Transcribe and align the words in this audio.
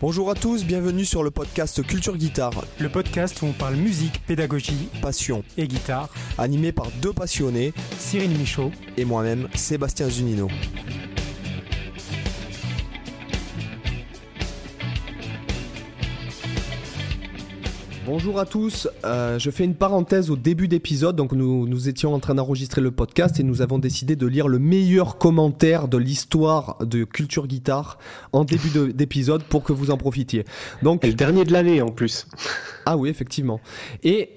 Bonjour 0.00 0.30
à 0.30 0.34
tous, 0.34 0.64
bienvenue 0.64 1.04
sur 1.04 1.22
le 1.22 1.30
podcast 1.30 1.86
Culture 1.86 2.16
Guitare, 2.16 2.64
Le 2.78 2.88
podcast 2.88 3.42
où 3.42 3.46
on 3.46 3.52
parle 3.52 3.74
musique, 3.74 4.22
pédagogie 4.26 4.88
passion, 5.02 5.44
et 5.58 5.68
guitare. 5.68 6.08
animé 6.38 6.72
par 6.72 6.86
deux 7.02 7.12
passionnés 7.12 7.74
Cyril 7.98 8.30
Michaud. 8.30 8.70
et 8.96 9.04
moi-même, 9.04 9.48
Sébastien 9.54 10.08
Zunino. 10.08 10.48
Bonjour 18.12 18.40
à 18.40 18.44
tous, 18.44 18.88
Euh, 19.04 19.38
je 19.38 19.50
fais 19.52 19.62
une 19.62 19.76
parenthèse 19.76 20.30
au 20.30 20.36
début 20.36 20.66
d'épisode, 20.66 21.14
donc 21.14 21.30
nous, 21.30 21.68
nous 21.68 21.88
étions 21.88 22.12
en 22.12 22.18
train 22.18 22.34
d'enregistrer 22.34 22.80
le 22.80 22.90
podcast 22.90 23.38
et 23.38 23.44
nous 23.44 23.62
avons 23.62 23.78
décidé 23.78 24.16
de 24.16 24.26
lire 24.26 24.48
le 24.48 24.58
meilleur 24.58 25.16
commentaire 25.16 25.86
de 25.86 25.96
l'histoire 25.96 26.76
de 26.84 27.04
Culture 27.04 27.46
Guitare 27.46 27.98
en 28.32 28.42
début 28.42 28.70
de- 28.70 28.86
d'épisode 28.90 29.44
pour 29.44 29.62
que 29.62 29.72
vous 29.72 29.92
en 29.92 29.96
profitiez. 29.96 30.44
Donc, 30.82 31.04
Et 31.04 31.08
le 31.08 31.14
dernier 31.14 31.44
de 31.44 31.52
l'année 31.52 31.82
en 31.82 31.90
plus. 31.90 32.26
Ah 32.84 32.96
oui, 32.96 33.10
effectivement. 33.10 33.60
Et 34.02 34.30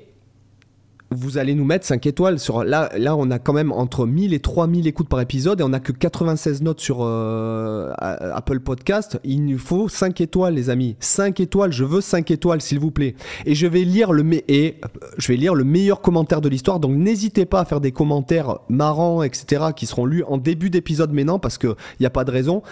vous 1.13 1.38
allez 1.38 1.55
nous 1.55 1.66
mettre 1.66 1.85
5 1.85 2.05
étoiles 2.05 2.40
sur 2.40 2.63
là 2.63 2.90
on 3.17 3.31
a 3.31 3.40
quand 3.40 3.54
même 3.54 3.71
entre 3.71 4.05
1000 4.05 4.34
et 4.34 4.40
3000 4.40 4.88
écoutes 4.88 5.09
par 5.09 5.21
épisode 5.21 5.62
et 5.62 5.63
on 5.63 5.73
a 5.73 5.80
que 5.80 5.91
96 5.91 6.62
notes 6.62 6.80
sur 6.80 6.99
euh, 7.02 7.91
Apple 7.98 8.59
Podcast, 8.59 9.20
il 9.23 9.45
nous 9.45 9.57
faut 9.57 9.90
5 9.90 10.21
étoiles 10.21 10.54
les 10.54 10.70
amis. 10.70 10.95
5 10.99 11.40
étoiles, 11.40 11.71
je 11.71 11.84
veux 11.84 12.02
5 12.02 12.31
étoiles 12.31 12.62
s'il 12.62 12.80
vous 12.80 12.91
plaît. 12.91 13.16
Et 13.45 13.55
je 13.55 13.68
vais 13.68 13.84
lire 13.84 14.12
le 14.12 14.23
euh, 14.23 14.71
je 15.18 15.27
vais 15.27 15.38
lire 15.38 15.55
le 15.55 15.63
meilleur 15.63 16.02
commentaire 16.02 16.41
de 16.41 16.49
l'histoire 16.49 16.80
donc 16.80 16.95
n'hésitez 16.95 17.45
pas 17.45 17.62
à 17.62 17.66
faire 17.66 17.82
des 17.82 17.91
commentaires 17.91 18.59
marrants 18.70 19.23
etc 19.23 19.68
qui 19.76 19.85
seront 19.85 20.05
lus 20.05 20.24
en 20.24 20.37
début 20.37 20.70
d'épisode 20.70 21.12
maintenant 21.12 21.40
parce 21.40 21.57
que 21.57 21.68
il 21.68 22.02
n'y 22.02 22.05
a 22.05 22.12
pas 22.12 22.24
de 22.24 22.32
raison. 22.32 22.63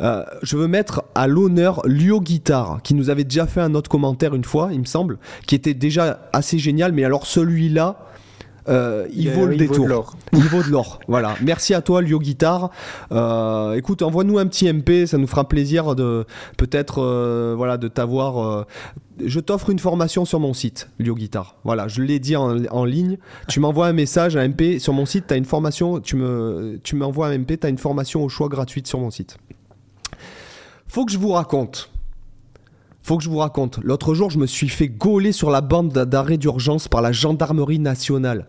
Euh, 0.00 0.24
je 0.42 0.56
veux 0.56 0.66
mettre 0.68 1.02
à 1.14 1.26
l'honneur 1.26 1.82
Lio 1.86 2.20
Guitar, 2.20 2.80
qui 2.82 2.94
nous 2.94 3.10
avait 3.10 3.24
déjà 3.24 3.46
fait 3.46 3.60
un 3.60 3.74
autre 3.74 3.90
commentaire 3.90 4.34
une 4.34 4.44
fois, 4.44 4.70
il 4.72 4.80
me 4.80 4.84
semble, 4.86 5.18
qui 5.46 5.54
était 5.54 5.74
déjà 5.74 6.28
assez 6.32 6.58
génial, 6.58 6.92
mais 6.92 7.04
alors 7.04 7.26
celui-là, 7.26 8.06
euh, 8.68 9.06
il, 9.12 9.22
Il- 9.24 9.30
vaut 9.32 9.46
le 9.46 9.54
il 9.54 9.58
détour. 9.58 9.84
de 9.84 9.88
l'or. 9.90 10.16
Il 10.32 10.42
vaut 10.44 10.62
de 10.62 10.68
l'or. 10.68 11.00
Voilà. 11.08 11.34
Merci 11.42 11.74
à 11.74 11.80
toi, 11.80 12.02
Lio 12.02 12.18
Guitar. 12.18 12.70
Euh, 13.10 13.74
écoute, 13.74 14.02
envoie-nous 14.02 14.38
un 14.38 14.46
petit 14.46 14.70
MP, 14.72 15.06
ça 15.06 15.18
nous 15.18 15.26
fera 15.26 15.48
plaisir 15.48 15.94
de 15.96 16.24
peut-être 16.56 17.02
euh, 17.02 17.54
voilà 17.56 17.78
de 17.78 17.88
t'avoir. 17.88 18.66
je 19.24 19.40
t'offre 19.40 19.70
une 19.70 19.78
formation 19.78 20.24
sur 20.24 20.40
mon 20.40 20.52
site, 20.54 20.88
Lio 20.98 21.14
Guitar. 21.14 21.56
Voilà, 21.64 21.88
je 21.88 22.02
l'ai 22.02 22.18
dit 22.20 22.36
en, 22.36 22.64
en 22.66 22.84
ligne. 22.84 23.16
Tu 23.48 23.60
m'envoies 23.60 23.86
un 23.86 23.92
message, 23.94 24.36
un 24.36 24.46
MP 24.48 24.78
sur 24.78 24.92
mon 24.92 25.06
site, 25.06 25.26
tu 25.28 25.34
as 25.34 25.36
une 25.36 25.46
formation, 25.46 25.98
tu 26.00 26.16
me 26.16 26.78
tu 26.84 26.96
m'envoies 26.96 27.26
un 27.28 27.38
MP, 27.38 27.58
tu 27.58 27.66
as 27.66 27.70
une 27.70 27.78
formation 27.78 28.22
au 28.22 28.28
choix 28.28 28.48
gratuite 28.48 28.86
sur 28.86 29.00
mon 29.00 29.10
site. 29.10 29.36
Faut 30.90 31.04
que 31.04 31.12
je 31.12 31.18
vous 31.18 31.30
raconte. 31.30 31.88
Faut 33.04 33.16
que 33.16 33.22
je 33.22 33.30
vous 33.30 33.38
raconte. 33.38 33.78
L'autre 33.84 34.12
jour, 34.12 34.28
je 34.28 34.38
me 34.38 34.46
suis 34.46 34.68
fait 34.68 34.88
gauler 34.88 35.30
sur 35.30 35.48
la 35.48 35.60
bande 35.60 35.92
d'arrêt 35.92 36.36
d'urgence 36.36 36.88
par 36.88 37.00
la 37.00 37.12
gendarmerie 37.12 37.78
nationale. 37.78 38.48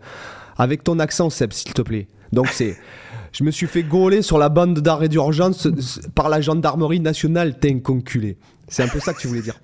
Avec 0.56 0.82
ton 0.82 0.98
accent, 0.98 1.30
Seb, 1.30 1.52
s'il 1.52 1.72
te 1.72 1.82
plaît. 1.82 2.08
Donc 2.32 2.48
c'est... 2.48 2.76
Je 3.32 3.44
me 3.44 3.50
suis 3.50 3.66
fait 3.66 3.82
gauler 3.84 4.20
sur 4.20 4.36
la 4.38 4.50
bande 4.50 4.80
d'arrêt 4.80 5.08
d'urgence 5.08 5.66
euh, 5.66 5.72
par 6.14 6.28
la 6.28 6.42
gendarmerie 6.42 7.00
nationale, 7.00 7.58
t'es 7.58 7.72
un 7.72 7.78
conculé. 7.78 8.36
C'est 8.68 8.82
un 8.82 8.88
peu 8.88 9.00
ça 9.00 9.14
que 9.14 9.20
tu 9.20 9.26
voulais 9.26 9.40
dire. 9.40 9.58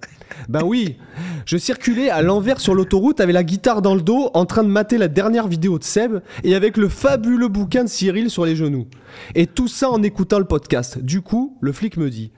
Ben 0.48 0.62
oui, 0.64 0.96
je 1.44 1.58
circulais 1.58 2.08
à 2.08 2.22
l'envers 2.22 2.60
sur 2.60 2.74
l'autoroute 2.74 3.20
avec 3.20 3.34
la 3.34 3.44
guitare 3.44 3.82
dans 3.82 3.94
le 3.94 4.00
dos, 4.00 4.30
en 4.32 4.46
train 4.46 4.62
de 4.62 4.68
mater 4.68 4.96
la 4.96 5.08
dernière 5.08 5.48
vidéo 5.48 5.78
de 5.78 5.84
Seb, 5.84 6.20
et 6.44 6.54
avec 6.54 6.78
le 6.78 6.88
fabuleux 6.88 7.48
bouquin 7.48 7.84
de 7.84 7.90
Cyril 7.90 8.30
sur 8.30 8.46
les 8.46 8.56
genoux. 8.56 8.86
Et 9.34 9.46
tout 9.46 9.68
ça 9.68 9.90
en 9.90 10.02
écoutant 10.02 10.38
le 10.38 10.46
podcast. 10.46 10.98
Du 10.98 11.20
coup, 11.20 11.58
le 11.60 11.72
flic 11.72 11.98
me 11.98 12.08
dit 12.08 12.32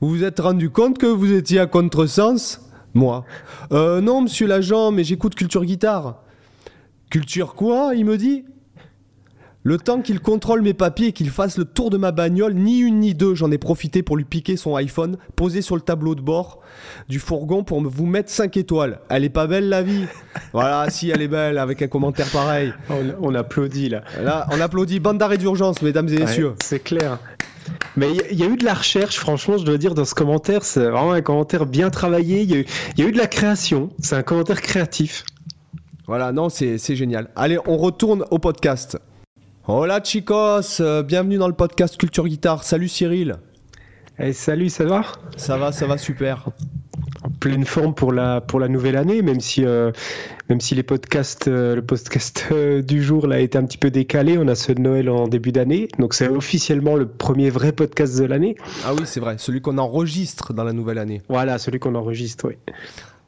Vous 0.00 0.08
vous 0.08 0.24
êtes 0.24 0.40
rendu 0.40 0.70
compte 0.70 0.96
que 0.98 1.06
vous 1.06 1.32
étiez 1.32 1.60
à 1.60 1.66
contresens 1.66 2.60
Moi? 2.94 3.24
Euh, 3.72 4.00
non, 4.00 4.22
monsieur 4.22 4.46
l'agent, 4.46 4.92
mais 4.92 5.04
j'écoute 5.04 5.34
Culture 5.34 5.64
Guitare. 5.64 6.22
Culture 7.10 7.54
quoi 7.54 7.92
Il 7.94 8.06
me 8.06 8.16
dit? 8.16 8.44
Le 9.62 9.76
temps 9.76 10.00
qu'il 10.00 10.20
contrôle 10.20 10.62
mes 10.62 10.72
papiers 10.72 11.08
et 11.08 11.12
qu'il 11.12 11.28
fasse 11.28 11.58
le 11.58 11.66
tour 11.66 11.90
de 11.90 11.98
ma 11.98 12.12
bagnole, 12.12 12.54
ni 12.54 12.78
une 12.78 13.00
ni 13.00 13.12
deux, 13.12 13.34
j'en 13.34 13.50
ai 13.50 13.58
profité 13.58 14.02
pour 14.02 14.16
lui 14.16 14.24
piquer 14.24 14.56
son 14.56 14.74
iPhone, 14.74 15.18
posé 15.36 15.60
sur 15.60 15.74
le 15.76 15.82
tableau 15.82 16.14
de 16.14 16.22
bord 16.22 16.60
du 17.10 17.18
fourgon 17.18 17.62
pour 17.62 17.82
me 17.82 17.88
vous 17.88 18.06
mettre 18.06 18.30
5 18.30 18.56
étoiles. 18.56 19.00
Elle 19.10 19.22
est 19.22 19.28
pas 19.28 19.46
belle 19.46 19.68
la 19.68 19.82
vie? 19.82 20.06
Voilà, 20.54 20.86
si 20.88 21.10
elle 21.10 21.20
est 21.20 21.28
belle, 21.28 21.58
avec 21.58 21.82
un 21.82 21.88
commentaire 21.88 22.30
pareil. 22.30 22.72
On, 22.88 23.32
on 23.32 23.34
applaudit 23.34 23.90
là. 23.90 24.02
Là, 24.22 24.46
on 24.50 24.58
applaudit 24.62 24.98
bande 24.98 25.18
d'arrêt 25.18 25.36
d'urgence, 25.36 25.82
mesdames 25.82 26.08
et 26.08 26.20
messieurs. 26.20 26.48
Ouais, 26.48 26.54
c'est 26.64 26.80
clair. 26.82 27.18
Mais 27.96 28.10
il 28.10 28.16
y, 28.16 28.20
a- 28.20 28.30
il 28.30 28.38
y 28.38 28.42
a 28.42 28.46
eu 28.46 28.56
de 28.56 28.64
la 28.64 28.74
recherche, 28.74 29.16
franchement, 29.18 29.58
je 29.58 29.64
dois 29.64 29.78
dire, 29.78 29.94
dans 29.94 30.04
ce 30.04 30.14
commentaire. 30.14 30.62
C'est 30.64 30.80
vraiment 30.88 31.12
un 31.12 31.20
commentaire 31.22 31.66
bien 31.66 31.90
travaillé. 31.90 32.42
Il 32.42 32.50
y, 32.50 32.54
a 32.54 32.58
eu- 32.58 32.66
il 32.96 33.02
y 33.02 33.06
a 33.06 33.08
eu 33.08 33.12
de 33.12 33.18
la 33.18 33.26
création. 33.26 33.90
C'est 33.98 34.16
un 34.16 34.22
commentaire 34.22 34.60
créatif. 34.60 35.24
Voilà, 36.06 36.32
non, 36.32 36.48
c'est 36.48 36.78
c'est 36.78 36.96
génial. 36.96 37.30
Allez, 37.36 37.58
on 37.66 37.76
retourne 37.76 38.24
au 38.30 38.38
podcast. 38.38 38.98
Hola 39.68 40.02
chicos, 40.02 40.80
euh, 40.80 41.02
bienvenue 41.04 41.36
dans 41.38 41.46
le 41.46 41.54
podcast 41.54 41.96
Culture 41.96 42.26
Guitare. 42.26 42.64
Salut 42.64 42.88
Cyril. 42.88 43.36
Eh, 44.18 44.32
salut, 44.32 44.68
ça 44.70 44.84
va? 44.84 45.02
Ça 45.36 45.56
va, 45.56 45.70
ça 45.70 45.86
va 45.86 45.96
super. 45.98 46.46
Pleine 47.38 47.64
forme 47.64 47.94
pour 47.94 48.12
la, 48.12 48.40
pour 48.40 48.60
la 48.60 48.68
nouvelle 48.68 48.96
année, 48.96 49.22
même 49.22 49.40
si, 49.40 49.64
euh, 49.64 49.92
même 50.48 50.60
si 50.60 50.74
les 50.74 50.82
podcasts, 50.82 51.48
euh, 51.48 51.76
le 51.76 51.82
podcast 51.82 52.46
euh, 52.52 52.82
du 52.82 53.02
jour 53.02 53.26
là, 53.26 53.36
a 53.36 53.38
été 53.38 53.56
un 53.56 53.64
petit 53.64 53.78
peu 53.78 53.90
décalé. 53.90 54.36
On 54.38 54.48
a 54.48 54.54
ceux 54.54 54.74
de 54.74 54.80
Noël 54.80 55.08
en 55.08 55.28
début 55.28 55.52
d'année. 55.52 55.88
Donc 55.98 56.14
c'est 56.14 56.28
officiellement 56.28 56.96
le 56.96 57.06
premier 57.06 57.50
vrai 57.50 57.72
podcast 57.72 58.18
de 58.18 58.24
l'année. 58.24 58.56
Ah 58.84 58.94
oui, 58.94 59.02
c'est 59.04 59.20
vrai, 59.20 59.36
celui 59.38 59.60
qu'on 59.60 59.78
enregistre 59.78 60.52
dans 60.52 60.64
la 60.64 60.72
nouvelle 60.72 60.98
année. 60.98 61.22
Voilà, 61.28 61.58
celui 61.58 61.78
qu'on 61.78 61.94
enregistre, 61.94 62.48
oui. 62.48 62.54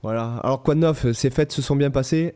Voilà. 0.02 0.40
Alors 0.42 0.62
quoi 0.62 0.74
de 0.74 0.80
neuf? 0.80 1.12
Ces 1.12 1.30
fêtes 1.30 1.52
se 1.52 1.62
sont 1.62 1.76
bien 1.76 1.90
passées? 1.90 2.34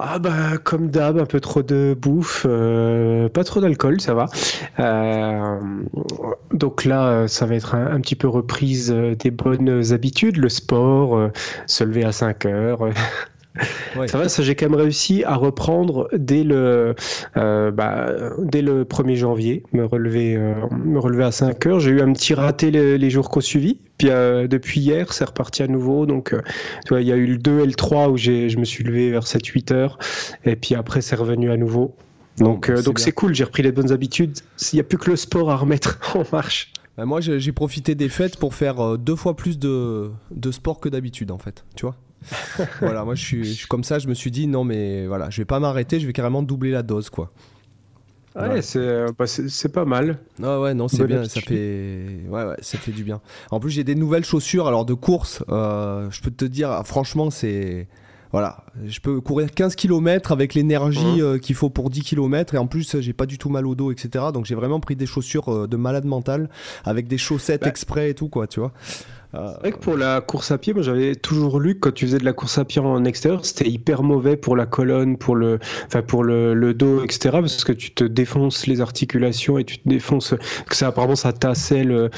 Ah 0.00 0.20
bah 0.20 0.58
comme 0.62 0.90
d'hab, 0.90 1.18
un 1.18 1.26
peu 1.26 1.40
trop 1.40 1.62
de 1.62 1.96
bouffe, 2.00 2.46
euh, 2.48 3.28
pas 3.28 3.42
trop 3.42 3.60
d'alcool, 3.60 4.00
ça 4.00 4.14
va. 4.14 4.26
Euh, 4.78 5.58
donc 6.52 6.84
là, 6.84 7.26
ça 7.26 7.46
va 7.46 7.56
être 7.56 7.74
un, 7.74 8.00
petit 8.00 8.14
peu 8.14 8.28
reprise 8.28 8.92
euh, 8.92 9.16
des 9.16 9.32
bonnes 9.32 9.92
habitudes, 9.92 10.36
le 10.36 10.48
sport, 10.48 11.30
se 11.66 11.82
lever 11.82 12.04
à 12.04 12.12
5 12.12 12.46
heures. 12.46 12.90
Ouais. 13.96 14.08
Ça 14.08 14.18
va, 14.18 14.28
ça 14.28 14.42
j'ai 14.42 14.54
quand 14.54 14.68
même 14.68 14.78
réussi 14.78 15.24
à 15.24 15.34
reprendre 15.34 16.08
dès 16.12 16.44
le, 16.44 16.94
euh, 17.36 17.70
bah, 17.70 18.12
dès 18.38 18.62
le 18.62 18.84
1er 18.84 19.16
janvier, 19.16 19.62
me 19.72 19.84
relever, 19.84 20.36
euh, 20.36 20.54
me 20.84 20.98
relever 20.98 21.24
à 21.24 21.32
5 21.32 21.66
heures. 21.66 21.80
J'ai 21.80 21.90
eu 21.90 22.00
un 22.00 22.12
petit 22.12 22.34
raté 22.34 22.70
les, 22.70 22.98
les 22.98 23.10
jours 23.10 23.30
qu'on 23.30 23.40
suivi. 23.40 23.78
Puis 23.98 24.10
euh, 24.10 24.46
depuis 24.46 24.80
hier, 24.80 25.12
c'est 25.12 25.24
reparti 25.24 25.62
à 25.62 25.66
nouveau. 25.66 26.06
Donc, 26.06 26.30
tu 26.30 26.88
vois, 26.88 27.00
il 27.00 27.06
y 27.06 27.12
a 27.12 27.16
eu 27.16 27.26
le 27.26 27.38
2 27.38 27.60
et 27.60 27.66
le 27.66 27.74
3 27.74 28.08
où 28.10 28.16
j'ai, 28.16 28.48
je 28.48 28.58
me 28.58 28.64
suis 28.64 28.84
levé 28.84 29.10
vers 29.10 29.24
7-8 29.24 29.72
heures. 29.72 29.98
Et 30.44 30.56
puis 30.56 30.74
après, 30.74 31.00
c'est 31.00 31.16
revenu 31.16 31.50
à 31.50 31.56
nouveau. 31.56 31.94
Donc, 32.38 32.70
Bon, 32.70 32.80
donc 32.82 33.00
c'est 33.00 33.12
cool, 33.12 33.34
j'ai 33.34 33.44
repris 33.44 33.64
les 33.64 33.72
bonnes 33.72 33.90
habitudes. 33.90 34.38
Il 34.72 34.76
n'y 34.76 34.80
a 34.80 34.84
plus 34.84 34.98
que 34.98 35.10
le 35.10 35.16
sport 35.16 35.50
à 35.50 35.56
remettre 35.56 35.98
en 36.16 36.22
marche. 36.30 36.72
Ben, 36.96 37.04
Moi, 37.04 37.20
j'ai 37.20 37.52
profité 37.52 37.94
des 37.94 38.08
fêtes 38.08 38.36
pour 38.38 38.54
faire 38.54 38.96
deux 38.98 39.16
fois 39.16 39.34
plus 39.34 39.58
de, 39.58 40.10
de 40.30 40.50
sport 40.52 40.78
que 40.78 40.88
d'habitude, 40.88 41.32
en 41.32 41.38
fait. 41.38 41.64
Tu 41.74 41.84
vois? 41.86 41.96
Voilà, 42.80 43.04
moi, 43.04 43.14
je 43.14 43.22
suis, 43.24 43.44
je 43.44 43.52
suis 43.52 43.66
comme 43.66 43.84
ça. 43.84 43.98
Je 43.98 44.08
me 44.08 44.14
suis 44.14 44.30
dit, 44.30 44.46
non, 44.46 44.64
mais 44.64 45.06
voilà, 45.06 45.30
je 45.30 45.40
vais 45.40 45.46
pas 45.46 45.60
m'arrêter. 45.60 46.00
Je 46.00 46.06
vais 46.06 46.12
carrément 46.12 46.42
doubler 46.42 46.70
la 46.70 46.82
dose, 46.82 47.10
quoi. 47.10 47.30
Ouais, 48.36 48.62
c'est, 48.62 48.78
euh, 48.78 49.08
bah, 49.18 49.26
c'est, 49.26 49.72
pas 49.72 49.84
mal. 49.84 50.18
Ah 50.42 50.60
ouais, 50.60 50.72
non, 50.72 50.86
c'est 50.86 51.04
bien, 51.06 51.24
ça 51.24 51.40
fait... 51.40 52.20
Ouais, 52.28 52.44
ouais, 52.44 52.56
ça 52.60 52.78
fait 52.78 52.92
du 52.92 53.02
bien. 53.02 53.20
En 53.50 53.58
plus, 53.58 53.70
j'ai 53.70 53.82
des 53.82 53.96
nouvelles 53.96 54.24
chaussures, 54.24 54.68
alors 54.68 54.84
de 54.84 54.94
course, 54.94 55.42
euh, 55.48 56.08
je 56.10 56.20
peux 56.20 56.30
te 56.30 56.44
dire, 56.44 56.82
franchement, 56.84 57.30
c'est... 57.30 57.88
Voilà, 58.30 58.62
je 58.86 59.00
peux 59.00 59.22
courir 59.22 59.50
15 59.52 59.74
km 59.74 60.32
avec 60.32 60.52
l'énergie 60.52 61.22
euh, 61.22 61.38
qu'il 61.38 61.56
faut 61.56 61.70
pour 61.70 61.88
10 61.88 62.02
km, 62.02 62.54
et 62.54 62.58
en 62.58 62.66
plus, 62.66 63.00
j'ai 63.00 63.14
pas 63.14 63.24
du 63.24 63.38
tout 63.38 63.48
mal 63.48 63.66
au 63.66 63.74
dos, 63.74 63.90
etc. 63.90 64.26
Donc 64.34 64.44
j'ai 64.44 64.54
vraiment 64.54 64.80
pris 64.80 64.96
des 64.96 65.06
chaussures 65.06 65.48
euh, 65.48 65.66
de 65.66 65.78
malade 65.78 66.04
mental, 66.04 66.50
avec 66.84 67.08
des 67.08 67.16
chaussettes 67.16 67.62
Bah. 67.62 67.68
exprès 67.68 68.10
et 68.10 68.14
tout, 68.14 68.28
quoi, 68.28 68.46
tu 68.46 68.60
vois. 68.60 68.72
Euh, 69.34 69.48
C'est 69.54 69.60
vrai 69.60 69.72
que 69.72 69.78
pour 69.78 69.96
la 69.96 70.20
course 70.22 70.50
à 70.50 70.58
pied, 70.58 70.72
moi 70.72 70.82
j'avais 70.82 71.14
toujours 71.14 71.60
lu 71.60 71.74
que 71.74 71.80
quand 71.80 71.94
tu 71.94 72.06
faisais 72.06 72.18
de 72.18 72.24
la 72.24 72.32
course 72.32 72.56
à 72.58 72.64
pied 72.64 72.80
en 72.80 73.04
extérieur, 73.04 73.44
c'était 73.44 73.68
hyper 73.68 74.02
mauvais 74.02 74.36
pour 74.36 74.56
la 74.56 74.64
colonne, 74.64 75.18
pour 75.18 75.36
le, 75.36 75.58
enfin 75.86 76.00
pour 76.02 76.24
le, 76.24 76.54
le 76.54 76.72
dos, 76.72 77.04
etc. 77.04 77.36
Parce 77.40 77.62
que 77.64 77.72
tu 77.72 77.90
te 77.92 78.04
défonces 78.04 78.66
les 78.66 78.80
articulations 78.80 79.58
et 79.58 79.64
tu 79.64 79.78
te 79.78 79.88
défonces, 79.88 80.34
que 80.68 80.74
ça 80.74 80.86
apparemment 80.88 81.14
ça 81.16 81.32
tassait 81.34 81.84
le, 81.84 82.08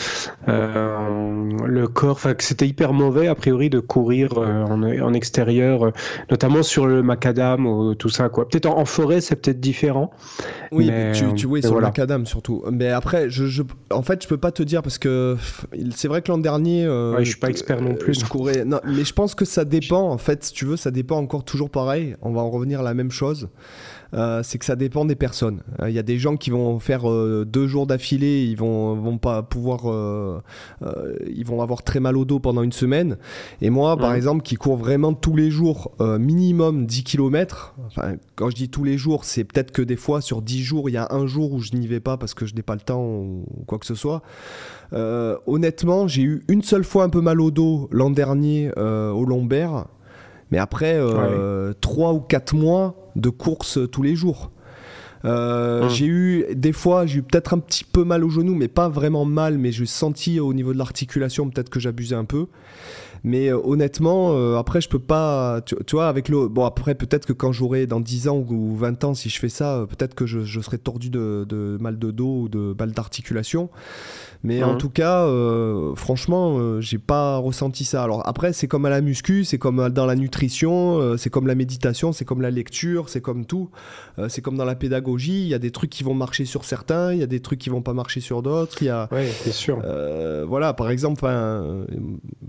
euh, 0.49 1.51
le 1.67 1.89
corps, 1.89 2.13
enfin 2.13 2.35
que 2.35 2.45
c'était 2.45 2.67
hyper 2.69 2.93
mauvais 2.93 3.27
a 3.29 3.35
priori 3.35 3.71
de 3.71 3.81
courir 3.81 4.39
euh, 4.39 4.63
en, 4.65 4.83
en 4.83 5.13
extérieur, 5.15 5.87
euh, 5.87 5.91
notamment 6.31 6.63
sur 6.63 6.87
le 6.87 7.03
macadam 7.03 7.67
ou 7.67 7.95
tout 7.95 8.09
ça 8.09 8.29
quoi. 8.29 8.49
Peut-être 8.49 8.67
en, 8.67 8.79
en 8.79 8.85
forêt 8.85 9.21
c'est 9.21 9.37
peut-être 9.37 9.61
différent. 9.61 10.11
Oui, 10.73 10.87
Mais, 10.87 11.13
tu, 11.13 11.25
tu 11.35 11.47
oui, 11.47 11.61
sur 11.63 11.73
voilà. 11.73 11.89
le 11.89 11.91
macadam 11.91 12.27
surtout. 12.27 12.63
Mais 12.71 12.89
après, 12.91 13.29
je, 13.29 13.47
je- 13.47 13.63
en 13.91 14.03
fait, 14.03 14.23
je 14.23 14.29
peux 14.29 14.37
pas 14.37 14.53
te 14.53 14.63
dire 14.63 14.83
parce 14.83 14.99
que 14.99 15.37
c'est 15.95 16.07
vrai 16.09 16.23
que 16.23 16.31
l'an 16.31 16.39
dernier, 16.39 16.85
euh, 16.85 17.00
Euh, 17.01 17.17
ouais, 17.17 17.25
je 17.25 17.31
suis 17.31 17.39
pas 17.39 17.49
expert 17.49 17.81
non 17.81 17.95
plus. 17.95 18.21
Je 18.21 18.25
courais. 18.25 18.65
Non, 18.65 18.81
mais 18.85 19.05
je 19.05 19.13
pense 19.13 19.35
que 19.35 19.45
ça 19.45 19.65
dépend. 19.65 20.11
En 20.11 20.19
fait, 20.19 20.45
si 20.45 20.53
tu 20.53 20.65
veux, 20.65 20.77
ça 20.77 20.91
dépend 20.91 21.17
encore 21.19 21.45
toujours 21.45 21.71
pareil. 21.71 22.17
On 22.23 22.33
va 22.33 22.41
en 22.41 22.51
revenir 22.51 22.81
à 22.81 22.83
la 22.83 22.95
même 22.95 23.11
chose. 23.11 23.49
Euh, 24.15 24.43
c'est 24.43 24.59
que 24.59 24.65
ça 24.65 24.77
dépend 24.77 25.05
des 25.05 25.15
personnes. 25.15 25.63
Il 25.79 25.85
euh, 25.85 25.91
y 25.91 25.99
a 25.99 26.03
des 26.03 26.19
gens 26.19 26.37
qui 26.37 26.51
vont 26.51 26.79
faire 26.79 27.09
euh, 27.09 27.45
deux 27.47 27.67
jours 27.67 27.87
d'affilée, 27.87 28.45
ils 28.45 28.57
vont, 28.57 28.95
vont 28.95 29.19
pas 29.19 29.43
pouvoir, 29.43 29.81
ils 31.27 31.45
vont 31.45 31.63
avoir 31.63 31.83
très 31.83 32.01
mal 32.01 32.17
au 32.17 32.25
dos 32.25 32.41
pendant 32.41 32.63
une 32.63 32.73
semaine. 32.73 33.17
Et 33.61 33.71
moi, 33.71 33.97
par 33.97 34.15
exemple, 34.15 34.43
qui 34.43 34.57
cours 34.57 34.77
vraiment 34.77 35.15
tous 35.15 35.37
les 35.37 35.51
jours, 35.51 35.93
minimum 36.01 36.87
10 36.87 37.05
km, 37.05 37.75
enfin, 37.87 38.15
quand 38.37 38.51
je 38.51 38.57
dis 38.57 38.69
tous 38.69 38.85
les 38.85 38.99
jours, 38.99 39.25
c'est 39.25 39.45
peut-être 39.45 39.71
que 39.71 39.83
des 39.83 39.97
fois, 39.97 40.21
sur 40.21 40.43
10 40.43 40.63
jours, 40.63 40.89
il 40.89 40.93
y 40.93 40.97
a 40.97 41.09
un 41.11 41.27
jour 41.27 41.53
où 41.53 41.61
je 41.61 41.73
n'y 41.73 41.87
vais 41.87 42.01
pas 42.01 42.17
parce 42.17 42.35
que 42.35 42.47
je 42.47 42.55
n'ai 42.55 42.63
pas 42.63 42.75
le 42.75 42.81
temps 42.81 43.05
ou 43.05 43.45
quoi 43.67 43.79
que 43.79 43.87
ce 43.87 43.95
soit. 43.95 44.23
honnêtement, 44.93 46.09
j'ai 46.09 46.23
eu 46.23 46.43
une 46.49 46.63
seule 46.63 46.85
fois 46.85 47.05
un 47.05 47.11
peu 47.11 47.21
mal 47.21 47.41
au 47.41 47.51
dos 47.51 47.89
l'an 47.93 48.11
dernier 48.11 48.71
au 48.77 49.25
lombaire 49.25 49.87
mais 50.51 50.59
après, 50.59 50.95
euh, 50.97 51.73
3 51.81 52.13
ou 52.13 52.21
4 52.21 52.55
mois 52.55 53.11
de 53.17 53.29
course 53.29 53.79
tous 53.91 54.03
les 54.03 54.15
jours. 54.15 54.51
Euh, 55.25 55.83
hum. 55.83 55.89
J'ai 55.91 56.07
eu 56.07 56.47
des 56.55 56.73
fois, 56.73 57.07
j'ai 57.07 57.19
eu 57.19 57.23
peut-être 57.23 57.55
un 57.55 57.59
petit 57.59 57.85
peu 57.85 58.05
mal 58.05 58.25
au 58.25 58.31
genou, 58.31 58.55
mais 58.55 58.69
pas 58.69 58.89
vraiment 58.89 59.25
mal, 59.25 59.59
mais 59.59 59.73
j'ai 59.73 59.87
senti 59.87 60.41
au 60.41 60.53
niveau 60.55 60.73
de 60.73 60.79
l'articulation 60.79 61.49
peut-être 61.51 61.69
que 61.69 61.81
j'abusais 61.81 62.15
un 62.15 62.25
peu. 62.25 62.47
Mais 63.23 63.53
euh, 63.53 63.59
honnêtement, 63.63 64.33
euh, 64.33 64.57
après, 64.57 64.81
je 64.81 64.89
peux 64.89 64.99
pas. 64.99 65.61
Tu, 65.67 65.77
vois, 65.93 66.09
avec 66.09 66.29
le. 66.29 66.49
Bon, 66.49 66.65
après, 66.65 66.95
peut-être 66.95 67.27
que 67.27 67.35
quand 67.35 67.53
j'aurai 67.53 67.87
dans 67.87 68.01
10 68.01 68.29
ans 68.29 68.45
ou 68.49 68.75
20 68.77 69.05
ans, 69.05 69.15
si 69.15 69.29
je 69.29 69.39
fais 69.39 69.51
ça, 69.51 69.87
peut-être 69.91 70.15
que 70.15 70.25
je, 70.25 70.45
je 70.45 70.61
serai 70.61 70.79
tordu 70.79 71.11
de, 71.11 71.45
de, 71.47 71.77
mal 71.81 71.99
de 71.99 72.11
dos 72.11 72.43
ou 72.43 72.49
de 72.49 72.75
mal 72.79 72.93
d'articulation. 72.93 73.69
Mais 74.43 74.63
en 74.63 74.77
tout 74.77 74.89
cas, 74.89 75.25
euh, 75.25 75.95
franchement, 75.95 76.57
euh, 76.59 76.81
j'ai 76.81 76.99
pas 76.99 77.37
ressenti 77.37 77.85
ça. 77.85 78.03
Alors 78.03 78.27
après, 78.27 78.55
c'est 78.55 78.69
comme 78.69 78.87
à 78.87 78.91
la 78.91 79.03
muscu, 79.03 79.45
c'est 79.45 79.59
comme 79.59 79.91
dans 79.91 80.07
la 80.07 80.17
nutrition, 80.17 80.99
euh, 80.99 81.17
c'est 81.19 81.29
comme 81.29 81.47
la 81.47 81.55
méditation, 81.55 82.13
c'est 82.13 82.25
comme 82.25 82.41
la 82.41 82.51
lecture, 82.51 83.11
c'est 83.11 83.21
comme 83.21 83.45
tout. 83.45 83.71
c'est 84.29 84.41
comme 84.41 84.57
dans 84.57 84.65
la 84.65 84.75
pédagogie. 84.75 85.43
Il 85.43 85.49
y 85.49 85.55
a 85.55 85.59
des 85.59 85.71
trucs 85.71 85.91
qui 85.91 86.05
vont 86.05 86.15
marcher 86.15 86.45
sur 86.45 86.65
certains, 86.65 87.13
il 87.13 87.21
y 87.21 87.23
a 87.23 87.27
des 87.27 87.41
trucs 87.41 87.59
qui 87.59 87.69
vont 87.69 87.83
pas 87.83 87.93
marcher 87.93 88.21
sur 88.21 88.43
d'autres. 88.43 88.77
Il 88.81 88.87
y 88.87 88.91
a, 88.91 89.09
ouais, 89.13 89.27
c'est 89.27 89.53
sûr. 89.53 89.83
voilà, 90.47 90.73
par 90.73 90.91
exemple, 90.91 91.27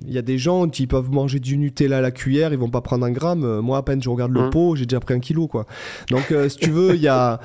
il 0.05 0.13
y 0.13 0.17
a 0.17 0.21
des 0.21 0.37
gens 0.37 0.69
qui 0.69 0.87
peuvent 0.87 1.11
manger 1.11 1.39
du 1.39 1.57
Nutella 1.57 1.97
à 1.97 2.01
la 2.01 2.11
cuillère, 2.11 2.53
ils 2.53 2.59
vont 2.59 2.69
pas 2.69 2.81
prendre 2.81 3.05
un 3.05 3.11
gramme. 3.11 3.59
Moi, 3.59 3.77
à 3.77 3.83
peine 3.83 4.01
je 4.01 4.09
regarde 4.09 4.31
le 4.31 4.47
mmh. 4.47 4.49
pot, 4.49 4.75
j'ai 4.75 4.85
déjà 4.85 4.99
pris 4.99 5.13
un 5.13 5.19
kilo, 5.19 5.47
quoi. 5.47 5.65
Donc, 6.09 6.33
si 6.49 6.57
tu 6.57 6.71
veux, 6.71 6.95
il 6.95 7.01
y 7.01 7.07
a 7.07 7.39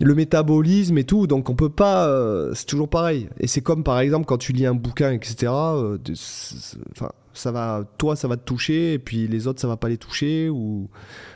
le 0.00 0.14
métabolisme 0.14 0.98
et 0.98 1.04
tout. 1.04 1.26
Donc, 1.26 1.50
on 1.50 1.54
peut 1.54 1.68
pas. 1.68 2.08
c'est 2.54 2.66
toujours 2.66 2.88
pareil. 2.88 3.28
Et 3.38 3.46
c'est 3.46 3.60
comme 3.60 3.84
par 3.84 3.91
exemple, 4.00 4.26
quand 4.26 4.38
tu 4.38 4.52
lis 4.52 4.66
un 4.66 4.74
bouquin, 4.74 5.12
etc., 5.12 5.52
euh, 5.52 5.98
ça 7.34 7.50
va, 7.50 7.84
toi, 7.98 8.16
ça 8.16 8.28
va 8.28 8.36
te 8.36 8.44
toucher, 8.44 8.94
et 8.94 8.98
puis 8.98 9.26
les 9.26 9.46
autres, 9.46 9.60
ça 9.60 9.68
va 9.68 9.76
pas 9.76 9.88
les 9.88 9.96
toucher, 9.96 10.48
ou, 10.48 10.88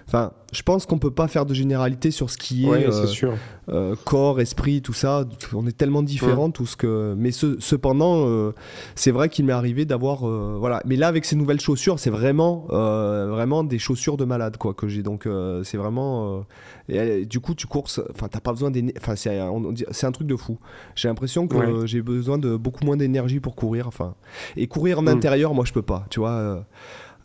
enfin, 0.06 0.32
je 0.52 0.62
pense 0.62 0.86
qu'on 0.86 0.98
peut 0.98 1.10
pas 1.10 1.28
faire 1.28 1.44
de 1.44 1.52
généralité 1.52 2.10
sur 2.10 2.30
ce 2.30 2.38
qui 2.38 2.66
est 2.66 2.88
euh, 2.88 3.32
euh, 3.68 3.96
corps, 4.04 4.40
esprit, 4.40 4.80
tout 4.80 4.92
ça. 4.92 5.24
On 5.52 5.66
est 5.66 5.76
tellement 5.76 6.02
différents, 6.02 6.50
tout 6.50 6.66
ce 6.66 6.76
que. 6.76 7.14
Mais 7.16 7.30
cependant, 7.32 8.26
euh, 8.26 8.52
c'est 8.94 9.10
vrai 9.10 9.28
qu'il 9.28 9.44
m'est 9.44 9.52
arrivé 9.52 9.84
d'avoir, 9.84 10.20
voilà. 10.58 10.80
Mais 10.86 10.96
là, 10.96 11.08
avec 11.08 11.24
ces 11.24 11.36
nouvelles 11.36 11.60
chaussures, 11.60 11.98
c'est 11.98 12.10
vraiment, 12.10 12.66
vraiment 12.68 13.64
des 13.64 13.78
chaussures 13.78 14.16
de 14.16 14.24
malade, 14.24 14.56
quoi, 14.56 14.72
que 14.72 14.88
j'ai. 14.88 15.02
Donc, 15.02 15.28
c'est 15.64 15.76
vraiment. 15.76 16.46
Et, 16.88 17.26
du 17.26 17.40
coup, 17.40 17.54
tu 17.54 17.66
courses. 17.66 18.00
Enfin, 18.10 18.28
t'as 18.28 18.40
pas 18.40 18.52
besoin 18.52 18.70
d'énergie. 18.70 18.98
Enfin, 19.00 19.16
c'est 19.16 20.06
un 20.06 20.12
truc 20.12 20.26
de 20.26 20.36
fou. 20.36 20.58
J'ai 20.94 21.08
l'impression 21.08 21.48
que 21.48 21.86
j'ai 21.86 22.02
besoin 22.02 22.38
de 22.38 22.56
beaucoup 22.56 22.84
moins 22.84 22.96
d'énergie 22.96 23.40
pour 23.40 23.56
courir. 23.56 23.88
Enfin, 23.88 24.14
et 24.56 24.68
courir 24.68 25.00
en 25.00 25.02
mm. 25.02 25.08
intérieur, 25.08 25.54
moi, 25.54 25.64
je 25.64 25.72
peux 25.72 25.82
pas. 25.82 26.06
Tu 26.08 26.20
vois. 26.20 26.64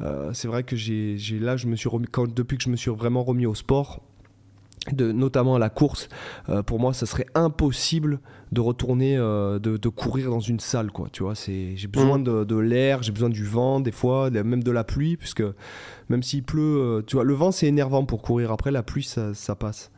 Euh, 0.01 0.31
c'est 0.33 0.47
vrai 0.47 0.63
que 0.63 0.75
j'ai 0.75 1.17
là, 1.39 1.57
je 1.57 1.67
me 1.67 1.75
suis 1.75 1.89
remis, 1.89 2.07
depuis 2.35 2.57
que 2.57 2.63
je 2.63 2.69
me 2.69 2.75
suis 2.75 2.91
vraiment 2.91 3.23
remis 3.23 3.45
au 3.45 3.55
sport, 3.55 4.01
de, 4.91 5.11
notamment 5.11 5.55
à 5.55 5.59
la 5.59 5.69
course, 5.69 6.09
euh, 6.49 6.63
pour 6.63 6.79
moi, 6.79 6.93
ça 6.93 7.05
serait 7.05 7.27
impossible 7.35 8.19
de 8.51 8.61
retourner, 8.61 9.15
euh, 9.17 9.59
de, 9.59 9.89
courir 9.89 10.31
dans 10.31 10.39
une 10.39 10.59
salle, 10.59 10.91
quoi. 10.91 11.07
Tu 11.11 11.23
vois, 11.23 11.35
c'est, 11.35 11.75
j'ai 11.75 11.87
besoin 11.87 12.17
mmh. 12.17 12.45
de, 12.45 12.55
l'air, 12.57 13.03
j'ai 13.03 13.11
besoin 13.11 13.29
du 13.29 13.45
vent, 13.45 13.79
des 13.79 13.91
fois, 13.91 14.29
même 14.31 14.63
de 14.63 14.71
la 14.71 14.83
pluie, 14.83 15.17
puisque 15.17 15.43
même 16.09 16.23
s'il 16.23 16.43
pleut, 16.43 17.03
tu 17.05 17.15
vois, 17.15 17.23
le 17.23 17.33
vent 17.33 17.51
c'est 17.51 17.67
énervant 17.67 18.05
pour 18.05 18.21
courir. 18.21 18.51
Après, 18.51 18.71
la 18.71 18.83
pluie, 18.83 19.03
ça 19.03 19.55
passe. 19.55 19.91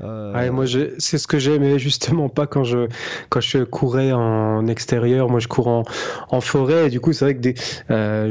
Euh... 0.00 0.52
moi, 0.52 0.64
c'est 0.98 1.18
ce 1.18 1.26
que 1.26 1.38
j'aimais 1.38 1.78
justement 1.78 2.28
pas 2.28 2.46
quand 2.46 2.64
je 2.64 2.88
quand 3.28 3.40
je 3.40 3.58
courais 3.58 4.12
en 4.12 4.66
extérieur. 4.66 5.28
Moi, 5.28 5.40
je 5.40 5.48
cours 5.48 5.68
en, 5.68 6.40
forêt. 6.40 6.88
Du 6.90 7.00
coup, 7.00 7.12
c'est 7.12 7.24
vrai 7.24 7.34
que 7.34 7.40
des, 7.40 7.54
euh, 7.90 8.30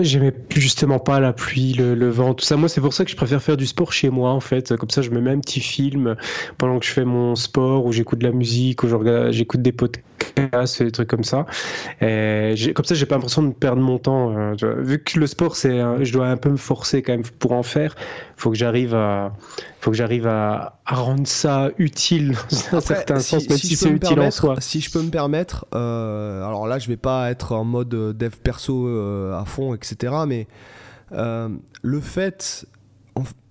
j'aimais 0.00 0.32
justement 0.54 0.98
pas 0.98 1.20
la 1.20 1.32
pluie, 1.32 1.72
le, 1.72 2.08
vent, 2.08 2.34
tout 2.34 2.44
ça. 2.44 2.56
Moi, 2.56 2.68
c'est 2.68 2.80
pour 2.80 2.92
ça 2.92 3.04
que 3.04 3.10
je 3.10 3.16
préfère 3.16 3.42
faire 3.42 3.56
du 3.56 3.66
sport 3.66 3.92
chez 3.92 4.10
moi, 4.10 4.30
en 4.30 4.40
fait. 4.40 4.76
Comme 4.76 4.90
ça, 4.90 5.02
je 5.02 5.10
me 5.10 5.20
mets 5.20 5.30
un 5.30 5.40
petit 5.40 5.60
film 5.60 6.16
pendant 6.58 6.78
que 6.78 6.86
je 6.86 6.92
fais 6.92 7.04
mon 7.04 7.34
sport, 7.34 7.86
ou 7.86 7.92
j'écoute 7.92 8.20
de 8.20 8.26
la 8.26 8.32
musique, 8.32 8.82
ou 8.82 8.88
j'écoute 9.30 9.62
des 9.62 9.72
podcasts, 9.72 10.82
des 10.82 10.92
trucs 10.92 11.08
comme 11.08 11.24
ça. 11.24 11.46
Et 12.00 12.54
comme 12.74 12.84
ça, 12.84 12.94
j'ai 12.94 13.06
pas 13.06 13.16
l'impression 13.16 13.42
de 13.42 13.52
perdre 13.52 13.82
mon 13.82 13.98
temps. 13.98 14.36
Euh, 14.36 14.54
vu 14.78 15.02
que 15.02 15.18
le 15.18 15.26
sport, 15.26 15.56
c'est, 15.56 15.80
je 16.04 16.12
dois 16.12 16.28
un 16.28 16.36
peu 16.36 16.50
me 16.50 16.56
forcer 16.56 17.02
quand 17.02 17.12
même 17.12 17.24
pour 17.38 17.52
en 17.52 17.62
faire. 17.62 17.94
Faut 18.38 18.50
que 18.50 18.56
j'arrive 18.56 18.94
à 18.94 19.32
faut 19.80 19.90
que 19.90 19.96
j'arrive 19.96 20.28
à, 20.28 20.78
rendre 20.86 21.26
ça 21.26 21.70
utile 21.76 22.36
dans 22.70 22.78
un 22.78 22.80
certain 22.80 23.18
sens, 23.18 23.48
même 23.48 23.58
si, 23.58 23.74
c'est 23.74 23.90
utile 23.90 24.20
en 24.20 24.30
soi. 24.30 24.60
Si 24.60 24.80
je 24.80 24.92
peux 24.92 25.02
me 25.02 25.10
permettre, 25.10 25.66
euh, 25.74 26.44
alors 26.44 26.68
là, 26.68 26.78
je 26.78 26.86
vais 26.86 26.96
pas 26.96 27.30
être 27.32 27.52
en 27.52 27.64
mode 27.64 27.92
euh, 27.94 28.12
dev 28.12 28.36
perso 28.36 28.86
euh, 28.86 29.36
à 29.36 29.44
fond, 29.44 29.74
etc. 29.74 30.14
Mais 30.28 30.46
le 31.10 32.00
fait, 32.00 32.66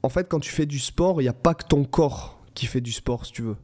en, 0.04 0.10
fait, 0.10 0.30
quand 0.30 0.40
tu 0.40 0.52
fais 0.52 0.66
du 0.66 0.80
sport, 0.80 1.22
il 1.22 1.26
n'y 1.26 1.30
a 1.30 1.34
pas 1.34 1.54
que 1.54 1.66
ton 1.66 1.84
corps 1.84 2.40
qui 2.54 2.66
fait 2.66 2.82
du 2.82 2.94
sport, 2.94 3.26
si 3.26 3.34
tu 3.34 3.42
veux. 3.42 3.58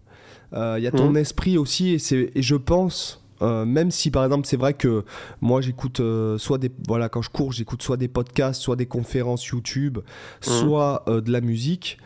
Il 0.53 0.83
y 0.83 0.87
a 0.87 0.91
ton 0.91 1.11
mmh. 1.11 1.17
esprit 1.17 1.57
aussi, 1.57 1.95
et, 1.95 2.37
et 2.37 2.41
je 2.41 2.55
pense. 2.55 3.22
Même 3.43 3.91
si 3.91 4.09
par 4.09 4.23
exemple 4.23 4.47
c'est 4.47 4.57
vrai 4.57 4.73
que 4.73 5.03
moi 5.41 5.59
j'écoute 5.59 6.01
soit 6.37 6.57
des 6.57 6.71
voilà 6.87 7.09
quand 7.09 7.21
je 7.21 7.29
cours 7.29 7.51
j'écoute 7.51 7.81
soit 7.81 7.97
des 7.97 8.07
podcasts 8.07 8.61
soit 8.61 8.75
des 8.75 8.85
conférences 8.85 9.45
YouTube 9.47 9.97
mmh. 9.97 10.49
soit 10.49 11.03
de 11.07 11.31
la 11.31 11.41
musique 11.41 11.97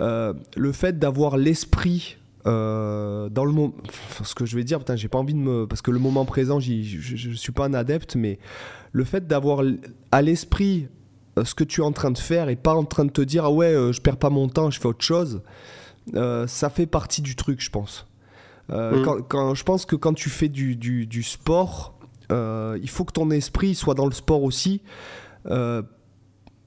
euh, 0.00 0.32
le 0.56 0.72
fait 0.72 0.98
d'avoir 0.98 1.36
l'esprit 1.36 2.16
euh, 2.46 3.28
dans 3.28 3.44
le 3.44 3.52
moment, 3.52 3.74
ce 4.22 4.34
que 4.34 4.44
je 4.44 4.56
vais 4.56 4.64
dire, 4.64 4.78
putain, 4.78 4.96
j'ai 4.96 5.08
pas 5.08 5.18
envie 5.18 5.34
de 5.34 5.38
me, 5.38 5.66
parce 5.66 5.82
que 5.82 5.90
le 5.90 5.98
moment 5.98 6.24
présent, 6.24 6.60
je, 6.60 6.82
je, 6.82 7.30
suis 7.30 7.52
pas 7.52 7.64
un 7.66 7.74
adepte, 7.74 8.16
mais 8.16 8.38
le 8.92 9.04
fait 9.04 9.26
d'avoir 9.26 9.62
à 10.12 10.20
l'esprit 10.20 10.88
euh, 11.38 11.44
ce 11.44 11.54
que 11.54 11.64
tu 11.64 11.80
es 11.80 11.84
en 11.84 11.92
train 11.92 12.10
de 12.10 12.18
faire 12.18 12.48
et 12.48 12.56
pas 12.56 12.74
en 12.74 12.84
train 12.84 13.04
de 13.04 13.10
te 13.10 13.22
dire 13.22 13.44
ah 13.46 13.50
ouais, 13.50 13.72
je 13.92 14.00
perds 14.00 14.18
pas 14.18 14.30
mon 14.30 14.48
temps, 14.48 14.70
je 14.70 14.80
fais 14.80 14.86
autre 14.86 15.04
chose, 15.04 15.42
ça 16.12 16.70
fait 16.70 16.86
partie 16.86 17.22
du 17.22 17.34
truc, 17.34 17.62
je 17.62 17.70
pense. 17.70 18.06
Mm. 18.68 19.22
quand, 19.28 19.54
je 19.54 19.62
pense 19.62 19.84
que 19.86 19.96
quand 19.96 20.14
tu 20.14 20.30
fais 20.30 20.48
du, 20.48 20.76
du, 20.76 21.06
du 21.06 21.22
sport, 21.22 21.98
il 22.30 22.88
faut 22.88 23.04
que 23.04 23.12
ton 23.12 23.30
esprit 23.30 23.74
soit 23.74 23.94
dans 23.94 24.06
le 24.06 24.12
sport 24.12 24.42
aussi 24.42 24.82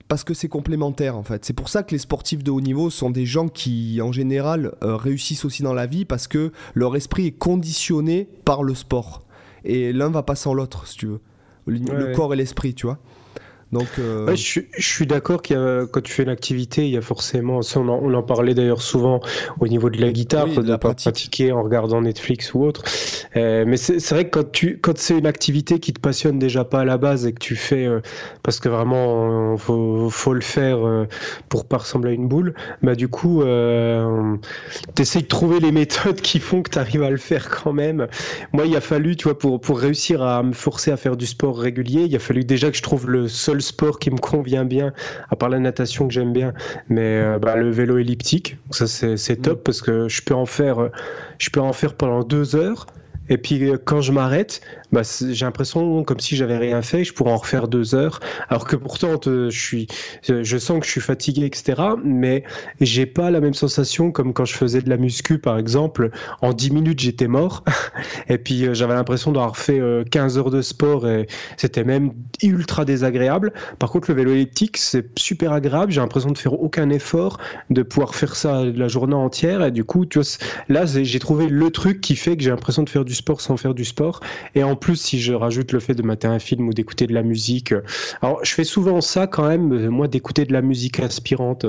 parce 0.08 0.24
que 0.24 0.34
c'est 0.34 0.48
complémentaire 0.48 1.18
en 1.18 1.24
fait. 1.24 1.46
C'est 1.46 1.54
pour 1.54 1.70
ça 1.70 1.84
que 1.84 1.92
les 1.92 1.98
sportifs 1.98 2.44
de 2.44 2.52
haut 2.52 2.62
niveau 2.62 2.90
sont 2.90 3.10
des 3.10 3.26
gens 3.26 3.48
qui 3.48 4.00
en 4.02 4.12
général 4.12 4.74
euh, 4.84 4.96
réussissent 4.96 5.46
aussi 5.46 5.64
dans 5.64 5.74
la 5.74 5.86
vie 5.86 6.06
parce 6.06 6.28
que 6.28 6.52
leur 6.74 6.96
esprit 6.96 7.28
est 7.28 7.32
conditionné 7.32 8.30
par 8.46 8.64
le 8.64 8.74
sport. 8.74 9.24
Et 9.64 9.92
l'un 9.92 10.10
va 10.10 10.24
pas 10.24 10.36
sans 10.36 10.54
l'autre, 10.54 10.88
si 10.88 10.98
tu 10.98 11.08
veux. 11.08 11.22
Le, 11.66 12.16
corps 12.16 12.34
et 12.34 12.38
l'esprit, 12.38 12.74
tu 12.74 12.86
vois. 12.86 13.00
Donc, 13.74 13.88
euh, 14.00 14.34
je, 14.36 14.62
suis 14.78 15.08
d'accord 15.08 15.42
qu'il 15.42 15.58
quand 15.92 16.02
tu 16.02 16.14
fais 16.14 16.24
une 16.24 16.30
activité, 16.30 16.86
il 16.86 16.94
y 16.94 16.98
a 16.98 17.02
forcément, 17.02 17.60
on, 17.76 18.14
en, 18.14 18.24
parlait 18.24 18.54
d'ailleurs 18.54 18.82
souvent 18.82 19.20
au 19.60 19.68
niveau 19.68 19.90
de 19.90 20.00
la 20.00 20.12
guitare, 20.12 20.48
de, 20.48 20.62
la 20.62 20.78
pratiquer 20.78 21.52
en 21.52 21.64
regardant 21.64 22.02
Netflix 22.02 22.54
ou 22.54 22.64
autre. 22.64 22.84
Euh, 23.36 23.66
mais 23.68 23.76
c'est 23.76 24.10
vrai 24.12 24.26
que 24.26 24.40
quand 24.40 24.52
tu, 24.52 24.80
quand 24.80 24.98
c'est 24.98 25.18
une 25.18 25.28
activité 25.28 25.80
qui 25.80 25.92
te 25.92 26.00
passionne 26.00 26.40
déjà 26.40 26.64
pas 26.64 26.82
à 26.82 26.86
la 26.86 26.98
base 26.98 27.28
et 27.28 27.34
que 27.34 27.40
tu 27.40 27.58
fais 27.58 27.86
euh, 27.86 28.00
parce 28.42 28.62
que 28.62 28.70
vraiment 28.70 29.58
faut, 29.58 30.10
faut 30.10 30.34
le 30.34 30.42
faire 30.42 30.78
pour 31.50 31.66
pas 31.66 31.78
ressembler 31.78 32.12
à 32.12 32.14
une 32.14 32.28
boule, 32.28 32.54
bah 32.82 32.96
du 32.96 33.10
coup, 33.10 33.44
tu 33.44 35.02
essaies 35.02 35.22
de 35.22 35.28
trouver 35.28 35.60
les 35.60 35.72
méthodes 35.74 36.22
qui 36.22 36.40
font 36.40 36.62
que 36.62 36.70
tu 36.70 36.80
arrives 36.80 37.04
à 37.04 37.10
le 37.10 37.18
faire 37.18 37.50
quand 37.50 37.74
même. 37.74 38.08
Moi, 38.54 38.66
il 38.66 38.76
a 38.78 38.82
fallu, 38.82 39.18
tu 39.18 39.26
vois, 39.26 39.38
pour 39.38 39.60
pour 39.60 39.80
réussir 39.80 40.22
à 40.22 40.42
me 40.42 40.54
forcer 40.54 40.92
à 40.92 40.98
faire 40.98 41.18
du 41.18 41.26
sport 41.26 41.60
régulier, 41.60 42.04
il 42.04 42.16
a 42.16 42.20
fallu 42.20 42.46
déjà 42.46 42.72
que 42.72 42.78
je 42.78 42.82
trouve 42.82 43.10
le 43.10 43.28
seul 43.28 43.57
sport 43.62 44.00
qui 44.00 44.12
me 44.12 44.18
convient 44.18 44.66
bien, 44.66 44.94
à 45.30 45.36
part 45.36 45.50
la 45.50 45.60
natation 45.60 46.08
que 46.08 46.14
j'aime 46.14 46.34
bien, 46.34 46.54
mais 46.90 47.22
euh, 47.22 47.40
bah, 47.40 47.56
le 47.56 47.70
vélo 47.70 47.98
elliptique. 47.98 48.58
Ça, 48.72 48.88
c'est 48.88 49.42
top 49.42 49.60
mm. 49.60 49.64
parce 49.64 49.82
que 49.82 50.08
je 50.08 50.22
peux 50.22 50.36
en 50.36 50.46
faire, 50.46 50.80
euh, 50.80 50.92
je 51.38 51.50
peux 51.50 51.62
en 51.62 51.74
faire 51.74 51.94
pendant 51.94 52.24
deux 52.24 52.56
heures. 52.56 52.88
Et 53.30 53.38
puis 53.38 53.70
euh, 53.70 53.78
quand 53.84 54.02
je 54.02 54.12
m'arrête, 54.12 54.62
bah, 54.92 55.02
j'ai 55.04 55.46
l'impression 55.46 56.04
comme 56.04 56.20
si 56.20 56.36
j'avais 56.36 56.58
rien 56.58 56.82
fait, 56.82 57.04
je 57.04 57.14
pourrais 57.14 57.32
en 57.32 57.38
refaire 57.38 57.68
deux 57.68 57.96
heures, 57.96 58.20
alors 58.50 58.66
que 58.66 58.76
pourtant 58.76 59.20
je 59.24 59.50
suis, 59.50 59.88
je 60.28 60.58
sens 60.58 60.80
que 60.80 60.86
je 60.86 60.92
suis 60.92 61.02
fatigué, 61.02 61.46
etc. 61.46 61.82
Mais 62.04 62.44
j'ai 62.80 63.06
pas 63.06 63.32
la 63.32 63.42
même 63.42 63.54
sensation 63.54 64.12
comme 64.12 64.34
quand 64.34 64.46
je 64.46 64.54
faisais 64.54 64.82
de 64.82 64.90
la 64.90 64.98
muscu, 64.98 65.40
par 65.40 65.58
exemple. 65.58 66.12
En 66.42 66.54
10 66.54 66.72
minutes, 66.72 67.00
j'étais 67.00 67.28
mort, 67.28 67.64
et 68.30 68.38
puis 68.38 68.66
euh, 68.66 68.74
j'avais 68.74 68.94
l'impression 68.94 69.32
d'avoir 69.32 69.58
fait 69.58 69.82
15 70.10 70.38
heures 70.38 70.52
de 70.52 70.62
sport 70.62 71.08
et 71.08 71.28
c'était 71.58 71.84
même 71.84 72.14
ultra 72.42 72.86
désagréable. 72.86 73.54
Par 73.80 73.92
contre, 73.92 74.10
le 74.12 74.16
vélo 74.16 74.32
elliptique, 74.32 74.78
c'est 74.78 75.08
super 75.18 75.52
agréable. 75.52 75.92
J'ai 75.92 76.02
l'impression 76.02 76.32
de 76.32 76.38
faire 76.38 76.54
aucun 76.54 76.90
effort, 76.90 77.40
de 77.70 77.82
pouvoir 77.84 78.16
faire 78.16 78.36
ça 78.36 78.64
la 78.64 78.88
journée 78.88 79.16
entière, 79.16 79.64
et 79.64 79.72
du 79.72 79.84
coup, 79.84 80.06
là, 80.70 80.86
j'ai 80.86 81.20
trouvé 81.20 81.48
le 81.48 81.72
truc 81.72 82.02
qui 82.02 82.16
fait 82.16 82.38
que 82.38 82.44
j'ai 82.44 82.50
l'impression 82.50 82.84
de 82.84 82.90
faire 82.90 83.06
du 83.06 83.16
sport 83.16 83.42
sans 83.42 83.58
faire 83.58 83.74
du 83.74 83.86
sport. 83.86 84.22
Et 84.56 84.64
en 84.64 84.77
plus, 84.80 84.96
si 84.96 85.20
je 85.20 85.34
rajoute 85.34 85.72
le 85.72 85.80
fait 85.80 85.94
de 85.94 86.04
mater 86.04 86.28
un 86.28 86.40
film 86.40 86.68
ou 86.68 86.74
d'écouter 86.74 87.08
de 87.08 87.14
la 87.14 87.24
musique, 87.24 87.72
euh, 87.72 87.82
alors 88.22 88.44
je 88.44 88.54
fais 88.54 88.64
souvent 88.64 89.02
ça 89.02 89.28
quand 89.28 89.48
même, 89.48 89.74
euh, 89.74 89.90
moi, 89.90 90.08
d'écouter 90.08 90.46
de 90.46 90.54
la 90.54 90.62
musique 90.62 91.00
inspirante. 91.00 91.66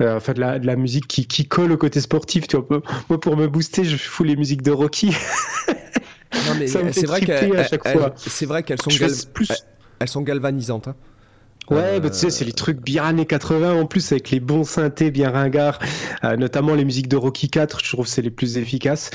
Euh, 0.00 0.16
enfin, 0.16 0.32
de 0.32 0.40
la, 0.40 0.58
de 0.58 0.66
la 0.66 0.74
musique 0.74 1.06
qui, 1.06 1.26
qui, 1.26 1.46
colle 1.46 1.70
au 1.70 1.76
côté 1.76 2.00
sportif. 2.00 2.48
Tu 2.48 2.56
vois. 2.56 2.82
Moi, 3.08 3.20
pour 3.20 3.36
me 3.36 3.46
booster, 3.46 3.84
je 3.84 3.96
fous 3.96 4.24
les 4.24 4.34
musiques 4.34 4.62
de 4.62 4.72
Rocky. 4.72 5.14
non, 5.68 6.54
mais 6.58 6.66
c'est 6.92 7.06
vrai 7.06 7.20
qu'elles 7.20 8.80
sont, 8.80 9.28
plus... 9.32 9.52
elles 10.00 10.08
sont 10.08 10.22
galvanisantes. 10.22 10.88
Hein. 10.88 10.96
Ouais, 11.70 11.98
bah, 11.98 12.10
tu 12.10 12.18
sais, 12.18 12.28
c'est 12.28 12.44
les 12.44 12.52
trucs 12.52 12.80
bien 12.80 13.04
années 13.04 13.24
80 13.24 13.72
en 13.72 13.86
plus, 13.86 14.12
avec 14.12 14.30
les 14.30 14.40
bons 14.40 14.64
synthés 14.64 15.10
bien 15.10 15.30
ringards, 15.30 15.78
euh, 16.22 16.36
notamment 16.36 16.74
les 16.74 16.84
musiques 16.84 17.08
de 17.08 17.16
Rocky 17.16 17.48
4, 17.48 17.82
je 17.82 17.92
trouve 17.92 18.04
que 18.04 18.10
c'est 18.10 18.20
les 18.20 18.30
plus 18.30 18.58
efficaces. 18.58 19.10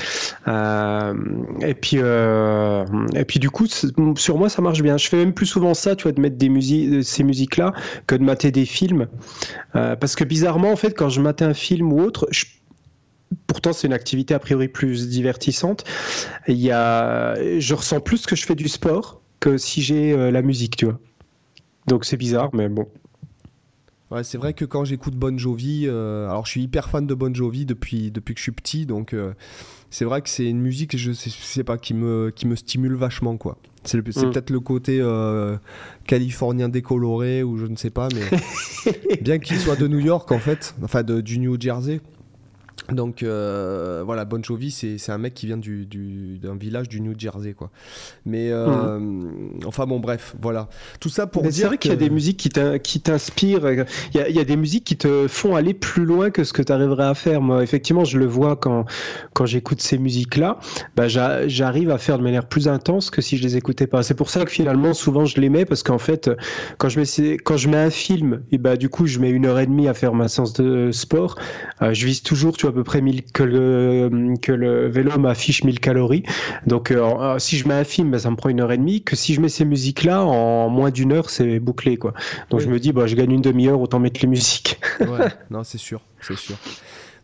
Euh, 0.48 1.14
et 1.60 1.74
puis, 1.74 1.98
euh, 1.98 2.84
et 3.14 3.24
puis 3.24 3.38
du 3.38 3.50
coup, 3.50 3.66
sur 4.16 4.36
moi, 4.36 4.48
ça 4.48 4.62
marche 4.62 4.82
bien. 4.82 4.96
Je 4.96 5.08
fais 5.08 5.18
même 5.18 5.32
plus 5.32 5.46
souvent 5.46 5.74
ça, 5.74 5.94
tu 5.94 6.04
vois, 6.04 6.12
de 6.12 6.20
mettre 6.20 6.36
des 6.36 6.48
musiques, 6.48 7.04
ces 7.04 7.22
musiques-là, 7.22 7.72
que 8.08 8.16
de 8.16 8.24
mater 8.24 8.50
des 8.50 8.64
films. 8.64 9.06
parce 9.72 10.16
que 10.16 10.24
bizarrement, 10.24 10.72
en 10.72 10.76
fait, 10.76 10.96
quand 10.96 11.08
je 11.08 11.20
matais 11.20 11.44
un 11.44 11.54
film 11.54 11.92
ou 11.92 12.00
autre, 12.00 12.28
pourtant 13.46 13.72
c'est 13.72 13.86
une 13.86 13.92
activité 13.92 14.34
a 14.34 14.40
priori 14.40 14.66
plus 14.66 15.08
divertissante. 15.08 15.84
Il 16.48 16.56
y 16.56 16.72
a, 16.72 17.36
je 17.60 17.74
ressens 17.74 18.00
plus 18.00 18.26
que 18.26 18.34
je 18.34 18.44
fais 18.44 18.56
du 18.56 18.68
sport 18.68 19.22
que 19.38 19.56
si 19.56 19.82
j'ai 19.82 20.16
la 20.32 20.42
musique, 20.42 20.76
tu 20.76 20.86
vois. 20.86 20.98
Donc 21.86 22.04
c'est 22.04 22.16
bizarre, 22.16 22.50
mais 22.52 22.68
bon. 22.68 22.86
Ouais, 24.10 24.24
c'est 24.24 24.38
vrai 24.38 24.54
que 24.54 24.64
quand 24.64 24.84
j'écoute 24.84 25.14
Bon 25.14 25.38
Jovi, 25.38 25.84
euh, 25.86 26.28
alors 26.28 26.44
je 26.44 26.50
suis 26.50 26.62
hyper 26.62 26.88
fan 26.90 27.06
de 27.06 27.14
Bon 27.14 27.32
Jovi 27.32 27.64
depuis, 27.64 28.10
depuis 28.10 28.34
que 28.34 28.38
je 28.38 28.42
suis 28.42 28.52
petit, 28.52 28.84
donc 28.84 29.14
euh, 29.14 29.34
c'est 29.88 30.04
vrai 30.04 30.20
que 30.20 30.28
c'est 30.28 30.46
une 30.46 30.60
musique, 30.60 30.96
je 30.96 31.12
sais, 31.12 31.30
sais, 31.30 31.62
pas, 31.62 31.78
qui 31.78 31.94
me, 31.94 32.32
qui 32.34 32.48
me 32.48 32.56
stimule 32.56 32.94
vachement, 32.94 33.36
quoi. 33.36 33.56
C'est 33.84 33.98
mm. 33.98 34.02
peut-être 34.02 34.50
le 34.50 34.58
côté 34.58 34.98
euh, 35.00 35.56
californien 36.06 36.68
décoloré, 36.68 37.44
ou 37.44 37.56
je 37.56 37.66
ne 37.66 37.76
sais 37.76 37.90
pas, 37.90 38.08
mais 38.12 38.92
bien 39.22 39.38
qu'il 39.38 39.58
soit 39.58 39.76
de 39.76 39.86
New 39.86 40.00
York, 40.00 40.32
en 40.32 40.40
fait, 40.40 40.74
enfin 40.82 41.04
de, 41.04 41.20
du 41.20 41.38
New 41.38 41.60
Jersey. 41.60 42.00
Donc 42.92 43.22
euh, 43.22 44.02
voilà, 44.04 44.24
Bon 44.24 44.42
Jovi, 44.42 44.70
c'est 44.70 45.10
un 45.10 45.18
mec 45.18 45.34
qui 45.34 45.46
vient 45.46 45.56
d'un 45.56 45.60
du, 45.60 46.40
village 46.58 46.88
du 46.88 47.00
New 47.00 47.14
Jersey, 47.18 47.52
quoi. 47.52 47.70
Mais 48.26 48.50
euh, 48.50 48.98
mhm. 48.98 49.60
enfin 49.66 49.86
bon, 49.86 50.00
bref, 50.00 50.34
voilà. 50.40 50.68
Tout 51.00 51.08
ça 51.08 51.26
pour 51.26 51.42
dire. 51.42 51.52
C'est 51.52 51.64
vrai 51.64 51.78
qu'il 51.78 51.90
y 51.90 51.94
a 51.94 51.96
des 51.96 52.10
musiques 52.10 52.38
qui 52.38 53.00
t'inspirent. 53.00 53.70
Il, 54.14 54.36
y 54.36 54.38
a 54.38 54.44
des 54.44 54.56
musiques 54.56 54.84
qui 54.84 54.96
te 54.96 55.26
font 55.28 55.56
aller 55.56 55.74
plus 55.74 56.04
loin 56.04 56.30
que 56.30 56.44
ce 56.44 56.52
que 56.52 56.62
tu 56.62 56.72
arriverais 56.72 57.06
à 57.06 57.14
faire. 57.14 57.40
Moi, 57.40 57.62
effectivement, 57.62 58.04
je 58.04 58.18
le 58.18 58.26
vois 58.26 58.56
quand, 58.56 58.84
quand 59.34 59.46
j'écoute 59.46 59.80
ces 59.80 59.98
musiques-là. 59.98 60.58
Bah, 60.96 61.08
J'arrive 61.08 61.90
à 61.90 61.98
faire 61.98 62.18
de 62.18 62.22
manière 62.22 62.46
plus 62.46 62.68
intense 62.68 63.10
que 63.10 63.22
si 63.22 63.36
je 63.36 63.42
les 63.42 63.56
écoutais 63.56 63.86
pas. 63.86 64.02
C'est 64.02 64.14
pour 64.14 64.30
ça 64.30 64.44
que 64.44 64.50
finalement, 64.50 64.94
souvent, 64.94 65.24
je 65.24 65.40
les 65.40 65.48
mets 65.48 65.64
parce 65.64 65.82
qu'en 65.82 65.98
fait, 65.98 66.30
quand 66.78 66.88
je, 66.88 67.00
mets, 67.00 67.36
quand 67.38 67.56
je 67.56 67.68
mets 67.68 67.76
un 67.76 67.90
film, 67.90 68.42
et 68.52 68.58
bah, 68.58 68.76
du 68.76 68.88
coup, 68.88 69.06
je 69.06 69.18
mets 69.18 69.30
une 69.30 69.46
heure 69.46 69.58
et 69.58 69.66
demie 69.66 69.88
à 69.88 69.94
faire 69.94 70.14
ma 70.14 70.28
séance 70.28 70.52
de 70.52 70.90
sport. 70.92 71.36
Euh, 71.82 71.94
je 71.94 72.06
vise 72.06 72.22
toujours, 72.22 72.56
tu 72.56 72.66
vois, 72.66 72.79
peu 72.80 72.84
près 72.84 73.02
1000, 73.02 73.24
que, 73.24 73.42
le, 73.42 74.36
que 74.40 74.52
le 74.52 74.88
vélo 74.88 75.18
m'affiche 75.18 75.64
1000 75.64 75.80
calories. 75.80 76.22
Donc 76.66 76.90
euh, 76.90 77.02
euh, 77.02 77.38
si 77.38 77.58
je 77.58 77.68
mets 77.68 77.74
un 77.74 77.84
film, 77.84 78.10
ben, 78.10 78.18
ça 78.18 78.30
me 78.30 78.36
prend 78.36 78.48
une 78.48 78.60
heure 78.60 78.72
et 78.72 78.78
demie. 78.78 79.02
Que 79.02 79.16
si 79.16 79.34
je 79.34 79.40
mets 79.42 79.50
ces 79.50 79.66
musiques-là, 79.66 80.24
en 80.24 80.70
moins 80.70 80.90
d'une 80.90 81.12
heure, 81.12 81.28
c'est 81.28 81.60
bouclé. 81.60 81.98
Quoi. 81.98 82.14
Donc 82.48 82.60
je 82.60 82.68
me 82.68 82.80
dis, 82.80 82.92
bah, 82.92 83.06
je 83.06 83.16
gagne 83.16 83.32
une 83.32 83.42
demi-heure, 83.42 83.78
autant 83.78 83.98
mettre 83.98 84.20
les 84.22 84.28
musiques. 84.28 84.80
ouais, 85.00 85.28
non, 85.50 85.62
c'est 85.62 85.76
sûr, 85.76 86.00
c'est 86.22 86.38
sûr. 86.38 86.56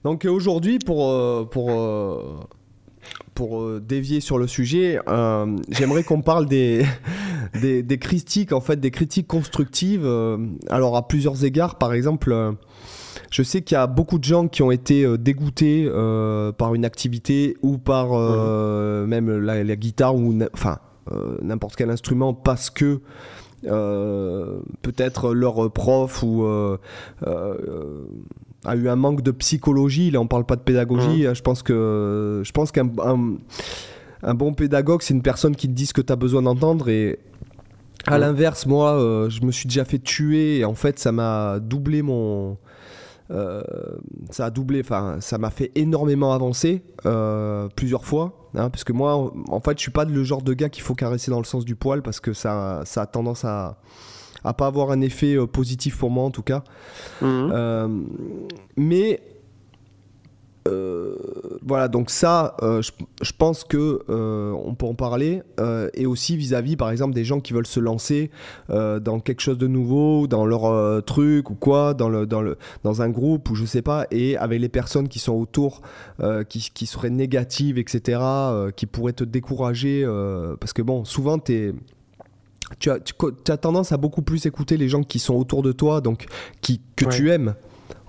Donc 0.04 0.26
euh, 0.26 0.30
aujourd'hui, 0.30 0.78
pour, 0.78 1.48
pour, 1.48 2.46
pour 3.32 3.80
dévier 3.80 4.20
sur 4.20 4.36
le 4.36 4.46
sujet, 4.46 4.98
j'aimerais 5.70 6.02
qu'on 6.02 6.20
parle 6.20 6.44
des, 6.44 6.84
des, 7.62 7.82
des, 7.82 7.98
critiques, 7.98 8.52
en 8.52 8.60
fait, 8.60 8.78
des 8.78 8.90
critiques 8.90 9.26
constructives. 9.26 10.06
alors 10.68 10.98
à 10.98 11.08
plusieurs 11.08 11.46
égards, 11.46 11.78
par 11.78 11.94
exemple 11.94 12.56
je 13.30 13.42
sais 13.42 13.62
qu'il 13.62 13.74
y 13.74 13.78
a 13.78 13.86
beaucoup 13.86 14.18
de 14.18 14.24
gens 14.24 14.48
qui 14.48 14.62
ont 14.62 14.70
été 14.70 15.04
euh, 15.04 15.18
dégoûtés 15.18 15.88
euh, 15.88 16.52
par 16.52 16.74
une 16.74 16.84
activité 16.84 17.56
ou 17.62 17.78
par 17.78 18.12
euh, 18.12 19.06
même 19.06 19.30
la, 19.30 19.76
guitare 19.76 20.14
ou 20.14 20.36
enfin 20.52 20.78
n'importe 21.40 21.76
quel 21.76 21.90
instrument 21.90 22.34
parce 22.34 22.68
que 22.70 23.00
peut-être 23.62 25.34
leur 25.34 25.70
prof 25.72 26.22
ou 26.22 26.44
a 26.44 26.76
eu 28.76 28.88
un 28.88 28.96
manque 28.96 29.22
de 29.22 29.30
psychologie. 29.30 30.10
Là, 30.10 30.20
on 30.20 30.26
parle 30.26 30.44
pas 30.44 30.56
de 30.56 30.62
pédagogie. 30.62 31.26
Je 31.32 31.42
pense 31.42 31.62
que 31.62 32.42
je 32.44 32.52
pense 32.52 32.72
qu'un 32.72 32.90
un, 34.22 34.34
bon 34.34 34.52
pédagogue, 34.52 35.02
c'est 35.02 35.14
une 35.14 35.22
personne 35.22 35.54
qui 35.54 35.68
te 35.68 35.72
dit 35.72 35.86
ce 35.86 35.94
que 35.94 36.00
tu 36.00 36.12
as 36.12 36.16
besoin 36.16 36.42
d'entendre 36.42 36.88
et 36.88 37.20
à 38.06 38.18
l'inverse, 38.18 38.66
moi, 38.66 38.98
je 39.28 39.44
me 39.44 39.52
suis 39.52 39.68
déjà 39.68 39.84
fait 39.84 40.00
tuer 40.00 40.58
et 40.58 40.64
en 40.64 40.74
fait, 40.74 40.98
ça 40.98 41.12
m'a 41.12 41.60
doublé 41.60 42.02
mon 42.02 42.56
euh, 43.30 43.62
ça 44.30 44.46
a 44.46 44.50
doublé, 44.50 44.80
enfin, 44.80 45.16
ça 45.20 45.38
m'a 45.38 45.50
fait 45.50 45.72
énormément 45.74 46.32
avancer 46.32 46.82
euh, 47.06 47.68
plusieurs 47.74 48.04
fois. 48.04 48.50
Hein, 48.54 48.70
parce 48.70 48.84
que 48.84 48.92
moi, 48.92 49.32
en 49.48 49.60
fait, 49.60 49.76
je 49.76 49.82
suis 49.82 49.90
pas 49.90 50.04
le 50.04 50.24
genre 50.24 50.42
de 50.42 50.54
gars 50.54 50.68
qu'il 50.68 50.82
faut 50.82 50.94
caresser 50.94 51.30
dans 51.30 51.38
le 51.38 51.44
sens 51.44 51.64
du 51.64 51.76
poil 51.76 52.02
parce 52.02 52.20
que 52.20 52.32
ça, 52.32 52.82
ça 52.84 53.02
a 53.02 53.06
tendance 53.06 53.44
à, 53.44 53.78
à 54.44 54.54
pas 54.54 54.66
avoir 54.66 54.90
un 54.90 55.00
effet 55.00 55.36
euh, 55.36 55.46
positif 55.46 55.98
pour 55.98 56.10
moi 56.10 56.24
en 56.24 56.30
tout 56.30 56.42
cas. 56.42 56.62
Mmh. 57.20 58.04
mais 58.76 59.20
euh, 60.66 61.16
voilà, 61.62 61.88
donc 61.88 62.10
ça, 62.10 62.56
euh, 62.62 62.82
je, 62.82 63.32
pense 63.36 63.64
que 63.64 64.02
euh, 64.08 64.52
on 64.52 64.74
peut 64.74 64.86
en 64.86 64.94
parler. 64.94 65.42
et 65.94 66.06
aussi 66.06 66.36
vis-à-vis, 66.36 66.76
par 66.76 66.90
exemple, 66.90 67.14
des 67.14 67.24
gens 67.24 67.40
qui 67.40 67.52
veulent 67.52 67.66
se 67.66 67.80
lancer 67.80 68.30
dans 68.68 69.20
quelque 69.20 69.40
chose 69.40 69.58
de 69.58 69.66
nouveau, 69.66 70.26
dans 70.26 70.46
leur 70.46 71.02
truc 71.04 71.50
ou 71.50 71.54
quoi, 71.54 71.94
dans, 71.94 72.08
le, 72.08 72.26
dans, 72.26 72.42
le, 72.42 72.58
dans 72.84 73.02
un 73.02 73.08
groupe 73.08 73.50
ou 73.50 73.54
je 73.54 73.64
sais 73.64 73.82
pas, 73.82 74.06
et 74.10 74.36
avec 74.36 74.60
les 74.60 74.68
personnes 74.68 75.08
qui 75.08 75.18
sont 75.18 75.34
autour, 75.34 75.82
qui, 76.48 76.70
qui, 76.72 76.86
seraient 76.86 77.10
négatives, 77.10 77.78
etc., 77.78 78.20
qui 78.76 78.86
pourraient 78.86 79.12
te 79.12 79.24
décourager. 79.24 80.06
parce 80.60 80.72
que 80.72 80.82
bon, 80.82 81.04
souvent, 81.04 81.38
tu 81.38 81.74
tu 82.80 82.90
as, 82.90 82.98
tu, 82.98 83.14
as, 83.52 83.56
tendance 83.56 83.92
à 83.92 83.96
beaucoup 83.96 84.22
plus 84.22 84.44
écouter 84.46 84.76
les 84.76 84.88
gens 84.88 85.02
qui 85.02 85.20
sont 85.20 85.34
autour 85.34 85.62
de 85.62 85.70
toi, 85.70 86.00
donc 86.00 86.26
qui, 86.60 86.80
que 86.96 87.04
tu 87.04 87.30
aimes 87.30 87.54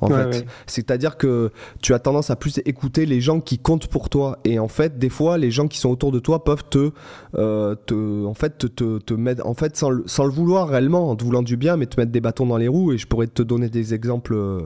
en 0.02 0.08
fait. 0.08 0.46
C'est-à-dire 0.66 1.18
que 1.18 1.52
tu 1.82 1.94
as 1.94 2.00
tendance 2.00 2.30
à 2.30 2.36
plus 2.36 2.60
écouter 2.66 3.06
les 3.06 3.22
gens 3.22 3.40
qui 3.40 3.58
comptent 3.58 3.88
pour 3.88 4.10
toi. 4.10 4.40
Et 4.44 4.60
en 4.60 4.68
fait, 4.68 4.98
des 4.98 5.10
fois, 5.10 5.38
les 5.38 5.52
gens 5.52 5.68
qui 5.68 5.78
sont 5.78 5.90
autour 5.90 6.12
de 6.12 6.20
toi 6.20 6.44
peuvent 6.44 6.64
te, 6.70 6.92
euh, 7.36 7.76
te 7.86 8.26
en 8.26 8.34
fait, 8.34 8.58
te, 8.58 8.98
te, 9.00 9.14
mettre, 9.14 9.46
en 9.46 9.54
fait, 9.54 9.76
sans, 9.76 9.92
sans, 10.06 10.26
le 10.26 10.32
vouloir 10.32 10.68
réellement, 10.68 11.10
en 11.10 11.16
te 11.16 11.24
voulant 11.24 11.44
du 11.44 11.58
bien, 11.58 11.78
mais 11.78 11.86
te 11.86 12.00
mettre 12.00 12.12
des 12.12 12.22
bâtons 12.22 12.46
dans 12.46 12.58
les 12.58 12.68
roues. 12.68 12.94
Et 12.94 12.98
je 12.98 13.08
pourrais 13.08 13.28
te 13.28 13.42
donner 13.42 13.70
des 13.70 13.94
exemples 13.94 14.36
euh, 14.36 14.62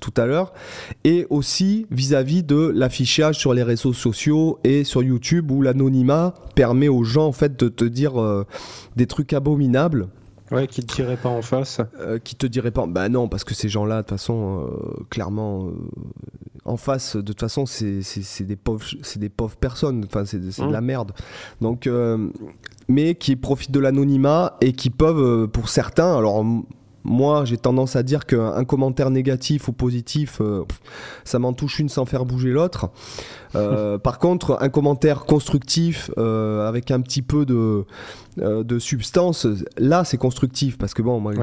tout 0.00 0.14
à 0.16 0.26
l'heure. 0.26 0.52
Et 1.04 1.26
aussi 1.30 1.86
vis-à-vis 1.90 2.42
de 2.42 2.72
l'affichage 2.74 3.38
sur 3.38 3.54
les 3.54 3.62
réseaux 3.62 3.92
sociaux 3.92 4.58
et 4.64 4.84
sur 4.84 5.02
YouTube 5.02 5.50
où 5.50 5.62
l'anonymat 5.62 6.34
permet 6.54 6.88
aux 6.88 7.04
gens, 7.04 7.26
en 7.26 7.32
fait, 7.32 7.58
de 7.58 7.68
te 7.68 7.84
dire 7.84 8.20
euh, 8.20 8.44
des 8.96 9.06
trucs 9.06 9.32
abominables. 9.32 10.08
Ouais, 10.50 10.66
qui 10.66 10.84
te 10.84 10.94
dirait 10.94 11.16
pas 11.16 11.30
en 11.30 11.42
face. 11.42 11.80
Euh, 11.98 12.18
qui 12.18 12.36
te 12.36 12.46
dirait 12.46 12.70
pas. 12.70 12.86
Bah 12.86 13.08
non, 13.08 13.28
parce 13.28 13.44
que 13.44 13.54
ces 13.54 13.68
gens-là, 13.68 13.96
de 13.96 14.00
toute 14.02 14.10
façon, 14.10 14.68
euh, 14.68 15.04
clairement, 15.08 15.66
euh, 15.66 15.70
en 16.64 16.76
face, 16.76 17.16
de 17.16 17.22
toute 17.22 17.40
façon, 17.40 17.64
c'est 17.66 18.02
des 18.40 18.56
pauvres, 18.56 18.84
c'est 19.02 19.18
des 19.18 19.30
pauvres 19.30 19.56
personnes. 19.56 20.04
Enfin, 20.04 20.24
c'est 20.24 20.38
de 20.38 20.70
la 20.70 20.80
mmh. 20.80 20.84
merde. 20.84 21.12
Donc, 21.60 21.88
mais 22.88 23.14
qui 23.14 23.36
profitent 23.36 23.70
de 23.70 23.80
l'anonymat 23.80 24.56
et 24.60 24.72
qui 24.72 24.90
peuvent, 24.90 25.48
pour 25.48 25.68
certains, 25.68 26.16
alors 26.16 26.44
moi, 27.04 27.44
j'ai 27.44 27.58
tendance 27.58 27.96
à 27.96 28.02
dire 28.02 28.24
qu'un 28.24 28.64
commentaire 28.64 29.10
négatif 29.10 29.68
ou 29.68 29.72
positif, 29.72 30.40
ça 31.24 31.38
m'en 31.38 31.52
touche 31.52 31.78
une 31.78 31.88
sans 31.88 32.06
faire 32.06 32.24
bouger 32.24 32.50
l'autre. 32.50 32.90
Par 34.02 34.18
contre, 34.18 34.58
un 34.60 34.68
commentaire 34.68 35.24
constructif 35.24 36.10
avec 36.16 36.90
un 36.90 37.00
petit 37.00 37.22
peu 37.22 37.44
de 37.46 37.84
euh, 38.40 38.64
de 38.64 38.80
substance, 38.80 39.46
là 39.78 40.04
c'est 40.04 40.16
constructif 40.16 40.76
parce 40.76 40.92
que 40.92 41.02
bon, 41.02 41.20
moi 41.20 41.34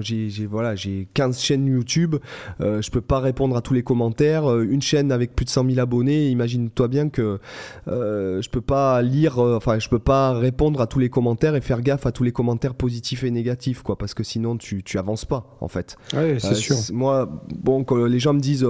j'ai 0.00 0.46
voilà, 0.46 0.74
j'ai 0.74 1.06
15 1.14 1.40
chaînes 1.40 1.66
YouTube, 1.66 2.16
euh, 2.60 2.82
je 2.82 2.90
peux 2.90 3.00
pas 3.00 3.20
répondre 3.20 3.56
à 3.56 3.60
tous 3.60 3.72
les 3.72 3.84
commentaires, 3.84 4.50
euh, 4.50 4.66
une 4.68 4.82
chaîne 4.82 5.12
avec 5.12 5.36
plus 5.36 5.44
de 5.44 5.50
100 5.50 5.66
000 5.66 5.78
abonnés, 5.78 6.28
imagine-toi 6.28 6.88
bien 6.88 7.08
que 7.08 7.38
je 7.86 8.48
peux 8.48 8.60
pas 8.60 9.00
lire, 9.02 9.38
enfin 9.38 9.78
je 9.78 9.88
peux 9.88 10.00
pas 10.00 10.32
répondre 10.32 10.80
à 10.80 10.88
tous 10.88 10.98
les 10.98 11.08
commentaires 11.08 11.54
et 11.54 11.60
faire 11.60 11.82
gaffe 11.82 12.06
à 12.06 12.12
tous 12.12 12.24
les 12.24 12.32
commentaires 12.32 12.74
positifs 12.74 13.22
et 13.22 13.30
négatifs 13.30 13.82
quoi, 13.82 13.96
parce 13.96 14.14
que 14.14 14.24
sinon 14.24 14.56
tu, 14.56 14.82
tu 14.82 14.98
avances 14.98 15.24
pas 15.24 15.56
en 15.60 15.68
fait. 15.68 15.96
Ouais, 16.14 16.38
c'est 16.40 16.54
sûr. 16.54 16.76
Moi, 16.92 17.28
bon, 17.54 17.84
quand 17.84 18.04
les 18.06 18.18
gens 18.18 18.32
me 18.32 18.40
disent 18.40 18.66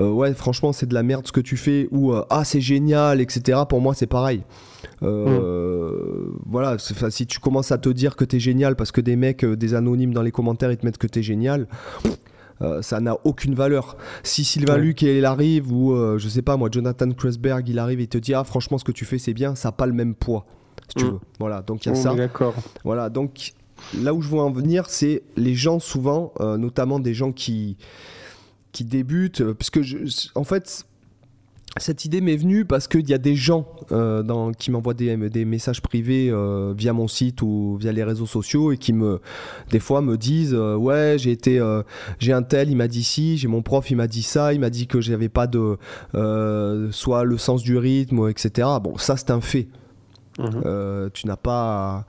ouais 0.00 0.32
franchement 0.34 0.72
c'est 0.72 0.86
de 0.86 0.94
la 0.94 1.02
merde 1.02 1.26
ce 1.26 1.32
que 1.32 1.40
tu 1.40 1.56
fais 1.56 1.88
ou 1.90 2.12
ah 2.12 2.44
c'est 2.44 2.60
génial 2.60 3.20
etc. 3.20 3.60
Pour 3.68 3.80
moi 3.80 3.94
c'est 3.94 4.06
pareil. 4.06 4.42
Euh, 5.02 6.32
voilà, 6.46 6.76
si 6.78 7.26
tu 7.26 7.38
commences 7.38 7.72
à 7.72 7.78
te 7.78 7.88
dire 7.88 8.16
que 8.16 8.24
t'es 8.24 8.40
génial 8.40 8.76
parce 8.76 8.92
que 8.92 9.00
des 9.00 9.16
mecs, 9.16 9.44
euh, 9.44 9.56
des 9.56 9.74
anonymes 9.74 10.12
dans 10.12 10.22
les 10.22 10.30
commentaires, 10.30 10.70
ils 10.70 10.76
te 10.76 10.84
mettent 10.84 10.98
que 10.98 11.06
t'es 11.06 11.22
génial. 11.22 11.66
Euh, 12.62 12.82
ça 12.82 13.00
n'a 13.00 13.16
aucune 13.24 13.54
valeur. 13.54 13.96
Si 14.22 14.44
Sylvain 14.44 14.76
Luc 14.76 15.00
il 15.02 15.24
arrive 15.24 15.72
ou 15.72 15.96
je 16.18 16.28
sais 16.28 16.42
pas 16.42 16.56
moi 16.58 16.68
Jonathan 16.70 17.10
Kreisberg 17.10 17.66
il 17.68 17.78
arrive 17.78 18.00
et 18.00 18.06
te 18.06 18.18
dit 18.18 18.34
ah 18.34 18.44
franchement 18.44 18.76
ce 18.76 18.84
que 18.84 18.92
tu 18.92 19.06
fais 19.06 19.18
c'est 19.18 19.32
bien, 19.32 19.54
ça 19.54 19.68
n'a 19.68 19.72
pas 19.72 19.86
le 19.86 19.94
même 19.94 20.14
poids. 20.14 20.44
Si 20.88 20.96
tu 20.96 21.04
mm. 21.04 21.08
veux. 21.08 21.20
Voilà 21.38 21.62
donc 21.62 21.86
il 21.86 21.88
y 21.88 21.92
a 21.92 21.94
ça. 21.94 22.14
D'accord. 22.14 22.54
Voilà 22.84 23.08
donc 23.08 23.52
là 23.98 24.12
où 24.12 24.20
je 24.20 24.28
veux 24.28 24.38
en 24.38 24.50
venir 24.50 24.90
c'est 24.90 25.22
les 25.38 25.54
gens 25.54 25.78
souvent, 25.78 26.34
notamment 26.58 27.00
des 27.00 27.14
gens 27.14 27.32
qui 27.32 27.78
qui 28.72 28.84
débutent, 28.84 29.42
puisque 29.52 29.82
je, 29.82 29.98
en 30.34 30.44
fait 30.44 30.86
cette 31.76 32.04
idée 32.04 32.20
m'est 32.20 32.36
venue 32.36 32.64
parce 32.64 32.88
qu'il 32.88 33.08
y 33.08 33.14
a 33.14 33.18
des 33.18 33.36
gens 33.36 33.64
euh, 33.92 34.24
dans, 34.24 34.50
qui 34.50 34.72
m'envoient 34.72 34.94
des, 34.94 35.16
des, 35.30 35.44
messages 35.44 35.80
privés 35.80 36.28
euh, 36.28 36.74
via 36.76 36.92
mon 36.92 37.06
site 37.06 37.42
ou 37.42 37.78
via 37.80 37.92
les 37.92 38.02
réseaux 38.02 38.26
sociaux 38.26 38.72
et 38.72 38.76
qui 38.76 38.92
me, 38.92 39.20
des 39.70 39.78
fois 39.78 40.02
me 40.02 40.16
disent 40.16 40.54
euh, 40.54 40.74
ouais 40.74 41.14
j'ai 41.18 41.30
été 41.30 41.60
j'ai 42.18 42.32
un 42.32 42.42
tel 42.42 42.70
il 42.70 42.76
m'a 42.76 42.88
dit 42.88 43.04
ci 43.04 43.38
j'ai 43.38 43.46
mon 43.46 43.62
prof 43.62 43.88
il 43.90 43.96
m'a 43.96 44.08
dit 44.08 44.22
ça 44.22 44.52
il 44.52 44.58
m'a 44.58 44.70
dit 44.70 44.88
que 44.88 45.00
j'avais 45.00 45.28
pas 45.28 45.46
de 45.46 45.78
soit 46.90 47.24
le 47.24 47.38
sens 47.38 47.62
du 47.62 47.78
rythme 47.78 48.28
etc 48.28 48.68
bon 48.82 48.98
ça 48.98 49.16
c'est 49.16 49.30
un 49.30 49.40
fait 49.40 49.68
mmh. 50.38 51.10
tu 51.12 51.26
n'as 51.28 51.36
pas 51.36 52.06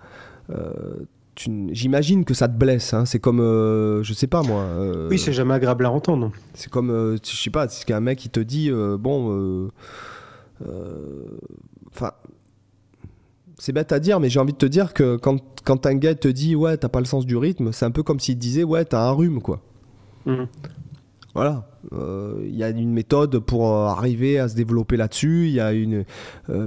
j'imagine 1.71 2.25
que 2.25 2.33
ça 2.33 2.47
te 2.47 2.57
blesse. 2.57 2.93
Hein. 2.93 3.05
C'est 3.05 3.19
comme, 3.19 3.39
euh, 3.39 4.03
je 4.03 4.13
sais 4.13 4.27
pas 4.27 4.41
moi. 4.43 4.61
Euh, 4.61 5.07
oui, 5.09 5.19
c'est 5.19 5.33
jamais 5.33 5.53
agréable 5.53 5.85
à 5.85 5.91
entendre. 5.91 6.31
C'est 6.53 6.69
comme, 6.69 6.89
euh, 6.89 7.17
je 7.23 7.35
sais 7.35 7.49
pas, 7.49 7.67
c'est 7.67 7.85
qu'un 7.85 7.99
mec 7.99 8.19
qui 8.19 8.29
te 8.29 8.39
dit, 8.39 8.71
bon, 8.71 9.69
enfin, 11.91 12.11
c'est 13.57 13.73
bête 13.73 13.91
à 13.91 13.99
dire, 13.99 14.19
mais 14.19 14.29
j'ai 14.29 14.39
envie 14.39 14.53
de 14.53 14.57
te 14.57 14.65
dire 14.65 14.93
que 14.93 15.17
quand, 15.17 15.37
quand 15.63 15.85
un 15.85 15.95
gars 15.95 16.15
te 16.15 16.27
dit, 16.27 16.55
ouais, 16.55 16.77
t'as 16.77 16.89
pas 16.89 16.99
le 16.99 17.05
sens 17.05 17.25
du 17.25 17.37
rythme, 17.37 17.71
c'est 17.71 17.85
un 17.85 17.91
peu 17.91 18.03
comme 18.03 18.19
s'il 18.19 18.35
te 18.35 18.41
disait, 18.41 18.63
ouais, 18.63 18.85
t'as 18.85 19.07
un 19.07 19.11
rhume, 19.11 19.41
quoi. 19.41 19.61
Mhm. 20.25 20.47
Voilà, 21.33 21.65
il 21.93 22.55
y 22.55 22.63
a 22.63 22.69
une 22.69 22.91
méthode 22.91 23.39
pour 23.39 23.69
arriver 23.69 24.37
à 24.37 24.49
se 24.49 24.55
développer 24.55 24.97
là-dessus. 24.97 25.47
Il 25.47 25.53
y 25.53 25.61
a 25.61 25.71
une 25.71 26.03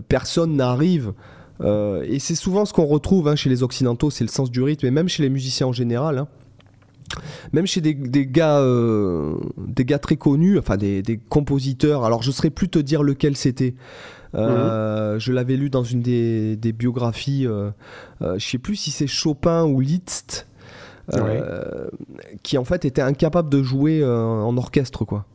personne 0.08 0.56
n'arrive 0.56 1.12
euh, 1.60 2.04
et 2.08 2.18
c'est 2.18 2.34
souvent 2.34 2.64
ce 2.64 2.72
qu'on 2.72 2.86
retrouve 2.86 3.28
hein, 3.28 3.36
chez 3.36 3.48
les 3.50 3.62
Occidentaux, 3.62 4.10
c'est 4.10 4.24
le 4.24 4.28
sens 4.28 4.50
du 4.50 4.62
rythme, 4.62 4.86
et 4.86 4.90
même 4.90 5.08
chez 5.08 5.22
les 5.22 5.30
musiciens 5.30 5.68
en 5.68 5.72
général. 5.72 6.18
Hein. 6.18 6.28
Même 7.52 7.66
chez 7.66 7.80
des, 7.80 7.94
gars, 8.26 8.58
euh, 8.58 9.36
des 9.56 9.84
gars 9.84 9.98
très 9.98 10.16
connus, 10.16 10.58
enfin 10.58 10.76
des, 10.76 11.20
compositeurs, 11.28 12.04
alors 12.04 12.22
je 12.22 12.30
ne 12.30 12.32
saurais 12.32 12.50
plus 12.50 12.68
te 12.68 12.78
dire 12.78 13.02
lequel 13.02 13.36
c'était. 13.36 13.74
Euh, 14.34 15.14
mhm. 15.14 15.20
Je 15.20 15.32
l'avais 15.32 15.56
lu 15.56 15.70
dans 15.70 15.84
une 15.84 16.02
des, 16.02 16.74
biographies, 16.76 17.44
je 17.44 18.26
ne 18.26 18.38
sais 18.38 18.58
plus 18.58 18.76
si 18.76 18.90
c'est 18.90 19.06
Chopin 19.06 19.64
ou 19.64 19.80
Liszt, 19.80 20.48
qui 22.42 22.58
en 22.58 22.64
fait 22.64 22.84
était 22.84 23.02
incapable 23.02 23.48
de 23.48 23.62
jouer 23.62 24.04
en 24.04 24.56
orchestre, 24.56 25.04
quoi. 25.04 25.26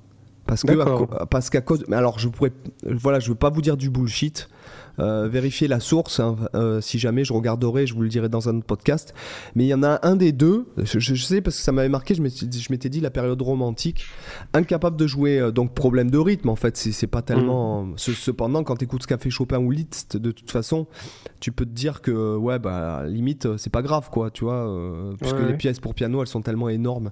Parce 0.50 0.64
que, 0.64 1.26
parce 1.26 1.50
qu'à 1.52 1.62
cause, 1.62 1.86
mais 1.88 1.96
alors 1.96 2.18
je 2.18 2.28
pourrais, 2.28 2.52
voilà, 2.84 3.20
je 3.20 3.30
veux 3.30 3.36
pas 3.36 3.52
vous 3.52 3.62
dire 3.62 3.78
du 3.78 3.90
bullshit. 3.90 4.50
Euh, 5.00 5.30
vérifier 5.30 5.68
la 5.68 5.80
source. 5.80 6.20
Hein, 6.20 6.36
euh, 6.56 6.82
si 6.82 7.00
jamais 7.00 7.24
je 7.24 7.32
regarderai, 7.32 7.88
je 7.88 7.94
vous 7.94 8.02
le 8.02 8.10
dirai 8.10 8.28
dans 8.28 8.50
un 8.50 8.58
autre 8.58 8.66
podcast. 8.66 9.14
Mais 9.56 9.64
il 9.64 9.68
y 9.68 9.74
en 9.74 9.84
a 9.84 10.06
un 10.06 10.16
des 10.16 10.32
deux. 10.32 10.68
Je, 10.78 11.16
sais 11.16 11.42
parce 11.42 11.56
que 11.56 11.62
ça 11.62 11.72
m'avait 11.72 11.90
marqué. 11.90 12.16
Je 12.16 12.22
m'étais 12.22 12.90
dit 12.90 13.00
la 13.00 13.10
période 13.10 13.42
romantique, 13.42 14.06
incapable 14.54 14.98
de 14.98 15.08
jouer. 15.08 15.40
Euh, 15.40 15.52
donc 15.52 15.74
problème 15.74 16.12
de 16.12 16.18
rythme 16.18 16.50
en 16.50 16.56
fait. 16.56 16.76
C'est 16.76 17.08
pas 17.08 17.22
tellement. 17.22 17.84
Mm. 17.84 17.98
cependant, 17.98 18.64
quand 18.64 18.76
tu 18.76 18.86
écoutes 18.86 19.04
ce 19.04 19.08
qu'a 19.08 19.18
fait 19.18 19.30
Chopin 19.30 19.60
ou 19.60 19.72
Liszt, 19.72 20.18
de 20.18 20.32
toute 20.32 20.52
façon, 20.52 20.88
tu 21.40 21.52
peux 21.52 21.66
te 21.66 21.72
dire 21.72 22.02
que 22.02 22.36
ouais 22.36 22.60
bah 22.60 23.04
limite 23.06 23.58
c'est 23.58 23.72
pas 23.72 23.82
grave 23.82 24.10
quoi. 24.10 24.32
Tu 24.32 24.44
vois, 24.44 24.68
puisque 25.20 25.40
les 25.40 25.54
pièces 25.54 25.80
pour 25.80 25.94
piano 25.94 26.22
elles 26.22 26.28
sont 26.28 26.42
tellement 26.42 26.70
énormes. 26.70 27.12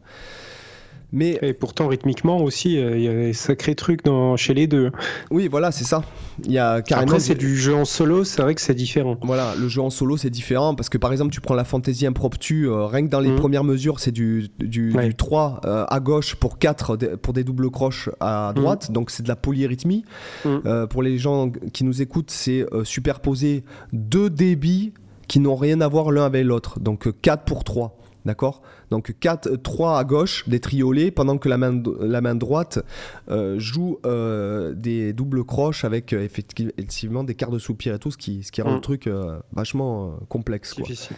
Mais 1.14 1.40
et 1.42 1.54
pourtant 1.54 1.88
rythmiquement 1.88 2.42
aussi, 2.42 2.78
euh, 2.78 2.98
il 2.98 3.04
y 3.04 3.08
a 3.08 3.14
des 3.14 3.32
sacrés 3.32 3.76
trucs 3.76 4.04
dans, 4.04 4.36
chez 4.36 4.54
les 4.54 4.68
deux. 4.68 4.92
Oui, 5.32 5.48
voilà, 5.48 5.72
c'est 5.72 5.86
ça. 5.86 6.04
Il 6.44 6.52
y 6.52 6.58
a 6.58 6.82
carrément. 6.82 7.12
Après, 7.12 7.20
c'est 7.22 7.36
du 7.36 7.56
jeu 7.56 7.74
en 7.74 7.86
solo, 7.86 8.26
c'est 8.26 8.42
vrai 8.42 8.56
que 8.56 8.62
c'est 8.62 8.76
différent. 8.76 9.16
Voilà, 9.22 9.54
le 9.58 9.70
jeu 9.70 9.82
en 9.82 9.90
solo, 9.90 10.18
c'est 10.18 10.30
différent 10.30 10.76
parce 10.76 10.90
que 10.90 10.98
par 10.98 11.14
exemple, 11.14 11.32
tu 11.32 11.40
prends 11.40 11.56
la 11.56 11.64
fantaisie 11.64 12.06
impromptue, 12.06 12.68
euh, 12.68 12.86
rien 12.86 13.06
que 13.06 13.10
dans 13.10 13.22
les 13.22 13.30
mhm. 13.30 13.38
premières 13.38 13.64
mesures, 13.64 14.02
c'est 14.02 14.12
du, 14.12 14.50
du, 14.60 14.94
3 15.18 15.62
euh, 15.64 15.86
à 15.88 16.00
gauche 16.02 16.36
pour 16.36 16.60
4 16.60 16.98
pour 17.22 17.32
des 17.34 17.46
doubles 17.46 17.72
croches 17.72 18.10
à 18.20 18.52
mhm. 18.52 18.62
droite, 18.62 18.92
donc 18.92 19.10
c'est 19.10 19.24
de 19.24 19.30
la 19.30 19.38
polyrythmie. 19.38 20.04
Mhm. 20.44 20.88
pour 20.90 21.04
les 21.04 21.18
gens 21.18 21.52
qui 21.72 21.86
nous 21.86 22.02
écoutent, 22.02 22.32
c'est 22.32 22.66
superposer 22.84 23.64
deux 23.94 24.30
débits 24.30 24.94
qui 25.28 25.40
n'ont 25.40 25.56
rien 25.56 25.80
à 25.82 25.88
voir 25.88 26.12
l'un 26.12 26.26
avec 26.26 26.46
l'autre, 26.46 26.80
donc 26.80 27.10
4 27.22 27.44
pour 27.44 27.64
3. 27.64 27.98
D'accord? 28.26 28.62
Donc 28.90 29.14
4, 29.20 29.58
3 29.58 30.00
à 30.00 30.04
gauche, 30.04 30.48
des 30.48 30.60
triolets, 30.60 31.12
pendant 31.12 31.38
que 31.38 31.50
la 31.50 31.58
main, 31.58 31.82
la 32.00 32.22
main 32.22 32.36
droite 32.36 32.84
euh, 33.30 33.60
joue 33.60 34.00
euh, 34.06 34.74
des 34.74 35.14
doubles 35.14 35.44
croches 35.44 35.84
avec 35.84 36.14
euh, 36.14 36.24
effectivement 36.24 37.24
des 37.24 37.36
quarts 37.36 37.52
de 37.52 37.60
soupir 37.60 37.96
et 37.96 38.00
tout, 38.00 38.12
ce 38.12 38.18
qui, 38.18 38.44
ce 38.44 38.52
qui 38.52 38.62
rend 38.62 38.72
le 38.72 38.78
mm. 38.78 38.82
truc 38.82 39.10
vachement 39.54 40.18
complexe. 40.30 40.76
Difficile. 40.76 41.18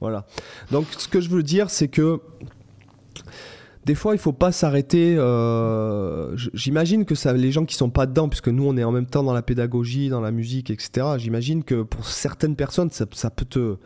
Voilà. 0.00 0.26
Donc 0.70 0.86
ce 0.96 1.08
que 1.08 1.20
je 1.20 1.28
veux 1.28 1.42
dire, 1.42 1.70
c'est 1.70 1.88
que 1.88 2.20
des 3.84 3.94
fois, 3.94 4.14
il 4.14 4.18
faut 4.18 4.34
pas 4.34 4.52
s'arrêter. 4.52 5.14
j'imagine 6.54 7.04
que 7.04 7.14
ça, 7.14 7.32
les 7.32 7.50
gens 7.50 7.64
qui 7.64 7.74
sont 7.74 7.90
pas 7.90 8.06
dedans, 8.06 8.28
puisque 8.28 8.48
nous, 8.48 8.64
on 8.64 8.76
est 8.76 8.84
en 8.84 8.92
même 8.92 9.06
temps 9.06 9.22
dans 9.22 9.32
la 9.32 9.42
pédagogie, 9.42 10.08
dans 10.08 10.20
la 10.20 10.30
musique, 10.30 10.70
etc. 10.70 11.06
J'imagine 11.16 11.64
que 11.64 11.82
pour 11.82 12.06
certaines 12.06 12.54
personnes, 12.54 12.90
ça, 12.90 13.06
ça 13.12 13.30
peut 13.30 13.46
te 13.46 13.76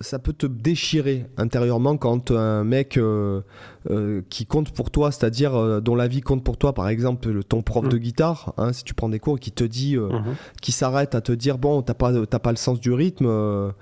ça 0.00 0.18
peut 0.18 0.32
te 0.32 0.46
déchirer 0.46 1.26
intérieurement 1.36 1.96
quand 1.96 2.30
un 2.30 2.64
mec 2.64 2.96
euh, 2.96 3.42
euh, 3.90 4.22
qui 4.28 4.44
compte 4.44 4.72
pour 4.72 4.90
toi, 4.90 5.12
c'est-à-dire 5.12 5.54
euh, 5.54 5.80
dont 5.80 5.94
la 5.94 6.08
vie 6.08 6.20
compte 6.20 6.42
pour 6.42 6.56
toi, 6.56 6.72
par 6.72 6.88
exemple 6.88 7.42
ton 7.44 7.62
prof 7.62 7.88
de 7.88 7.96
mm. 7.96 8.00
guitare, 8.00 8.54
hein, 8.56 8.72
si 8.72 8.84
tu 8.84 8.94
prends 8.94 9.08
des 9.08 9.20
cours, 9.20 9.38
qui 9.38 9.52
te 9.52 9.64
dit, 9.64 9.96
mm-hmm. 9.96 10.34
qui 10.60 10.72
s'arrête 10.72 11.14
à 11.14 11.20
te 11.20 11.32
dire 11.32 11.58
bon, 11.58 11.82
t'as 11.82 11.94
pas, 11.94 12.12
pas 12.26 12.50
le 12.50 12.56
sens 12.56 12.80
du 12.80 12.92
rythme, 12.92 13.72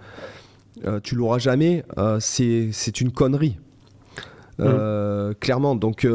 tu 1.02 1.14
l'auras 1.14 1.38
jamais, 1.38 1.84
c'est 2.20 3.00
une 3.00 3.10
connerie. 3.10 3.58
Mm. 4.58 5.34
clairement, 5.40 5.74
donc 5.74 6.06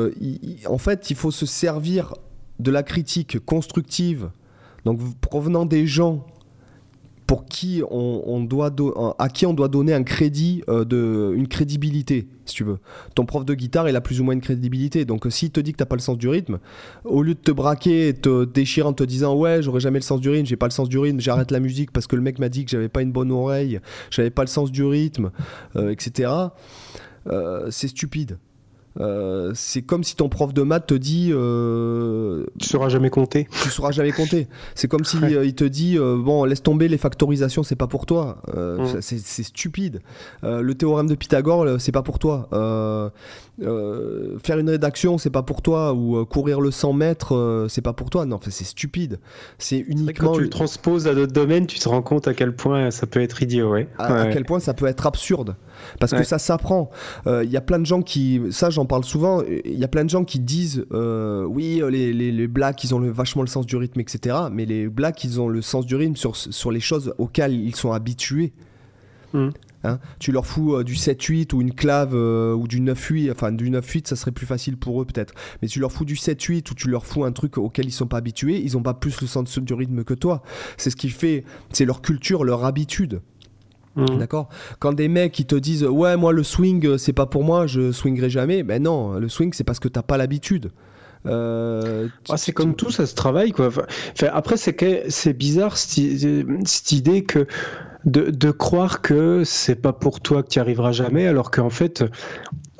en 0.68 0.78
fait, 0.78 1.10
il 1.10 1.16
faut 1.16 1.32
se 1.32 1.46
servir 1.46 2.14
de 2.60 2.72
la 2.72 2.84
critique 2.84 3.44
constructive, 3.46 4.30
donc 4.86 5.00
provenant 5.20 5.66
des 5.66 5.88
gens 5.88 6.26
pour 7.28 7.46
qui 7.46 7.84
on, 7.92 8.40
doit 8.40 8.74
à 9.20 9.28
qui 9.28 9.46
on 9.46 9.54
doit 9.54 9.68
donner 9.68 9.94
un 9.94 10.04
crédit 10.04 10.63
euh, 10.70 10.86
de 10.86 11.34
une 11.36 11.50
crédibilité 11.50 12.30
si 12.46 12.56
tu 12.56 12.63
veux. 12.63 12.78
Ton 13.16 13.26
prof 13.26 13.44
de 13.44 13.54
guitare 13.54 13.90
il 13.90 13.96
a 13.98 14.02
plus 14.02 14.22
ou 14.22 14.24
moins 14.24 14.34
une 14.34 14.42
crédibilité. 14.42 15.04
Donc 15.04 15.28
euh, 15.28 15.30
s'il 15.30 15.52
te 15.52 15.60
dit 15.60 15.74
que 15.74 15.78
t'as 15.78 15.86
pas 15.86 15.98
le 15.98 16.02
sens 16.02 16.18
du 16.18 16.30
rythme 16.30 16.60
au 17.04 17.22
lieu 17.22 17.34
de 17.34 17.40
te 17.40 17.52
braquer 17.52 18.08
et 18.08 18.13
te 18.13 18.46
déchirer 18.46 18.88
en 18.88 18.94
te 18.94 19.04
disant 19.04 19.36
ouais 19.36 19.62
j'aurais 19.62 19.82
jamais 19.82 20.00
le 20.00 20.04
sens 20.04 20.22
du 20.22 20.30
rythme 20.30 20.46
j'ai 20.46 20.56
pas 20.56 20.68
le 20.68 20.72
sens 20.72 20.88
du 20.88 20.98
rythme 20.98 21.20
j'arrête 21.20 21.52
la 21.52 21.60
musique 21.60 21.92
parce 21.92 22.08
que 22.08 22.16
le 22.16 22.22
mec 22.22 22.40
m'a 22.40 22.48
dit 22.48 22.63
que 22.63 22.72
j'avais 22.72 22.88
pas 22.88 23.02
une 23.02 23.12
bonne 23.12 23.32
oreille 23.32 23.82
j'avais 24.10 24.30
pas 24.30 24.44
le 24.44 24.48
sens 24.48 24.72
du 24.72 24.86
rythme 24.86 25.32
euh, 25.76 25.92
etc 25.92 26.32
c'est 27.70 27.90
stupide 27.90 28.38
euh, 29.00 29.52
c'est 29.54 29.82
comme 29.82 30.04
si 30.04 30.16
ton 30.16 30.30
prof 30.30 30.54
de 30.54 30.62
maths 30.64 30.88
te 30.88 30.94
dit. 30.94 31.30
Euh, 31.32 32.46
tu 32.60 32.68
seras 32.68 32.90
jamais 32.90 33.10
compté. 33.10 33.48
Tu 33.64 33.70
seras 33.70 33.92
jamais 33.92 34.12
compté. 34.12 34.48
C'est 34.76 34.88
comme 34.88 35.06
si 35.06 35.18
euh, 35.24 35.46
il 35.46 35.54
te 35.56 35.64
dit 35.64 35.98
bon 35.98 36.44
laisse 36.46 36.64
tomber 36.64 36.88
les 36.88 36.98
factorisations, 36.98 37.64
c'est 37.64 37.76
pas 37.76 37.88
pour 37.88 38.06
toi. 38.06 38.38
Mm. 38.56 39.02
C'est 39.02 39.44
stupide. 39.44 40.02
le 40.44 40.74
théorème 40.74 41.08
de 41.08 41.16
Pythagore, 41.16 41.80
c'est 41.80 41.92
pas 41.92 42.04
pour 42.04 42.20
toi. 42.20 42.50
Faire 43.60 44.60
une 44.60 44.70
rédaction, 44.70 45.17
c'est 45.17 45.30
pas 45.30 45.43
pour 45.43 45.62
toi. 45.62 45.93
Ou 45.93 46.26
courir 46.26 46.62
le 46.62 46.72
100 46.72 46.93
mètres, 46.93 47.67
c'est 47.70 47.82
pas 47.82 47.93
pour 47.93 48.10
toi. 48.10 48.26
Non, 48.26 48.39
c'est 48.43 48.63
stupide. 48.63 49.20
C'est 49.58 49.80
uniquement. 49.80 50.32
Quand 50.32 50.38
tu 50.38 50.41
le 50.41 50.50
transposes 50.50 51.08
à 51.08 51.15
d'autres 51.15 51.34
domaines, 51.34 51.67
tu 51.67 51.80
te 51.80 51.89
rends 51.89 52.02
compte 52.02 52.28
à 52.28 52.34
quel 52.34 52.56
point 52.56 52.91
ça 52.91 53.08
peut 53.08 53.22
être 53.22 53.41
idiot, 53.41 53.72
ouais. 53.72 53.88
À, 53.98 54.22
à 54.22 54.28
quel 54.28 54.46
point 54.46 54.60
ça 54.60 54.74
peut 54.74 54.88
être 54.88 55.06
absurde. 55.08 55.56
Parce 56.00 56.12
que 56.12 56.24
ça 56.24 56.39
s'apprend. 56.39 56.89
Il 57.26 57.50
y 57.50 57.58
a 57.58 57.62
plein 57.62 57.80
de 57.80 57.86
gens 57.86 58.02
qui. 58.02 58.41
Ça, 58.52 58.70
j'en 58.70 58.86
parle 58.86 59.04
souvent. 59.04 59.41
Il 59.65 59.78
y 59.80 59.84
a 59.84 59.88
plein 59.88 60.06
de 60.06 60.10
gens 60.10 60.24
qui 60.24 60.39
disent 60.39 60.86
euh, 60.91 61.43
oui, 61.43 61.82
les, 61.89 62.13
les, 62.13 62.32
les, 62.32 62.48
blacks, 62.48 62.84
ils 62.84 62.93
ont 62.93 63.00
le, 63.00 63.10
vachement 63.10 63.41
le 63.41 63.48
sens 63.48 63.65
du 63.65 63.76
rythme, 63.76 64.00
etc. 64.00 64.36
Mais 64.52 64.65
les 64.65 64.88
blacks, 64.88 65.24
ils 65.24 65.39
ont 65.39 65.48
le 65.48 65.62
sens 65.62 65.86
du 65.86 65.96
rythme 65.96 66.15
sur, 66.15 66.36
sur 66.36 66.72
les 66.72 66.80
choses 66.80 67.13
auxquelles 67.17 67.54
ils 67.54 67.76
sont 67.76 67.91
habitués. 67.91 68.54
Mm. 69.34 69.50
Hein 69.88 70.00
tu 70.19 70.32
leur 70.32 70.45
fous 70.45 70.76
euh, 70.76 70.84
du 70.84 70.95
7-8 70.95 71.54
ou 71.54 71.62
une 71.62 71.73
clave 71.73 72.12
euh, 72.13 72.54
ou 72.54 72.67
du 72.67 72.82
9-8, 72.82 73.32
enfin 73.32 73.52
du 73.52 73.69
9-8 73.69 74.08
ça 74.08 74.15
serait 74.15 74.32
plus 74.32 74.45
facile 74.45 74.76
pour 74.76 75.02
eux 75.02 75.06
peut-être, 75.06 75.34
mais 75.62 75.67
tu 75.67 75.80
leur 75.80 75.91
fous 75.91 76.04
du 76.04 76.15
7-8 76.15 76.69
ou 76.71 76.73
tu 76.73 76.89
leur 76.89 77.06
fous 77.06 77.23
un 77.23 77.32
truc 77.32 77.58
auquel 77.58 77.86
ils 77.86 77.91
sont 77.91 78.08
pas 78.08 78.17
habitués, 78.17 78.62
ils 78.62 78.76
ont 78.76 78.84
pas 78.84 78.93
plus 78.93 79.21
le 79.21 79.28
sens 79.28 79.58
du 79.60 79.73
rythme 79.73 80.04
que 80.04 80.13
toi. 80.13 80.43
C'est 80.76 80.89
ce 80.89 80.95
qui 80.95 81.10
fait, 81.10 81.45
c'est 81.71 81.86
leur 81.86 82.02
culture, 82.02 82.43
leur 82.43 82.65
habitude. 82.65 83.21
Mmh. 83.95 84.17
D'accord? 84.19 84.50
Quand 84.80 84.93
des 84.93 85.08
mecs 85.08 85.32
qui 85.32 85.45
te 85.45 85.56
disent 85.56 85.86
ouais 85.86 86.17
moi 86.17 86.34
le 86.34 86.43
swing 86.43 86.86
euh, 86.86 86.97
c'est 86.97 87.13
pas 87.13 87.26
pour 87.26 87.43
moi, 87.43 87.65
je 87.65 87.91
swingerai 87.91 88.30
jamais, 88.30 88.63
ben 88.63 88.84
non, 88.84 89.13
le 89.13 89.30
swing 89.30 89.54
c'est 89.54 89.63
parce 89.63 89.80
que 89.80 89.88
t'as 89.88 90.04
pas 90.04 90.17
l'habitude. 90.17 90.71
Euh, 91.28 92.08
c'est 92.36 92.52
comme 92.52 92.76
tout, 92.76 92.92
ça 92.92 93.06
se 93.06 93.16
travaille 93.16 93.52
quoi. 93.52 93.68
Enfin, 93.68 94.28
après 94.34 94.58
c'est 94.58 95.34
bizarre 95.34 95.78
cette, 95.78 96.92
idée 96.92 97.24
que 97.24 97.48
de, 98.06 98.52
croire 98.52 99.02
que 99.02 99.44
c'est 99.44 99.76
pas 99.76 99.94
pour 99.94 100.22
toi 100.22 100.44
que 100.44 100.50
tu 100.50 100.60
arriveras 100.60 100.92
jamais, 100.92 101.28
alors 101.28 101.52
qu'en 101.52 101.70
fait 101.70 102.04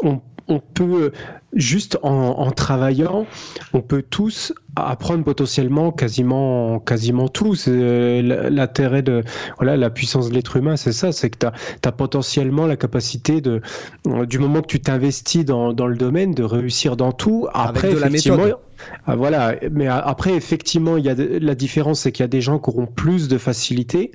on 0.04 0.60
peut 0.60 1.12
juste 1.54 1.98
en, 2.04 2.52
travaillant, 2.52 3.26
on 3.74 3.82
peut 3.82 4.04
tous 4.08 4.54
apprendre 4.76 5.24
potentiellement 5.24 5.92
quasiment, 5.92 6.80
quasiment 6.80 7.30
tout. 7.30 7.56
L'intérêt 7.68 9.02
de 9.02 9.24
voilà, 9.58 9.78
la 9.78 9.90
puissance 9.90 10.30
de 10.30 10.36
l'être 10.36 10.58
humain, 10.58 10.78
c'est 10.78 10.92
ça, 10.92 11.12
c'est 11.12 11.30
que 11.30 11.38
tu 11.40 11.88
as, 11.88 11.92
potentiellement 11.92 12.68
la 12.68 12.76
capacité 12.76 13.42
de, 13.42 13.62
du 14.26 14.40
moment 14.40 14.62
que 14.62 14.68
tu 14.68 14.80
t'investis 14.80 15.46
dans, 15.46 15.74
dans, 15.74 15.88
le 15.88 15.96
domaine, 15.96 16.34
de 16.34 16.44
réussir 16.44 16.98
dans 16.98 17.12
tout. 17.12 17.48
Après, 17.54 17.94
de 17.94 17.98
effectivement, 17.98 18.46
la 18.46 18.60
ah, 19.06 19.16
voilà, 19.16 19.56
mais 19.72 19.88
après, 19.88 20.34
effectivement, 20.34 20.98
il 20.98 21.06
y 21.06 21.10
a 21.10 21.16
la 21.16 21.56
différence, 21.56 22.02
c'est 22.02 22.12
qu'il 22.12 22.24
y 22.24 22.26
a 22.26 22.30
des 22.30 22.42
gens 22.42 22.60
qui 22.60 22.70
auront 22.70 22.86
plus 22.86 23.28
de 23.28 23.38
facilité, 23.38 24.12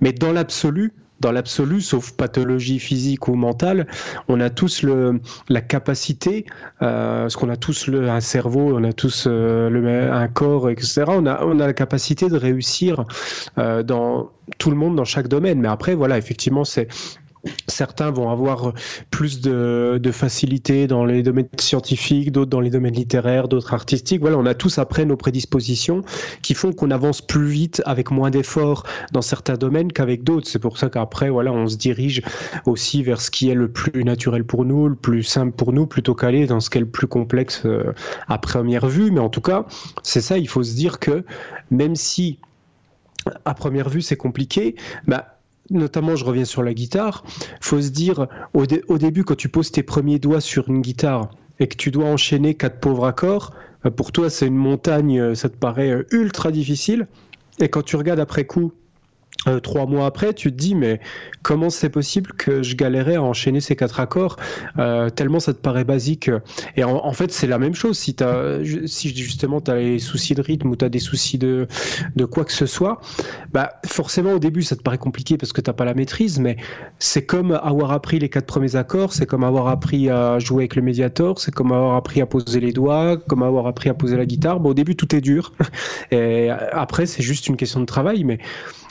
mais 0.00 0.12
dans 0.12 0.32
l'absolu, 0.32 0.92
dans 1.20 1.32
l'absolu, 1.32 1.80
sauf 1.80 2.12
pathologie 2.12 2.78
physique 2.78 3.28
ou 3.28 3.34
mentale, 3.34 3.86
on 4.28 4.40
a 4.40 4.50
tous 4.50 4.82
le, 4.82 5.20
la 5.48 5.60
capacité, 5.60 6.44
euh, 6.82 7.22
parce 7.22 7.36
qu'on 7.36 7.48
a 7.48 7.56
tous 7.56 7.86
le, 7.86 8.08
un 8.08 8.20
cerveau, 8.20 8.76
on 8.76 8.84
a 8.84 8.92
tous 8.92 9.26
euh, 9.26 9.70
le, 9.70 10.12
un 10.12 10.28
corps, 10.28 10.70
etc. 10.70 11.04
On 11.08 11.26
a, 11.26 11.44
on 11.44 11.60
a 11.60 11.66
la 11.66 11.72
capacité 11.72 12.28
de 12.28 12.36
réussir 12.36 13.04
euh, 13.58 13.82
dans 13.82 14.30
tout 14.58 14.70
le 14.70 14.76
monde 14.76 14.96
dans 14.96 15.04
chaque 15.04 15.28
domaine. 15.28 15.60
Mais 15.60 15.68
après, 15.68 15.94
voilà, 15.94 16.18
effectivement, 16.18 16.64
c'est 16.64 16.88
Certains 17.68 18.10
vont 18.10 18.30
avoir 18.30 18.72
plus 19.10 19.40
de, 19.40 20.00
facilité 20.12 20.86
dans 20.86 21.04
les 21.04 21.22
domaines 21.22 21.48
scientifiques, 21.58 22.32
d'autres 22.32 22.50
dans 22.50 22.60
les 22.60 22.70
domaines 22.70 22.94
littéraires, 22.94 23.48
d'autres 23.48 23.74
artistiques. 23.74 24.20
Voilà, 24.20 24.38
on 24.38 24.46
a 24.46 24.54
tous 24.54 24.78
après 24.78 25.04
nos 25.04 25.16
prédispositions 25.16 26.02
qui 26.42 26.54
font 26.54 26.72
qu'on 26.72 26.90
avance 26.90 27.20
plus 27.20 27.46
vite 27.46 27.82
avec 27.84 28.10
moins 28.10 28.30
d'efforts 28.30 28.84
dans 29.12 29.22
certains 29.22 29.56
domaines 29.56 29.92
qu'avec 29.92 30.24
d'autres. 30.24 30.48
C'est 30.48 30.58
pour 30.58 30.78
ça 30.78 30.88
qu'après, 30.88 31.28
voilà, 31.28 31.52
on 31.52 31.66
se 31.66 31.76
dirige 31.76 32.22
aussi 32.64 33.02
vers 33.02 33.20
ce 33.20 33.30
qui 33.30 33.50
est 33.50 33.54
le 33.54 33.68
plus 33.68 34.04
naturel 34.04 34.44
pour 34.44 34.64
nous, 34.64 34.88
le 34.88 34.94
plus 34.94 35.22
simple 35.22 35.52
pour 35.52 35.72
nous, 35.72 35.86
plutôt 35.86 36.14
qu'aller 36.14 36.46
dans 36.46 36.60
ce 36.60 36.70
qui 36.70 36.78
est 36.78 36.82
le 36.82 36.86
plus 36.86 37.06
complexe 37.06 37.62
euh, 37.66 37.92
à 38.28 38.38
première 38.38 38.86
vue. 38.86 39.10
Mais 39.10 39.20
en 39.20 39.28
tout 39.28 39.40
cas, 39.40 39.66
c'est 40.02 40.20
ça, 40.20 40.38
il 40.38 40.48
faut 40.48 40.62
se 40.62 40.74
dire 40.74 40.98
que 40.98 41.24
même 41.70 41.96
si 41.96 42.38
à 43.44 43.54
première 43.54 43.88
vue 43.88 44.02
c'est 44.02 44.16
compliqué, 44.16 44.76
bah, 45.06 45.35
notamment 45.70 46.16
je 46.16 46.24
reviens 46.24 46.44
sur 46.44 46.62
la 46.62 46.74
guitare, 46.74 47.24
faut 47.60 47.80
se 47.80 47.90
dire 47.90 48.26
au, 48.54 48.66
début 48.66 49.24
quand 49.24 49.36
tu 49.36 49.48
poses 49.48 49.70
tes 49.70 49.82
premiers 49.82 50.18
doigts 50.18 50.40
sur 50.40 50.68
une 50.68 50.80
guitare 50.80 51.30
et 51.58 51.66
que 51.66 51.76
tu 51.76 51.90
dois 51.90 52.06
enchaîner 52.06 52.54
quatre 52.54 52.80
pauvres 52.80 53.06
accords, 53.06 53.54
bah, 53.82 53.90
pour 53.90 54.12
toi 54.12 54.30
c'est 54.30 54.46
une 54.46 54.56
montagne, 54.56 55.34
ça 55.34 55.48
te 55.48 55.56
paraît 55.56 55.90
euh, 55.90 56.06
ultra 56.10 56.50
difficile. 56.50 57.06
Et 57.58 57.68
quand 57.68 57.82
tu 57.82 57.96
regardes 57.96 58.20
après 58.20 58.44
coup 58.44 58.72
euh, 59.46 59.60
trois 59.60 59.86
mois 59.86 60.06
après, 60.06 60.34
tu 60.34 60.50
te 60.50 60.56
dis 60.56 60.74
mais 60.74 61.00
comment 61.42 61.70
c'est 61.70 61.90
possible 61.90 62.32
que 62.32 62.62
je 62.62 62.74
galérais 62.76 63.16
à 63.16 63.22
enchaîner 63.22 63.60
ces 63.60 63.76
quatre 63.76 64.00
accords 64.00 64.36
euh, 64.78 65.10
tellement 65.10 65.40
ça 65.40 65.54
te 65.54 65.58
paraît 65.58 65.84
basique? 65.84 66.30
Et 66.76 66.84
en, 66.84 67.12
fait 67.12 67.32
c'est 67.32 67.46
la 67.46 67.58
même 67.58 67.74
chose. 67.74 67.98
Si 67.98 68.16
as, 68.20 68.58
si 68.86 69.14
justement 69.14 69.60
tu 69.60 69.70
as 69.70 69.76
des 69.76 69.98
soucis 69.98 70.34
de 70.34 70.42
rythme 70.42 70.68
ou 70.70 70.76
tu 70.76 70.84
as 70.84 70.88
des 70.88 70.98
soucis 70.98 71.38
de, 71.38 71.66
de 72.16 72.24
quoi 72.24 72.44
que 72.44 72.52
ce 72.52 72.66
soit 72.66 73.00
bah 73.52 73.80
forcément 73.86 74.32
au 74.32 74.38
début 74.38 74.62
ça 74.62 74.76
te 74.76 74.82
paraît 74.82 74.98
compliqué 74.98 75.36
parce 75.36 75.52
que 75.52 75.60
t'as 75.60 75.72
pas 75.72 75.84
la 75.84 75.94
maîtrise 75.94 76.38
mais 76.38 76.56
c'est 76.98 77.24
comme 77.24 77.52
avoir 77.52 77.92
appris 77.92 78.18
les 78.18 78.28
quatre 78.28 78.46
premiers 78.46 78.76
accords 78.76 79.12
c'est 79.12 79.26
comme 79.26 79.44
avoir 79.44 79.68
appris 79.68 80.10
à 80.10 80.38
jouer 80.38 80.62
avec 80.62 80.76
le 80.76 80.82
médiator 80.82 81.38
c'est 81.38 81.52
comme 81.52 81.72
avoir 81.72 81.96
appris 81.96 82.20
à 82.20 82.26
poser 82.26 82.60
les 82.60 82.72
doigts 82.72 83.16
comme 83.28 83.42
avoir 83.42 83.66
appris 83.66 83.88
à 83.88 83.94
poser 83.94 84.16
la 84.16 84.26
guitare. 84.26 84.60
Bon, 84.60 84.70
au 84.70 84.74
début 84.74 84.96
tout 84.96 85.14
est 85.14 85.20
dur. 85.20 85.52
Et 86.10 86.50
après 86.50 87.06
c'est 87.06 87.22
juste 87.22 87.46
une 87.48 87.56
question 87.56 87.80
de 87.80 87.86
travail 87.86 88.24
mais 88.24 88.38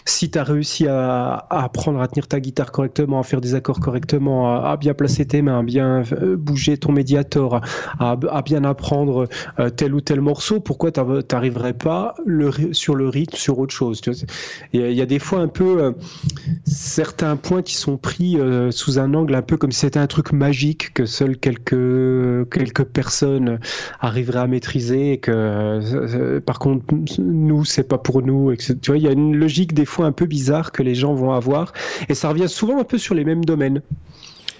si 0.06 0.30
tu 0.30 0.38
as 0.38 0.44
réussi 0.44 0.88
à, 0.88 1.48
apprendre 1.50 2.00
à 2.00 2.08
tenir 2.08 2.28
ta 2.28 2.40
guitare 2.40 2.72
correctement, 2.72 3.20
à 3.20 3.24
faire 3.24 3.42
des 3.42 3.56
accords 3.56 3.80
correctement, 3.80 4.64
à, 4.64 4.78
bien 4.78 4.94
placer 4.94 5.26
tes 5.26 5.42
mains, 5.42 5.60
à 5.60 5.64
bien 5.64 6.04
euh, 6.14 6.38
bouger 6.38 6.78
ton 6.78 6.92
médiator, 6.92 7.62
à, 8.00 8.16
bien 8.44 8.64
apprendre 8.64 9.28
euh, 9.60 9.70
tel 9.72 9.96
ou 9.96 10.02
tel 10.02 10.22
morceau, 10.22 10.60
pourquoi 10.60 10.92
tu 10.92 11.02
n'arriverais 11.32 11.74
pas 11.74 12.14
sur 12.72 12.96
le 12.96 13.10
rythme, 13.10 13.36
sur 13.36 13.58
autre 13.58 13.74
chose 13.74 14.02
Il 14.74 14.92
y, 14.92 15.02
a 15.02 15.06
des 15.08 15.20
fois 15.20 15.40
un 15.40 15.48
peu 15.48 15.82
euh, 15.82 15.92
certains 16.66 17.36
points 17.36 17.64
qui 17.64 17.76
sont 17.76 17.98
pris 17.98 18.38
sous 18.70 19.00
un 19.00 19.14
angle 19.14 19.34
un 19.34 19.42
peu 19.42 19.58
comme 19.58 19.72
si 19.72 19.80
c'était 19.80 20.00
un 20.00 20.08
truc 20.08 20.32
magique 20.32 20.94
que 20.94 21.06
seules 21.06 21.38
quelques, 21.38 22.50
quelques 22.52 22.84
personnes 22.84 23.60
arriveraient 24.00 24.40
à 24.40 24.48
maîtriser 24.48 25.14
et 25.14 25.18
que 25.18 26.40
par 26.46 26.60
contre 26.60 26.86
nous 27.18 27.66
c'est 27.66 27.88
pas 27.88 27.98
pour 27.98 28.22
nous. 28.22 28.56
Tu 28.56 28.76
vois, 28.88 28.98
il 28.98 29.04
y 29.04 29.08
a 29.08 29.12
une 29.12 29.36
logique 29.36 29.74
des 29.74 29.86
fois 29.86 29.95
un 30.04 30.12
peu 30.12 30.26
bizarre 30.26 30.72
que 30.72 30.84
les 30.84 30.96
gens 30.96 31.14
vont 31.14 31.32
avoir. 31.32 31.74
Et 32.10 32.14
ça 32.14 32.30
revient 32.30 32.50
souvent 32.50 32.80
un 32.80 32.84
peu 32.84 32.98
sur 32.98 33.16
les 33.16 33.24
mêmes 33.24 33.46
domaines. 33.46 33.82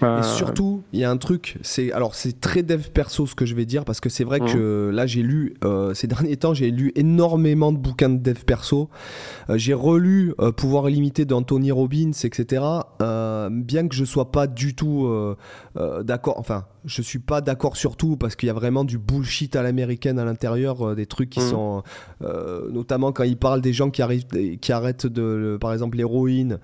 Et 0.02 0.04
euh, 0.04 0.22
surtout, 0.22 0.82
il 0.92 1.00
y 1.00 1.04
a 1.04 1.10
un 1.10 1.16
truc, 1.16 1.56
c'est 1.62 1.90
alors 1.92 2.14
c'est 2.14 2.38
très 2.38 2.62
dev 2.62 2.88
perso 2.92 3.26
ce 3.26 3.34
que 3.34 3.46
je 3.46 3.54
vais 3.54 3.64
dire 3.64 3.84
parce 3.86 4.00
que 4.00 4.10
c'est 4.10 4.24
vrai 4.24 4.40
que 4.40 4.90
là 4.92 5.06
j'ai 5.06 5.22
lu 5.22 5.54
euh, 5.64 5.94
ces 5.94 6.06
derniers 6.06 6.36
temps 6.36 6.52
j'ai 6.52 6.70
lu 6.70 6.92
énormément 6.96 7.72
de 7.72 7.78
bouquins 7.78 8.10
de 8.10 8.18
dev 8.18 8.44
perso. 8.44 8.90
Euh, 9.48 9.56
j'ai 9.56 9.74
relu 9.74 10.34
Pouvoir 10.56 10.88
illimité 10.88 11.24
d'Anthony 11.24 11.70
Robbins, 11.70 12.12
etc. 12.24 12.62
bien 13.00 13.88
que 13.88 13.94
je 13.94 14.04
sois 14.04 14.30
pas 14.30 14.46
du 14.46 14.74
tout 14.74 15.08
d'accord, 16.02 16.38
enfin 16.38 16.66
je 16.86 17.02
suis 17.02 17.18
pas 17.18 17.40
d'accord 17.40 17.76
sur 17.76 17.96
tout 17.96 18.16
parce 18.16 18.36
qu'il 18.36 18.46
y 18.46 18.50
a 18.50 18.54
vraiment 18.54 18.84
du 18.84 18.98
bullshit 18.98 19.54
à 19.56 19.62
l'américaine 19.62 20.18
à 20.18 20.24
l'intérieur, 20.24 20.94
des 20.94 21.06
trucs 21.06 21.30
qui 21.30 21.40
sont 21.40 21.82
notamment 22.20 23.12
quand 23.12 23.24
il 23.24 23.36
parle 23.36 23.60
des 23.60 23.72
gens 23.72 23.90
qui 23.90 24.02
arrivent, 24.02 24.26
qui 24.60 24.72
arrêtent 24.72 25.06
de, 25.06 25.58
par 25.60 25.72
exemple 25.72 25.96
l'héroïne. 25.96 26.58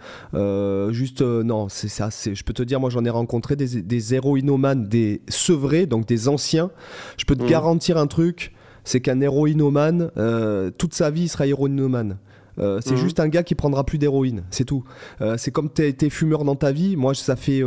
juste 0.91 1.23
non, 1.23 1.69
c'est 1.69 1.89
ça, 1.89 2.09
je 2.11 2.43
peux 2.43 2.53
te 2.53 2.63
dire 2.63 2.81
moi 2.81 2.91
j'en 2.91 3.05
ai 3.05 3.11
rencontrer 3.11 3.57
des, 3.57 3.83
des 3.83 4.15
héroïnomanes, 4.15 4.89
des 4.89 5.23
sevrés, 5.29 5.87
donc 5.87 6.07
des 6.07 6.29
anciens. 6.29 6.71
Je 7.17 7.25
peux 7.25 7.37
te 7.37 7.45
mmh. 7.45 7.49
garantir 7.49 7.97
un 7.99 8.07
truc, 8.07 8.53
c'est 8.85 9.01
qu'un 9.01 9.21
héroïnomane, 9.21 10.11
euh, 10.17 10.71
toute 10.71 10.95
sa 10.95 11.11
vie, 11.11 11.23
il 11.23 11.29
sera 11.29 11.47
héroïnomane. 11.47 12.19
Euh, 12.59 12.81
c'est 12.85 12.95
mmh. 12.95 12.99
juste 12.99 13.21
un 13.21 13.29
gars 13.29 13.43
qui 13.43 13.55
prendra 13.55 13.85
plus 13.85 13.99
d'héroïne, 13.99 14.45
c'est 14.51 14.65
tout. 14.65 14.85
Euh, 15.21 15.37
c'est 15.39 15.51
comme 15.51 15.73
tu 15.73 15.87
été 15.87 16.11
fumeur 16.11 16.45
dans 16.45 16.57
ta 16.57 16.73
vie. 16.73 16.97
Moi, 16.97 17.15
ça 17.15 17.37
fait 17.37 17.63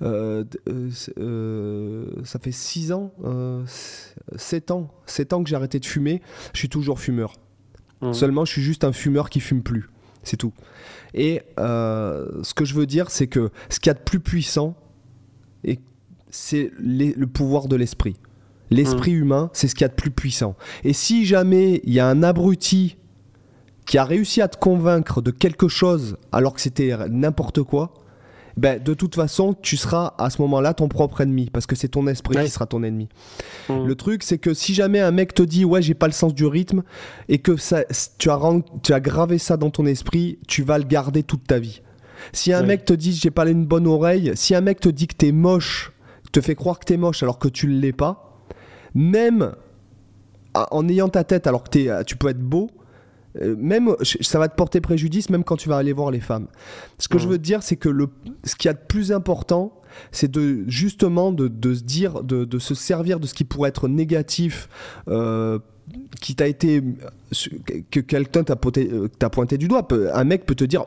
ça 0.00 0.44
fait 2.38 2.52
6 2.52 2.92
ans, 2.92 3.12
7 4.36 4.70
ans, 4.70 4.90
7 5.06 5.32
ans 5.32 5.42
que 5.42 5.48
j'ai 5.48 5.56
arrêté 5.56 5.78
de 5.78 5.86
fumer. 5.86 6.20
Je 6.52 6.58
suis 6.58 6.68
toujours 6.68 7.00
fumeur. 7.00 7.34
Mmh. 8.02 8.12
Seulement, 8.12 8.44
je 8.44 8.52
suis 8.52 8.62
juste 8.62 8.84
un 8.84 8.92
fumeur 8.92 9.30
qui 9.30 9.40
fume 9.40 9.62
plus. 9.62 9.90
C'est 10.22 10.36
tout. 10.36 10.52
Et 11.14 11.42
euh, 11.58 12.42
ce 12.42 12.54
que 12.54 12.64
je 12.64 12.74
veux 12.74 12.86
dire, 12.86 13.10
c'est 13.10 13.26
que 13.26 13.50
ce 13.68 13.80
qu'il 13.80 13.90
y 13.90 13.90
a 13.90 13.94
de 13.94 14.02
plus 14.02 14.20
puissant, 14.20 14.76
c'est 16.32 16.70
le 16.78 17.24
pouvoir 17.24 17.66
de 17.66 17.74
l'esprit. 17.74 18.16
L'esprit 18.70 19.14
mmh. 19.14 19.18
humain, 19.18 19.50
c'est 19.52 19.66
ce 19.66 19.74
qu'il 19.74 19.82
y 19.82 19.86
a 19.86 19.88
de 19.88 19.94
plus 19.94 20.12
puissant. 20.12 20.54
Et 20.84 20.92
si 20.92 21.26
jamais 21.26 21.80
il 21.82 21.92
y 21.92 21.98
a 21.98 22.06
un 22.06 22.22
abruti 22.22 22.96
qui 23.90 23.98
a 23.98 24.04
réussi 24.04 24.40
à 24.40 24.46
te 24.46 24.56
convaincre 24.56 25.20
de 25.20 25.32
quelque 25.32 25.66
chose 25.66 26.16
alors 26.30 26.54
que 26.54 26.60
c'était 26.60 26.96
n'importe 27.08 27.64
quoi, 27.64 27.92
ben, 28.56 28.80
de 28.80 28.94
toute 28.94 29.16
façon, 29.16 29.52
tu 29.60 29.76
seras 29.76 30.14
à 30.16 30.30
ce 30.30 30.40
moment-là 30.42 30.74
ton 30.74 30.86
propre 30.86 31.22
ennemi, 31.22 31.50
parce 31.52 31.66
que 31.66 31.74
c'est 31.74 31.88
ton 31.88 32.06
esprit 32.06 32.36
qui 32.40 32.50
sera 32.50 32.66
ton 32.66 32.84
ennemi. 32.84 33.08
Mmh. 33.68 33.84
Le 33.84 33.94
truc, 33.96 34.22
c'est 34.22 34.38
que 34.38 34.54
si 34.54 34.74
jamais 34.74 35.00
un 35.00 35.10
mec 35.10 35.34
te 35.34 35.42
dit, 35.42 35.64
ouais, 35.64 35.82
j'ai 35.82 35.94
pas 35.94 36.06
le 36.06 36.12
sens 36.12 36.34
du 36.34 36.46
rythme, 36.46 36.84
et 37.28 37.38
que 37.38 37.56
ça, 37.56 37.82
tu, 38.16 38.30
as, 38.30 38.38
tu 38.84 38.92
as 38.92 39.00
gravé 39.00 39.38
ça 39.38 39.56
dans 39.56 39.70
ton 39.70 39.86
esprit, 39.86 40.38
tu 40.46 40.62
vas 40.62 40.78
le 40.78 40.84
garder 40.84 41.24
toute 41.24 41.44
ta 41.48 41.58
vie. 41.58 41.82
Si 42.32 42.52
un 42.52 42.62
mec 42.62 42.84
te 42.84 42.92
dit, 42.92 43.12
j'ai 43.12 43.32
pas 43.32 43.48
une 43.50 43.66
bonne 43.66 43.88
oreille, 43.88 44.30
si 44.36 44.54
un 44.54 44.60
mec 44.60 44.78
te 44.78 44.88
dit 44.88 45.08
que 45.08 45.16
t'es 45.16 45.32
moche, 45.32 45.90
te 46.30 46.40
fait 46.40 46.54
croire 46.54 46.78
que 46.78 46.84
t'es 46.84 46.96
moche 46.96 47.24
alors 47.24 47.40
que 47.40 47.48
tu 47.48 47.66
ne 47.66 47.80
l'es 47.80 47.92
pas, 47.92 48.38
même 48.94 49.50
en 50.54 50.88
ayant 50.88 51.08
ta 51.08 51.24
tête 51.24 51.48
alors 51.48 51.64
que 51.64 51.76
es, 51.76 52.04
tu 52.04 52.14
peux 52.14 52.28
être 52.28 52.38
beau, 52.38 52.70
même, 53.40 53.94
ça 54.02 54.38
va 54.38 54.48
te 54.48 54.56
porter 54.56 54.80
préjudice 54.80 55.30
même 55.30 55.44
quand 55.44 55.56
tu 55.56 55.68
vas 55.68 55.76
aller 55.76 55.92
voir 55.92 56.10
les 56.10 56.20
femmes. 56.20 56.48
Ce 56.98 57.08
que 57.08 57.18
je 57.18 57.28
veux 57.28 57.38
te 57.38 57.42
dire, 57.42 57.62
c'est 57.62 57.76
que 57.76 57.88
le, 57.88 58.08
ce 58.44 58.56
qu'il 58.56 58.68
y 58.68 58.70
a 58.70 58.74
de 58.74 58.84
plus 58.86 59.12
important, 59.12 59.80
c'est 60.12 60.30
de 60.30 60.64
justement 60.68 61.32
de, 61.32 61.48
de 61.48 61.74
se 61.74 61.82
dire, 61.82 62.22
de, 62.22 62.44
de, 62.44 62.58
se 62.58 62.74
servir 62.74 63.20
de 63.20 63.26
ce 63.26 63.34
qui 63.34 63.44
pourrait 63.44 63.68
être 63.68 63.88
négatif. 63.88 64.68
Euh, 65.08 65.58
qui 66.20 66.36
t'a 66.36 66.46
été 66.46 66.84
que 67.90 67.98
quelqu'un 67.98 68.44
t'a 68.44 68.54
pointé, 68.54 68.88
pointé 69.32 69.58
du 69.58 69.66
doigt 69.66 69.88
un 70.14 70.22
mec 70.22 70.46
peut 70.46 70.54
te 70.54 70.62
dire 70.62 70.84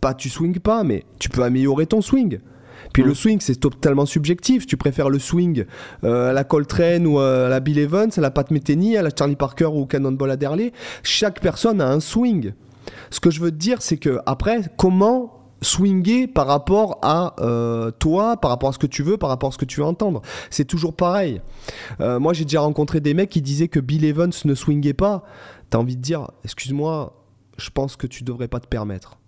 pas 0.00 0.12
tu 0.12 0.28
swings 0.28 0.58
pas 0.58 0.82
mais 0.82 1.04
tu 1.20 1.28
peux 1.28 1.44
améliorer 1.44 1.86
ton 1.86 2.00
swing 2.00 2.40
puis 2.92 3.02
le 3.02 3.10
mm. 3.10 3.14
swing, 3.14 3.40
c'est 3.40 3.56
totalement 3.56 4.06
subjectif. 4.06 4.66
Tu 4.66 4.76
préfères 4.76 5.10
le 5.10 5.18
swing 5.18 5.64
euh, 6.04 6.30
à 6.30 6.32
la 6.32 6.44
Coltrane 6.44 7.06
ou 7.06 7.18
à 7.18 7.48
la 7.48 7.60
Bill 7.60 7.78
Evans, 7.78 8.10
à 8.16 8.20
la 8.20 8.30
Pat 8.30 8.50
Metheny, 8.50 8.96
à 8.96 9.02
la 9.02 9.10
Charlie 9.16 9.36
Parker 9.36 9.66
ou 9.66 9.82
au 9.82 9.86
Cannonball 9.86 10.30
Adderley. 10.30 10.72
Chaque 11.02 11.40
personne 11.40 11.80
a 11.80 11.88
un 11.88 12.00
swing. 12.00 12.52
Ce 13.10 13.20
que 13.20 13.30
je 13.30 13.40
veux 13.40 13.50
te 13.50 13.56
dire, 13.56 13.82
c'est 13.82 13.96
que 13.96 14.18
après, 14.26 14.60
comment 14.76 15.32
swinger 15.62 16.26
par 16.26 16.46
rapport 16.46 16.98
à 17.02 17.34
euh, 17.40 17.90
toi, 17.90 18.36
par 18.36 18.50
rapport 18.50 18.68
à 18.68 18.72
ce 18.72 18.78
que 18.78 18.86
tu 18.86 19.02
veux, 19.02 19.16
par 19.16 19.28
rapport 19.28 19.48
à 19.48 19.52
ce 19.52 19.58
que 19.58 19.64
tu 19.64 19.80
veux 19.80 19.86
entendre? 19.86 20.22
C'est 20.50 20.64
toujours 20.64 20.94
pareil. 20.94 21.40
Euh, 22.00 22.18
moi, 22.20 22.32
j'ai 22.32 22.44
déjà 22.44 22.60
rencontré 22.60 23.00
des 23.00 23.14
mecs 23.14 23.30
qui 23.30 23.42
disaient 23.42 23.68
que 23.68 23.80
Bill 23.80 24.04
Evans 24.04 24.32
ne 24.44 24.54
swingait 24.54 24.94
pas. 24.94 25.24
T'as 25.70 25.78
envie 25.78 25.96
de 25.96 26.02
dire, 26.02 26.30
excuse-moi, 26.44 27.24
je 27.58 27.70
pense 27.70 27.96
que 27.96 28.06
tu 28.06 28.22
devrais 28.22 28.48
pas 28.48 28.60
te 28.60 28.68
permettre. 28.68 29.18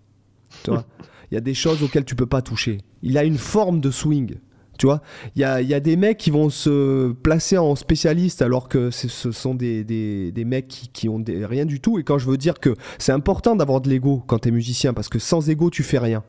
Tu 0.64 0.71
vois? 0.71 0.85
il 1.30 1.34
y 1.34 1.38
a 1.38 1.40
des 1.40 1.54
choses 1.54 1.82
auxquelles 1.82 2.04
tu 2.04 2.14
peux 2.14 2.26
pas 2.26 2.42
toucher. 2.42 2.78
Il 3.02 3.18
a 3.18 3.24
une 3.24 3.38
forme 3.38 3.80
de 3.80 3.90
swing. 3.90 4.36
Tu 4.78 4.86
vois, 4.86 5.02
il 5.34 5.42
y 5.42 5.44
a, 5.44 5.60
y 5.60 5.74
a, 5.74 5.80
des 5.80 5.96
mecs 5.96 6.18
qui 6.18 6.30
vont 6.30 6.50
se 6.50 7.10
placer 7.10 7.58
en 7.58 7.74
spécialiste 7.74 8.42
alors 8.42 8.68
que 8.68 8.92
ce 8.92 9.32
sont 9.32 9.56
des, 9.56 9.82
des, 9.82 10.30
des 10.30 10.44
mecs 10.44 10.68
qui, 10.68 10.88
qui 10.88 11.08
ont 11.08 11.18
des, 11.18 11.44
rien 11.44 11.64
du 11.64 11.80
tout. 11.80 11.98
Et 11.98 12.04
quand 12.04 12.18
je 12.18 12.30
veux 12.30 12.36
dire 12.36 12.60
que 12.60 12.76
c'est 12.98 13.10
important 13.10 13.56
d'avoir 13.56 13.80
de 13.80 13.88
l'ego 13.88 14.22
quand 14.28 14.38
tu 14.38 14.48
es 14.48 14.52
musicien, 14.52 14.94
parce 14.94 15.08
que 15.08 15.18
sans 15.18 15.50
ego, 15.50 15.68
tu 15.68 15.82
fais 15.82 15.98
rien. 15.98 16.22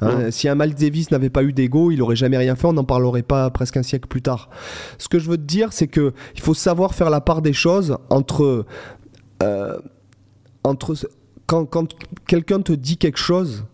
Hein, 0.00 0.30
si 0.30 0.48
un 0.48 0.54
Miles 0.54 0.74
Davis 0.74 1.10
n'avait 1.10 1.30
pas 1.30 1.42
eu 1.42 1.52
d'ego, 1.52 1.90
il 1.90 2.00
aurait 2.00 2.16
jamais 2.16 2.38
rien 2.38 2.56
fait, 2.56 2.66
on 2.66 2.72
n'en 2.72 2.84
parlerait 2.84 3.22
pas 3.22 3.50
presque 3.50 3.76
un 3.76 3.82
siècle 3.82 4.08
plus 4.08 4.22
tard. 4.22 4.48
Ce 4.96 5.08
que 5.08 5.18
je 5.18 5.28
veux 5.28 5.36
te 5.36 5.42
dire, 5.42 5.72
c'est 5.72 5.88
que 5.88 6.14
il 6.34 6.40
faut 6.40 6.54
savoir 6.54 6.94
faire 6.94 7.10
la 7.10 7.20
part 7.20 7.42
des 7.42 7.52
choses 7.52 7.98
entre, 8.08 8.64
euh, 9.42 9.78
entre 10.64 10.94
quand, 11.46 11.66
quand 11.66 11.88
quelqu'un 12.26 12.62
te 12.62 12.72
dit 12.72 12.96
quelque 12.96 13.18
chose, 13.18 13.64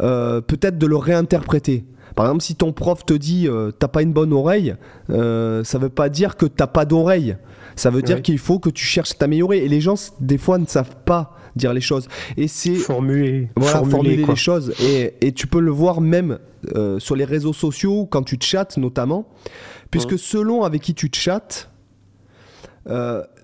euh, 0.00 0.40
peut-être 0.40 0.78
de 0.78 0.86
le 0.86 0.96
réinterpréter. 0.96 1.84
Par 2.14 2.26
exemple, 2.26 2.42
si 2.42 2.54
ton 2.54 2.72
prof 2.72 3.04
te 3.04 3.14
dit 3.14 3.48
euh, 3.48 3.70
t'as 3.70 3.88
pas 3.88 4.02
une 4.02 4.12
bonne 4.12 4.32
oreille, 4.32 4.76
euh, 5.10 5.64
ça 5.64 5.78
veut 5.78 5.88
pas 5.88 6.08
dire 6.08 6.36
que 6.36 6.46
t'as 6.46 6.66
pas 6.66 6.84
d'oreille. 6.84 7.36
Ça 7.76 7.90
veut 7.90 8.02
dire 8.02 8.22
qu'il 8.22 8.38
faut 8.38 8.60
que 8.60 8.70
tu 8.70 8.84
cherches 8.84 9.12
à 9.12 9.14
t'améliorer. 9.14 9.64
Et 9.64 9.68
les 9.68 9.80
gens, 9.80 9.96
des 10.20 10.38
fois, 10.38 10.58
ne 10.58 10.66
savent 10.66 10.94
pas 11.04 11.36
dire 11.56 11.72
les 11.72 11.80
choses. 11.80 12.08
Et 12.36 12.46
c'est 12.46 12.76
formuler, 12.76 13.48
voilà, 13.56 13.82
formuler, 13.84 14.24
les 14.24 14.36
choses. 14.36 14.72
Et, 14.80 15.14
et, 15.20 15.32
tu 15.32 15.48
peux 15.48 15.58
le 15.58 15.72
voir 15.72 16.00
même 16.00 16.38
sur 16.98 17.16
les 17.16 17.24
réseaux 17.24 17.52
sociaux 17.52 18.06
quand 18.06 18.22
tu 18.22 18.38
chattes 18.40 18.76
notamment, 18.76 19.28
puisque 19.90 20.18
selon 20.18 20.62
avec 20.62 20.82
qui 20.82 20.94
tu 20.94 21.10
chattes, 21.12 21.68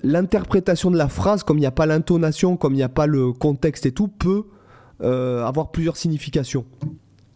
l'interprétation 0.05 0.93
de 0.93 0.97
la 0.97 1.09
phrase, 1.09 1.43
comme 1.43 1.59
il 1.59 1.63
n'y 1.63 1.67
a 1.67 1.73
pas 1.73 1.87
l'intonation, 1.87 2.57
comme 2.57 2.75
il 2.75 2.79
n'y 2.79 2.85
a 2.85 2.89
pas 2.89 3.09
le 3.09 3.33
contexte 3.33 3.85
et 3.85 3.93
tout, 3.93 4.07
peut 4.07 4.45
euh, 4.45 4.59
avoir 5.03 5.71
plusieurs 5.71 5.97
significations. 5.97 6.65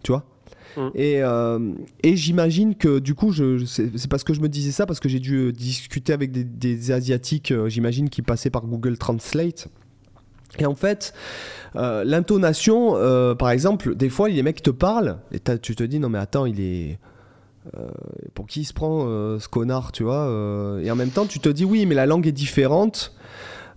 Tu 0.04 0.12
vois 0.12 0.24
mm. 0.76 0.90
Et, 0.94 1.22
euh, 1.22 1.72
et 2.04 2.16
j'imagine 2.16 2.76
que 2.76 3.00
du 3.00 3.14
coup, 3.14 3.32
je, 3.32 3.64
c'est 3.64 4.08
parce 4.08 4.22
que 4.22 4.34
je 4.34 4.40
me 4.40 4.48
disais 4.48 4.70
ça, 4.70 4.86
parce 4.86 5.00
que 5.00 5.08
j'ai 5.08 5.18
dû 5.18 5.52
discuter 5.52 6.12
avec 6.12 6.30
des, 6.30 6.92
Asiatiques, 6.92 7.50
euh, 7.50 7.68
j'imagine, 7.68 8.08
qui 8.08 8.22
passaient 8.22 8.50
par 8.50 8.66
Google 8.66 8.96
Translate. 8.96 9.68
Et 10.60 10.66
en 10.66 10.76
fait, 10.76 11.12
l'intonation, 11.74 12.92
par 13.36 13.50
exemple, 13.50 13.96
des 13.96 14.08
fois, 14.08 14.28
les 14.28 14.42
mecs 14.44 14.62
te 14.62 14.70
parlent, 14.70 15.18
et 15.32 15.40
tu 15.58 15.74
te 15.74 15.82
dis, 15.82 15.98
non 15.98 16.08
mais 16.08 16.20
attends, 16.20 16.46
il 16.46 16.60
est... 16.60 17.00
pour 18.34 18.46
qui 18.46 18.60
il 18.60 18.64
se 18.64 18.72
prend 18.72 19.04
ce 19.40 19.48
connard, 19.48 19.90
tu 19.90 20.04
vois 20.04 20.80
Et 20.80 20.88
en 20.92 20.94
même 20.94 21.10
temps, 21.10 21.26
tu 21.26 21.40
te 21.40 21.48
dis, 21.48 21.64
oui, 21.64 21.86
mais 21.86 21.96
la 21.96 22.06
langue 22.06 22.28
est 22.28 22.32
différente. 22.32 23.16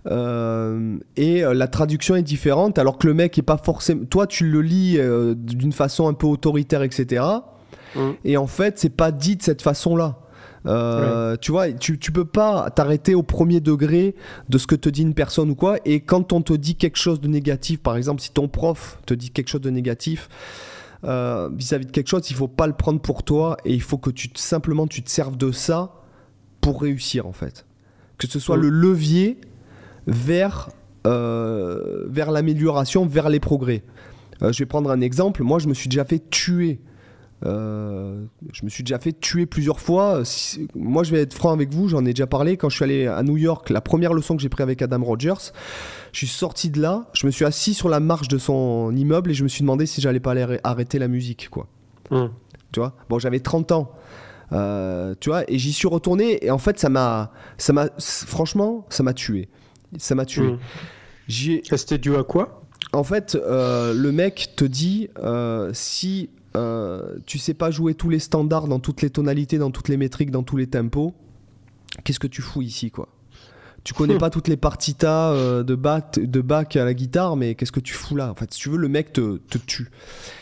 Euh, 0.06 0.96
et 1.16 1.44
euh, 1.44 1.54
la 1.54 1.66
traduction 1.66 2.14
est 2.14 2.22
différente 2.22 2.78
alors 2.78 2.98
que 2.98 3.06
le 3.08 3.14
mec 3.14 3.36
est 3.36 3.42
pas 3.42 3.56
forcément 3.58 4.04
toi 4.04 4.28
tu 4.28 4.48
le 4.48 4.62
lis 4.62 4.94
euh, 4.96 5.34
d'une 5.34 5.72
façon 5.72 6.06
un 6.06 6.14
peu 6.14 6.28
autoritaire 6.28 6.82
etc 6.82 7.24
mmh. 7.96 8.00
et 8.24 8.36
en 8.36 8.46
fait 8.46 8.78
c'est 8.78 8.94
pas 8.94 9.10
dit 9.10 9.34
de 9.34 9.42
cette 9.42 9.60
façon 9.60 9.96
là 9.96 10.18
Tu 11.42 11.50
vois, 11.50 11.72
tu, 11.72 11.98
tu 11.98 12.12
peux 12.12 12.24
pas 12.24 12.70
t'arrêter 12.70 13.16
au 13.16 13.24
premier 13.24 13.60
degré 13.60 14.14
de 14.48 14.56
ce 14.56 14.68
que 14.68 14.76
te 14.76 14.88
dit 14.88 15.02
une 15.02 15.14
personne 15.14 15.50
ou 15.50 15.54
quoi. 15.54 15.78
Et 15.84 16.00
quand 16.00 16.32
on 16.32 16.42
te 16.42 16.52
dit 16.52 16.76
quelque 16.76 16.98
chose 16.98 17.20
de 17.20 17.28
négatif, 17.28 17.80
par 17.80 17.96
exemple, 17.96 18.20
si 18.20 18.30
ton 18.32 18.48
prof 18.48 18.98
te 19.06 19.14
dit 19.14 19.30
quelque 19.30 19.48
chose 19.48 19.62
de 19.62 19.70
négatif 19.70 20.28
vis-à-vis 21.02 21.86
de 21.86 21.90
quelque 21.90 22.08
chose, 22.08 22.30
il 22.30 22.36
faut 22.36 22.48
pas 22.48 22.66
le 22.66 22.74
prendre 22.74 23.00
pour 23.00 23.22
toi 23.22 23.56
et 23.64 23.72
il 23.72 23.82
faut 23.82 23.98
que 23.98 24.10
tu 24.10 24.30
simplement 24.34 24.86
tu 24.86 25.02
te 25.02 25.10
serves 25.10 25.36
de 25.36 25.52
ça 25.52 26.02
pour 26.60 26.82
réussir 26.82 27.26
en 27.26 27.32
fait. 27.32 27.64
Que 28.18 28.26
ce 28.28 28.38
soit 28.38 28.56
mmh. 28.56 28.62
le 28.62 28.68
levier 28.68 29.40
vers, 30.08 30.70
euh, 31.06 32.06
vers 32.08 32.32
l'amélioration, 32.32 33.06
vers 33.06 33.28
les 33.28 33.40
progrès. 33.40 33.84
Euh, 34.42 34.52
je 34.52 34.58
vais 34.58 34.66
prendre 34.66 34.90
un 34.90 35.00
exemple. 35.00 35.42
Moi, 35.42 35.58
je 35.58 35.68
me 35.68 35.74
suis 35.74 35.88
déjà 35.88 36.04
fait 36.04 36.30
tuer. 36.30 36.80
Euh, 37.46 38.24
je 38.52 38.64
me 38.64 38.70
suis 38.70 38.82
déjà 38.82 38.98
fait 38.98 39.12
tuer 39.12 39.46
plusieurs 39.46 39.78
fois. 39.78 40.22
moi, 40.74 41.04
je 41.04 41.12
vais 41.12 41.20
être 41.20 41.34
franc 41.34 41.52
avec 41.52 41.72
vous, 41.72 41.88
j'en 41.88 42.04
ai 42.04 42.12
déjà 42.14 42.26
parlé. 42.26 42.56
Quand 42.56 42.68
je 42.68 42.76
suis 42.76 42.84
allé 42.84 43.06
à 43.06 43.22
New 43.22 43.36
York, 43.36 43.70
la 43.70 43.80
première 43.80 44.12
leçon 44.12 44.34
que 44.34 44.42
j'ai 44.42 44.48
prise 44.48 44.64
avec 44.64 44.82
Adam 44.82 45.04
Rogers, 45.04 45.52
je 46.12 46.18
suis 46.18 46.26
sorti 46.26 46.70
de 46.70 46.80
là, 46.80 47.08
je 47.12 47.26
me 47.26 47.30
suis 47.30 47.44
assis 47.44 47.74
sur 47.74 47.88
la 47.88 48.00
marche 48.00 48.28
de 48.28 48.38
son 48.38 48.94
immeuble 48.96 49.30
et 49.30 49.34
je 49.34 49.44
me 49.44 49.48
suis 49.48 49.60
demandé 49.60 49.86
si 49.86 50.00
j'allais 50.00 50.20
pas 50.20 50.32
aller 50.32 50.58
arrêter 50.64 50.98
la 50.98 51.06
musique. 51.06 51.48
quoi. 51.50 51.68
Mmh. 52.10 52.26
Tu 52.72 52.80
vois? 52.80 52.94
Bon, 53.08 53.18
j'avais 53.18 53.40
30 53.40 53.72
ans. 53.72 53.92
tu 54.50 55.28
vois, 55.28 55.44
et 55.48 55.58
j'y 55.58 55.72
suis 55.72 55.86
retourné 55.86 56.44
et 56.44 56.50
en 56.50 56.58
fait, 56.58 56.78
ça 56.80 56.88
m'a, 56.88 57.30
ça 57.56 57.72
m'a, 57.72 57.88
franchement, 57.98 58.86
ça 58.88 59.02
m'a 59.02 59.12
tué. 59.12 59.48
Ça 59.96 60.14
m'a 60.14 60.24
tué. 60.24 60.42
Mmh. 60.42 60.58
C'était 61.76 61.98
dû 61.98 62.16
à 62.16 62.24
quoi? 62.24 62.62
En 62.92 63.04
fait, 63.04 63.34
euh, 63.34 63.92
le 63.92 64.12
mec 64.12 64.52
te 64.56 64.64
dit 64.64 65.08
euh, 65.18 65.70
si 65.74 66.30
euh, 66.56 67.18
tu 67.26 67.38
sais 67.38 67.54
pas 67.54 67.70
jouer 67.70 67.94
tous 67.94 68.08
les 68.08 68.18
standards 68.18 68.66
dans 68.66 68.80
toutes 68.80 69.02
les 69.02 69.10
tonalités, 69.10 69.58
dans 69.58 69.70
toutes 69.70 69.88
les 69.88 69.96
métriques, 69.96 70.30
dans 70.30 70.42
tous 70.42 70.56
les 70.56 70.66
tempos, 70.66 71.12
qu'est-ce 72.04 72.20
que 72.20 72.26
tu 72.26 72.42
fous 72.42 72.62
ici, 72.62 72.90
quoi? 72.90 73.08
Tu 73.88 73.94
connais 73.94 74.18
pas 74.18 74.28
toutes 74.28 74.48
les 74.48 74.58
partitas 74.58 75.32
euh, 75.32 75.62
de, 75.62 75.74
bac, 75.74 76.18
de 76.18 76.78
à 76.78 76.84
la 76.84 76.92
guitare, 76.92 77.36
mais 77.36 77.54
qu'est-ce 77.54 77.72
que 77.72 77.80
tu 77.80 77.94
fous 77.94 78.16
là? 78.16 78.30
En 78.30 78.34
fait, 78.34 78.52
si 78.52 78.60
tu 78.60 78.68
veux, 78.68 78.76
le 78.76 78.88
mec 78.88 79.14
te, 79.14 79.38
te 79.38 79.56
tue. 79.56 79.88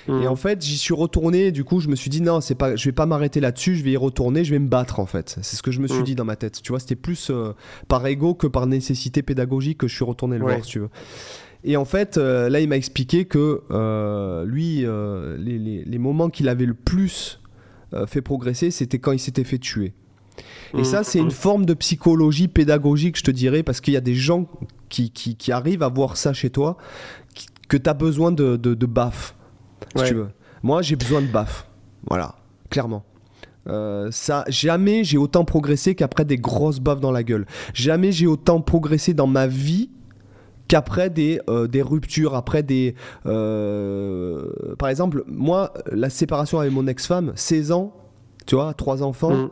Mmh. 0.08 0.22
Et 0.22 0.26
en 0.26 0.34
fait, 0.34 0.64
j'y 0.64 0.76
suis 0.76 0.94
retourné. 0.94 1.52
Du 1.52 1.62
coup, 1.62 1.78
je 1.78 1.86
me 1.86 1.94
suis 1.94 2.10
dit 2.10 2.20
non, 2.20 2.40
c'est 2.40 2.56
pas, 2.56 2.74
je 2.74 2.84
vais 2.86 2.92
pas 2.92 3.06
m'arrêter 3.06 3.38
là-dessus. 3.38 3.76
Je 3.76 3.84
vais 3.84 3.92
y 3.92 3.96
retourner. 3.96 4.42
Je 4.42 4.50
vais 4.50 4.58
me 4.58 4.66
battre 4.66 4.98
en 4.98 5.06
fait. 5.06 5.36
C'est 5.42 5.54
ce 5.54 5.62
que 5.62 5.70
je 5.70 5.78
me 5.78 5.86
suis 5.86 6.00
mmh. 6.00 6.04
dit 6.04 6.14
dans 6.16 6.24
ma 6.24 6.34
tête. 6.34 6.60
Tu 6.60 6.72
vois, 6.72 6.80
c'était 6.80 6.96
plus 6.96 7.30
euh, 7.30 7.52
par 7.86 8.04
ego 8.04 8.34
que 8.34 8.48
par 8.48 8.66
nécessité 8.66 9.22
pédagogique 9.22 9.78
que 9.78 9.86
je 9.86 9.94
suis 9.94 10.04
retourné 10.04 10.38
le 10.38 10.44
voir, 10.44 10.64
si 10.64 10.72
tu 10.72 10.78
veux. 10.80 10.90
Et 11.62 11.76
en 11.76 11.84
fait, 11.84 12.18
euh, 12.18 12.48
là, 12.48 12.58
il 12.58 12.68
m'a 12.68 12.76
expliqué 12.76 13.26
que 13.26 13.62
lui, 14.44 14.78
les, 14.80 15.58
les, 15.60 15.84
les, 15.84 15.98
moments 15.98 16.30
qu'il 16.30 16.48
avait 16.48 16.66
le 16.66 16.74
plus 16.74 17.40
fait 18.08 18.22
progresser, 18.22 18.72
c'était 18.72 18.98
quand 18.98 19.12
il 19.12 19.20
s'était 19.20 19.44
fait 19.44 19.58
tuer. 19.58 19.94
Et 20.76 20.84
ça, 20.84 21.04
c'est 21.04 21.18
une 21.18 21.30
forme 21.30 21.66
de 21.66 21.74
psychologie 21.74 22.48
pédagogique, 22.48 23.18
je 23.18 23.24
te 23.24 23.30
dirais, 23.30 23.62
parce 23.62 23.80
qu'il 23.80 23.94
y 23.94 23.96
a 23.96 24.00
des 24.00 24.14
gens 24.14 24.46
qui, 24.88 25.10
qui, 25.10 25.52
arrivent 25.52 25.82
à 25.82 25.88
voir 25.88 26.16
ça 26.16 26.32
chez 26.32 26.50
toi, 26.50 26.76
que 27.68 27.76
tu 27.76 27.88
as 27.88 27.94
besoin 27.94 28.32
de, 28.32 28.56
de, 28.56 28.74
de 28.74 28.86
baf, 28.86 29.34
si 29.96 30.04
tu 30.04 30.14
veux. 30.14 30.28
Moi, 30.62 30.82
j'ai 30.82 30.96
besoin 30.96 31.20
de 31.20 31.26
baf. 31.26 31.68
Voilà, 32.08 32.36
clairement. 32.70 33.04
Euh, 33.68 34.08
ça, 34.12 34.44
jamais 34.48 35.02
j'ai 35.02 35.18
autant 35.18 35.44
progressé 35.44 35.94
qu'après 35.94 36.24
des 36.24 36.36
grosses 36.36 36.78
baffes 36.78 37.00
dans 37.00 37.10
la 37.10 37.24
gueule. 37.24 37.46
Jamais 37.74 38.12
j'ai 38.12 38.26
autant 38.26 38.60
progressé 38.60 39.12
dans 39.12 39.26
ma 39.26 39.48
vie 39.48 39.90
qu'après 40.68 41.10
des, 41.10 41.40
euh, 41.48 41.66
des 41.66 41.82
ruptures, 41.82 42.34
après 42.34 42.62
des... 42.62 42.94
Euh, 43.26 44.74
par 44.78 44.88
exemple, 44.88 45.24
moi, 45.26 45.72
la 45.90 46.10
séparation 46.10 46.60
avec 46.60 46.72
mon 46.72 46.86
ex-femme, 46.86 47.32
16 47.34 47.72
ans, 47.72 47.92
tu 48.46 48.54
vois, 48.54 48.74
trois 48.74 49.02
enfants, 49.02 49.34
mm 49.34 49.50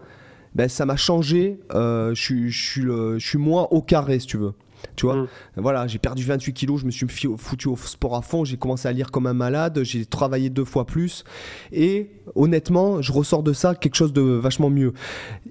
ben, 0.55 0.69
ça 0.69 0.87
m'a 0.87 0.97
changé. 0.97 1.59
Euh, 1.75 2.15
je, 2.15 2.49
je, 2.49 3.19
suis 3.19 3.39
moins 3.39 3.69
au 3.71 3.83
carré, 3.83 4.19
si 4.21 4.27
tu 4.27 4.37
veux. 4.37 4.53
Tu 4.97 5.07
vois, 5.07 5.17
mm. 5.17 5.29
voilà, 5.57 5.87
j'ai 5.87 5.99
perdu 5.99 6.23
28 6.25 6.53
kilos, 6.53 6.81
je 6.81 6.87
me 6.87 6.91
suis 6.91 7.07
foutu 7.39 7.69
au 7.69 7.77
sport 7.77 8.17
à 8.17 8.23
fond, 8.23 8.45
j'ai 8.45 8.57
commencé 8.57 8.87
à 8.87 8.93
lire 8.93 9.11
comme 9.11 9.27
un 9.27 9.35
malade, 9.35 9.81
j'ai 9.83 10.05
travaillé 10.05 10.51
deux 10.51 10.65
fois 10.65 10.87
plus. 10.87 11.25
Et 11.73 12.11
honnêtement, 12.35 13.03
je 13.03 13.13
ressors 13.13 13.43
de 13.43 13.53
ça 13.53 13.75
quelque 13.75 13.97
chose 13.97 14.13
de 14.13 14.21
vachement 14.21 14.71
mieux. 14.71 14.93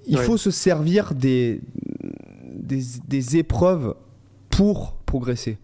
Il 0.06 0.18
faut 0.18 0.36
se 0.36 0.50
servir 0.50 1.14
des, 1.14 1.60
des, 2.44 2.82
des, 3.08 3.36
épreuves 3.36 3.94
pour 4.50 4.94
progresser. 5.04 5.58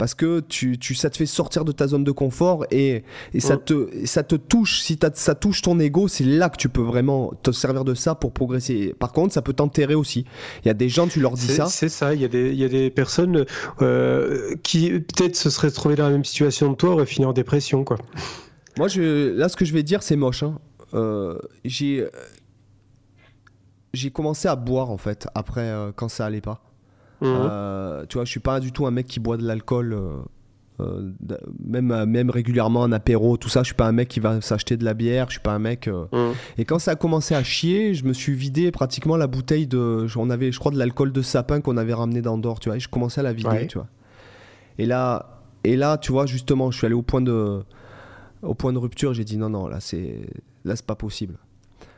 Parce 0.00 0.14
que 0.14 0.40
tu, 0.40 0.78
tu, 0.78 0.94
ça 0.94 1.10
te 1.10 1.18
fait 1.18 1.26
sortir 1.26 1.66
de 1.66 1.72
ta 1.72 1.86
zone 1.86 2.04
de 2.04 2.10
confort 2.10 2.64
et, 2.70 3.04
et 3.34 3.40
ça, 3.40 3.58
te, 3.58 3.90
ça 4.06 4.22
te 4.22 4.34
touche. 4.34 4.80
Si 4.80 4.98
ça 5.12 5.34
touche 5.34 5.60
ton 5.60 5.78
ego, 5.78 6.08
c'est 6.08 6.24
là 6.24 6.48
que 6.48 6.56
tu 6.56 6.70
peux 6.70 6.80
vraiment 6.80 7.34
te 7.42 7.50
servir 7.50 7.84
de 7.84 7.92
ça 7.92 8.14
pour 8.14 8.32
progresser. 8.32 8.94
Par 8.98 9.12
contre, 9.12 9.34
ça 9.34 9.42
peut 9.42 9.52
t'enterrer 9.52 9.94
aussi. 9.94 10.24
Il 10.64 10.68
y 10.68 10.70
a 10.70 10.74
des 10.74 10.88
gens, 10.88 11.06
tu 11.06 11.20
leur 11.20 11.32
dis 11.32 11.48
ça. 11.48 11.66
C'est 11.66 11.90
ça, 11.90 12.14
il 12.14 12.22
y, 12.22 12.24
a 12.24 12.28
des, 12.28 12.50
il 12.50 12.58
y 12.58 12.64
a 12.64 12.70
des 12.70 12.88
personnes 12.88 13.44
euh, 13.82 14.54
qui 14.62 14.88
peut-être 14.88 15.36
se 15.36 15.50
seraient 15.50 15.70
trouvées 15.70 15.96
dans 15.96 16.06
la 16.06 16.12
même 16.12 16.24
situation 16.24 16.72
que 16.72 16.78
toi, 16.78 16.94
auraient 16.94 17.04
fini 17.04 17.26
en 17.26 17.34
dépression. 17.34 17.84
Quoi. 17.84 17.98
Moi, 18.78 18.88
je, 18.88 19.36
là, 19.36 19.50
ce 19.50 19.56
que 19.58 19.66
je 19.66 19.74
vais 19.74 19.82
dire, 19.82 20.02
c'est 20.02 20.16
moche. 20.16 20.44
Hein. 20.44 20.58
Euh, 20.94 21.38
j'ai 21.66 22.06
j'ai 23.92 24.10
commencé 24.10 24.48
à 24.48 24.56
boire 24.56 24.90
en 24.90 24.96
fait 24.96 25.28
après 25.34 25.68
euh, 25.68 25.92
quand 25.94 26.08
ça 26.08 26.24
allait 26.24 26.40
pas. 26.40 26.69
Mhm. 27.20 27.28
Euh, 27.28 28.06
tu 28.08 28.16
vois, 28.16 28.24
je 28.24 28.30
suis 28.30 28.40
pas 28.40 28.60
du 28.60 28.72
tout 28.72 28.86
un 28.86 28.90
mec 28.90 29.06
qui 29.06 29.20
boit 29.20 29.36
de 29.36 29.46
l'alcool, 29.46 29.94
euh, 30.80 31.12
même, 31.62 32.04
même 32.06 32.30
régulièrement 32.30 32.84
un 32.84 32.92
apéro, 32.92 33.36
tout 33.36 33.48
ça. 33.48 33.60
Je 33.60 33.66
suis 33.66 33.74
pas 33.74 33.86
un 33.86 33.92
mec 33.92 34.08
qui 34.08 34.20
va 34.20 34.40
s'acheter 34.40 34.76
de 34.76 34.84
la 34.84 34.94
bière. 34.94 35.26
Je 35.26 35.32
suis 35.32 35.40
pas 35.40 35.52
un 35.52 35.58
mec. 35.58 35.88
Mhm. 35.88 36.32
Et 36.58 36.64
quand 36.64 36.78
ça 36.78 36.92
a 36.92 36.96
commencé 36.96 37.34
à 37.34 37.42
chier, 37.42 37.94
je 37.94 38.04
me 38.04 38.12
suis 38.12 38.34
vidé 38.34 38.70
pratiquement 38.70 39.16
la 39.16 39.26
bouteille 39.26 39.66
de. 39.66 40.06
On 40.16 40.30
avait, 40.30 40.52
je 40.52 40.58
crois, 40.58 40.72
de 40.72 40.78
l'alcool 40.78 41.12
de 41.12 41.22
sapin 41.22 41.60
qu'on 41.60 41.76
avait 41.76 41.94
ramené 41.94 42.22
d'Andorre, 42.22 42.60
tu 42.60 42.68
vois. 42.68 42.76
Et 42.76 42.80
je 42.80 42.88
commençais 42.88 43.20
à 43.20 43.24
la 43.24 43.32
vider, 43.32 43.66
tu 43.66 43.78
vois. 43.78 43.88
Et 44.78 44.86
là, 44.86 45.40
et 45.64 45.76
là, 45.76 45.98
tu 45.98 46.12
vois, 46.12 46.26
justement, 46.26 46.70
je 46.70 46.78
suis 46.78 46.86
allé 46.86 46.94
au 46.94 47.02
point 47.02 47.20
de, 47.20 47.62
au 48.42 48.54
point 48.54 48.72
de 48.72 48.78
rupture. 48.78 49.12
J'ai 49.12 49.24
dit 49.24 49.36
non, 49.36 49.50
non, 49.50 49.68
là, 49.68 49.80
c'est, 49.80 50.26
là, 50.64 50.76
c'est 50.76 50.86
pas 50.86 50.94
possible. 50.94 51.36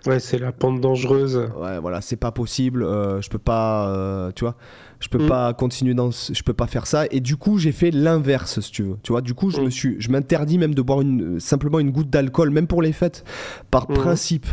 Ouais, 0.06 0.18
c'est 0.18 0.38
la 0.38 0.52
pente 0.52 0.80
dangereuse. 0.80 1.48
Ouais, 1.56 1.78
voilà, 1.78 2.00
c'est 2.00 2.16
pas 2.16 2.32
possible. 2.32 2.82
Euh, 2.82 3.20
je 3.20 3.30
peux 3.30 3.38
pas, 3.38 3.88
euh, 3.88 4.32
tu 4.34 4.44
vois, 4.44 4.56
je 5.00 5.08
peux 5.08 5.22
mm. 5.24 5.28
pas 5.28 5.54
continuer 5.54 5.94
dans, 5.94 6.10
je 6.10 6.42
peux 6.42 6.52
pas 6.52 6.66
faire 6.66 6.86
ça. 6.86 7.06
Et 7.10 7.20
du 7.20 7.36
coup, 7.36 7.58
j'ai 7.58 7.72
fait 7.72 7.90
l'inverse, 7.90 8.60
si 8.60 8.70
tu 8.70 8.82
veux. 8.82 8.96
Tu 9.02 9.12
vois, 9.12 9.20
du 9.20 9.34
coup, 9.34 9.50
je 9.50 9.60
mm. 9.60 9.64
me 9.64 9.70
suis, 9.70 9.96
je 10.00 10.10
m'interdis 10.10 10.58
même 10.58 10.74
de 10.74 10.82
boire 10.82 11.00
une, 11.02 11.38
simplement 11.38 11.78
une 11.78 11.90
goutte 11.90 12.10
d'alcool, 12.10 12.50
même 12.50 12.66
pour 12.66 12.82
les 12.82 12.92
fêtes, 12.92 13.24
par 13.70 13.90
mm. 13.90 13.94
principe. 13.94 14.46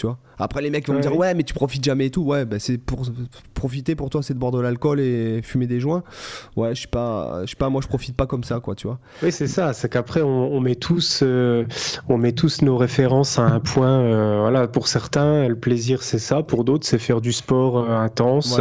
Tu 0.00 0.06
vois. 0.06 0.16
Après, 0.38 0.62
les 0.62 0.70
mecs 0.70 0.88
vont 0.88 0.94
me 0.94 1.02
dire 1.02 1.14
Ouais, 1.14 1.34
mais 1.34 1.42
tu 1.42 1.52
profites 1.52 1.84
jamais 1.84 2.06
et 2.06 2.10
tout. 2.10 2.22
Ouais, 2.22 2.46
bah, 2.46 2.58
c'est 2.58 2.78
pour 2.78 3.04
profiter 3.52 3.94
pour 3.94 4.08
toi, 4.08 4.22
c'est 4.22 4.32
de 4.32 4.38
boire 4.38 4.50
de 4.50 4.58
l'alcool 4.58 4.98
et 4.98 5.42
fumer 5.42 5.66
des 5.66 5.78
joints. 5.78 6.02
Ouais, 6.56 6.74
je 6.74 6.80
sais 6.80 6.88
pas, 6.88 7.42
je 7.44 7.50
sais 7.50 7.56
pas, 7.56 7.68
moi 7.68 7.82
je 7.82 7.86
profite 7.86 8.16
pas 8.16 8.24
comme 8.24 8.42
ça, 8.42 8.60
quoi, 8.60 8.74
tu 8.74 8.86
vois. 8.86 8.98
Oui, 9.22 9.30
c'est 9.30 9.46
ça. 9.46 9.74
C'est 9.74 9.90
qu'après, 9.90 10.22
on, 10.22 10.58
met 10.60 10.74
tous, 10.74 11.20
euh, 11.22 11.66
on 12.08 12.16
met 12.16 12.32
tous 12.32 12.62
nos 12.62 12.78
références 12.78 13.38
à 13.38 13.42
un 13.42 13.60
point. 13.60 14.00
Euh, 14.00 14.38
voilà, 14.40 14.68
pour 14.68 14.88
certains, 14.88 15.46
le 15.46 15.56
plaisir, 15.56 16.02
c'est 16.02 16.18
ça. 16.18 16.42
Pour 16.42 16.64
d'autres, 16.64 16.86
c'est 16.86 16.98
faire 16.98 17.20
du 17.20 17.32
sport 17.32 17.76
euh, 17.76 17.98
intense, 17.98 18.58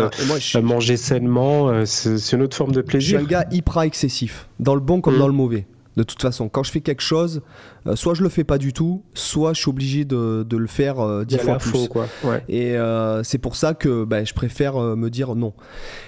manger 0.61 0.97
sainement. 0.97 1.85
c'est 1.85 2.33
une 2.33 2.41
autre 2.41 2.57
forme 2.57 2.73
de 2.73 2.81
plaisir. 2.81 3.21
Je 3.21 3.25
suis 3.25 3.33
un 3.33 3.39
gars 3.39 3.47
hyper 3.49 3.83
excessif, 3.83 4.49
dans 4.59 4.75
le 4.75 4.81
bon 4.81 4.99
comme 4.99 5.15
mm. 5.15 5.19
dans 5.19 5.27
le 5.27 5.33
mauvais. 5.33 5.65
De 5.99 6.03
toute 6.03 6.21
façon, 6.21 6.47
quand 6.47 6.63
je 6.63 6.71
fais 6.71 6.79
quelque 6.79 7.01
chose, 7.01 7.41
euh, 7.85 7.97
soit 7.97 8.13
je 8.13 8.23
le 8.23 8.29
fais 8.29 8.45
pas 8.45 8.57
du 8.57 8.71
tout, 8.71 9.03
soit 9.13 9.51
je 9.51 9.59
suis 9.59 9.69
obligé 9.69 10.05
de, 10.05 10.45
de 10.47 10.55
le 10.55 10.65
faire 10.65 11.01
euh, 11.01 11.25
dix 11.25 11.37
fois 11.37 11.57
plus. 11.57 11.89
quoi. 11.89 12.07
Et 12.47 12.77
euh, 12.77 13.21
c'est 13.23 13.37
pour 13.37 13.57
ça 13.57 13.73
que 13.73 14.05
ben, 14.05 14.25
je 14.25 14.33
préfère 14.33 14.79
me 14.79 15.09
dire 15.09 15.35
non. 15.35 15.53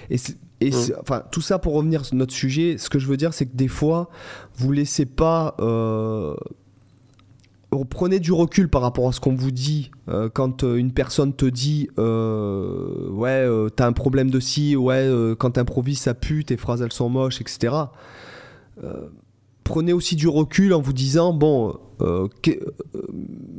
Et, 0.08 0.16
et 0.62 0.70
mm. 0.70 0.94
enfin, 0.98 1.24
tout 1.30 1.42
ça 1.42 1.58
pour 1.58 1.74
revenir 1.74 2.06
sur 2.06 2.16
notre 2.16 2.32
sujet, 2.32 2.78
ce 2.78 2.88
que 2.88 2.98
je 2.98 3.06
veux 3.06 3.18
dire, 3.18 3.34
c'est 3.34 3.44
que 3.44 3.54
des 3.54 3.68
fois, 3.68 4.08
vous 4.56 4.72
laissez 4.72 5.04
pas. 5.04 5.56
Prenez 7.90 8.18
du 8.18 8.32
recul 8.32 8.70
par 8.70 8.80
rapport 8.80 9.08
à 9.08 9.12
ce 9.12 9.20
qu'on 9.20 9.34
vous 9.34 9.50
dit 9.50 9.90
quand 10.32 10.62
une 10.62 10.92
personne 10.92 11.34
te 11.34 11.44
dit 11.44 11.90
ouais 11.98 13.46
t'as 13.76 13.86
un 13.86 13.92
problème 13.92 14.30
de 14.30 14.40
ci 14.40 14.74
ouais 14.74 15.06
quand 15.38 15.50
t'improvises 15.52 16.00
ça 16.00 16.14
pue 16.14 16.46
tes 16.46 16.56
phrases 16.56 16.80
elles 16.80 16.92
sont 16.92 17.10
moches 17.10 17.42
etc 17.42 17.74
prenez 19.64 19.92
aussi 19.92 20.16
du 20.16 20.28
recul 20.28 20.74
en 20.74 20.80
vous 20.80 20.92
disant 20.92 21.32
bon 21.32 21.74
euh, 22.00 22.28
euh 22.48 22.56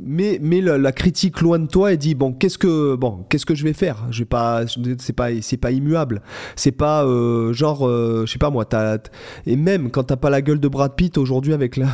mais 0.06 0.38
mais 0.42 0.60
la, 0.60 0.92
critique 0.92 1.40
loin 1.40 1.58
de 1.58 1.66
toi 1.66 1.92
et 1.92 1.96
dit 1.96 2.14
bon 2.14 2.32
qu'est-ce 2.32 2.58
que 2.58 2.94
bon 2.94 3.24
qu'est-ce 3.28 3.46
que 3.46 3.54
je 3.54 3.64
vais 3.64 3.72
faire? 3.72 4.04
Je 4.10 4.20
vais 4.20 4.26
pas 4.26 4.64
c'est 4.98 5.12
pas 5.14 5.28
c'est 5.40 5.56
pas 5.56 5.70
immuable. 5.70 6.20
C'est 6.56 6.72
pas 6.72 7.04
euh, 7.06 7.52
genre 7.54 7.88
euh, 7.88 8.24
je 8.26 8.32
sais 8.32 8.38
pas 8.38 8.50
moi 8.50 8.66
as, 8.74 8.98
et 9.46 9.56
même 9.56 9.90
quand 9.90 10.04
t'as 10.04 10.16
pas 10.16 10.28
la 10.28 10.42
gueule 10.42 10.60
de 10.60 10.68
Brad 10.68 10.94
Pitt 10.94 11.16
aujourd'hui 11.16 11.54
avec 11.54 11.76
la, 11.76 11.88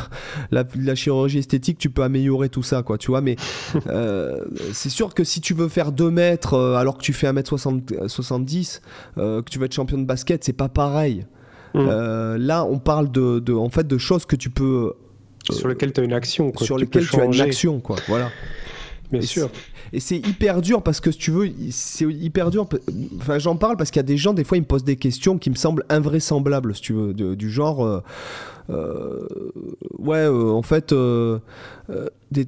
la, 0.51 0.95
chirurgie 0.95 1.37
esthétique 1.37 1.77
tu 1.77 1.89
peux 1.89 2.03
améliorer 2.03 2.49
tout 2.49 2.63
ça 2.63 2.83
quoi 2.83 2.97
tu 2.97 3.11
vois 3.11 3.21
mais 3.21 3.37
c'est 4.73 4.89
sûr 4.89 5.13
que 5.13 5.23
si 5.23 5.39
tu 5.39 5.53
veux 5.53 5.69
faire 5.69 5.93
2 5.93 6.11
mètres 6.11 6.59
alors 6.59 6.97
que 6.97 7.03
tu 7.03 7.13
fais 7.13 7.31
1m70 7.31 8.07
70 8.07 8.81
que 9.15 9.49
tu 9.49 9.57
veux 9.57 9.65
être 9.65 9.73
champion 9.73 9.97
de 9.97 10.05
basket 10.05 10.43
c'est 10.43 10.53
pas 10.53 10.69
pareil 10.69 11.25
Mm. 11.73 11.79
Euh, 11.79 12.37
là, 12.37 12.65
on 12.65 12.79
parle 12.79 13.11
de, 13.11 13.53
en 13.53 13.69
fait, 13.69 13.87
de 13.87 13.97
choses 13.97 14.25
que 14.25 14.35
tu 14.35 14.49
peux. 14.49 14.93
Euh, 15.49 15.53
sur 15.53 15.67
lesquelles 15.67 15.93
tu 15.93 16.01
as 16.01 16.03
une 16.03 16.13
action. 16.13 16.51
sur 16.57 16.77
lesquelles 16.77 17.07
tu 17.07 17.19
as 17.19 17.25
une 17.25 17.41
action, 17.41 17.79
quoi. 17.79 17.97
Voilà. 18.07 18.29
Bien 19.11 19.21
sûr. 19.21 19.49
Et 19.91 19.99
c'est 19.99 20.15
hyper 20.15 20.61
dur 20.61 20.83
parce 20.83 21.01
que 21.01 21.11
si 21.11 21.17
tu 21.17 21.31
veux, 21.31 21.49
c'est 21.71 22.05
hyper 22.05 22.49
dur. 22.49 22.67
Enfin, 23.17 23.39
j'en 23.39 23.57
parle 23.57 23.75
parce 23.75 23.91
qu'il 23.91 23.99
y 23.99 24.01
a 24.01 24.03
des 24.03 24.15
gens, 24.15 24.33
des 24.33 24.45
fois, 24.45 24.57
ils 24.57 24.61
me 24.61 24.65
posent 24.65 24.85
des 24.85 24.95
questions 24.95 25.37
qui 25.37 25.49
me 25.49 25.55
semblent 25.55 25.83
invraisemblables, 25.89 26.73
si 26.75 26.81
tu 26.81 26.93
veux, 26.93 27.13
du 27.13 27.49
genre. 27.49 28.01
Euh, 28.69 29.27
ouais, 29.97 30.27
en 30.27 30.61
fait, 30.61 30.93
des, 32.31 32.47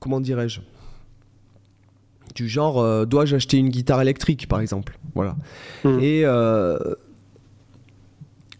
comment 0.00 0.20
dirais-je? 0.20 0.60
Du 2.34 2.48
genre, 2.48 3.06
dois-je 3.06 3.36
acheter 3.36 3.58
une 3.58 3.68
guitare 3.68 4.00
électrique, 4.00 4.48
par 4.48 4.60
exemple? 4.60 4.98
Voilà. 5.14 5.36
Mm. 5.84 5.98
Et 6.00 6.24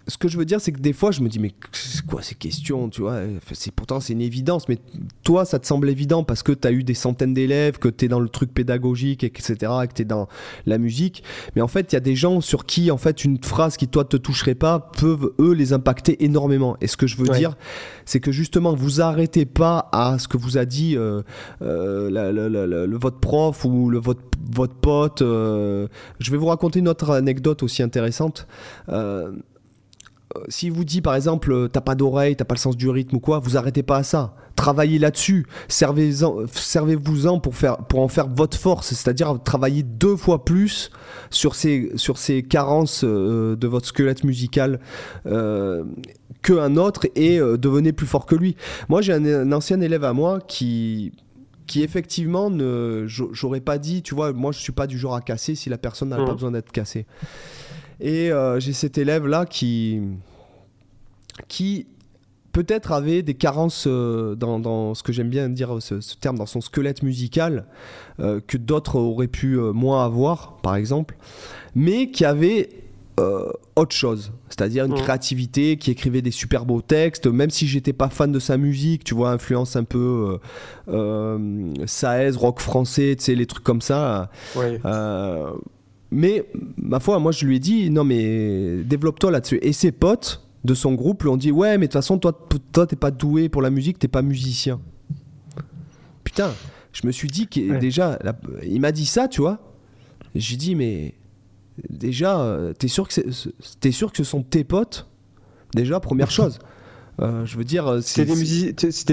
ce 0.07 0.19
que 0.19 0.29
je 0.29 0.37
veux 0.37 0.45
dire, 0.45 0.61
c'est 0.61 0.73
que 0.73 0.81
des 0.81 0.93
fois, 0.93 1.11
je 1.11 1.21
me 1.21 1.29
dis, 1.29 1.39
mais 1.39 1.53
c'est 1.73 2.05
quoi 2.05 2.23
ces 2.23 2.35
questions, 2.35 2.89
tu 2.89 3.01
vois? 3.01 3.21
C'est, 3.53 3.73
Pourtant, 3.73 4.01
c'est 4.01 4.13
une 4.13 4.21
évidence, 4.21 4.69
mais 4.69 4.79
toi, 5.23 5.45
ça 5.45 5.59
te 5.59 5.67
semble 5.67 5.89
évident 5.89 6.25
parce 6.25 6.43
que 6.43 6.53
tu 6.53 6.69
as 6.69 6.73
eu 6.73 6.85
des 6.85 6.95
centaines 6.95 7.35
d'élèves, 7.35 7.79
que 7.79 7.89
tu 7.89 8.05
es 8.05 8.09
dans 8.09 8.21
le 8.21 8.29
truc 8.29 8.53
pédagogique, 8.53 9.25
etc., 9.25 9.55
que 9.89 9.95
tu 9.95 10.03
es 10.03 10.05
dans 10.05 10.29
la 10.67 10.79
musique. 10.79 11.23
Mais 11.57 11.63
en 11.63 11.69
fait, 11.69 11.93
il 11.93 11.95
y 11.95 11.97
a 11.97 12.01
des 12.01 12.17
gens 12.17 12.41
sur 12.41 12.67
qui, 12.67 12.91
en 12.91 12.99
fait, 12.99 13.25
une 13.25 13.43
phrase 13.43 13.77
qui, 13.77 13.89
toi, 13.89 14.05
te 14.05 14.17
toucherait 14.17 14.55
pas, 14.55 14.91
peuvent, 14.99 15.33
eux, 15.39 15.53
les 15.53 15.73
impacter 15.73 16.25
énormément. 16.25 16.77
Et 16.81 16.87
ce 16.87 16.97
que 16.97 17.07
je 17.07 17.17
veux 17.17 17.29
dire, 17.29 17.57
c'est 18.05 18.21
que 18.21 18.33
justement, 18.33 18.75
vous 18.75 19.01
arrêtez 19.01 19.47
pas 19.47 19.89
à 19.93 20.19
ce 20.19 20.29
que 20.29 20.37
vous 20.37 20.59
a 20.59 20.65
dit 20.65 20.97
euh, 20.97 21.23
euh, 21.63 22.11
le, 22.11 22.97
votre 22.97 23.19
prof 23.19 23.65
ou 23.65 23.91
le, 23.91 23.99
votre, 23.99 24.23
votre 24.53 24.75
pote. 24.75 25.23
Euh. 25.23 25.89
je 26.21 26.31
vais 26.31 26.37
vous 26.37 26.47
raconter 26.47 26.79
une 26.79 26.89
autre 26.89 27.11
anecdote 27.11 27.63
aussi 27.63 27.83
intéressante. 27.83 28.47
Euh, 28.89 29.33
si 30.49 30.71
vous 30.71 30.85
dit 30.85 31.01
par 31.01 31.15
exemple 31.15 31.53
euh, 31.53 31.69
t'as 31.69 31.81
pas 31.81 31.95
d'oreille, 31.95 32.37
t'as 32.37 32.45
pas 32.45 32.55
le 32.55 32.61
sens 32.61 32.77
du 32.77 32.89
rythme 32.89 33.17
ou 33.17 33.21
quoi, 33.21 33.39
vous 33.39 33.57
arrêtez 33.57 33.83
pas 33.83 33.99
à 33.99 34.03
ça. 34.03 34.35
Travaillez 34.57 34.99
là-dessus. 34.99 35.47
Servez-vous-en 35.69 37.41
pour, 37.41 37.57
faire, 37.57 37.79
pour 37.79 38.01
en 38.01 38.09
faire 38.09 38.29
votre 38.29 38.57
force, 38.57 38.89
c'est-à-dire 38.89 39.41
travailler 39.43 39.83
deux 39.83 40.17
fois 40.17 40.45
plus 40.45 40.91
sur 41.31 41.55
ces, 41.55 41.91
sur 41.97 42.19
ces 42.19 42.43
carences 42.43 43.03
euh, 43.05 43.57
de 43.57 43.67
votre 43.67 43.87
squelette 43.87 44.23
musical 44.23 44.79
euh, 45.27 45.83
qu'un 46.43 46.77
autre 46.77 47.07
et 47.17 47.39
devenez 47.39 47.93
plus 47.93 48.07
fort 48.07 48.27
que 48.27 48.37
lui. 48.37 48.55
Moi, 48.89 49.03
j'ai 49.03 49.13
un, 49.13 49.51
ancien 49.53 49.81
élève 49.81 50.05
à 50.05 50.13
moi 50.13 50.39
qui, 50.41 51.13
qui 51.67 51.83
effectivement 51.83 52.51
ne 52.51 53.07
j'aurais 53.07 53.61
pas 53.61 53.79
dit 53.79 54.03
tu 54.03 54.15
vois 54.15 54.33
moi 54.33 54.53
je 54.53 54.59
suis 54.59 54.73
pas 54.73 54.87
du 54.87 54.99
genre 54.99 55.15
à 55.15 55.23
casser 55.23 55.55
si 55.55 55.71
la 55.71 55.79
personne 55.79 56.11
n'a 56.11 56.17
pas 56.17 56.31
mmh. 56.31 56.35
besoin 56.35 56.51
d'être 56.51 56.71
cassée 56.71 57.07
et 58.05 58.31
euh, 58.31 58.61
j'ai 58.61 58.75
cet 58.75 58.99
élève 58.99 59.27
là 59.27 59.47
qui, 59.47 60.03
qui 61.49 61.87
peut-être 62.53 62.93
avait 62.93 63.23
des 63.23 63.33
carences 63.33 63.87
euh, 63.89 64.35
dans, 64.35 64.95
ce 64.95 65.03
que 65.03 65.11
j'aime 65.11 65.31
bien 65.31 65.49
dire 65.49 65.79
ce, 65.81 65.95
terme, 66.21 66.37
dans 66.37 66.47
son 66.47 66.61
squelette 66.61 67.03
musical, 67.03 67.65
euh, 68.21 68.41
que 68.47 68.59
d'autres 68.59 68.97
auraient 68.97 69.27
pu 69.27 69.57
moins 69.57 70.05
avoir, 70.05 70.59
par 70.59 70.77
exemple, 70.77 71.17
mais 71.75 72.11
qui 72.11 72.25
avait 72.27 72.69
autre 73.77 73.95
chose, 73.95 74.33
c'est-à-dire 74.49 74.87
une 74.87 74.95
créativité, 74.95 75.77
qui 75.77 75.93
écrivait 75.93 76.21
des 76.21 76.33
super 76.33 76.67
beaux 76.67 76.83
textes, 76.83 77.29
même 77.29 77.49
si 77.49 77.69
j'étais 77.69 77.93
pas 77.93 78.09
fan 78.09 78.33
de 78.33 78.41
sa 78.41 78.57
musique, 78.57 79.05
tu 79.05 79.15
vois, 79.15 79.31
influence 79.31 79.77
un 79.77 79.85
peu 79.85 80.39
euh, 80.89 81.75
Saez, 81.87 82.31
rock 82.31 82.59
français, 82.59 83.15
tu 83.17 83.25
sais, 83.25 83.35
les 83.37 83.47
trucs 83.47 83.63
comme 83.63 83.81
ça. 83.81 84.31
Mais 86.11 86.49
ma 86.77 87.01
foi, 87.01 87.19
moi 87.19 87.33
je 87.33 87.45
lui 87.45 87.57
ai 87.57 87.59
dit 87.59 87.91
non 87.91 88.05
mais 88.05 88.83
développe-toi 88.85 89.31
là-dessus. 89.31 89.59
Et 89.63 89.73
ses 89.73 89.93
potes 89.93 90.47
de 90.65 90.75
son 90.75 90.95
groupe 90.95 91.23
lui 91.23 91.31
ont 91.31 91.37
dit 91.37 91.51
ouais 91.51 91.77
mais 91.79 91.87
de 91.87 91.93
toute 91.93 91.95
façon 91.95 92.19
toi 92.19 92.39
toi 92.73 92.87
t'es 92.87 92.97
pas 92.97 93.11
doué 93.11 93.49
pour 93.49 93.63
la 93.63 93.71
musique, 93.71 93.99
t'es 93.99 94.09
pas 94.09 94.23
musicien. 94.23 94.81
Putain, 96.23 96.53
je 96.93 97.07
me 97.07 97.13
suis 97.13 97.29
dit 97.29 97.49
que 97.49 97.79
déjà 97.79 98.19
il 98.63 98.81
m'a 98.81 98.93
dit 98.93 99.07
ça, 99.07 99.29
tu 99.29 99.41
vois. 99.41 99.59
J'ai 100.35 100.57
dit 100.57 100.75
mais 100.75 101.15
déjà 101.91 102.59
t'es 102.79 102.89
sûr 102.89 103.09
que 103.09 103.15
t'es 103.81 103.91
sûr 103.91 104.13
que 104.13 104.19
ce 104.19 104.25
sont 104.25 104.43
tes 104.43 104.65
potes? 104.65 105.07
Déjà 105.75 106.01
première 106.01 106.31
chose. 106.31 106.59
Euh, 107.21 107.45
je 107.47 107.57
veux 107.57 107.65
dire, 107.65 107.87
euh, 107.87 108.01
c'était 108.01 108.25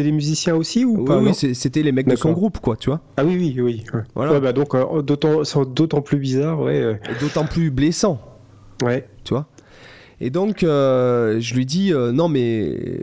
des, 0.02 0.12
musiciens 0.12 0.56
aussi 0.56 0.86
ou 0.86 1.04
pas 1.06 1.20
Oui, 1.20 1.34
c'était 1.36 1.84
les 1.84 1.92
mecs 1.92 2.08
de 2.08 2.16
son 2.16 2.32
groupe, 2.32 2.60
quoi, 2.60 2.76
tu 2.76 2.90
vois. 2.90 3.02
Ah 3.18 3.24
oui, 3.24 3.36
oui, 3.38 3.62
oui. 3.62 3.84
Voilà. 4.16 4.40
bah 4.40 4.54
donc 4.54 4.76
d'autant, 5.06 5.42
d'autant 5.66 6.02
plus 6.02 6.18
bizarre, 6.18 6.60
ouais. 6.62 7.00
D'autant 7.20 7.46
plus 7.46 7.70
blessant. 7.70 8.20
Ouais. 8.84 9.08
Tu 9.24 9.34
vois. 9.34 9.48
Et 10.20 10.30
donc, 10.30 10.60
je 10.62 11.54
lui 11.54 11.66
dis 11.66 11.94
non, 11.94 12.28
mais 12.28 13.00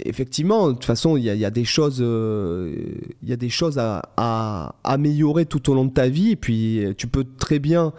effectivement, 0.00 0.68
de 0.68 0.72
toute 0.72 0.84
façon, 0.84 1.16
il 1.16 1.24
y, 1.24 1.44
a 1.44 1.50
des 1.50 1.64
choses, 1.64 2.00
il 2.00 3.28
y 3.28 3.32
a 3.32 3.36
des 3.36 3.48
choses 3.50 3.78
à, 3.78 4.02
à, 4.16 4.74
améliorer 4.82 5.46
tout 5.46 5.70
au 5.70 5.74
long 5.74 5.84
de 5.84 5.92
ta 5.92 6.08
vie. 6.08 6.32
Et 6.32 6.36
puis, 6.36 6.82
tu 6.98 7.06
peux 7.06 7.24
très 7.38 7.60
bien, 7.60 7.92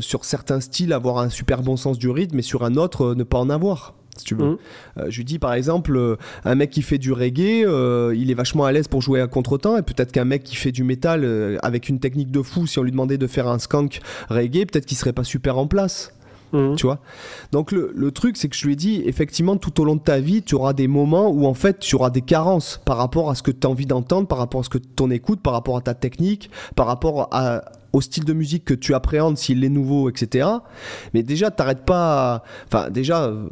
sur 0.00 0.26
certains 0.26 0.60
styles, 0.60 0.92
avoir 0.92 1.18
un 1.18 1.30
super 1.30 1.62
bon 1.62 1.78
sens 1.78 1.98
du 1.98 2.10
rythme, 2.10 2.36
mais 2.36 2.42
sur 2.42 2.64
un 2.64 2.76
autre, 2.76 3.14
ne 3.14 3.24
pas 3.24 3.38
en 3.38 3.48
avoir 3.48 3.97
tu 4.24 4.34
veux. 4.34 4.52
Mmh. 4.52 4.58
Euh, 4.98 5.06
je 5.08 5.16
lui 5.16 5.24
dis 5.24 5.38
par 5.38 5.54
exemple, 5.54 5.96
euh, 5.96 6.16
un 6.44 6.54
mec 6.54 6.70
qui 6.70 6.82
fait 6.82 6.98
du 6.98 7.12
reggae, 7.12 7.64
euh, 7.64 8.14
il 8.16 8.30
est 8.30 8.34
vachement 8.34 8.64
à 8.64 8.72
l'aise 8.72 8.88
pour 8.88 9.02
jouer 9.02 9.20
à 9.20 9.26
contre-temps, 9.26 9.76
et 9.76 9.82
peut-être 9.82 10.12
qu'un 10.12 10.24
mec 10.24 10.44
qui 10.44 10.56
fait 10.56 10.72
du 10.72 10.84
métal 10.84 11.58
avec 11.62 11.88
une 11.88 12.00
technique 12.00 12.30
de 12.30 12.42
fou, 12.42 12.66
si 12.66 12.78
on 12.78 12.82
lui 12.82 12.90
demandait 12.90 13.18
de 13.18 13.26
faire 13.26 13.48
un 13.48 13.58
skunk 13.58 14.00
reggae, 14.28 14.66
peut-être 14.66 14.86
qu'il 14.86 14.96
serait 14.96 15.12
pas 15.12 15.24
super 15.24 15.58
en 15.58 15.66
place. 15.66 16.12
Mmh. 16.52 16.76
Tu 16.76 16.86
vois? 16.86 17.00
Donc 17.52 17.72
le, 17.72 17.92
le 17.94 18.10
truc, 18.10 18.36
c'est 18.38 18.48
que 18.48 18.56
je 18.56 18.66
lui 18.66 18.72
ai 18.72 18.76
dit, 18.76 19.02
effectivement, 19.04 19.56
tout 19.56 19.80
au 19.80 19.84
long 19.84 19.96
de 19.96 20.00
ta 20.00 20.18
vie, 20.18 20.42
tu 20.42 20.54
auras 20.54 20.72
des 20.72 20.88
moments 20.88 21.28
où 21.28 21.46
en 21.46 21.54
fait, 21.54 21.78
tu 21.78 21.94
auras 21.94 22.08
des 22.10 22.22
carences 22.22 22.80
par 22.84 22.96
rapport 22.96 23.30
à 23.30 23.34
ce 23.34 23.42
que 23.42 23.50
tu 23.50 23.66
as 23.66 23.70
envie 23.70 23.84
d'entendre, 23.84 24.26
par 24.26 24.38
rapport 24.38 24.60
à 24.60 24.64
ce 24.64 24.70
que 24.70 24.78
ton 24.78 25.10
écoute, 25.10 25.40
par 25.40 25.52
rapport 25.52 25.76
à 25.76 25.82
ta 25.82 25.92
technique, 25.92 26.50
par 26.74 26.86
rapport 26.86 27.28
à, 27.32 27.62
au 27.92 28.00
style 28.00 28.24
de 28.24 28.32
musique 28.32 28.64
que 28.64 28.74
tu 28.74 28.94
appréhendes, 28.94 29.38
s'il 29.38 29.64
est 29.64 29.68
nouveau, 29.68 30.10
etc. 30.10 30.48
Mais 31.14 31.22
déjà, 31.22 31.50
t'arrêtes 31.50 31.84
pas. 31.84 32.42
Enfin, 32.66 32.90
déjà, 32.90 33.24
euh, 33.24 33.48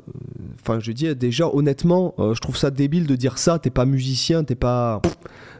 enfin, 0.61 0.79
je 0.81 0.93
dis 0.93 1.15
déjà, 1.15 1.49
honnêtement, 1.49 2.15
euh, 2.19 2.35
je 2.35 2.41
trouve 2.41 2.57
ça 2.57 2.71
débile 2.71 3.07
de 3.07 3.17
dire 3.17 3.39
ça. 3.39 3.59
T'es 3.59 3.71
pas 3.71 3.87
musicien, 3.87 4.45
t'es 4.45 4.55
pas 4.55 5.01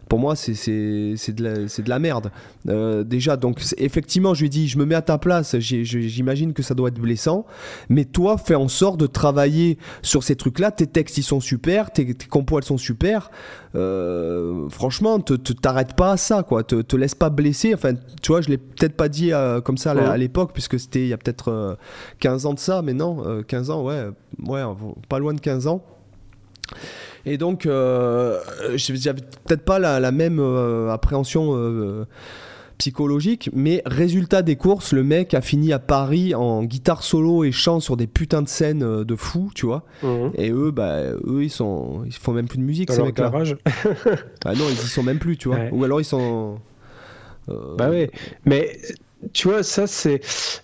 pour 0.09 0.21
moi, 0.21 0.37
c'est 0.37 0.53
de, 0.53 1.43
la, 1.43 1.55
de 1.55 1.89
la 1.89 1.99
merde. 1.99 2.31
Euh, 2.69 3.03
déjà, 3.03 3.37
donc 3.37 3.61
effectivement, 3.77 4.35
je 4.35 4.41
lui 4.41 4.47
ai 4.47 4.51
dit, 4.51 4.69
je 4.69 4.79
me 4.79 4.85
mets 4.85 4.95
à 4.95 5.03
ta 5.03 5.19
place, 5.19 5.59
j'imagine 5.59 6.53
que 6.53 6.63
ça 6.63 6.75
doit 6.75 6.89
être 6.89 7.01
blessant, 7.01 7.45
mais 7.89 8.05
toi, 8.05 8.39
fais 8.39 8.55
en 8.55 8.69
sorte 8.69 9.01
de 9.01 9.07
travailler 9.07 9.79
sur 10.03 10.23
ces 10.23 10.37
trucs-là. 10.37 10.71
Tes 10.71 10.87
textes, 10.87 11.19
ils 11.19 11.25
sont 11.25 11.41
super, 11.41 11.91
tes, 11.91 12.15
tes 12.15 12.27
compos, 12.27 12.59
elles 12.59 12.65
sont 12.65 12.79
super. 12.79 13.31
Euh, 13.75 14.69
franchement, 14.69 15.19
te 15.19 15.35
t'arrêtes 15.35 15.95
pas 15.95 16.13
à 16.13 16.17
ça, 16.17 16.43
quoi. 16.45 16.63
Te, 16.63 16.83
te 16.83 16.97
laisse 16.97 17.15
pas 17.15 17.31
blesser. 17.31 17.75
Enfin, 17.75 17.95
tu 18.23 18.31
vois, 18.31 18.41
je 18.41 18.49
l'ai 18.49 18.59
peut-être 18.59 18.97
pas 18.97 19.09
dit 19.09 19.33
euh, 19.33 19.61
comme 19.61 19.77
ça 19.77 19.91
à 19.91 20.17
l'époque, 20.17 20.53
puisque 20.53 20.79
c'était 20.79 21.03
il 21.03 21.09
y 21.09 21.13
a 21.13 21.19
peut-être 21.19 21.77
15 22.21 22.47
ans 22.47 22.55
de 22.55 22.61
ça, 22.61 22.81
mais 22.83 22.95
non, 22.95 23.43
15 23.47 23.71
ans, 23.71 23.85
ouais, 23.85 24.07
ouais, 24.47 24.63
pas 25.09 25.19
loin 25.19 25.35
de 25.35 25.41
15 25.41 25.67
ans. 25.67 25.83
Et 27.27 27.39
donc, 27.39 27.67
euh, 27.67 28.41
j'avais 28.77 29.21
peut-être 29.21 29.65
pas 29.65 29.81
la, 29.81 30.13
même 30.13 30.39
euh, 30.39 30.91
appréhension 30.91 31.57
euh, 31.57 32.07
psychologique, 32.79 33.51
mais 33.53 33.83
résultat 33.85 34.43
des 34.43 34.55
courses, 34.55 34.93
le 34.93 35.03
mec 35.03 35.35
a 35.35 35.41
fini 35.41 35.73
à 35.73 35.81
Paris 35.81 36.37
en 36.37 36.63
guitare 36.63 37.03
solo 37.03 37.43
et 37.43 37.51
chant 37.51 37.81
sur 37.81 37.97
des 37.97 38.07
putains 38.07 38.43
de 38.43 38.49
scènes 38.49 39.03
de 39.03 39.17
fou, 39.17 39.51
tu 39.57 39.67
vois. 39.67 39.83
Mhm. 40.05 40.31
Et 40.37 40.53
eux, 40.53 40.71
bah, 40.71 41.01
eux, 41.27 41.43
ils 41.43 41.51
sont, 41.51 42.05
ils 42.07 42.13
font 42.13 42.33
même 42.33 42.47
plus 42.47 42.59
de 42.59 42.65
musique, 42.65 42.93
ces 42.93 43.03
mecs-là. 43.03 43.33
ah 44.45 44.55
non, 44.55 44.65
ils 44.71 44.75
y 44.75 44.89
sont 44.89 45.03
même 45.03 45.19
plus, 45.19 45.37
tu 45.37 45.49
vois. 45.49 45.59
Ou 45.73 45.83
alors 45.83 46.01
ils 46.01 46.05
sont. 46.05 46.59
bah 47.49 47.91
ouais, 47.91 48.13
mais 48.45 48.79
tu 49.33 49.49
vois, 49.49 49.63
ça, 49.63 49.87
c'est 49.87 50.21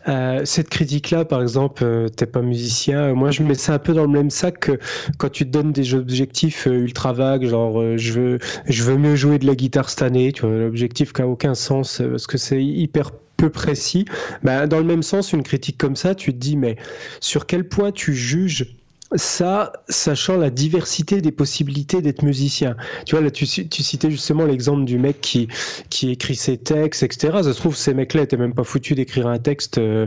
euh, 0.08 0.42
cette 0.44 0.68
critique-là, 0.68 1.24
par 1.24 1.42
exemple, 1.42 1.84
euh, 1.84 2.08
t'es 2.08 2.26
pas 2.26 2.42
musicien. 2.42 3.14
Moi, 3.14 3.30
je 3.30 3.42
mets 3.42 3.54
ça 3.54 3.74
un 3.74 3.78
peu 3.78 3.94
dans 3.94 4.02
le 4.02 4.10
même 4.10 4.30
sac 4.30 4.60
que 4.60 4.78
quand 5.18 5.30
tu 5.30 5.44
te 5.44 5.50
donnes 5.50 5.72
des 5.72 5.94
objectifs 5.94 6.66
euh, 6.66 6.78
ultra 6.78 7.12
vagues, 7.12 7.46
genre 7.46 7.96
je 7.96 8.12
veux, 8.12 8.38
je 8.66 8.82
veux 8.82 8.96
mieux 8.96 9.16
jouer 9.16 9.38
de 9.38 9.46
la 9.46 9.54
guitare 9.54 9.90
cette 9.90 10.02
année. 10.02 10.32
Tu 10.32 10.42
vois, 10.42 10.50
l'objectif 10.50 11.12
qui 11.12 11.22
a 11.22 11.26
aucun 11.26 11.54
sens 11.54 12.02
parce 12.10 12.26
que 12.26 12.38
c'est 12.38 12.62
hyper 12.62 13.10
peu 13.36 13.50
précis. 13.50 14.04
Bah, 14.42 14.66
dans 14.66 14.78
le 14.78 14.84
même 14.84 15.02
sens, 15.02 15.32
une 15.32 15.42
critique 15.42 15.78
comme 15.78 15.96
ça, 15.96 16.14
tu 16.14 16.32
te 16.32 16.38
dis, 16.38 16.56
mais 16.56 16.76
sur 17.20 17.46
quel 17.46 17.68
point 17.68 17.92
tu 17.92 18.14
juges 18.14 18.76
ça, 19.14 19.72
sachant 19.88 20.36
la 20.36 20.50
diversité 20.50 21.20
des 21.20 21.32
possibilités 21.32 22.02
d'être 22.02 22.22
musicien. 22.22 22.76
Tu 23.06 23.14
vois, 23.14 23.24
là, 23.24 23.30
tu, 23.30 23.46
citais 23.46 24.10
justement 24.10 24.44
l'exemple 24.44 24.84
du 24.84 24.98
mec 24.98 25.20
qui, 25.20 25.48
qui 25.90 26.10
écrit 26.10 26.36
ses 26.36 26.56
textes, 26.58 27.02
etc. 27.02 27.38
Ça 27.42 27.52
se 27.52 27.58
trouve, 27.58 27.76
ces 27.76 27.94
mecs-là 27.94 28.22
étaient 28.22 28.36
même 28.36 28.54
pas 28.54 28.64
foutus 28.64 28.96
d'écrire 28.96 29.26
un 29.26 29.38
texte 29.38 29.78
euh, 29.78 30.06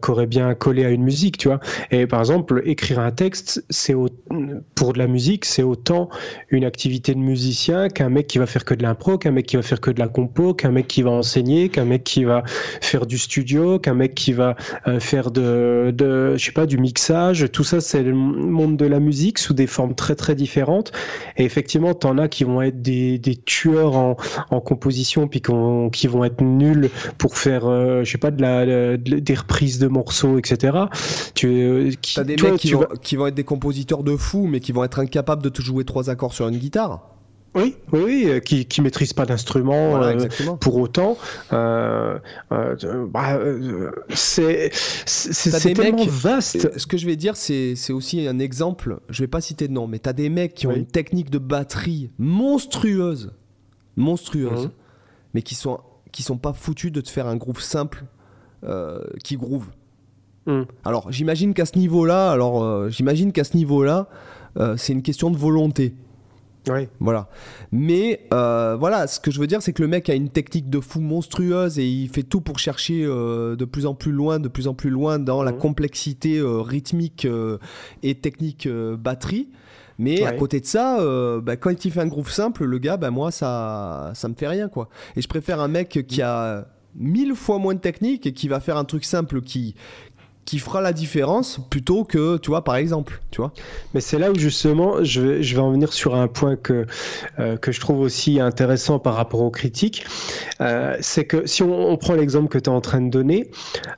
qu'aurait 0.00 0.26
bien 0.26 0.54
collé 0.54 0.84
à 0.84 0.90
une 0.90 1.02
musique, 1.02 1.38
tu 1.38 1.48
vois. 1.48 1.60
Et 1.90 2.06
par 2.06 2.20
exemple, 2.20 2.62
écrire 2.64 2.98
un 3.00 3.10
texte, 3.10 3.64
c'est 3.70 3.94
pour 4.74 4.92
de 4.92 4.98
la 4.98 5.06
musique, 5.06 5.44
c'est 5.44 5.62
autant 5.62 6.08
une 6.50 6.64
activité 6.64 7.14
de 7.14 7.20
musicien 7.20 7.88
qu'un 7.88 8.08
mec 8.08 8.26
qui 8.26 8.38
va 8.38 8.46
faire 8.46 8.64
que 8.64 8.74
de 8.74 8.82
l'impro, 8.82 9.18
qu'un 9.18 9.30
mec 9.30 9.46
qui 9.46 9.56
va 9.56 9.62
faire 9.62 9.80
que 9.80 9.90
de 9.90 9.98
la 9.98 10.08
compo, 10.08 10.54
qu'un 10.54 10.70
mec 10.70 10.86
qui 10.88 11.02
va 11.02 11.10
enseigner, 11.10 11.68
qu'un 11.68 11.84
mec 11.84 12.04
qui 12.04 12.24
va 12.24 12.42
faire 12.80 13.06
du 13.06 13.18
studio, 13.18 13.78
qu'un 13.78 13.94
mec 13.94 14.14
qui 14.14 14.32
va 14.32 14.56
euh, 14.86 15.00
faire 15.00 15.30
de, 15.30 15.92
de, 15.94 16.36
je 16.36 16.44
sais 16.44 16.52
pas, 16.52 16.66
du 16.66 16.78
mixage. 16.78 17.50
Tout 17.52 17.64
ça, 17.64 17.80
c'est 17.80 18.11
monde 18.14 18.76
de 18.76 18.86
la 18.86 19.00
musique 19.00 19.38
sous 19.38 19.54
des 19.54 19.66
formes 19.66 19.94
très 19.94 20.14
très 20.14 20.34
différentes. 20.34 20.92
Et 21.36 21.44
effectivement, 21.44 21.94
tu 21.94 22.06
en 22.06 22.18
as 22.18 22.28
qui 22.28 22.44
vont 22.44 22.62
être 22.62 22.82
des, 22.82 23.18
des 23.18 23.36
tueurs 23.36 23.96
en, 23.96 24.16
en, 24.50 24.60
composition, 24.60 25.28
puis 25.28 25.40
qui 25.40 26.06
vont 26.06 26.24
être 26.24 26.42
nuls 26.42 26.90
pour 27.18 27.36
faire, 27.36 27.66
euh, 27.66 28.04
je 28.04 28.10
sais 28.10 28.18
pas, 28.18 28.30
de 28.30 28.42
la, 28.42 28.96
des 28.96 29.34
reprises 29.34 29.78
de 29.78 29.88
morceaux, 29.88 30.38
etc. 30.38 30.78
Tu, 31.34 31.46
euh, 31.46 31.90
qui, 32.00 32.20
as 32.20 32.24
des 32.24 32.36
mecs 32.36 32.56
qui, 32.56 32.72
vont, 32.72 32.86
qui 33.02 33.16
vont 33.16 33.26
être 33.26 33.34
des 33.34 33.44
compositeurs 33.44 34.02
de 34.02 34.16
fous, 34.16 34.46
mais 34.46 34.60
qui 34.60 34.72
vont 34.72 34.84
être 34.84 34.98
incapables 34.98 35.42
de 35.42 35.48
te 35.48 35.62
jouer 35.62 35.84
trois 35.84 36.10
accords 36.10 36.34
sur 36.34 36.48
une 36.48 36.58
guitare. 36.58 37.12
Oui, 37.54 37.76
oui, 37.92 38.00
oui, 38.02 38.24
euh, 38.28 38.40
qui 38.40 38.64
qui 38.64 38.80
maîtrise 38.80 39.12
pas 39.12 39.26
d'instrument 39.26 40.02
euh, 40.02 40.26
pour 40.58 40.76
autant. 40.76 41.18
Euh, 41.52 42.18
bah, 42.50 43.38
c'est 44.08 44.70
c'est 44.72 45.74
tellement 45.74 46.04
vaste. 46.06 46.78
Ce 46.78 46.86
que 46.86 46.96
je 46.96 47.06
vais 47.06 47.16
dire, 47.16 47.36
c'est 47.36 47.90
aussi 47.90 48.26
un 48.26 48.38
exemple. 48.38 49.00
Je 49.10 49.22
vais 49.22 49.28
pas 49.28 49.42
citer 49.42 49.68
de 49.68 49.72
nom, 49.72 49.86
mais 49.86 49.98
tu 49.98 50.08
as 50.08 50.14
des 50.14 50.30
mecs 50.30 50.54
qui 50.54 50.66
ont 50.66 50.74
une 50.74 50.86
technique 50.86 51.28
de 51.28 51.38
batterie 51.38 52.10
monstrueuse, 52.18 53.32
monstrueuse, 53.96 54.66
mmh. 54.66 54.72
mais 55.34 55.42
qui 55.42 55.54
sont 55.54 55.80
qui 56.10 56.22
sont 56.22 56.38
pas 56.38 56.54
foutus 56.54 56.90
de 56.90 57.00
te 57.02 57.10
faire 57.10 57.26
un 57.26 57.36
groove 57.36 57.60
simple 57.60 58.04
qui 59.22 59.36
groove. 59.36 59.66
Mmh. 60.46 60.62
Alors 60.86 61.12
j'imagine 61.12 61.52
qu'à 61.52 61.66
ce 61.66 61.76
niveau-là, 61.78 62.30
alors 62.30 62.88
j'imagine 62.88 63.30
qu'à 63.30 63.44
ce 63.44 63.58
niveau-là, 63.58 64.08
c'est 64.78 64.94
une 64.94 65.02
question 65.02 65.30
de 65.30 65.36
volonté. 65.36 65.94
Oui. 66.68 66.88
Voilà. 67.00 67.28
Mais 67.72 68.26
euh, 68.32 68.76
voilà, 68.78 69.06
ce 69.06 69.18
que 69.18 69.30
je 69.30 69.40
veux 69.40 69.46
dire, 69.46 69.62
c'est 69.62 69.72
que 69.72 69.82
le 69.82 69.88
mec 69.88 70.08
a 70.08 70.14
une 70.14 70.28
technique 70.28 70.70
de 70.70 70.80
fou 70.80 71.00
monstrueuse 71.00 71.78
et 71.78 71.86
il 71.86 72.08
fait 72.08 72.22
tout 72.22 72.40
pour 72.40 72.58
chercher 72.58 73.04
euh, 73.04 73.56
de 73.56 73.64
plus 73.64 73.86
en 73.86 73.94
plus 73.94 74.12
loin, 74.12 74.38
de 74.38 74.48
plus 74.48 74.68
en 74.68 74.74
plus 74.74 74.90
loin 74.90 75.18
dans 75.18 75.42
la 75.42 75.52
mhm. 75.52 75.58
complexité 75.58 76.38
euh, 76.38 76.60
rythmique 76.60 77.26
et 78.02 78.14
technique 78.14 78.68
batterie. 78.68 79.48
Mais 79.98 80.24
à 80.24 80.32
côté 80.32 80.60
de 80.60 80.66
ça, 80.66 80.98
bah, 81.42 81.56
quand 81.56 81.84
il 81.84 81.92
fait 81.92 82.00
un 82.00 82.06
groove 82.06 82.30
simple, 82.30 82.64
le 82.64 82.78
gars, 82.78 82.96
bah, 82.96 83.10
moi, 83.10 83.30
ça, 83.30 84.12
ça 84.14 84.28
me 84.28 84.34
fait 84.34 84.48
rien, 84.48 84.68
quoi. 84.68 84.88
Et 85.16 85.22
je 85.22 85.28
préfère 85.28 85.60
un 85.60 85.68
mec 85.68 86.04
qui 86.08 86.22
a 86.22 86.66
mille 86.94 87.34
fois 87.34 87.58
moins 87.58 87.74
de 87.74 87.80
technique 87.80 88.26
et 88.26 88.32
qui 88.32 88.48
va 88.48 88.60
faire 88.60 88.76
un 88.76 88.84
truc 88.84 89.04
simple 89.04 89.40
qui, 89.40 89.74
qui 90.44 90.58
fera 90.58 90.80
la 90.80 90.92
différence 90.92 91.60
plutôt 91.70 92.04
que, 92.04 92.36
tu 92.36 92.50
vois, 92.50 92.64
par 92.64 92.76
exemple, 92.76 93.20
tu 93.30 93.40
vois. 93.40 93.52
Mais 93.94 94.00
c'est 94.00 94.18
là 94.18 94.30
où 94.30 94.34
justement, 94.38 95.04
je 95.04 95.20
vais, 95.20 95.42
je 95.42 95.54
vais 95.54 95.60
en 95.60 95.70
venir 95.70 95.92
sur 95.92 96.14
un 96.16 96.26
point 96.26 96.56
que, 96.56 96.86
euh, 97.38 97.56
que 97.56 97.70
je 97.70 97.80
trouve 97.80 98.00
aussi 98.00 98.40
intéressant 98.40 98.98
par 98.98 99.14
rapport 99.14 99.40
aux 99.40 99.50
critiques. 99.50 100.04
Euh, 100.60 100.96
c'est 101.00 101.24
que 101.24 101.46
si 101.46 101.62
on, 101.62 101.96
prend 101.96 102.14
l'exemple 102.14 102.48
que 102.48 102.58
tu 102.58 102.68
es 102.68 102.72
en 102.72 102.80
train 102.80 103.00
de 103.00 103.10
donner, 103.10 103.50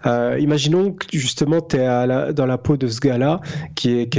euh, 0.04 0.36
imaginons 0.38 0.92
que 0.92 1.06
justement 1.12 1.62
tu 1.62 1.76
es 1.76 2.32
dans 2.34 2.46
la 2.46 2.58
peau 2.58 2.76
de 2.76 2.88
ce 2.88 3.00
gars-là, 3.00 3.40
qui 3.74 4.00
est, 4.00 4.18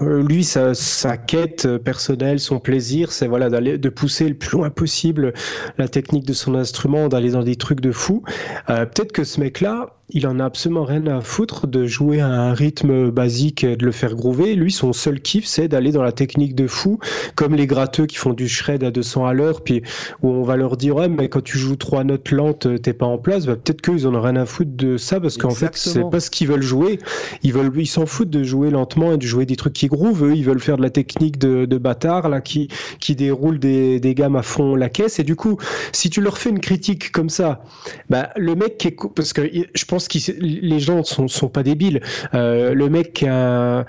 lui, 0.00 0.44
sa, 0.44 0.74
sa, 0.74 1.16
quête 1.18 1.76
personnelle, 1.78 2.40
son 2.40 2.58
plaisir, 2.58 3.12
c'est 3.12 3.26
voilà, 3.26 3.50
d'aller, 3.50 3.76
de 3.76 3.88
pousser 3.90 4.28
le 4.28 4.34
plus 4.34 4.56
loin 4.56 4.70
possible 4.70 5.34
la 5.76 5.88
technique 5.88 6.24
de 6.24 6.32
son 6.32 6.54
instrument, 6.54 7.08
d'aller 7.08 7.30
dans 7.30 7.42
des 7.42 7.56
trucs 7.56 7.80
de 7.80 7.92
fou. 7.92 8.22
peut-être 8.66 9.12
que 9.12 9.24
ce 9.24 9.40
mec-là, 9.40 9.90
il 10.10 10.26
en 10.26 10.38
a 10.38 10.44
absolument 10.44 10.84
rien 10.84 11.06
à 11.06 11.20
foutre 11.20 11.66
de 11.66 11.86
jouer 11.86 12.20
à 12.20 12.28
un 12.28 12.52
rythme 12.52 13.10
basique 13.10 13.64
et 13.64 13.76
de 13.76 13.84
le 13.84 13.92
faire 13.92 14.14
groover. 14.14 14.54
Lui, 14.54 14.70
son 14.70 14.92
seul 14.92 15.20
kiff, 15.20 15.46
c'est 15.46 15.66
d'aller 15.68 15.92
dans 15.92 16.02
la 16.02 16.12
technique 16.12 16.54
de 16.54 16.66
fou, 16.66 16.98
comme 17.34 17.54
les 17.54 17.66
gratteux 17.66 18.06
qui 18.06 18.16
font 18.16 18.34
du 18.34 18.48
shred 18.48 18.84
à 18.84 18.90
200 18.90 19.26
à 19.26 19.32
l'heure, 19.32 19.62
puis 19.62 19.82
où 20.22 20.28
on 20.28 20.42
va 20.42 20.56
leur 20.56 20.76
dire, 20.76 20.96
ouais, 20.96 21.08
mais 21.08 21.28
quand 21.28 21.42
tu 21.42 21.58
joues 21.58 21.76
trois 21.76 22.04
notes 22.04 22.30
lentes, 22.30 22.68
t'es 22.82 22.92
pas 22.92 23.06
en 23.06 23.18
place. 23.18 23.46
Bah, 23.46 23.56
peut-être 23.56 23.80
qu'ils 23.80 24.06
en 24.06 24.14
ont 24.14 24.20
rien 24.20 24.36
à 24.36 24.44
foutre 24.44 24.72
de 24.74 24.98
ça, 24.98 25.20
parce 25.20 25.38
qu'en 25.38 25.50
fait, 25.50 25.74
c'est 25.74 26.08
pas 26.10 26.20
ce 26.20 26.30
qu'ils 26.30 26.48
veulent 26.48 26.62
jouer. 26.62 26.98
Ils 27.42 27.52
veulent, 27.52 27.72
ils 27.74 27.86
s'en 27.86 28.04
foutent 28.04 28.30
de 28.30 28.42
jouer 28.42 28.70
lentement 28.70 29.14
et 29.14 29.16
de 29.16 29.26
jouer 29.26 29.46
des 29.46 29.56
trucs 29.56 29.72
qui 29.72 29.86
groovent. 29.86 30.26
Eux, 30.26 30.36
ils 30.36 30.44
veulent 30.44 30.60
faire 30.60 30.76
de 30.76 30.82
la 30.82 30.90
technique 30.90 31.38
de, 31.38 31.64
de 31.64 31.78
bâtard, 31.78 32.28
là, 32.28 32.42
qui, 32.42 32.68
qui 33.00 33.16
déroule 33.16 33.58
des, 33.58 34.00
des 34.00 34.14
gammes 34.14 34.36
à 34.36 34.42
fond 34.42 34.76
la 34.76 34.90
caisse. 34.90 35.18
Et 35.18 35.24
du 35.24 35.34
coup, 35.34 35.56
si 35.92 36.10
tu 36.10 36.20
leur 36.20 36.36
fais 36.36 36.50
une 36.50 36.60
critique 36.60 37.10
comme 37.10 37.30
ça, 37.30 37.62
bah, 38.10 38.28
le 38.36 38.54
mec 38.54 38.76
qui 38.76 38.88
est, 38.88 38.96
parce 39.14 39.32
que 39.32 39.42
je 39.74 39.84
pense 39.86 39.93
pense 39.94 40.08
que 40.08 40.18
les 40.40 40.80
gens 40.80 41.04
sont, 41.04 41.28
sont 41.28 41.48
pas 41.48 41.62
débiles. 41.62 42.00
Euh, 42.34 42.74
le 42.74 42.88
mec 42.88 43.12
qui 43.12 43.28
a, 43.28 43.86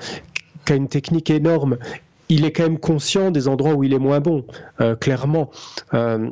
une 0.70 0.88
technique 0.88 1.32
énorme, 1.32 1.78
il 2.30 2.46
est 2.46 2.52
quand 2.52 2.64
même 2.64 2.78
conscient 2.78 3.32
des 3.32 3.48
endroits 3.48 3.74
où 3.74 3.84
il 3.84 3.94
est 3.94 4.00
moins 4.00 4.20
bon, 4.20 4.46
euh, 4.82 4.96
clairement. 4.96 5.50
Euh, 5.96 6.30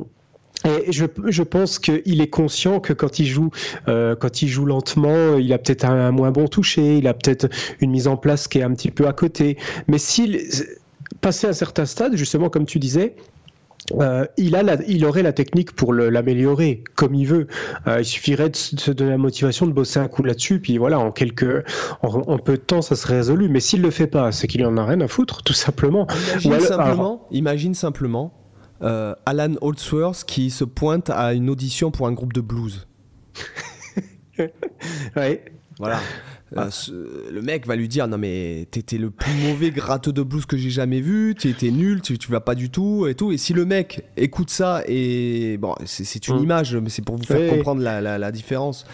Et 0.64 0.92
je, 0.92 1.06
je 1.26 1.42
pense 1.42 1.80
qu'il 1.80 2.20
est 2.20 2.30
conscient 2.30 2.78
que 2.78 2.92
quand 2.92 3.18
il 3.18 3.26
joue, 3.26 3.50
lentement, 4.64 5.36
il 5.38 5.52
a 5.52 5.58
peut-être 5.58 5.84
un, 5.84 6.12
moins 6.12 6.30
bon 6.30 6.46
toucher, 6.46 6.98
il 6.98 7.08
a 7.08 7.14
peut-être 7.14 7.48
une 7.80 7.90
mise 7.90 8.06
en 8.06 8.16
place 8.16 8.46
qui 8.46 8.58
est 8.58 8.62
un 8.62 8.74
petit 8.74 8.92
peu 8.92 9.08
à 9.08 9.12
côté. 9.12 9.58
Mais 9.88 9.98
s'il 9.98 10.40
passait 11.20 11.48
à 11.48 11.50
un 11.50 11.54
certain 11.64 11.84
stade, 11.84 12.16
justement, 12.16 12.48
comme 12.48 12.66
tu 12.66 12.78
disais, 12.78 13.16
euh, 13.92 14.24
il, 14.36 14.56
a 14.56 14.62
il 14.86 15.04
aurait 15.04 15.22
la 15.22 15.32
technique 15.32 15.72
pour 15.72 15.92
l'améliorer 15.92 16.82
comme 16.94 17.14
il 17.14 17.26
veut. 17.26 17.46
Euh, 17.86 18.00
il 18.00 18.04
suffirait 18.04 18.48
de 18.48 18.56
se 18.56 18.90
donner 18.90 19.10
la 19.10 19.18
motivation 19.18 19.66
de 19.66 19.72
bosser 19.72 20.00
un 20.00 20.08
coup 20.08 20.22
là-dessus, 20.22 20.60
puis 20.60 20.78
voilà, 20.78 20.98
en 20.98 21.12
quelques, 21.12 21.64
en, 22.02 22.38
peu 22.38 22.52
de 22.52 22.62
temps, 22.62 22.82
ça 22.82 22.96
serait 22.96 23.16
résolu. 23.16 23.48
Mais 23.48 23.60
s'il 23.60 23.82
le 23.82 23.90
fait 23.90 24.06
pas, 24.06 24.32
c'est 24.32 24.46
qu'il 24.46 24.64
en 24.64 24.76
a 24.76 24.84
rien 24.84 25.00
à 25.00 25.08
foutre, 25.08 25.42
tout 25.42 25.52
simplement. 25.52 26.06
Imagine 26.44 26.60
simplement, 26.60 27.26
imagine 27.30 27.74
simplement 27.74 28.32
euh, 28.82 29.14
Alan 29.26 29.54
Holdsworth 29.60 30.24
qui 30.24 30.50
se 30.50 30.64
pointe 30.64 31.10
à 31.10 31.34
une 31.34 31.50
audition 31.50 31.90
pour 31.90 32.06
un 32.06 32.12
groupe 32.12 32.32
de 32.32 32.40
blues. 32.40 32.86
ouais. 35.16 35.44
Voilà. 35.78 35.98
Euh, 36.56 36.70
le 37.32 37.42
mec 37.42 37.66
va 37.66 37.76
lui 37.76 37.88
dire 37.88 38.06
non 38.06 38.18
mais 38.18 38.66
t'étais 38.70 38.98
le 38.98 39.10
plus 39.10 39.32
mauvais 39.48 39.70
gratteux 39.70 40.12
de 40.12 40.22
blues 40.22 40.46
que 40.46 40.56
j'ai 40.56 40.70
jamais 40.70 41.00
vu, 41.00 41.34
tu 41.38 41.48
étais 41.48 41.70
nul, 41.70 42.00
tu, 42.00 42.16
vas 42.30 42.40
pas 42.40 42.54
du 42.54 42.70
tout 42.70 43.06
et 43.06 43.14
tout. 43.14 43.32
Et 43.32 43.38
si 43.38 43.52
le 43.52 43.64
mec 43.64 44.04
écoute 44.16 44.50
ça 44.50 44.82
et 44.86 45.56
bon 45.58 45.74
c'est 45.84 46.28
une 46.28 46.38
mm. 46.38 46.42
image 46.42 46.76
mais 46.76 46.90
c'est 46.90 47.02
pour 47.02 47.16
vous 47.16 47.24
faire 47.24 47.50
comprendre 47.50 47.82
la, 47.82 48.32
différence. 48.32 48.86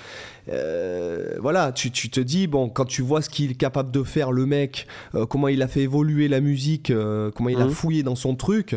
Euh, 0.48 1.36
voilà, 1.40 1.70
tu, 1.70 1.90
te 1.90 2.18
dis, 2.18 2.46
bon, 2.46 2.68
quand 2.68 2.84
tu 2.84 3.02
vois 3.02 3.22
ce 3.22 3.30
qu'il 3.30 3.52
est 3.52 3.54
capable 3.54 3.90
de 3.92 4.02
faire, 4.02 4.32
le 4.32 4.46
mec, 4.46 4.86
euh, 5.14 5.24
comment 5.24 5.48
il 5.48 5.62
a 5.62 5.68
fait 5.68 5.82
évoluer 5.82 6.28
la 6.28 6.40
musique, 6.40 6.92
comment 7.36 7.48
il 7.48 7.60
a 7.60 7.66
mm. 7.66 7.70
fouillé 7.70 8.02
dans 8.02 8.16
son 8.16 8.34
truc, 8.34 8.76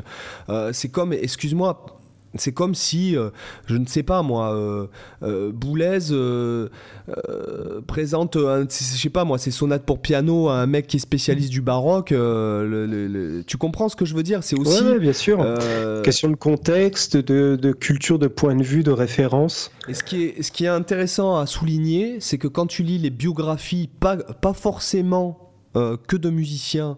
c'est 0.72 0.90
comme, 0.90 1.14
excuse-moi, 1.14 2.03
c'est 2.36 2.52
comme 2.52 2.74
si, 2.74 3.16
euh, 3.16 3.30
je 3.68 3.76
ne 3.76 3.86
sais 3.86 4.04
pas 4.04 4.24
moi, 4.24 4.56
euh, 4.56 4.88
euh, 5.22 5.52
Boulez 5.52 6.00
présente, 7.88 8.38
je 8.38 8.66
sais 8.70 9.10
pas 9.10 9.24
moi, 9.24 9.38
ses 9.38 9.52
sonates 9.52 9.86
pour 9.86 10.00
piano 10.00 10.50
à 10.50 10.56
un 10.56 10.66
mec 10.66 10.88
qui 10.88 10.98
est 10.98 11.00
spécialiste 11.00 11.50
du 11.50 11.62
baroque. 11.62 12.10
tu 12.10 13.58
comprends 13.58 13.90
ce 13.90 13.96
que 13.96 14.06
je 14.06 14.16
veux 14.16 14.24
dire? 14.24 14.44
C'est 14.44 14.58
aussi. 14.58 14.84
Bien 15.00 15.14
sûr. 15.14 15.46
Question 16.04 16.30
de 16.30 16.36
contexte, 16.36 17.18
de, 17.18 17.72
culture, 17.72 18.20
de 18.20 18.28
point 18.28 18.56
de 18.56 18.64
vue, 18.64 18.84
de 18.84 18.92
référence. 18.92 19.72
Et 19.88 19.94
ce 19.94 20.04
qui 20.04 20.24
est, 20.24 20.42
ce 20.42 20.52
qui 20.52 20.66
est 20.66 20.70
intéressant 20.70 21.38
à 21.38 21.46
souligner, 21.46 22.18
c'est 22.20 22.38
que 22.38 22.48
quand 22.48 22.68
tu 22.68 22.84
lis 22.84 22.98
les 22.98 23.10
biographies, 23.10 23.90
pas, 24.00 24.18
pas 24.18 24.54
forcément 24.54 25.52
que 25.74 26.18
de 26.18 26.30
musiciens, 26.30 26.98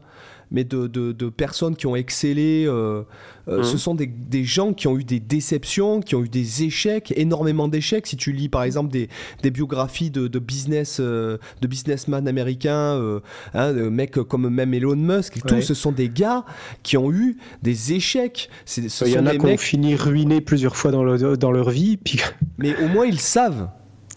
mais 0.56 0.64
de, 0.64 0.88
de, 0.88 1.30
personnes 1.30 1.76
qui 1.76 1.86
ont 1.86 1.98
excellé. 1.98 2.66
Euh, 2.66 3.04
euh, 3.48 3.62
ce 3.62 3.76
mmh. 3.76 3.78
sont 3.78 3.94
des, 3.94 4.08
des, 4.08 4.44
gens 4.46 4.74
qui 4.74 4.88
ont 4.88 4.98
eu 4.98 5.04
des 5.04 5.20
déceptions, 5.20 6.02
qui 6.02 6.16
ont 6.16 6.24
eu 6.24 6.30
des 6.30 6.64
échecs, 6.64 7.14
énormément 7.16 7.68
d'échecs. 7.68 8.08
Si 8.08 8.16
tu 8.16 8.32
lis 8.32 8.50
par 8.50 8.64
exemple 8.64 8.92
des, 8.92 9.10
des 9.44 9.52
biographies 9.52 10.10
de, 10.10 10.28
de 10.28 10.40
business, 10.40 10.98
euh, 11.00 11.38
de 11.62 11.68
businessmen 11.68 12.28
américains, 12.28 13.22
hein, 13.54 13.74
de 13.74 13.90
mecs 13.90 14.14
comme 14.14 14.50
même 14.50 14.74
Elon 14.74 14.96
Musk, 14.96 15.38
et 15.38 15.42
tout, 15.42 15.62
ce 15.62 15.74
sont 15.74 15.92
des 15.92 16.10
gars 16.10 16.46
qui 16.82 16.98
ont 16.98 17.12
eu 17.12 17.38
des 17.62 17.94
échecs. 17.94 18.50
Il 18.78 19.10
y 19.10 19.20
en 19.20 19.26
a 19.26 19.36
qui 19.36 19.46
ont 19.46 19.58
fini 19.58 19.96
ruinés 19.96 20.42
plusieurs 20.42 20.78
fois 20.78 20.92
dans, 20.92 21.04
le, 21.04 21.38
dans 21.38 21.52
leur 21.52 21.70
vie. 21.70 21.98
Puis... 21.98 22.22
Mais 22.58 22.76
au 22.78 22.88
moins 22.88 23.06
ils 23.06 23.20
savent. 23.20 23.70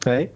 Ouais 0.07 0.32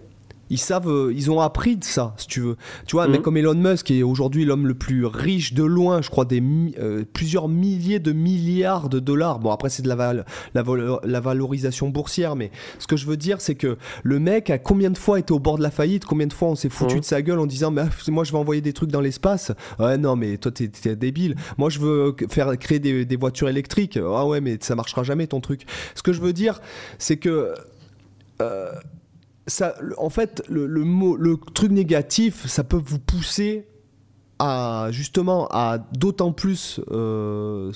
ils 0.53 0.59
savent, 0.59 0.87
euh, 0.87 1.11
ils 1.11 1.31
ont 1.31 1.39
appris 1.41 1.77
de 1.77 1.83
ça, 1.83 2.13
si 2.17 2.27
tu 2.27 2.39
veux. 2.39 2.57
Tu 2.85 2.95
vois, 2.95 3.07
mais 3.07 3.17
mhm. 3.17 3.23
comme 3.23 3.37
Elon 3.37 3.55
Musk 3.55 3.89
est 3.89 4.03
aujourd'hui 4.03 4.45
l'homme 4.45 4.67
le 4.67 4.75
plus 4.75 5.03
riche 5.03 5.53
de 5.55 5.63
loin, 5.63 6.03
je 6.03 6.11
crois 6.11 6.25
des 6.25 6.43
euh, 6.77 7.03
plusieurs 7.11 7.47
milliers 7.47 7.97
de 7.97 8.11
milliards 8.11 8.87
de 8.87 8.99
dollars. 8.99 9.39
Bon, 9.39 9.49
après 9.49 9.69
c'est 9.69 9.81
de 9.81 9.87
la, 9.87 10.23
la, 10.53 11.19
valorisation 11.19 11.89
boursière, 11.89 12.35
mais 12.35 12.51
ce 12.77 12.85
que 12.85 12.95
je 12.95 13.07
veux 13.07 13.17
dire, 13.17 13.41
c'est 13.41 13.55
que 13.55 13.77
le 14.03 14.19
mec 14.19 14.51
a 14.51 14.59
combien 14.59 14.91
de 14.91 14.97
fois 14.97 15.17
été 15.17 15.33
au 15.33 15.39
bord 15.39 15.57
de 15.57 15.63
la 15.63 15.71
faillite, 15.71 16.05
combien 16.05 16.27
de 16.27 16.33
fois 16.33 16.49
on 16.49 16.55
s'est 16.55 16.69
foutu 16.69 16.95
mhm. 16.95 16.99
de 17.01 17.05
sa 17.05 17.23
gueule 17.23 17.39
en 17.39 17.47
disant, 17.47 17.71
mais 17.71 17.81
moi 18.09 18.23
je 18.23 18.31
vais 18.31 18.37
envoyer 18.37 18.61
des 18.61 18.73
trucs 18.73 18.91
dans 18.91 19.01
l'espace. 19.01 19.51
Ouais, 19.79 19.97
non, 19.97 20.15
mais 20.15 20.37
toi 20.37 20.51
t'es 20.51 20.69
es 20.85 20.95
débile. 20.95 21.35
Moi 21.57 21.71
je 21.71 21.79
veux 21.79 22.15
faire 22.29 22.55
créer 22.59 22.79
des, 22.79 23.05
des 23.05 23.15
voitures 23.15 23.49
électriques. 23.49 23.97
Ah 23.97 24.27
ouais, 24.27 24.39
mais 24.39 24.59
ça 24.61 24.75
marchera 24.75 25.01
jamais 25.01 25.25
ton 25.25 25.41
truc. 25.41 25.65
Ce 25.95 26.03
que 26.03 26.13
je 26.13 26.21
veux 26.21 26.33
dire, 26.33 26.61
c'est 26.99 27.17
que 27.17 27.55
euh, 28.41 28.71
ça, 29.47 29.75
en 29.97 30.09
fait, 30.09 30.43
le, 30.49 30.67
mot, 30.83 31.15
le 31.15 31.37
truc 31.53 31.71
négatif, 31.71 32.47
ça 32.47 32.63
peut 32.63 32.81
vous 32.83 32.99
pousser 32.99 33.67
à 34.39 34.87
justement 34.91 35.47
à 35.51 35.77
d'autant 35.77 36.31
plus 36.31 36.79
euh, 36.91 37.71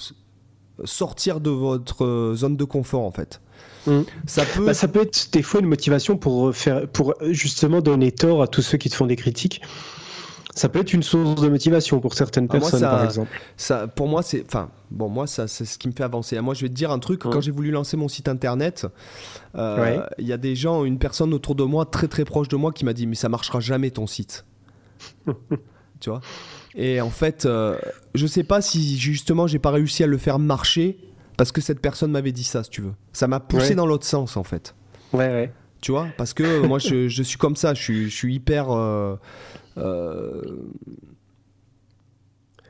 sortir 0.86 1.39
de 1.39 1.49
votre 1.49 2.34
zone 2.36 2.57
de 2.57 2.63
confort 2.63 3.03
en 3.03 3.11
fait. 3.11 3.41
Mmh. 3.86 4.01
Ça 4.26 4.43
peut... 4.45 4.65
Bah, 4.65 4.74
ça 4.74 4.88
peut 4.88 5.01
être 5.01 5.32
des 5.32 5.43
fois 5.43 5.59
une 5.59 5.68
motivation 5.68 6.18
pour 6.18 6.55
faire, 6.55 6.88
pour 6.88 7.13
justement 7.30 7.82
donner 7.82 8.11
tort 8.11 8.41
à 8.41 8.47
tous 8.47 8.61
ceux 8.61 8.78
qui 8.78 8.89
te 8.89 8.95
font 8.95 9.05
des 9.05 9.15
critiques 9.15 9.61
ça 10.58 10.70
peut 10.70 10.80
être 10.80 10.93
une 10.93 11.03
source 11.03 11.41
de 11.41 11.47
motivation 11.49 11.99
pour 11.99 12.14
certaines 12.14 12.47
ah, 12.49 12.53
personnes, 12.53 12.82
par 12.82 13.03
exemple. 13.03 13.30
Ça, 13.55 13.88
pour 13.88 14.08
moi, 14.08 14.24
c'est, 14.24 14.43
enfin, 14.45 14.70
bon, 14.89 15.08
moi, 15.08 15.28
ça, 15.28 15.47
c'est 15.47 15.66
ce 15.66 15.78
qui 15.78 15.88
me 15.88 15.93
fait 15.93 16.03
avancer. 16.03 16.39
Moi, 16.41 16.53
je 16.53 16.64
vais 16.64 16.70
te 16.70 16.74
dire 16.74 16.91
un 16.91 16.99
truc. 16.99 17.22
Quand 17.22 17.41
j'ai 17.41 17.51
voulu 17.51 17.72
lancer 17.72 17.95
mon 17.95 18.08
site 18.08 18.28
internet, 18.28 18.88
euh, 19.55 20.03
il 20.18 20.26
y 20.26 20.34
a 20.34 20.38
des 20.38 20.55
gens, 20.55 20.84
une 20.84 20.97
personne 20.97 21.34
autour 21.34 21.55
de 21.55 21.64
moi, 21.64 21.86
très 21.86 22.08
très 22.08 22.26
proche 22.26 22.47
de 22.47 22.55
moi, 22.55 22.72
qui 22.72 22.86
m'a 22.86 22.93
dit, 22.93 23.05
mais 23.08 23.16
ça 23.16 23.30
marchera 23.30 23.60
jamais 23.60 23.91
ton 23.91 24.08
site. 24.08 24.45
tu 25.99 26.10
vois? 26.10 26.22
Et 26.76 27.01
en 27.01 27.10
fait, 27.10 27.45
euh, 27.45 27.78
je 28.16 28.28
sais 28.28 28.43
pas 28.43 28.62
si 28.62 28.97
justement 28.97 29.47
j'ai 29.47 29.60
pas 29.60 29.72
réussi 29.72 30.03
à 30.03 30.08
le 30.08 30.18
faire 30.18 30.38
marcher 30.38 30.97
parce 31.38 31.51
que 31.51 31.62
cette 31.62 31.80
personne 31.80 32.12
m'avait 32.12 32.32
dit 32.32 32.43
ça, 32.43 32.64
si 32.64 32.70
tu 32.70 32.82
veux. 32.82 32.93
Ça 33.14 33.28
m'a 33.28 33.39
poussé 33.39 33.76
dans 33.76 33.86
l'autre 33.86 34.05
sens, 34.05 34.38
en 34.38 34.43
fait. 34.43 34.76
Ouais, 35.14 35.28
ouais. 35.28 35.53
Tu 35.82 35.91
vois? 35.91 36.08
Parce 36.18 36.34
que 36.34 36.66
moi, 36.66 36.80
je, 36.80 37.08
je, 37.08 37.24
suis 37.24 37.38
comme 37.38 37.55
ça. 37.55 37.76
Je 37.76 37.82
suis, 37.82 38.10
je 38.10 38.16
suis 38.16 38.36
hyper. 38.36 38.72
Euh, 38.72 39.16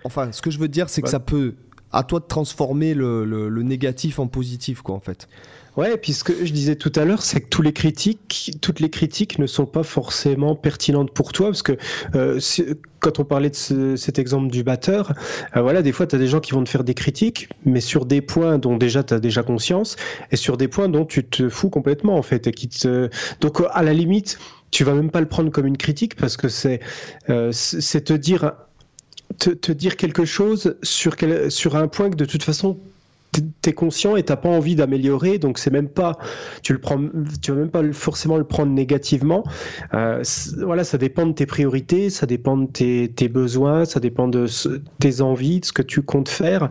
enfin, 0.03 0.31
ce 0.31 0.41
que 0.41 0.51
je 0.51 0.59
veux 0.59 0.67
dire, 0.67 0.89
c'est 0.89 1.01
que 1.01 1.09
ça 1.09 1.19
peut, 1.19 1.55
à 1.91 2.03
toi 2.03 2.19
de 2.19 2.25
transformer 2.25 2.93
le, 2.93 3.25
le, 3.25 3.63
négatif 3.63 4.19
en 4.19 4.27
positif, 4.27 4.81
quoi, 4.81 4.95
en 4.95 4.99
fait. 4.99 5.27
Ouais, 5.75 5.93
et 5.93 5.97
puis 5.97 6.13
ce 6.13 6.23
que 6.23 6.43
je 6.43 6.51
disais 6.51 6.75
tout 6.75 6.91
à 6.95 7.05
l'heure, 7.05 7.21
c'est 7.21 7.39
que 7.39 7.49
tous 7.49 7.61
les 7.61 7.71
critiques, 7.71 8.57
toutes 8.61 8.79
les 8.79 8.89
critiques 8.89 9.37
ne 9.37 9.45
sont 9.45 9.67
pas 9.67 9.83
forcément 9.83 10.55
pertinentes 10.55 11.11
pour 11.11 11.31
toi, 11.33 11.47
parce 11.47 11.61
que 11.61 11.77
euh, 12.15 12.39
quand 12.99 13.19
on 13.19 13.23
parlait 13.23 13.51
de 13.51 13.95
cet 13.95 14.17
exemple 14.17 14.49
du 14.49 14.63
batteur, 14.63 15.13
euh, 15.55 15.61
voilà, 15.61 15.83
des 15.83 15.91
fois, 15.91 16.07
tu 16.07 16.15
as 16.15 16.19
des 16.19 16.27
gens 16.27 16.39
qui 16.39 16.53
vont 16.53 16.63
te 16.63 16.69
faire 16.69 16.83
des 16.83 16.95
critiques, 16.95 17.49
mais 17.63 17.79
sur 17.79 18.07
des 18.07 18.21
points 18.21 18.57
dont 18.57 18.75
déjà 18.75 19.03
tu 19.03 19.13
as 19.13 19.19
déjà 19.19 19.43
conscience, 19.43 19.97
et 20.31 20.35
sur 20.35 20.57
des 20.57 20.67
points 20.67 20.89
dont 20.89 21.05
tu 21.05 21.23
te 21.23 21.47
fous 21.47 21.69
complètement, 21.69 22.17
en 22.17 22.23
fait, 22.23 22.47
et 22.47 22.51
qui 22.51 22.69
te... 22.69 23.09
Donc, 23.39 23.61
à 23.69 23.83
la 23.83 23.93
limite, 23.93 24.39
tu 24.71 24.83
vas 24.83 24.93
même 24.93 25.11
pas 25.11 25.21
le 25.21 25.27
prendre 25.27 25.51
comme 25.51 25.65
une 25.65 25.77
critique 25.77 26.15
parce 26.15 26.37
que 26.37 26.49
c'est 26.49 26.79
euh, 27.29 27.51
te 27.51 28.13
dire 28.13 28.53
te, 29.39 29.71
dire 29.71 29.97
quelque 29.97 30.25
chose 30.25 30.77
sur 30.83 31.15
sur 31.49 31.75
un 31.75 31.87
point 31.87 32.09
que 32.09 32.15
de 32.15 32.25
toute 32.25 32.43
façon 32.43 32.77
tu 33.33 33.69
es 33.69 33.73
conscient 33.73 34.15
et 34.15 34.23
t'as 34.23 34.35
pas 34.35 34.49
envie 34.49 34.75
d'améliorer. 34.75 35.37
Donc 35.37 35.59
c'est 35.59 35.69
même 35.69 35.89
pas 35.89 36.17
tu 36.63 36.73
le 36.73 36.79
prends 36.79 36.99
tu 37.41 37.51
vas 37.51 37.57
même 37.57 37.69
pas 37.69 37.83
forcément 37.91 38.37
le 38.37 38.43
prendre 38.43 38.71
négativement. 38.71 39.43
Euh, 39.93 40.23
voilà 40.57 40.83
ça 40.83 40.97
dépend 40.97 41.25
de 41.25 41.33
tes 41.33 41.45
priorités 41.45 42.09
ça 42.09 42.25
dépend 42.25 42.57
de 42.57 42.67
tes, 42.67 43.11
tes 43.15 43.29
besoins 43.29 43.85
ça 43.85 43.99
dépend 43.99 44.27
de 44.27 44.47
tes 44.99 45.21
envies 45.21 45.59
de 45.59 45.65
ce 45.65 45.73
que 45.73 45.83
tu 45.83 46.01
comptes 46.01 46.29
faire. 46.29 46.69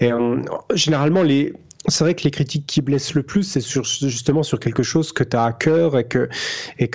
Et 0.00 0.12
euh, 0.12 0.42
généralement 0.74 1.22
les 1.22 1.54
c'est 1.88 2.04
vrai 2.04 2.14
que 2.14 2.22
les 2.22 2.30
critiques 2.30 2.66
qui 2.66 2.80
blessent 2.80 3.14
le 3.14 3.22
plus, 3.22 3.42
c'est 3.42 3.60
justement 4.08 4.42
sur 4.42 4.60
quelque 4.60 4.82
chose 4.82 5.12
que 5.12 5.24
tu 5.24 5.36
as 5.36 5.44
à 5.44 5.52
cœur 5.52 5.98
et 5.98 6.06
que, 6.06 6.28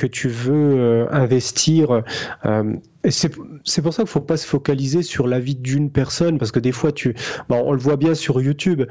tu 0.08 0.30
veux 0.30 0.80
euh, 0.80 1.08
investir. 1.12 2.04
Euh, 2.46 2.74
c'est 3.10 3.82
pour 3.82 3.94
ça 3.94 4.04
qu'il 4.04 4.10
faut 4.10 4.22
pas 4.22 4.38
se 4.38 4.48
focaliser 4.48 5.02
sur 5.02 5.28
la 5.28 5.40
vie 5.40 5.56
d'une 5.56 5.90
personne, 5.92 6.38
parce 6.38 6.52
que 6.52 6.60
des 6.60 6.72
fois, 6.72 6.92
on 7.50 7.72
le 7.72 7.80
voit 7.80 7.98
bien 7.98 8.16
sur 8.16 8.42
YouTube, 8.42 8.84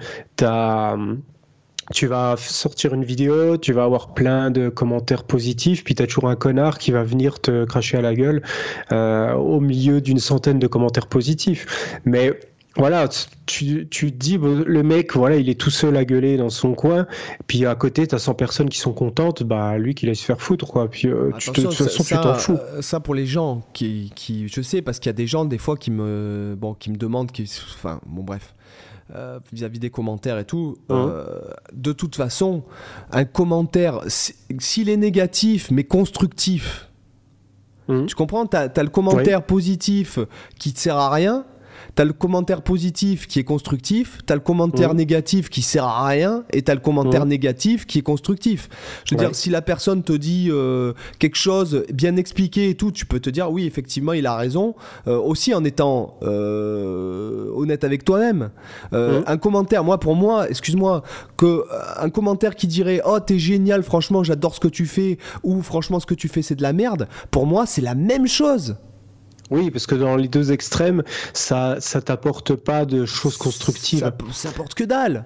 tu 1.94 2.06
vas 2.06 2.34
sortir 2.36 2.94
une 2.94 3.04
vidéo, 3.04 3.56
tu 3.58 3.72
vas 3.72 3.84
avoir 3.84 4.14
plein 4.14 4.50
de 4.50 4.68
commentaires 4.68 5.24
positifs, 5.24 5.84
puis 5.84 5.94
tu 5.94 6.02
as 6.02 6.06
toujours 6.06 6.28
un 6.28 6.36
connard 6.36 6.78
qui 6.78 6.90
va 6.90 7.04
venir 7.04 7.40
te 7.40 7.64
cracher 7.64 7.96
à 7.96 8.00
la 8.00 8.14
gueule 8.14 8.42
euh, 8.92 9.32
au 9.34 9.60
milieu 9.60 10.00
d'une 10.00 10.18
centaine 10.18 10.58
de 10.58 10.66
commentaires 10.66 11.06
positifs. 11.06 12.00
Mais 12.04 12.38
voilà, 12.76 13.08
tu, 13.46 13.88
tu 13.88 14.10
dis, 14.10 14.38
le 14.38 14.82
mec, 14.82 15.14
voilà, 15.14 15.36
il 15.36 15.48
est 15.48 15.58
tout 15.58 15.70
seul 15.70 15.96
à 15.96 16.04
gueuler 16.04 16.36
dans 16.36 16.50
son 16.50 16.74
coin, 16.74 17.06
puis 17.46 17.64
à 17.64 17.74
côté, 17.74 18.06
tu 18.06 18.14
as 18.14 18.18
100 18.18 18.34
personnes 18.34 18.68
qui 18.68 18.78
sont 18.78 18.92
contentes, 18.92 19.42
bah 19.42 19.78
lui 19.78 19.94
qui 19.94 20.06
laisse 20.06 20.20
faire 20.20 20.40
foutre, 20.40 20.66
quoi. 20.66 20.88
Puis 20.88 21.08
euh, 21.08 21.30
tu 21.38 21.50
de 21.50 21.62
toute 21.62 21.74
façon, 21.74 22.04
tu 22.04 22.14
t'en 22.14 22.34
fous. 22.34 22.58
Euh, 22.58 22.82
ça, 22.82 23.00
pour 23.00 23.14
les 23.14 23.26
gens 23.26 23.62
qui, 23.72 24.12
qui 24.14 24.48
je 24.48 24.60
sais, 24.60 24.82
parce 24.82 24.98
qu'il 24.98 25.08
y 25.08 25.10
a 25.10 25.14
des 25.14 25.26
gens, 25.26 25.44
des 25.44 25.58
fois, 25.58 25.76
qui 25.76 25.90
me, 25.90 26.54
bon, 26.58 26.74
qui 26.74 26.90
me 26.90 26.96
demandent, 26.96 27.32
qui, 27.32 27.50
enfin, 27.74 28.00
bon, 28.06 28.22
bref. 28.22 28.54
Euh, 29.14 29.38
vis-à- 29.52 29.68
-vis 29.68 29.78
des 29.78 29.90
commentaires 29.90 30.36
et 30.36 30.44
tout, 30.44 30.78
hein 30.88 31.12
de 31.72 31.92
toute 31.92 32.16
façon, 32.16 32.64
un 33.12 33.24
commentaire, 33.24 34.00
s'il 34.08 34.88
est 34.88 34.96
négatif 34.96 35.70
mais 35.70 35.84
constructif, 35.84 36.88
hein 37.88 38.04
tu 38.08 38.16
comprends 38.16 38.46
Tu 38.46 38.56
as, 38.56 38.82
le 38.82 38.88
commentaire 38.88 39.44
positif 39.44 40.18
qui 40.58 40.72
te 40.72 40.80
sert 40.80 40.96
à 40.96 41.08
rien, 41.08 41.44
T'as 41.96 42.04
le 42.04 42.12
commentaire 42.12 42.62
positif 42.62 43.26
qui 43.26 43.38
est 43.40 43.44
constructif, 43.44 44.18
t'as 44.26 44.34
le 44.34 44.40
commentaire 44.40 44.90
Mhm. 44.90 44.96
négatif 44.98 45.48
qui 45.48 45.62
sert 45.62 45.84
à 45.84 46.06
rien, 46.06 46.44
et 46.52 46.60
t'as 46.62 46.74
le 46.74 46.80
commentaire 46.80 47.22
Mhm. 47.22 47.30
négatif 47.30 47.86
qui 47.86 47.98
est 47.98 48.02
constructif. 48.02 48.68
Je 49.04 49.14
veux 49.14 49.20
Ouais. 49.20 49.26
dire, 49.26 49.34
si 49.34 49.48
la 49.50 49.62
personne 49.62 50.02
te 50.02 50.12
dit 50.12 50.48
euh, 50.50 50.92
quelque 51.18 51.36
chose 51.38 51.84
bien 51.92 52.16
expliqué 52.16 52.68
et 52.68 52.74
tout, 52.74 52.92
tu 52.92 53.06
peux 53.06 53.18
te 53.18 53.30
dire 53.30 53.50
oui, 53.50 53.64
effectivement, 53.66 54.12
il 54.12 54.26
a 54.26 54.36
raison. 54.36 54.74
Euh, 55.08 55.16
aussi 55.18 55.54
en 55.54 55.64
étant 55.64 56.18
euh, 56.22 57.50
honnête 57.54 57.82
avec 57.84 58.04
toi-même. 58.04 58.50
Euh, 58.92 59.18
Mhm. 59.20 59.24
Un 59.26 59.36
commentaire, 59.38 59.82
moi, 59.82 59.98
pour 59.98 60.14
moi, 60.16 60.48
excuse-moi, 60.50 61.02
que 61.36 61.46
euh, 61.46 61.62
un 61.98 62.10
commentaire 62.10 62.54
qui 62.56 62.66
dirait 62.66 63.00
oh 63.06 63.18
t'es 63.20 63.38
génial, 63.38 63.82
franchement, 63.82 64.22
j'adore 64.22 64.54
ce 64.54 64.60
que 64.60 64.68
tu 64.68 64.86
fais, 64.86 65.18
ou 65.42 65.62
franchement 65.62 65.98
ce 66.00 66.06
que 66.06 66.14
tu 66.14 66.28
fais 66.28 66.42
c'est 66.42 66.54
de 66.56 66.62
la 66.62 66.72
merde. 66.72 67.08
Pour 67.30 67.46
moi, 67.46 67.64
c'est 67.66 67.80
la 67.82 67.94
même 67.94 68.26
chose. 68.26 68.76
Oui, 69.50 69.70
parce 69.70 69.86
que 69.86 69.94
dans 69.94 70.16
les 70.16 70.28
deux 70.28 70.52
extrêmes, 70.52 71.02
ça, 71.32 71.76
ça 71.80 72.00
t'apporte 72.00 72.54
pas 72.54 72.84
de 72.84 73.06
choses 73.06 73.36
constructives. 73.36 74.00
Ça, 74.00 74.12
ça 74.32 74.48
apporte 74.48 74.74
que 74.74 74.84
dalle. 74.84 75.24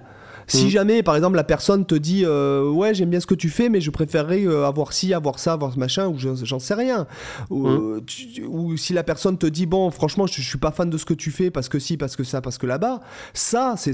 Si 0.53 0.65
Mm. 0.65 0.69
jamais, 0.69 1.01
par 1.03 1.15
exemple, 1.15 1.37
la 1.37 1.45
personne 1.45 1.85
te 1.85 1.95
dit 1.95 2.23
euh, 2.25 2.69
ouais 2.69 2.93
j'aime 2.93 3.09
bien 3.09 3.21
ce 3.21 3.25
que 3.25 3.35
tu 3.35 3.49
fais, 3.49 3.69
mais 3.69 3.79
je 3.79 3.89
préférerais 3.89 4.43
euh, 4.45 4.65
avoir 4.65 4.91
ci, 4.91 5.13
avoir 5.13 5.39
ça, 5.39 5.53
avoir 5.53 5.71
ce 5.71 5.79
machin, 5.79 6.07
ou 6.09 6.17
je- 6.17 6.43
j'en 6.43 6.59
sais 6.59 6.73
rien. 6.73 7.07
Ou, 7.49 7.67
Mm. 7.67 7.95
euh, 7.95 8.01
tu- 8.05 8.43
ou 8.43 8.75
si 8.75 8.91
la 8.91 9.03
personne 9.03 9.37
te 9.37 9.45
dit 9.45 9.65
bon 9.65 9.89
franchement 9.91 10.27
je, 10.27 10.41
je 10.41 10.47
suis 10.47 10.57
pas 10.57 10.71
fan 10.71 10.89
de 10.89 10.97
ce 10.97 11.05
que 11.05 11.13
tu 11.13 11.31
fais 11.31 11.51
parce 11.51 11.69
que 11.69 11.79
si, 11.79 11.95
parce 11.95 12.15
que 12.17 12.23
ça, 12.25 12.41
parce 12.41 12.57
que 12.57 12.65
là-bas, 12.65 12.99
ça 13.33 13.75
ce 13.77 13.93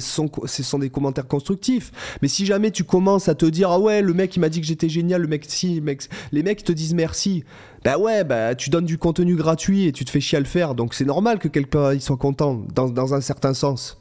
sont 0.64 0.80
des 0.80 0.90
commentaires 0.90 1.28
constructifs. 1.28 1.92
Mais 2.24 2.28
si 2.28 2.46
jamais 2.46 2.72
tu 2.72 2.84
commences 2.84 3.30
à 3.30 3.36
te 3.36 3.46
dire 3.46 3.70
ah 3.70 3.80
ouais 3.80 4.02
le 4.02 4.14
mec 4.14 4.36
il 4.36 4.40
m'a 4.40 4.50
dit 4.50 4.60
que 4.62 4.66
j'étais 4.68 4.90
génial, 4.90 5.22
le 5.22 5.28
mec 5.28 5.46
si, 5.48 5.76
le 5.76 5.82
mec, 5.82 6.04
les 6.32 6.42
mecs 6.44 6.64
te 6.64 6.72
disent 6.72 6.94
merci. 6.96 7.44
Bah 7.86 7.98
ouais, 8.00 8.24
bah 8.24 8.56
tu 8.56 8.70
donnes 8.72 8.86
du 8.86 8.98
contenu 8.98 9.36
gratuit 9.36 9.86
et 9.86 9.92
tu 9.92 10.04
te 10.06 10.10
fais 10.10 10.20
chier 10.20 10.38
à 10.38 10.40
le 10.42 10.48
faire, 10.48 10.74
donc 10.76 10.94
c'est 10.96 11.06
normal 11.06 11.38
que 11.40 11.48
quelqu'un 11.48 11.98
soit 12.00 12.18
content 12.18 12.64
dans, 12.74 12.90
dans 12.90 13.14
un 13.14 13.22
certain 13.22 13.54
sens. 13.54 13.98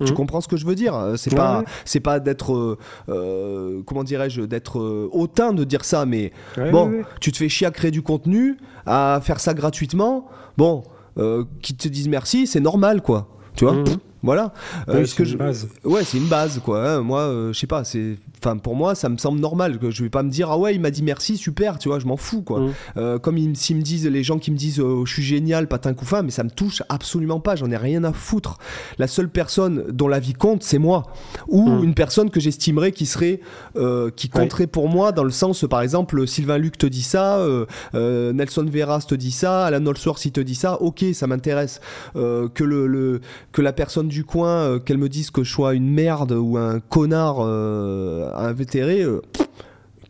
Tu 0.00 0.06
Mhm. 0.06 0.14
comprends 0.14 0.40
ce 0.40 0.48
que 0.48 0.56
je 0.56 0.64
veux 0.66 0.74
dire 0.74 0.94
Euh, 0.94 1.16
C'est 1.16 1.30
Ouais, 1.32 1.36
pas, 1.36 1.58
ouais. 1.60 1.64
c'est 1.84 2.00
pas 2.00 2.20
d'être, 2.20 2.54
euh, 2.54 2.78
euh, 3.08 3.82
comment 3.86 4.04
dirais-je, 4.04 4.42
d'être 4.42 4.78
euh, 4.78 5.08
hautain 5.12 5.52
de 5.52 5.64
dire 5.64 5.84
ça, 5.84 6.06
mais 6.06 6.32
Ouais, 6.56 6.70
bon, 6.70 7.02
tu 7.20 7.32
te 7.32 7.36
fais 7.38 7.48
chier 7.48 7.66
à 7.66 7.70
créer 7.70 7.90
du 7.90 8.02
contenu, 8.02 8.56
à 8.86 9.20
faire 9.22 9.40
ça 9.40 9.54
gratuitement. 9.54 10.26
Bon, 10.56 10.84
euh, 11.18 11.44
qu'ils 11.62 11.76
te 11.76 11.88
disent 11.88 12.08
merci, 12.08 12.46
c'est 12.46 12.60
normal, 12.60 13.02
quoi. 13.02 13.28
Tu 13.56 13.64
vois? 13.64 13.74
Mhm. 13.74 13.86
Voilà. 14.22 14.52
Euh, 14.88 14.94
Ouais, 14.94 15.00
ce 15.06 15.10
c'est 15.10 15.16
que 15.18 15.22
une 15.22 15.28
je- 15.28 15.36
base. 15.36 15.68
Ouais, 15.84 16.04
c'est 16.04 16.18
une 16.18 16.26
base, 16.28 16.60
quoi. 16.64 16.84
hein. 16.88 17.00
Moi, 17.02 17.20
euh, 17.20 17.52
je 17.52 17.58
sais 17.58 17.66
pas. 17.66 17.84
C'est, 17.84 18.16
enfin, 18.42 18.56
pour 18.56 18.74
moi, 18.74 18.94
ça 18.94 19.08
me 19.08 19.16
semble 19.16 19.38
normal. 19.40 19.78
Que 19.78 19.90
je 19.90 20.02
vais 20.02 20.10
pas 20.10 20.22
me 20.22 20.30
dire 20.30 20.50
ah 20.50 20.58
ouais, 20.58 20.74
il 20.74 20.80
m'a 20.80 20.90
dit 20.90 21.02
merci, 21.02 21.36
super. 21.36 21.78
Tu 21.78 21.88
vois, 21.88 21.98
je 21.98 22.06
m'en 22.06 22.16
fous, 22.16 22.42
quoi. 22.42 22.62
Euh, 22.96 23.18
comme 23.18 23.38
ils, 23.38 23.56
s'ils 23.56 23.76
me 23.76 23.82
disent 23.82 24.06
les 24.06 24.22
gens 24.24 24.38
qui 24.38 24.50
me 24.50 24.56
disent 24.56 24.80
euh, 24.80 25.04
je 25.04 25.12
suis 25.12 25.22
génial, 25.22 25.68
patin 25.68 25.94
coup 25.94 26.04
fin, 26.04 26.22
mais 26.22 26.30
ça 26.30 26.42
me 26.44 26.50
touche 26.50 26.82
absolument 26.88 27.40
pas. 27.40 27.54
J'en 27.56 27.70
ai 27.70 27.76
rien 27.76 28.02
à 28.04 28.12
foutre. 28.12 28.58
La 28.98 29.06
seule 29.06 29.28
personne 29.28 29.84
dont 29.90 30.08
la 30.08 30.18
vie 30.20 30.32
compte, 30.34 30.62
c'est 30.62 30.78
moi, 30.78 31.04
ou 31.46 31.68
Mhm. 31.68 31.84
une 31.84 31.94
personne 31.94 32.30
que 32.30 32.40
j'estimerais 32.40 32.92
qui 32.92 33.06
serait, 33.06 33.40
euh, 33.76 34.10
qui 34.10 34.28
Ouais. 34.34 34.40
compterait 34.42 34.66
pour 34.66 34.88
moi 34.88 35.12
dans 35.12 35.24
le 35.24 35.30
sens, 35.30 35.64
par 35.70 35.80
exemple, 35.82 36.26
Sylvain 36.26 36.58
Luc 36.58 36.76
te 36.76 36.86
dit 36.86 37.02
ça, 37.02 37.38
euh, 37.38 37.66
euh, 37.94 38.32
Nelson 38.32 38.66
Veras 38.68 39.04
te 39.08 39.14
dit 39.14 39.30
ça, 39.32 39.64
Alan 39.66 39.84
Allsworth 39.86 40.24
il 40.24 40.32
te 40.32 40.40
dit 40.40 40.54
ça. 40.54 40.80
Ok, 40.82 41.04
ça 41.14 41.26
m'intéresse. 41.26 41.80
Euh, 42.16 42.48
que 42.48 42.64
le, 42.64 42.86
le- 42.86 43.20
que 43.52 43.62
la 43.62 43.72
personne 43.72 44.07
du 44.08 44.24
coin, 44.24 44.48
euh, 44.48 44.78
qu'elle 44.78 44.98
me 44.98 45.08
dise 45.08 45.30
que 45.30 45.44
je 45.44 45.52
sois 45.52 45.74
une 45.74 45.88
merde 45.90 46.32
ou 46.32 46.56
un 46.56 46.80
connard 46.80 47.36
euh, 47.40 48.30
invétéré. 48.34 49.02
euh, 49.02 49.20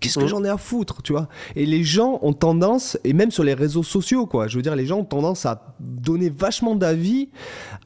Qu'est-ce 0.00 0.14
que 0.20 0.28
j'en 0.28 0.44
ai 0.44 0.48
à 0.48 0.56
foutre, 0.56 1.02
tu 1.02 1.12
vois? 1.12 1.26
Et 1.56 1.66
les 1.66 1.82
gens 1.82 2.20
ont 2.22 2.32
tendance, 2.32 2.96
et 3.02 3.12
même 3.12 3.32
sur 3.32 3.42
les 3.42 3.54
réseaux 3.54 3.82
sociaux, 3.82 4.26
quoi, 4.26 4.46
je 4.46 4.54
veux 4.56 4.62
dire, 4.62 4.76
les 4.76 4.86
gens 4.86 4.98
ont 4.98 5.04
tendance 5.04 5.44
à 5.44 5.74
donner 5.80 6.30
vachement 6.30 6.76
d'avis 6.76 7.30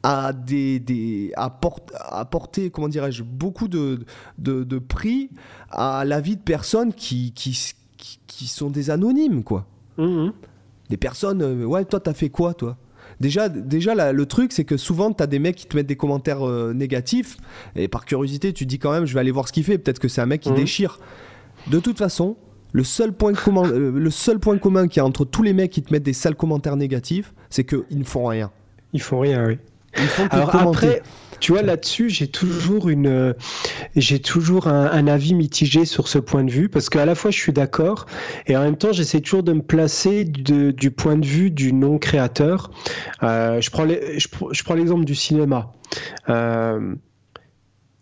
à 0.02 0.34
des, 0.34 0.78
des 0.78 1.32
à, 1.36 1.48
port- 1.48 1.80
à 1.94 2.26
porter, 2.26 2.68
comment 2.68 2.88
dirais-je, 2.88 3.22
beaucoup 3.22 3.66
de, 3.66 4.00
de, 4.36 4.62
de 4.62 4.78
prix 4.78 5.30
à 5.70 6.04
l'avis 6.04 6.36
de 6.36 6.42
personnes 6.42 6.92
qui, 6.92 7.32
qui, 7.32 7.58
qui, 8.26 8.46
sont 8.46 8.68
des 8.68 8.90
anonymes, 8.90 9.42
quoi. 9.42 9.64
Mhm. 9.96 10.32
Des 10.90 10.98
personnes, 10.98 11.40
euh, 11.40 11.64
ouais, 11.64 11.86
toi, 11.86 11.98
t'as 11.98 12.12
fait 12.12 12.28
quoi, 12.28 12.52
toi? 12.52 12.76
Déjà, 13.22 13.48
déjà 13.48 14.12
le 14.12 14.26
truc, 14.26 14.52
c'est 14.52 14.64
que 14.64 14.76
souvent, 14.76 15.12
t'as 15.12 15.28
des 15.28 15.38
mecs 15.38 15.54
qui 15.54 15.66
te 15.66 15.76
mettent 15.76 15.86
des 15.86 15.94
commentaires 15.96 16.44
euh, 16.44 16.72
négatifs, 16.74 17.36
et 17.76 17.86
par 17.86 18.04
curiosité, 18.04 18.52
tu 18.52 18.64
te 18.64 18.68
dis 18.68 18.80
quand 18.80 18.90
même, 18.90 19.06
je 19.06 19.14
vais 19.14 19.20
aller 19.20 19.30
voir 19.30 19.46
ce 19.46 19.52
qu'il 19.52 19.62
fait, 19.62 19.78
peut-être 19.78 20.00
que 20.00 20.08
c'est 20.08 20.20
un 20.20 20.26
mec 20.26 20.40
qui 20.40 20.50
Mhm. 20.50 20.56
déchire. 20.56 20.98
De 21.68 21.78
toute 21.78 21.98
façon, 21.98 22.36
le 22.72 22.82
seul, 22.82 23.12
point 23.12 23.32
commun, 23.32 23.70
euh, 23.70 23.92
le 23.94 24.10
seul 24.10 24.40
point 24.40 24.58
commun 24.58 24.88
qu'il 24.88 24.96
y 24.96 25.00
a 25.00 25.04
entre 25.06 25.24
tous 25.24 25.44
les 25.44 25.52
mecs 25.52 25.70
qui 25.70 25.82
te 25.82 25.92
mettent 25.92 26.02
des 26.02 26.12
sales 26.14 26.34
commentaires 26.34 26.74
négatifs, 26.76 27.32
c'est 27.48 27.62
qu'ils 27.64 27.84
ne 27.98 28.04
font 28.04 28.26
rien. 28.26 28.50
Ils 28.92 29.00
font 29.00 29.20
rien, 29.20 29.46
oui. 29.46 29.58
Ils 29.98 30.08
font 30.08 30.26
que 30.26 30.34
Alors 30.34 30.50
commenter. 30.50 30.88
après, 30.88 31.02
tu 31.43 31.51
vois, 31.51 31.62
là-dessus, 31.62 32.09
j'ai 32.09 32.28
toujours 32.28 32.88
une, 32.88 33.09
euh, 33.09 33.32
j'ai 33.97 34.20
toujours 34.20 34.68
un, 34.68 35.09
avis 35.09 35.34
mitigé 35.34 35.84
sur 35.84 36.07
ce 36.07 36.18
point 36.18 36.45
de 36.45 36.53
vue 36.53 36.68
parce 36.68 36.88
qu'à 36.88 37.05
la 37.05 37.16
fois 37.16 37.32
je 37.32 37.38
suis 37.38 37.53
d'accord 37.53 38.07
et 38.47 38.57
en 38.57 38.62
même 38.62 38.76
temps 38.76 38.93
j'essaie 38.93 39.20
toujours 39.20 39.43
de 39.43 39.53
me 39.53 39.61
placer 39.61 40.24
du 40.24 40.90
point 40.93 41.16
de 41.16 41.26
vue 41.26 41.51
du 41.51 41.72
non 41.72 41.99
créateur. 41.99 42.70
Euh, 43.24 43.61
je 43.61 43.70
prends 43.70 44.74
l'exemple 44.74 45.05
du 45.05 45.16
cinéma. 45.16 45.72
Euh, 46.28 46.95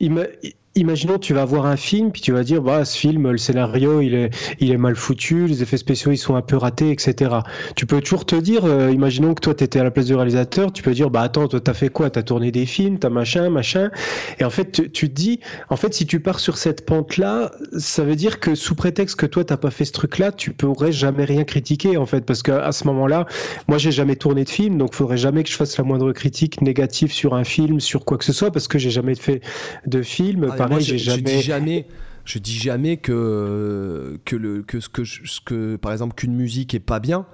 ima- 0.01 0.29
Imaginons, 0.77 1.19
tu 1.19 1.35
vas 1.35 1.45
voir 1.45 1.67
un 1.67 1.77
film, 1.77 2.13
puis 2.13 2.23
tu 2.23 2.31
vas 2.31 2.45
dire, 2.45 2.63
bah, 2.63 2.85
ce 2.85 2.97
film, 2.97 3.29
le 3.29 3.39
scénario, 3.39 4.01
il 4.03 4.15
est, 4.15 4.31
il 4.61 4.71
est 4.71 4.77
mal 4.77 4.95
foutu, 4.95 5.49
les 5.49 5.65
effets 5.65 5.77
spéciaux, 5.77 6.13
ils 6.13 6.17
sont 6.17 6.37
un 6.37 6.43
peu 6.43 6.57
ratés, 6.57 6.93
etc. 6.93 7.39
Tu 7.75 7.87
peux 7.87 8.01
toujours 8.01 8.25
te 8.25 8.37
dire, 8.37 8.65
euh, 8.67 8.93
imaginons 8.93 9.35
que 9.35 9.41
toi, 9.41 9.53
tu 9.53 9.65
étais 9.65 9.81
à 9.81 9.83
la 9.83 9.91
place 9.91 10.07
du 10.07 10.15
réalisateur, 10.15 10.73
tu 10.73 10.85
peux 10.85 10.93
dire, 10.93 11.11
bah, 11.11 11.23
attends, 11.23 11.49
toi, 11.49 11.59
t'as 11.59 11.75
fait 11.75 11.89
quoi? 11.89 12.09
T'as 12.09 12.23
tourné 12.23 12.53
des 12.53 12.67
films, 12.67 13.01
t'as 13.01 13.09
machin, 13.09 13.51
machin. 13.51 13.91
Et 14.39 14.45
en 14.45 14.51
fait, 14.51 14.93
tu, 14.93 15.09
te 15.09 15.13
dis, 15.13 15.41
en 15.71 15.77
fait, 15.77 15.93
si 15.93 16.07
tu 16.07 16.21
pars 16.21 16.39
sur 16.39 16.57
cette 16.57 16.87
pente-là, 16.87 17.51
ça 17.77 18.05
veut 18.05 18.15
dire 18.15 18.39
que 18.39 18.55
sous 18.55 18.77
prétexte 18.77 19.17
que 19.17 19.27
toi, 19.27 19.43
t'as 19.43 19.57
pas 19.57 19.71
fait 19.73 19.85
ce 19.85 19.93
truc-là, 19.93 20.31
tu 20.31 20.53
pourrais 20.53 20.93
jamais 20.93 21.25
rien 21.25 21.43
critiquer, 21.43 21.97
en 21.97 22.07
fait, 22.07 22.25
parce 22.25 22.45
qu'à 22.45 22.71
ce 22.71 22.87
moment-là, 22.87 23.27
moi, 23.67 23.79
j'ai 23.79 23.91
jamais 23.91 24.15
tourné 24.15 24.45
de 24.45 24.51
film, 24.51 24.79
donc 24.79 24.95
faudrait 24.95 25.17
jamais 25.17 25.43
que 25.43 25.51
je 25.51 25.57
fasse 25.57 25.77
la 25.79 25.83
moindre 25.83 26.13
critique 26.13 26.63
négative 26.63 27.13
sur 27.13 27.35
un 27.35 27.43
film, 27.43 27.81
sur 27.81 28.05
quoi 28.05 28.19
que 28.19 28.25
ce 28.25 28.33
soit, 28.33 28.53
parce 28.53 28.69
que 28.69 28.79
j'ai 28.79 28.91
jamais 28.91 29.17
fait 29.17 29.41
de 29.89 30.01
film. 30.03 30.47
Ah, 30.60 30.60
Pareil, 30.69 30.81
je, 30.85 30.91
j'ai 30.93 30.99
je 30.99 31.05
jamais. 31.11 31.23
dis 31.23 31.43
jamais. 31.43 31.87
Je 32.25 32.39
dis 32.39 32.57
jamais 32.59 32.97
que, 32.99 34.19
que, 34.25 34.37
le, 34.37 34.63
que, 34.63 34.79
ce 34.81 34.89
que, 34.89 35.05
je- 35.05 35.23
ce 35.27 35.41
que, 35.41 35.77
par 35.77 35.91
exemple, 35.93 36.15
qu'une 36.15 36.35
musique 36.35 36.75
est 36.75 36.81
pas 36.81 37.01
bien. 37.01 37.25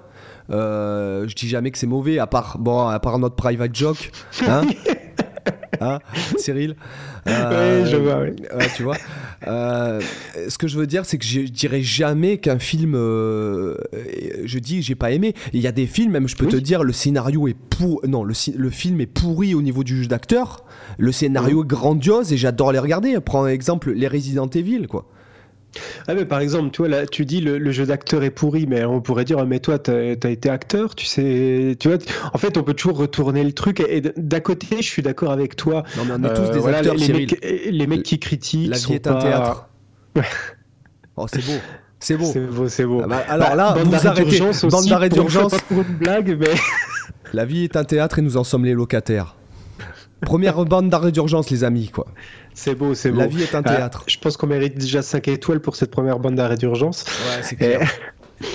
Euh, 0.51 1.27
je 1.29 1.35
dis 1.35 1.49
jamais 1.49 1.71
que 1.73 1.79
c'est 1.79 1.87
mauvais, 1.89 2.19
à 2.19 2.27
part, 2.27 2.59
bon, 2.59 2.87
à 2.87 2.99
part 3.01 3.19
notre 3.19 3.35
private 3.35 3.75
joke. 3.75 4.11
Hein 4.47 4.63
Hein, 5.81 5.99
Cyril 6.39 6.77
Euh, 7.29 7.83
Ouais, 7.83 7.91
je 7.91 7.97
vois, 7.97 8.21
oui. 8.21 8.31
ouais, 8.57 8.69
tu 8.77 8.85
vois. 8.85 8.97
Euh, 9.49 10.01
ce 10.49 10.59
que 10.59 10.69
je 10.69 10.79
veux 10.79 10.87
dire, 10.87 11.05
c'est 11.05 11.19
que 11.19 11.25
je 11.25 11.41
dirais 11.41 11.83
jamais 11.83 12.39
qu'un 12.39 12.59
film. 12.61 12.95
euh, 12.95 13.75
je 14.45 14.59
dis, 14.61 14.81
j'ai 14.81 14.95
pas 14.95 15.11
aimé. 15.11 15.35
Il 15.53 15.61
y 15.61 15.67
a 15.67 15.73
des 15.73 15.87
films, 15.87 16.13
même 16.13 16.29
je 16.29 16.37
peux 16.37 16.47
te 16.47 16.55
Oui. 16.57 16.63
dire, 16.63 16.85
le 16.85 16.93
scénario 16.93 17.49
est 17.49 17.57
pour. 17.57 18.01
Non, 18.07 18.23
le, 18.23 18.35
film 18.71 19.01
est 19.01 19.07
pourri 19.07 19.55
au 19.55 19.63
niveau 19.63 19.83
du 19.83 20.03
jeu 20.03 20.07
d'acteur. 20.09 20.65
Le 20.99 21.11
scénario 21.11 21.65
est 21.65 21.67
grandiose 21.67 22.33
et 22.33 22.37
j'adore 22.37 22.71
les 22.73 22.79
regarder. 22.79 23.19
Prends 23.21 23.47
exemple 23.49 23.91
les 23.93 24.07
Resident 24.09 24.47
Evil, 24.49 24.87
quoi. 24.87 25.07
Ah 26.09 26.15
mais 26.15 26.25
par 26.25 26.41
exemple, 26.41 26.71
toi 26.71 26.89
là, 26.89 27.07
tu 27.07 27.25
dis 27.25 27.41
le, 27.41 27.59
le 27.59 27.71
jeu 27.73 27.87
d'acteur 27.87 28.23
est 28.25 28.31
pourri, 28.31 28.67
mais 28.67 28.85
on 28.85 29.01
pourrait 29.01 29.25
dire, 29.25 29.39
ah, 29.39 29.45
mais 29.45 29.61
toi, 29.61 29.79
t'as 29.79 29.93
as 29.95 30.29
été 30.29 30.49
acteur, 30.51 30.95
tu 30.95 31.07
sais, 31.07 31.77
tu 31.79 31.89
vois. 31.89 31.99
En 32.33 32.39
fait, 32.39 32.57
on 32.57 32.63
peut 32.63 32.75
toujours 32.75 32.97
retourner 32.99 33.45
le 33.45 33.53
truc. 33.53 33.81
Et 33.81 34.01
d'un 34.17 34.41
côté, 34.41 34.77
je 34.79 34.87
suis 34.87 35.03
d'accord 35.03 35.33
avec 35.33 35.57
toi. 35.57 35.83
Non, 35.97 36.05
mais 36.05 36.13
on 36.29 36.31
est 36.31 36.35
tous 36.35 36.43
Euh, 36.43 36.53
des 36.53 36.59
voilà, 36.59 36.79
acteurs, 36.79 36.95
les, 36.95 37.09
mecs, 37.13 37.39
les 37.71 37.87
mecs 37.87 38.03
qui 38.03 38.19
critiquent. 38.19 38.71
La 38.71 38.77
vie 38.77 38.83
sont 38.83 38.93
est 38.95 39.07
un 39.07 39.13
pas- 39.15 39.23
théâtre. 39.23 39.69
Oh, 41.17 41.27
c'est 41.33 41.45
beau. 41.45 41.53
C'est 41.99 42.17
beau. 42.17 42.25
C'est 42.31 42.41
beau, 42.41 42.69
c'est 42.69 42.85
beau. 42.85 43.01
Ah 43.05 43.07
bah, 43.09 43.25
alors 43.29 43.55
là, 43.57 43.73
bande 43.73 43.85
vous 43.85 43.91
d'arrêt 43.93 44.07
arrêtez. 44.09 44.31
d'urgence 44.31 44.63
Bande 44.67 44.75
aussi, 44.75 44.91
d'arrêt 44.91 45.09
d'urgence. 45.09 45.55
Pour 45.69 45.79
une 45.79 45.97
blague, 45.97 46.37
mais. 46.39 46.55
La 47.33 47.45
vie 47.47 47.65
est 47.65 47.77
un 47.77 47.85
théâtre 47.85 48.19
et 48.19 48.23
nous 48.23 48.37
en 48.37 48.45
sommes 48.45 48.65
les 48.67 48.75
locataires. 48.75 49.35
Première 50.21 50.63
bande 50.65 50.91
d'arrêt 50.91 51.13
d'urgence, 51.13 51.51
les 51.51 51.65
amis, 51.65 51.89
quoi. 51.89 52.07
C'est 52.59 52.75
beau, 52.75 52.95
c'est 52.95 53.11
beau. 53.11 53.19
La 53.19 53.27
vie 53.27 53.43
est 53.43 53.55
un 53.55 53.63
Ah, 53.67 53.77
théâtre. 53.77 54.03
je 54.07 54.19
pense 54.19 54.37
qu'on 54.39 54.47
mérite 54.47 54.77
déjà 54.79 55.03
5 55.03 55.29
étoiles 55.29 55.61
pour 55.61 55.77
cette 55.77 55.91
première 55.91 56.19
bande 56.19 56.37
d'arrêt 56.37 56.57
d'urgence. 56.57 57.05
Ouais, 57.05 57.43
c'est 57.43 57.55
clair. 57.57 57.83
et, 57.83 58.47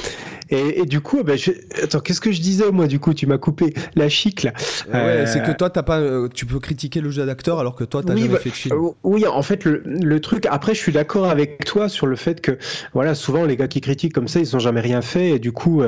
et 0.52 0.86
du 0.86 1.02
coup, 1.02 1.24
ben, 1.24 1.38
je- 1.38 1.52
attends, 1.82 2.00
qu'est-ce 2.00 2.22
que 2.22 2.32
je 2.32 2.42
disais 2.42 2.70
moi 2.72 2.88
du 2.88 3.00
coup 3.00 3.14
Tu 3.14 3.26
m'as 3.28 3.38
coupé 3.38 3.74
la 3.96 4.10
chic 4.10 4.44
là. 4.44 4.52
Ouais, 4.88 4.96
Euh, 5.00 5.26
c'est 5.26 5.42
que 5.44 5.52
toi, 5.52 5.70
t'as 5.70 5.84
pas, 5.84 6.00
euh, 6.00 6.28
tu 6.34 6.46
peux 6.46 6.60
critiquer 6.60 7.02
le 7.02 7.10
jeu 7.12 7.26
d'acteur 7.26 7.60
alors 7.60 7.76
que 7.76 7.84
toi, 7.84 8.02
t'as 8.06 8.14
Oui, 8.14 8.22
jamais 8.22 8.34
bah, 8.34 8.40
fait 8.40 8.50
de 8.50 8.56
film. 8.56 8.76
Euh, 8.76 8.90
Oui, 9.04 9.26
en 9.28 9.42
fait, 9.42 9.64
le, 9.66 9.82
le 9.86 10.20
truc. 10.20 10.46
Après, 10.50 10.74
je 10.74 10.80
suis 10.80 10.92
d'accord 10.92 11.26
avec 11.30 11.64
toi 11.66 11.90
sur 11.90 12.08
le 12.08 12.16
fait 12.16 12.42
que, 12.42 12.58
voilà, 12.94 13.16
souvent 13.16 13.46
les 13.46 13.56
gars 13.56 13.68
qui 13.68 13.82
critiquent 13.82 14.14
comme 14.14 14.28
ça, 14.28 14.40
ils 14.40 14.50
n'ont 14.54 14.60
jamais 14.60 14.82
rien 14.82 15.02
fait 15.02 15.30
et 15.32 15.40
du 15.40 15.52
coup, 15.52 15.82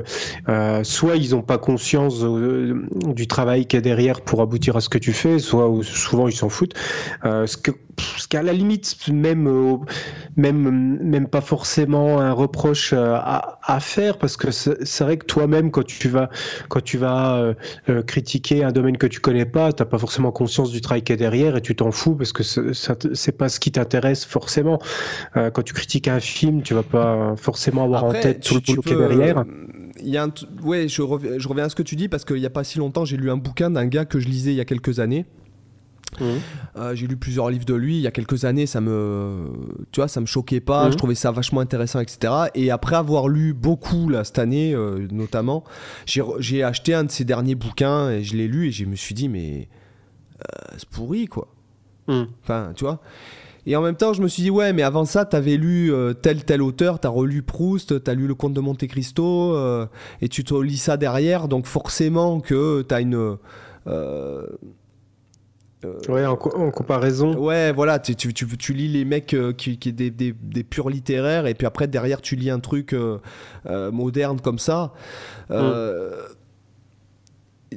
euh, 0.49 0.83
soit 0.83 1.15
ils 1.17 1.31
n'ont 1.31 1.41
pas 1.41 1.57
conscience 1.57 2.23
du 2.23 3.27
travail 3.27 3.65
qu'il 3.65 3.77
y 3.77 3.79
a 3.79 3.81
derrière 3.81 4.21
pour 4.21 4.41
aboutir 4.41 4.75
à 4.77 4.81
ce 4.81 4.89
que 4.89 4.97
tu 4.97 5.13
fais, 5.13 5.39
soit 5.39 5.69
ou 5.69 5.83
souvent 5.83 6.27
ils 6.27 6.35
s'en 6.35 6.49
foutent. 6.49 6.73
Euh, 7.25 7.47
ce 7.47 7.57
que, 7.57 7.71
ce 8.17 8.27
qu'à 8.27 8.41
la 8.43 8.53
limite, 8.53 8.95
même, 9.11 9.77
même, 10.35 10.97
même 11.01 11.27
pas 11.27 11.41
forcément 11.41 12.19
un 12.19 12.31
reproche 12.31 12.93
à, 12.93 13.59
à 13.63 13.79
faire 13.79 14.17
parce 14.17 14.37
que 14.37 14.51
c'est 14.53 15.03
vrai 15.03 15.17
que 15.17 15.25
toi-même, 15.25 15.71
quand 15.71 15.85
tu 15.85 16.09
vas, 16.09 16.29
quand 16.69 16.81
tu 16.81 16.97
vas 16.97 17.37
euh, 17.37 17.53
euh, 17.89 18.01
critiquer 18.01 18.63
un 18.63 18.71
domaine 18.71 18.97
que 18.97 19.07
tu 19.07 19.19
connais 19.19 19.45
pas, 19.45 19.73
t'as 19.73 19.85
pas 19.85 19.97
forcément 19.97 20.31
conscience 20.31 20.71
du 20.71 20.81
travail 20.81 21.03
qui 21.03 21.13
est 21.13 21.17
derrière 21.17 21.57
et 21.57 21.61
tu 21.61 21.75
t'en 21.75 21.91
fous 21.91 22.15
parce 22.15 22.31
que 22.31 22.43
c'est 22.43 23.37
pas 23.37 23.49
ce 23.49 23.59
qui 23.59 23.71
t'intéresse 23.71 24.25
forcément. 24.25 24.79
Euh, 25.35 25.49
quand 25.49 25.63
tu 25.63 25.73
critiques 25.73 26.07
un 26.07 26.19
film, 26.19 26.61
tu 26.61 26.73
vas 26.73 26.83
pas 26.83 27.35
forcément 27.37 27.83
avoir 27.83 28.05
en 28.05 28.13
tête 28.13 28.41
tout 28.41 28.55
le 28.55 28.61
boulot 28.61 28.81
qui 28.81 28.93
est 28.93 28.95
derrière. 28.95 29.43
Il 30.01 30.09
y 30.09 30.17
a 30.17 30.23
un 30.23 30.33
ouais, 30.63 30.87
je 30.87 31.01
reviens, 31.01 31.37
je 31.37 31.47
reviens 31.47 31.65
à 31.65 31.69
ce 31.69 31.75
que 31.75 31.83
tu 31.83 31.95
dis 31.95 32.07
parce 32.07 32.25
qu'il 32.25 32.37
y 32.37 32.45
a 32.45 32.49
pas 32.49 32.63
si 32.63 32.79
longtemps, 32.79 33.05
j'ai 33.05 33.17
lu 33.17 33.29
un 33.29 33.37
bouquin 33.37 33.69
d'un 33.69 33.85
gars 33.85 34.05
que 34.05 34.19
je 34.19 34.27
lisais 34.27 34.51
il 34.51 34.57
y 34.57 34.61
a 34.61 34.65
quelques 34.65 34.99
années 34.99 35.25
Mmh. 36.19 36.25
Euh, 36.77 36.95
j'ai 36.95 37.07
lu 37.07 37.17
plusieurs 37.17 37.49
livres 37.49 37.65
de 37.65 37.73
lui 37.73 37.97
il 37.97 38.01
y 38.01 38.07
a 38.07 38.11
quelques 38.11 38.45
années, 38.45 38.65
ça 38.65 38.81
me, 38.81 39.47
tu 39.91 39.99
vois, 39.99 40.07
ça 40.07 40.21
me 40.21 40.25
choquait 40.25 40.59
pas, 40.59 40.89
je 40.89 40.93
mmh. 40.93 40.97
trouvais 40.97 41.15
ça 41.15 41.31
vachement 41.31 41.61
intéressant, 41.61 41.99
etc. 41.99 42.33
Et 42.55 42.71
après 42.71 42.95
avoir 42.95 43.27
lu 43.27 43.53
beaucoup 43.53 44.09
là 44.09 44.23
cette 44.23 44.39
année, 44.39 44.73
euh, 44.73 45.07
notamment, 45.11 45.63
j'ai 46.05 46.63
acheté 46.63 46.93
un 46.93 47.03
de 47.03 47.11
ses 47.11 47.25
derniers 47.25 47.55
bouquins 47.55 48.09
et 48.09 48.23
je 48.23 48.35
l'ai 48.35 48.47
lu 48.47 48.67
et 48.67 48.71
je 48.71 48.85
me 48.85 48.95
suis 48.95 49.15
dit 49.15 49.29
mais 49.29 49.67
euh, 50.39 50.75
c'est 50.77 50.89
pourri 50.89 51.27
quoi. 51.27 51.47
Mmh. 52.07 52.23
Enfin, 52.43 52.71
tu 52.75 52.83
vois. 52.83 52.99
Et 53.65 53.77
en 53.77 53.81
même 53.81 53.95
temps, 53.95 54.11
je 54.11 54.21
me 54.21 54.27
suis 54.27 54.43
dit, 54.43 54.49
ouais, 54.49 54.73
mais 54.73 54.81
avant 54.81 55.05
ça, 55.05 55.23
t'avais 55.23 55.55
lu 55.55 55.89
tel, 56.21 56.43
tel 56.43 56.61
auteur, 56.61 56.99
t'as 56.99 57.07
relu 57.07 57.43
Proust, 57.43 58.03
t'as 58.03 58.13
lu 58.13 58.27
Le 58.27 58.35
Comte 58.35 58.53
de 58.53 58.59
Monte 58.59 58.85
Cristo, 58.87 59.57
et 60.21 60.27
tu 60.27 60.43
te 60.43 60.53
lis 60.53 60.75
ça 60.75 60.97
derrière, 60.97 61.47
donc 61.47 61.65
forcément 61.65 62.41
que 62.41 62.81
t'as 62.81 62.99
une. 62.99 63.37
Euh, 63.87 64.47
ouais, 66.09 66.25
en, 66.25 66.35
comparaison. 66.35 67.35
Ouais, 67.37 67.71
voilà, 67.71 67.99
tu, 67.99 68.15
tu, 68.15 68.33
tu, 68.33 68.73
lis 68.73 68.87
les 68.87 69.05
mecs 69.05 69.33
euh, 69.33 69.53
qui, 69.53 69.77
qui 69.77 69.93
des, 69.93 70.09
des, 70.09 70.33
des, 70.33 70.63
purs 70.63 70.89
littéraires, 70.89 71.47
et 71.47 71.53
puis 71.53 71.67
après, 71.67 71.87
derrière, 71.87 72.21
tu 72.21 72.35
lis 72.35 72.49
un 72.49 72.59
truc 72.59 72.93
euh, 72.93 73.19
moderne 73.91 74.39
comme 74.41 74.59
ça. 74.59 74.93
Mm. 75.49 75.55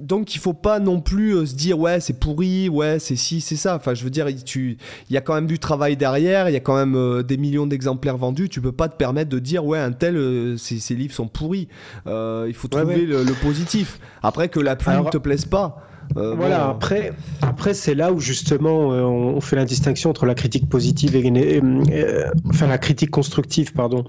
Donc, 0.00 0.34
il 0.34 0.38
faut 0.38 0.52
pas 0.52 0.78
non 0.78 1.00
plus 1.00 1.46
se 1.46 1.54
dire, 1.54 1.78
ouais, 1.78 2.00
c'est 2.00 2.20
pourri, 2.20 2.68
ouais, 2.68 2.98
c'est 2.98 3.16
si, 3.16 3.40
c'est 3.40 3.56
ça. 3.56 3.76
Enfin, 3.76 3.94
je 3.94 4.04
veux 4.04 4.10
dire, 4.10 4.28
il 4.28 4.76
y 5.08 5.16
a 5.16 5.22
quand 5.22 5.34
même 5.34 5.46
du 5.46 5.58
travail 5.58 5.96
derrière, 5.96 6.50
il 6.50 6.52
y 6.52 6.56
a 6.56 6.60
quand 6.60 6.76
même 6.76 7.22
des 7.22 7.38
millions 7.38 7.66
d'exemplaires 7.66 8.18
vendus. 8.18 8.50
Tu 8.50 8.60
peux 8.60 8.72
pas 8.72 8.90
te 8.90 8.96
permettre 8.96 9.30
de 9.30 9.38
dire, 9.38 9.64
ouais, 9.64 9.78
un 9.78 9.92
tel, 9.92 10.58
ces, 10.58 10.94
livres 10.94 11.14
sont 11.14 11.28
pourris. 11.28 11.68
il 12.04 12.54
faut 12.54 12.68
trouver 12.68 13.06
Le, 13.06 13.42
positif. 13.42 13.98
Après, 14.22 14.50
que 14.50 14.60
la 14.60 14.76
plume 14.76 15.04
ne 15.04 15.10
te 15.10 15.16
plaise 15.16 15.46
pas. 15.46 15.86
Euh, 16.16 16.34
voilà, 16.34 16.68
après, 16.68 17.12
après 17.42 17.74
c'est 17.74 17.94
là 17.94 18.12
où 18.12 18.20
justement 18.20 18.92
euh, 18.92 19.02
on, 19.02 19.40
fait 19.40 19.56
la 19.56 19.64
distinction 19.64 20.10
entre 20.10 20.26
la 20.26 20.34
critique 20.34 20.68
positive 20.68 21.14
et, 21.16 21.60
euh, 21.60 22.30
enfin 22.48 22.66
la 22.66 22.78
critique 22.78 23.10
constructive 23.10 23.72
pardon 23.72 24.04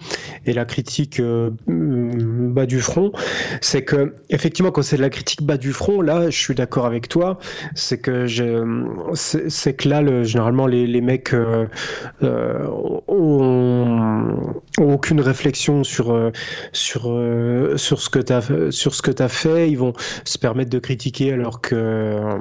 et 0.46 0.54
la 0.54 0.66
critique 0.66 1.22
bas 1.68 2.66
du 2.66 2.80
front. 2.80 3.12
C'est 3.62 3.84
que 3.84 4.16
effectivement 4.30 4.72
quand 4.72 4.82
c'est 4.82 4.98
de 4.98 5.02
la 5.02 5.10
critique 5.10 5.44
bas 5.44 5.58
du 5.58 5.74
front, 5.74 6.02
là 6.02 6.30
je 6.30 6.38
suis 6.38 6.56
d'accord 6.56 6.86
avec 6.86 7.10
toi. 7.10 7.40
C'est 7.76 8.00
que 8.00 8.26
c'est 9.14 9.74
que 9.74 9.90
là 9.90 10.02
le, 10.02 10.24
généralement 10.24 10.68
les, 10.68 11.02
mecs 11.02 11.34
ont, 12.24 13.38
aucune 14.80 15.22
réflexion 15.22 15.84
sur 15.84 16.32
sur 16.72 17.02
sur 17.76 18.00
ce 18.00 18.10
que 18.10 18.20
tu 18.20 19.24
as 19.24 19.30
fait. 19.30 19.70
Ils 19.70 19.78
vont 19.78 19.94
se 20.24 20.38
permettre 20.38 20.70
de 20.70 20.80
critiquer 20.80 21.34
alors 21.34 21.62
que 21.62 21.87
euh, 21.88 22.38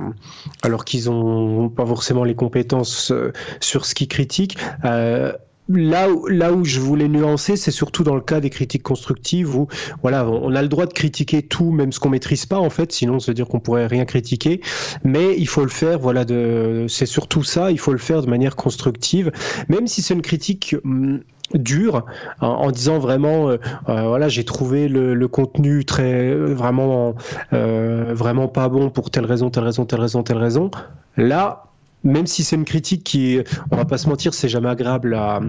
alors 0.63 0.85
qu'ils 0.85 1.07
n'ont 1.07 1.69
pas 1.69 1.87
forcément 1.87 2.25
les 2.25 2.35
compétences 2.35 3.11
euh, 3.13 3.33
sur 3.61 3.85
ce 3.85 3.95
qu'ils 3.95 4.09
critiquent. 4.09 4.59
Euh, 4.85 5.33
là 5.69 6.11
où, 6.11 6.27
là 6.27 6.53
où 6.53 6.65
je 6.65 6.81
voulais 6.81 7.09
nuancer, 7.09 7.57
c'est 7.57 7.71
surtout 7.71 8.05
dans 8.05 8.15
le 8.15 8.21
cas 8.21 8.41
des 8.41 8.51
critiques 8.51 8.83
constructives 8.83 9.57
où 9.57 9.69
voilà, 10.03 10.27
on 10.29 10.55
a 10.55 10.63
le 10.63 10.69
droit 10.69 10.87
de 10.87 10.93
critiquer 10.93 11.43
tout, 11.43 11.71
même 11.71 11.93
ce 11.93 12.01
qu'on 12.01 12.11
maîtrise 12.11 12.47
pas 12.47 12.59
en 12.59 12.71
fait, 12.71 12.93
sinon 12.93 13.19
veut 13.19 13.35
dire 13.35 13.49
qu'on 13.49 13.61
pourrait 13.61 13.87
rien 13.87 14.05
critiquer. 14.05 14.61
Mais 15.05 15.37
il 15.37 15.49
faut 15.49 15.63
le 15.63 15.71
faire, 15.71 15.99
voilà, 15.99 16.25
de, 16.25 16.87
c'est 16.89 17.07
surtout 17.07 17.43
ça, 17.43 17.71
il 17.71 17.79
faut 17.79 17.93
le 17.93 17.99
faire 17.99 18.23
de 18.23 18.29
manière 18.29 18.57
constructive, 18.57 19.33
même 19.69 19.87
si 19.87 20.03
c'est 20.03 20.15
une 20.15 20.23
critique 20.23 20.77
hum, 20.85 21.21
dur 21.55 22.05
en, 22.41 22.71
disant 22.71 22.99
vraiment 22.99 23.49
euh, 23.49 23.59
euh, 23.89 24.09
voilà 24.09 24.29
j'ai 24.29 24.45
trouvé 24.45 24.89
le, 24.89 25.29
contenu 25.29 25.85
très 25.85 26.35
vraiment 26.35 27.15
euh, 27.53 28.13
vraiment 28.15 28.49
pas 28.49 28.69
bon 28.69 28.91
pour 28.91 29.11
telle 29.11 29.27
raison 29.27 29.51
telle 29.51 29.65
raison 29.65 29.85
telle 29.85 30.01
raison 30.01 30.23
telle 30.23 30.39
raison 30.39 30.71
là 31.17 31.66
même 32.07 32.27
si 32.27 32.45
c'est 32.45 32.57
une 32.57 32.65
critique 32.65 33.05
qui 33.05 33.39
on 33.71 33.77
va 33.77 33.85
pas 33.85 33.99
se 33.99 34.09
mentir 34.09 34.33
c'est 34.35 34.49
jamais 34.49 34.69
agréable 34.69 35.15
à, 35.15 35.41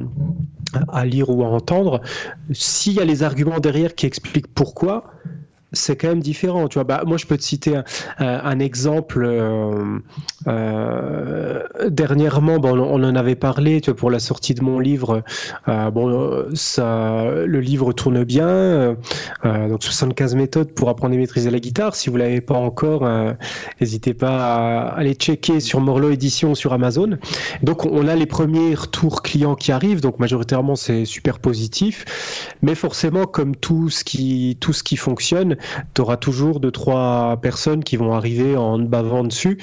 à 0.90 1.06
lire 1.06 1.30
ou 1.30 1.44
à 1.44 1.48
entendre 1.48 2.02
s'il 2.52 2.94
y 2.94 3.00
a 3.00 3.06
les 3.06 3.24
arguments 3.24 3.60
derrière 3.60 3.96
qui 3.96 4.06
expliquent 4.06 4.54
pourquoi 4.54 5.12
c'est 5.74 5.98
quand 5.98 6.08
même 6.08 6.22
différent. 6.22 6.68
Tu 6.68 6.76
vois, 6.76 6.86
bah, 6.86 7.04
moi, 7.06 7.18
je 7.18 7.26
peux 7.26 7.38
te 7.38 7.44
citer 7.44 7.80
un, 8.20 8.60
exemple. 8.60 9.26
Euh, 9.26 10.00
euh, 10.48 11.64
dernièrement, 11.90 12.58
bon, 12.58 12.80
on, 12.80 13.04
en 13.04 13.16
avait 13.16 13.36
parlé 13.36 13.82
tu 13.82 13.92
vois, 13.92 13.98
pour 13.98 14.12
la 14.12 14.20
sortie 14.20 14.54
de 14.54 14.64
mon 14.64 14.80
livre. 14.80 15.24
Euh, 15.68 15.92
bon, 15.92 16.46
ça, 16.54 17.26
le 17.46 17.60
livre 17.60 17.92
tourne 17.92 18.24
bien. 18.24 18.96
donc, 19.44 19.84
75 19.84 20.36
méthodes 20.36 20.72
pour 20.72 20.90
apprendre 20.90 21.14
et 21.16 21.18
maîtriser 21.18 21.52
la 21.52 21.60
guitare. 21.60 21.96
Si 21.96 22.10
vous 22.10 22.18
l'avez 22.18 22.42
pas 22.42 22.56
encore, 22.56 23.08
n'hésitez 23.82 24.14
pas 24.14 24.56
à 24.56 24.96
aller 24.96 25.14
checker 25.14 25.60
sur 25.60 25.82
Morlo 25.82 26.12
Édition 26.12 26.56
sur 26.56 26.74
Amazon. 26.74 27.18
Donc, 27.62 27.86
on 27.86 28.08
a 28.08 28.16
les 28.16 28.26
premiers 28.26 28.74
retours 28.74 29.22
clients 29.22 29.56
qui 29.56 29.72
arrivent. 29.72 30.02
Donc, 30.02 30.20
majoritairement, 30.20 30.76
c'est 30.76 31.06
super 31.06 31.40
positif. 31.40 32.06
Mais 32.62 32.76
forcément, 32.76 33.26
comme 33.26 33.56
tout 33.56 33.90
ce 33.90 34.04
qui, 34.04 34.58
tout 34.62 34.74
ce 34.74 34.84
qui 34.84 34.96
fonctionne, 34.96 35.57
tu 35.94 36.02
auras 36.02 36.18
toujours 36.18 36.60
deux 36.60 36.72
trois 36.72 37.38
personnes 37.42 37.84
qui 37.84 37.98
vont 37.98 38.14
arriver 38.14 38.56
en 38.56 38.80
bavant 38.80 39.24
dessus. 39.24 39.58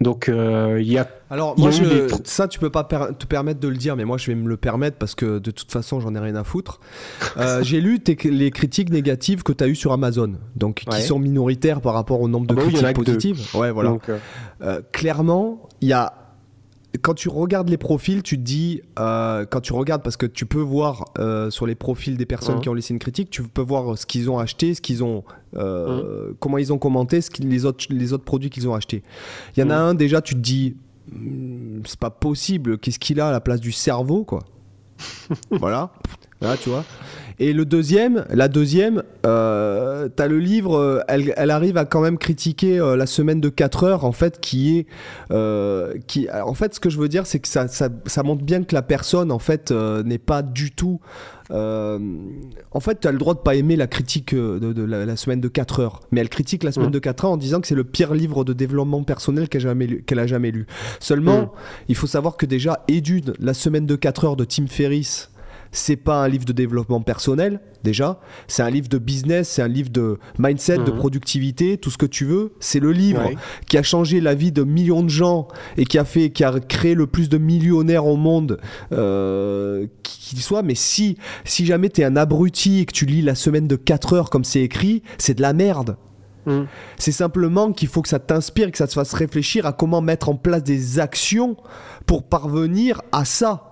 Donc 0.00 0.28
euh, 0.28 0.78
il 0.80 0.90
y 0.90 0.98
a 0.98 1.06
alors 1.32 1.56
moi, 1.56 1.70
je, 1.70 2.08
ça 2.24 2.48
tu 2.48 2.58
peux 2.58 2.70
pas 2.70 2.82
te 2.82 3.24
permettre 3.24 3.60
de 3.60 3.68
le 3.68 3.76
dire, 3.76 3.94
mais 3.94 4.04
moi 4.04 4.18
je 4.18 4.26
vais 4.26 4.34
me 4.34 4.48
le 4.48 4.56
permettre 4.56 4.96
parce 4.96 5.14
que 5.14 5.38
de 5.38 5.52
toute 5.52 5.70
façon 5.70 6.00
j'en 6.00 6.12
ai 6.16 6.18
rien 6.18 6.34
à 6.34 6.42
foutre. 6.42 6.80
Euh, 7.36 7.62
j'ai 7.62 7.80
lu 7.80 8.00
les 8.24 8.50
critiques 8.50 8.90
négatives 8.90 9.44
que 9.44 9.52
tu 9.52 9.62
as 9.62 9.68
eues 9.68 9.76
sur 9.76 9.92
Amazon, 9.92 10.32
donc 10.56 10.84
qui 10.90 11.02
sont 11.02 11.20
minoritaires 11.20 11.80
par 11.80 11.94
rapport 11.94 12.20
au 12.20 12.28
nombre 12.28 12.48
de 12.48 12.54
ah 12.54 12.56
bah 12.56 12.62
critiques 12.66 12.92
positives. 12.92 13.40
Ouais, 13.54 13.70
voilà. 13.70 13.96
Euh, 14.62 14.80
clairement, 14.90 15.68
il 15.80 15.88
y 15.88 15.92
a 15.92 16.14
quand 16.98 17.14
tu 17.14 17.28
regardes 17.28 17.68
les 17.68 17.76
profils, 17.76 18.22
tu 18.22 18.36
te 18.36 18.42
dis, 18.42 18.82
euh, 18.98 19.46
quand 19.48 19.60
tu 19.60 19.72
regardes, 19.72 20.02
parce 20.02 20.16
que 20.16 20.26
tu 20.26 20.44
peux 20.44 20.60
voir 20.60 21.04
euh, 21.18 21.50
sur 21.50 21.66
les 21.66 21.74
profils 21.74 22.16
des 22.16 22.26
personnes 22.26 22.60
qui 22.60 22.68
ont 22.68 22.74
laissé 22.74 22.92
une 22.92 22.98
critique, 22.98 23.30
tu 23.30 23.42
peux 23.42 23.62
voir 23.62 23.96
ce 23.96 24.06
qu'ils 24.06 24.28
ont 24.28 24.38
acheté, 24.38 24.74
ce 24.74 24.80
qu'ils 24.80 25.04
ont, 25.04 25.22
euh, 25.56 26.32
comment 26.40 26.58
ils 26.58 26.72
ont 26.72 26.78
commenté, 26.78 27.20
ce 27.20 27.30
les 27.42 27.64
autres, 27.64 27.86
les 27.90 28.12
autres 28.12 28.24
produits 28.24 28.50
qu'ils 28.50 28.68
ont 28.68 28.74
achetés. 28.74 29.02
Il 29.56 29.60
y 29.60 29.62
en 29.62 29.70
a 29.70 29.76
un 29.76 29.94
déjà, 29.94 30.20
tu 30.20 30.34
te 30.34 30.40
dis, 30.40 30.76
c'est 31.84 31.98
pas 31.98 32.10
possible, 32.10 32.78
qu'est-ce 32.78 32.98
qu'il 32.98 33.20
a 33.20 33.28
à 33.28 33.32
la 33.32 33.40
place 33.40 33.60
du 33.60 33.72
cerveau, 33.72 34.24
quoi. 34.24 34.40
voilà, 35.50 35.92
là, 36.40 36.56
tu 36.56 36.70
vois. 36.70 36.84
Et 37.40 37.54
le 37.54 37.64
deuxième, 37.64 38.26
la 38.28 38.48
deuxième, 38.48 39.02
euh, 39.24 40.10
t'as 40.14 40.28
le 40.28 40.38
livre, 40.38 40.76
euh, 40.76 41.00
elle, 41.08 41.32
elle, 41.38 41.50
arrive 41.50 41.78
à 41.78 41.86
quand 41.86 42.02
même 42.02 42.18
critiquer 42.18 42.78
euh, 42.78 42.96
la 42.96 43.06
semaine 43.06 43.40
de 43.40 43.48
4 43.48 43.84
heures, 43.84 44.04
en 44.04 44.12
fait, 44.12 44.40
qui 44.40 44.76
est. 44.76 44.86
Euh, 45.30 45.94
qui, 46.06 46.28
en 46.30 46.52
fait, 46.52 46.74
ce 46.74 46.80
que 46.80 46.90
je 46.90 46.98
veux 46.98 47.08
dire, 47.08 47.26
c'est 47.26 47.38
que 47.38 47.48
ça, 47.48 47.66
ça, 47.66 47.88
ça, 48.04 48.22
montre 48.22 48.44
bien 48.44 48.62
que 48.62 48.74
la 48.74 48.82
personne, 48.82 49.32
en 49.32 49.38
fait, 49.38 49.70
n'est 49.70 50.18
pas 50.18 50.42
du 50.42 50.70
tout. 50.70 51.00
en 51.50 52.80
fait, 52.80 53.00
tu 53.00 53.08
as 53.08 53.12
le 53.12 53.18
droit 53.18 53.32
de 53.32 53.38
pas 53.38 53.54
aimer 53.54 53.76
la 53.76 53.86
critique 53.86 54.34
de, 54.34 54.84
la, 54.84 55.16
semaine 55.16 55.40
de 55.40 55.48
4 55.48 55.80
heures, 55.80 56.00
mais 56.12 56.20
elle 56.20 56.28
critique 56.28 56.62
la 56.62 56.72
semaine 56.72 56.90
mmh. 56.90 56.92
de 56.92 56.98
4 56.98 57.24
heures 57.24 57.30
en 57.30 57.36
disant 57.38 57.62
que 57.62 57.66
c'est 57.66 57.74
le 57.74 57.84
pire 57.84 58.12
livre 58.12 58.44
de 58.44 58.52
développement 58.52 59.02
personnel 59.02 59.48
qu'elle 59.48 59.66
a, 59.66 59.74
qu'elle 60.06 60.18
a 60.18 60.26
jamais 60.26 60.50
lu. 60.50 60.66
Seulement, 60.98 61.40
mmh. 61.40 61.50
il 61.88 61.94
faut 61.94 62.06
savoir 62.06 62.36
que 62.36 62.44
déjà, 62.44 62.84
Édude, 62.86 63.32
la 63.38 63.54
semaine 63.54 63.86
de 63.86 63.96
4 63.96 64.24
heures 64.26 64.36
de 64.36 64.44
Tim 64.44 64.66
Ferriss, 64.66 65.30
c'est 65.72 65.96
pas 65.96 66.24
un 66.24 66.28
livre 66.28 66.44
de 66.44 66.52
développement 66.52 67.00
personnel, 67.00 67.60
déjà. 67.82 68.20
C'est 68.48 68.62
un 68.62 68.70
livre 68.70 68.88
de 68.88 68.98
business, 68.98 69.48
c'est 69.48 69.62
un 69.62 69.68
livre 69.68 69.90
de 69.90 70.18
mindset, 70.38 70.78
de 70.78 70.90
mhm. 70.90 70.98
productivité, 70.98 71.76
tout 71.76 71.90
ce 71.90 71.98
que 71.98 72.06
tu 72.06 72.24
veux. 72.24 72.52
C'est 72.60 72.80
le 72.80 72.92
livre 72.92 73.30
qui 73.68 73.78
a 73.78 73.82
changé 73.82 74.20
la 74.20 74.34
vie 74.34 74.52
de 74.52 74.64
millions 74.64 75.02
de 75.02 75.08
gens 75.08 75.48
et 75.76 75.84
qui 75.84 75.98
a 75.98 76.04
fait, 76.04 76.30
qui 76.30 76.44
a 76.44 76.58
créé 76.60 76.94
le 76.94 77.06
plus 77.06 77.28
de 77.28 77.38
millionnaires 77.38 78.06
au 78.06 78.16
monde, 78.16 78.58
euh, 78.92 79.86
qui 80.02 80.36
soit. 80.40 80.62
Mais 80.62 80.74
si, 80.74 81.16
si 81.44 81.66
jamais 81.66 81.88
t'es 81.88 82.04
un 82.04 82.16
abruti 82.16 82.80
et 82.80 82.84
que 82.84 82.92
tu 82.92 83.06
lis 83.06 83.22
la 83.22 83.34
semaine 83.34 83.68
de 83.68 83.76
4 83.76 84.14
heures 84.14 84.30
comme 84.30 84.44
c'est 84.44 84.62
écrit, 84.62 85.02
c'est 85.18 85.34
de 85.34 85.42
la 85.42 85.52
merde. 85.52 85.96
Mhm. 86.46 86.66
C'est 86.98 87.12
simplement 87.12 87.72
qu'il 87.72 87.88
faut 87.88 88.02
que 88.02 88.08
ça 88.08 88.18
t'inspire, 88.18 88.70
que 88.70 88.78
ça 88.78 88.86
te 88.86 88.92
fasse 88.92 89.12
réfléchir 89.12 89.66
à 89.66 89.72
comment 89.72 90.00
mettre 90.00 90.28
en 90.28 90.36
place 90.36 90.64
des 90.64 90.98
actions 90.98 91.56
pour 92.06 92.24
parvenir 92.24 93.02
à 93.12 93.24
ça. 93.24 93.69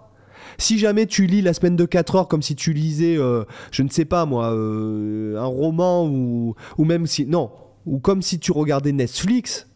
Si 0.59 0.79
jamais 0.79 1.07
tu 1.07 1.27
lis 1.27 1.41
la 1.41 1.55
semaine 1.55 1.77
de 1.77 1.85
4 1.85 2.17
heures 2.17 2.29
comme 2.29 2.43
si 2.43 2.57
tu 2.57 2.73
lisais, 2.73 3.17
euh, 3.17 3.45
je 3.71 3.83
ne 3.83 3.89
sais 3.89 4.05
pas 4.05 4.27
moi, 4.27 4.53
euh, 4.53 5.37
un 5.39 5.47
roman 5.47 6.07
ou, 6.07 6.55
ou 6.77 6.85
même 6.85 7.07
si. 7.07 7.27
Non, 7.27 7.51
ou 7.87 8.01
comme 8.01 8.23
si 8.23 8.39
tu 8.39 8.53
regardais 8.53 8.93
Netflix, 8.93 9.69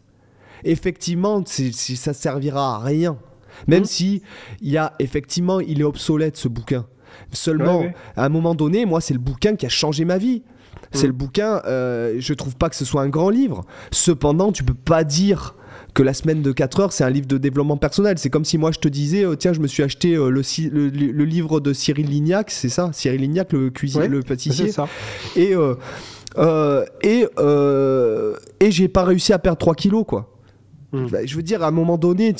effectivement, 0.63 1.43
ça 1.45 2.13
servira 2.13 2.75
à 2.75 2.79
rien. 2.79 3.17
Même 3.67 3.83
mmh. 3.83 3.85
si 3.85 4.21
il 4.61 4.71
y 4.71 4.77
a 4.77 4.93
effectivement, 4.99 5.59
il 5.59 5.79
est 5.79 5.85
obsolète 5.85 6.37
ce 6.37 6.47
bouquin. 6.47 6.85
Seulement, 7.31 7.85
à 8.15 8.25
un 8.25 8.29
moment 8.29 8.55
donné, 8.55 8.85
moi, 8.85 9.01
c'est 9.01 9.13
le 9.13 9.19
bouquin 9.19 9.55
qui 9.55 9.65
a 9.65 9.69
changé 9.69 10.05
ma 10.05 10.17
vie. 10.17 10.43
C'est 10.91 11.05
mm. 11.05 11.11
le 11.11 11.13
bouquin, 11.13 11.61
euh, 11.65 12.15
je 12.19 12.33
trouve 12.33 12.55
pas 12.55 12.69
que 12.69 12.75
ce 12.75 12.85
soit 12.85 13.01
un 13.01 13.09
grand 13.09 13.29
livre. 13.29 13.65
Cependant, 13.91 14.51
tu 14.51 14.63
peux 14.63 14.73
pas 14.73 15.03
dire 15.03 15.55
que 15.93 16.03
la 16.03 16.13
semaine 16.13 16.41
de 16.41 16.51
4 16.51 16.79
heures, 16.79 16.93
c'est 16.93 17.03
un 17.03 17.09
livre 17.09 17.27
de 17.27 17.37
développement 17.37 17.77
personnel. 17.77 18.17
C'est 18.17 18.29
comme 18.29 18.45
si 18.45 18.57
moi 18.57 18.71
je 18.71 18.79
te 18.79 18.87
disais, 18.87 19.25
euh, 19.25 19.35
tiens, 19.35 19.53
je 19.53 19.59
me 19.59 19.67
suis 19.67 19.83
acheté 19.83 20.15
euh, 20.15 20.29
le, 20.29 20.41
le, 20.89 21.25
livre 21.25 21.59
de 21.59 21.73
Cyril 21.73 22.07
Lignac, 22.07 22.51
c'est 22.51 22.69
ça? 22.69 22.89
Cyril 22.93 23.21
Lignac, 23.21 23.53
le 23.53 23.69
cuisinier, 23.69 24.07
le 24.07 24.21
pâtissier. 24.21 24.71
Ça. 24.71 24.87
Et, 25.35 25.53
et, 27.03 27.25
et 28.59 28.71
j'ai 28.71 28.87
pas 28.87 29.03
réussi 29.03 29.33
à 29.33 29.39
perdre 29.39 29.59
3 29.59 29.75
kilos, 29.75 30.05
quoi. 30.07 30.33
Mm. 30.93 31.07
Bah, 31.07 31.25
je 31.25 31.35
veux 31.35 31.43
dire, 31.43 31.63
à 31.63 31.67
un 31.67 31.71
moment 31.71 31.97
donné, 31.97 32.33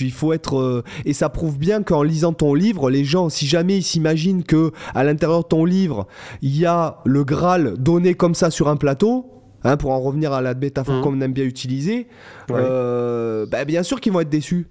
il 0.00 0.12
faut 0.12 0.32
être. 0.32 0.58
Euh, 0.58 0.84
et 1.04 1.12
ça 1.12 1.28
prouve 1.28 1.58
bien 1.58 1.82
qu'en 1.82 2.02
lisant 2.02 2.32
ton 2.32 2.54
livre, 2.54 2.88
les 2.88 3.04
gens, 3.04 3.28
si 3.28 3.46
jamais 3.46 3.78
ils 3.78 3.82
s'imaginent 3.82 4.44
que 4.44 4.72
à 4.94 5.04
l'intérieur 5.04 5.42
de 5.42 5.48
ton 5.48 5.64
livre, 5.64 6.06
il 6.40 6.56
y 6.56 6.64
a 6.64 6.98
le 7.04 7.24
Graal 7.24 7.74
donné 7.76 8.14
comme 8.14 8.34
ça 8.34 8.50
sur 8.50 8.68
un 8.68 8.76
plateau, 8.76 9.35
hein, 9.66 9.76
pour 9.76 9.90
en 9.90 10.00
revenir 10.00 10.32
à 10.32 10.40
la 10.40 10.54
métaphore 10.54 10.96
mm. 10.96 11.02
qu'on 11.02 11.20
aime 11.20 11.32
bien 11.32 11.44
utiliser, 11.44 12.06
euh, 12.50 13.46
bah, 13.46 13.64
bien 13.64 13.82
sûr 13.82 14.00
qu'ils 14.00 14.12
vont 14.12 14.20
être 14.20 14.28
déçus. 14.28 14.66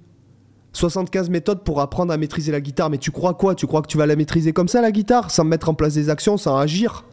75 0.74 1.30
méthodes 1.30 1.64
pour 1.64 1.80
apprendre 1.80 2.12
à 2.12 2.18
maîtriser 2.18 2.52
la 2.52 2.60
guitare, 2.60 2.90
mais 2.90 2.98
tu 2.98 3.12
crois 3.12 3.34
quoi? 3.34 3.56
Tu 3.56 3.66
crois 3.66 3.82
que 3.82 3.88
tu 3.88 3.98
vas 3.98 4.06
la 4.06 4.18
maîtriser 4.18 4.52
comme 4.52 4.68
ça, 4.68 4.82
la 4.82 4.92
guitare, 4.92 5.32
sans 5.32 5.46
mettre 5.46 5.70
en 5.70 5.74
place 5.74 5.94
des 5.94 6.10
actions, 6.10 6.38
sans 6.38 6.58
agir? 6.58 7.06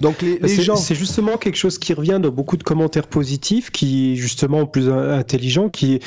Donc 0.00 0.22
les, 0.22 0.38
gens. 0.48 0.76
C'est 0.76 0.94
justement 0.94 1.36
quelque 1.36 1.56
chose 1.56 1.78
qui 1.78 1.94
revient 1.94 2.18
dans 2.22 2.30
beaucoup 2.30 2.56
de 2.56 2.62
commentaires 2.62 3.06
positifs, 3.06 3.70
qui 3.70 4.16
justement 4.16 4.66
plus 4.66 4.90
intelligents, 4.90 5.68
qui 5.68 6.00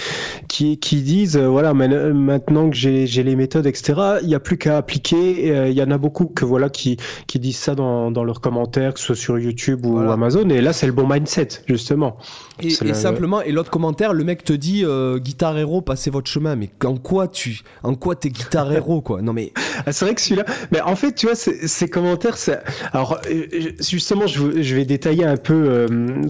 qui, 0.47 0.77
qui 0.77 1.01
disent 1.01 1.37
euh, 1.37 1.47
voilà 1.47 1.73
maintenant 1.73 2.69
que 2.69 2.75
j'ai 2.75 3.05
les 3.05 3.35
méthodes 3.35 3.65
etc. 3.65 4.19
Il 4.21 4.27
n'y 4.27 4.35
a 4.35 4.39
plus 4.39 4.57
qu'à 4.57 4.77
appliquer. 4.77 5.51
Euh, 5.51 5.69
il 5.69 5.75
y 5.75 5.83
en 5.83 5.91
a 5.91 5.97
beaucoup 5.97 6.25
que 6.25 6.45
voilà 6.45 6.69
qui 6.69 6.97
qui 7.27 7.39
disent 7.39 7.57
ça 7.57 7.75
dans, 7.75 8.11
dans 8.11 8.23
leurs 8.23 8.41
commentaires, 8.41 8.93
que 8.93 8.99
ce 8.99 9.07
soit 9.07 9.15
sur 9.15 9.39
YouTube 9.39 9.85
ou 9.85 9.99
Amazon. 9.99 10.47
Et 10.49 10.61
là 10.61 10.73
c'est 10.73 10.87
le 10.87 10.93
bon 10.93 11.07
mindset 11.07 11.49
justement. 11.67 12.17
Et, 12.61 12.69
simplement 12.69 13.41
et 13.41 13.51
l'autre 13.51 13.71
commentaire, 13.71 14.13
le 14.13 14.23
mec 14.23 14.43
te 14.43 14.53
dit 14.53 14.83
euh, 14.83 15.17
Guitar 15.17 15.57
Hero, 15.57 15.81
passez 15.81 16.09
votre 16.09 16.29
chemin. 16.29 16.55
Mais 16.55 16.69
en 16.83 16.97
quoi 16.97 17.27
tu 17.27 17.61
en 17.83 17.95
quoi 17.95 18.15
t'es 18.15 18.29
Guitar 18.29 18.71
Hero 18.71 19.01
quoi? 19.01 19.21
Non 19.21 19.33
mais 19.33 19.53
ah, 19.85 19.91
c'est 19.91 20.05
vrai 20.05 20.15
que 20.15 20.21
celui-là. 20.21 20.45
Mais 20.71 20.81
en 20.81 20.95
fait 20.95 21.13
tu 21.13 21.25
vois 21.25 21.35
ces 21.35 21.89
commentaires, 21.89 22.37
c'est 22.37 22.59
alors 22.93 23.19
justement, 23.79 24.27
je, 24.27 24.75
vais 24.75 24.85
détailler 24.85 25.25
un 25.25 25.37
peu 25.37 25.53
euh, 25.53 26.21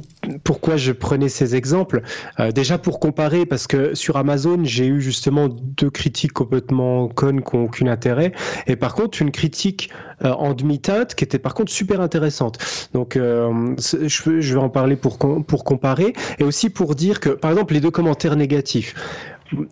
pourquoi 0.44 0.78
je 0.78 0.92
prenais 0.92 1.30
ces 1.30 1.56
exemples. 1.56 2.02
Euh, 2.40 2.52
déjà 2.52 2.78
pour 2.78 3.00
comparer, 3.00 3.46
parce 3.46 3.68
que 3.68 3.96
sur 3.96 4.18
Amazon, 4.18 4.60
j'ai 4.64 4.88
eu 4.88 5.02
justement 5.02 5.48
deux 5.50 5.90
critiques 5.90 6.34
complètement 6.34 7.08
connes 7.08 7.42
qui 7.44 7.56
n'ont 7.56 7.66
aucun 7.66 7.88
intérêt, 7.88 8.32
et 8.68 8.76
par 8.76 8.94
contre 8.96 9.22
une 9.22 9.32
critique 9.32 9.90
euh, 10.24 10.32
en 10.32 10.54
demi-teinte 10.54 11.16
qui 11.16 11.24
était 11.24 11.40
par 11.40 11.54
contre 11.54 11.72
super 11.72 12.02
intéressante. 12.02 12.58
Donc 12.94 13.16
je, 13.16 14.54
vais 14.54 14.60
en 14.60 14.70
parler 14.70 14.96
pour, 14.96 15.18
pour 15.18 15.64
comparer, 15.64 16.14
et 16.40 16.44
aussi 16.44 16.70
pour 16.70 16.96
dire 16.96 17.20
que, 17.20 17.30
par 17.30 17.52
exemple, 17.52 17.74
les 17.74 17.82
deux 17.82 17.92
commentaires 17.92 18.36
négatifs 18.36 18.96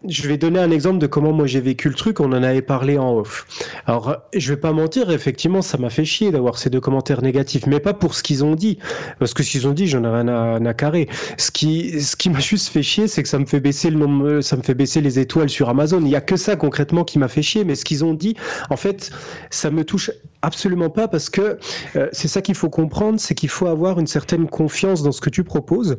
je 0.07 0.27
vais 0.27 0.37
donner 0.37 0.59
un 0.59 0.71
exemple 0.71 0.99
de 0.99 1.07
comment 1.07 1.31
moi 1.31 1.45
j'ai 1.45 1.61
vécu 1.61 1.89
le 1.89 1.95
truc. 1.95 2.19
On 2.19 2.31
en 2.31 2.43
avait 2.43 2.61
parlé 2.61 2.97
en 2.97 3.17
off. 3.17 3.45
Alors, 3.85 4.17
je 4.33 4.53
vais 4.53 4.59
pas 4.59 4.71
mentir, 4.71 5.11
effectivement, 5.11 5.61
ça 5.61 5.77
m'a 5.77 5.89
fait 5.89 6.05
chier 6.05 6.31
d'avoir 6.31 6.57
ces 6.57 6.69
deux 6.69 6.79
commentaires 6.79 7.21
négatifs, 7.21 7.67
mais 7.67 7.79
pas 7.79 7.93
pour 7.93 8.13
ce 8.13 8.23
qu'ils 8.23 8.43
ont 8.43 8.55
dit, 8.55 8.79
parce 9.19 9.33
que 9.33 9.43
ce 9.43 9.51
qu'ils 9.51 9.67
ont 9.67 9.73
dit, 9.73 9.87
j'en 9.87 10.03
ai 10.03 10.09
rien 10.09 10.65
à, 10.65 10.73
carrer. 10.73 11.07
Ce 11.37 11.51
qui, 11.51 12.01
ce 12.01 12.15
qui 12.15 12.29
m'a 12.29 12.39
juste 12.39 12.69
fait 12.69 12.83
chier, 12.83 13.07
c'est 13.07 13.23
que 13.23 13.29
ça 13.29 13.39
me 13.39 13.45
fait 13.45 13.59
baisser 13.59 13.89
le 13.89 13.97
nombre, 13.97 14.41
ça 14.41 14.57
me 14.57 14.61
fait 14.61 14.75
baisser 14.75 15.01
les 15.01 15.19
étoiles 15.19 15.49
sur 15.49 15.69
Amazon. 15.69 16.01
Il 16.01 16.09
y 16.09 16.15
a 16.15 16.21
que 16.21 16.35
ça 16.35 16.55
concrètement 16.55 17.03
qui 17.03 17.19
m'a 17.19 17.27
fait 17.27 17.41
chier, 17.41 17.63
mais 17.63 17.75
ce 17.75 17.85
qu'ils 17.85 18.05
ont 18.05 18.13
dit, 18.13 18.35
en 18.69 18.77
fait, 18.77 19.11
ça 19.49 19.71
me 19.71 19.83
touche 19.83 20.11
absolument 20.41 20.89
pas 20.89 21.07
parce 21.07 21.29
que 21.29 21.57
euh, 21.95 22.07
c'est 22.11 22.27
ça 22.27 22.41
qu'il 22.41 22.55
faut 22.55 22.69
comprendre, 22.69 23.19
c'est 23.19 23.35
qu'il 23.35 23.49
faut 23.49 23.67
avoir 23.67 23.99
une 23.99 24.07
certaine 24.07 24.47
confiance 24.47 25.03
dans 25.03 25.11
ce 25.11 25.21
que 25.21 25.29
tu 25.29 25.43
proposes. 25.43 25.97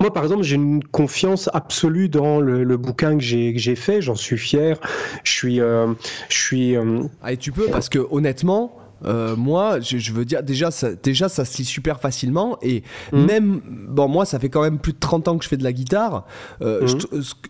Moi, 0.00 0.12
par 0.12 0.22
exemple, 0.22 0.42
j'ai 0.42 0.56
une 0.56 0.84
confiance 0.84 1.50
absolue 1.52 2.08
dans 2.08 2.40
le, 2.40 2.76
bouquin 2.76 3.16
que 3.16 3.22
j'ai 3.22 3.76
fait. 3.76 4.00
J'en 4.00 4.14
suis 4.14 4.38
fier. 4.38 4.78
Je 5.24 5.32
suis, 5.32 5.60
euh, 5.60 5.92
je 6.28 6.36
suis. 6.36 6.76
Euh, 6.76 7.02
ah, 7.22 7.32
et 7.32 7.36
tu 7.36 7.52
peux 7.52 7.66
parce 7.66 7.88
que 7.88 7.98
honnêtement. 8.10 8.74
Euh, 9.04 9.36
moi, 9.36 9.78
je, 9.78 10.12
veux 10.12 10.24
dire, 10.24 10.42
déjà, 10.42 10.72
ça, 10.72 10.92
déjà, 10.92 11.28
ça 11.28 11.44
se 11.44 11.58
lit 11.58 11.64
super 11.64 12.00
facilement. 12.00 12.58
Et 12.62 12.82
mmh. 13.12 13.24
même, 13.26 13.60
bon, 13.88 14.08
moi, 14.08 14.24
ça 14.24 14.40
fait 14.40 14.48
quand 14.48 14.60
même 14.60 14.80
plus 14.80 14.92
de 14.92 14.98
30 14.98 15.28
ans 15.28 15.38
que 15.38 15.44
je 15.44 15.48
fais 15.48 15.56
de 15.56 15.62
la 15.62 15.72
guitare. 15.72 16.26
Il 16.60 16.66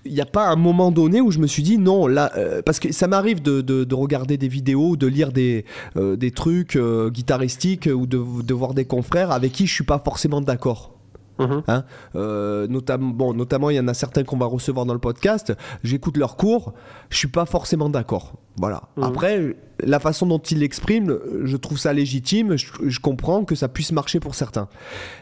n'y 0.04 0.16
mmh. 0.16 0.20
a 0.20 0.26
pas 0.26 0.48
un 0.48 0.56
moment 0.56 0.90
donné 0.90 1.22
où 1.22 1.30
je 1.30 1.38
me 1.38 1.46
suis 1.46 1.62
dit, 1.62 1.78
non, 1.78 2.06
là, 2.06 2.30
parce 2.66 2.78
que 2.78 2.92
ça 2.92 3.06
m'arrive 3.06 3.40
de, 3.40 3.62
de, 3.62 3.94
regarder 3.94 4.36
des 4.36 4.48
vidéos, 4.48 4.96
de 4.96 5.06
lire 5.06 5.32
des, 5.32 5.64
des 5.96 6.30
trucs 6.32 6.78
guitaristiques 6.78 7.88
ou 7.90 8.06
de, 8.06 8.22
de 8.42 8.54
voir 8.54 8.74
des 8.74 8.84
confrères 8.84 9.30
avec 9.30 9.52
qui 9.52 9.66
je 9.66 9.72
suis 9.72 9.84
pas 9.84 10.02
forcément 10.04 10.42
d'accord. 10.42 10.97
Mhm. 11.38 11.62
Hein 11.68 11.84
euh, 12.16 12.66
notamment, 12.66 13.08
bon, 13.08 13.34
notamment, 13.34 13.70
il 13.70 13.76
y 13.76 13.80
en 13.80 13.88
a 13.88 13.94
certains 13.94 14.24
qu'on 14.24 14.36
va 14.36 14.46
recevoir 14.46 14.86
dans 14.86 14.94
le 14.94 14.98
podcast. 14.98 15.52
J'écoute 15.84 16.16
leurs 16.16 16.36
cours, 16.36 16.74
je 17.10 17.16
suis 17.16 17.28
pas 17.28 17.46
forcément 17.46 17.88
d'accord. 17.88 18.34
Voilà. 18.56 18.82
Mhm. 18.96 19.04
Après, 19.04 19.56
la 19.80 20.00
façon 20.00 20.26
dont 20.26 20.38
ils 20.38 20.58
l'expriment, 20.58 21.16
je 21.44 21.56
trouve 21.56 21.78
ça 21.78 21.92
légitime. 21.92 22.56
Je, 22.56 23.00
comprends 23.00 23.44
que 23.44 23.54
ça 23.54 23.68
puisse 23.68 23.92
marcher 23.92 24.18
pour 24.18 24.34
certains. 24.34 24.68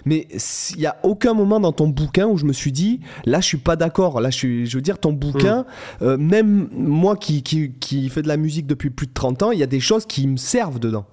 Mais 0.06 0.26
il 0.70 0.78
n'y 0.78 0.86
a 0.86 0.96
aucun 1.02 1.34
moment 1.34 1.60
dans 1.60 1.72
ton 1.72 1.88
bouquin 1.88 2.26
où 2.26 2.38
je 2.38 2.46
me 2.46 2.54
suis 2.54 2.72
dit, 2.72 3.00
là, 3.26 3.40
je 3.40 3.46
suis 3.46 3.58
pas 3.58 3.76
d'accord. 3.76 4.20
Là, 4.20 4.30
je, 4.30 4.36
suis, 4.36 4.66
je 4.66 4.76
veux 4.76 4.82
dire, 4.82 4.98
ton 4.98 5.12
bouquin, 5.12 5.66
mhm. 6.00 6.08
euh, 6.08 6.16
même 6.16 6.68
moi 6.72 7.16
qui, 7.16 7.42
qui, 7.42 7.72
qui 7.72 8.08
fait 8.08 8.22
de 8.22 8.28
la 8.28 8.38
musique 8.38 8.66
depuis 8.66 8.90
plus 8.90 9.06
de 9.06 9.12
30 9.12 9.42
ans, 9.42 9.52
il 9.52 9.58
y 9.58 9.62
a 9.62 9.66
des 9.66 9.80
choses 9.80 10.06
qui 10.06 10.26
me 10.26 10.38
servent 10.38 10.78
dedans. 10.78 11.04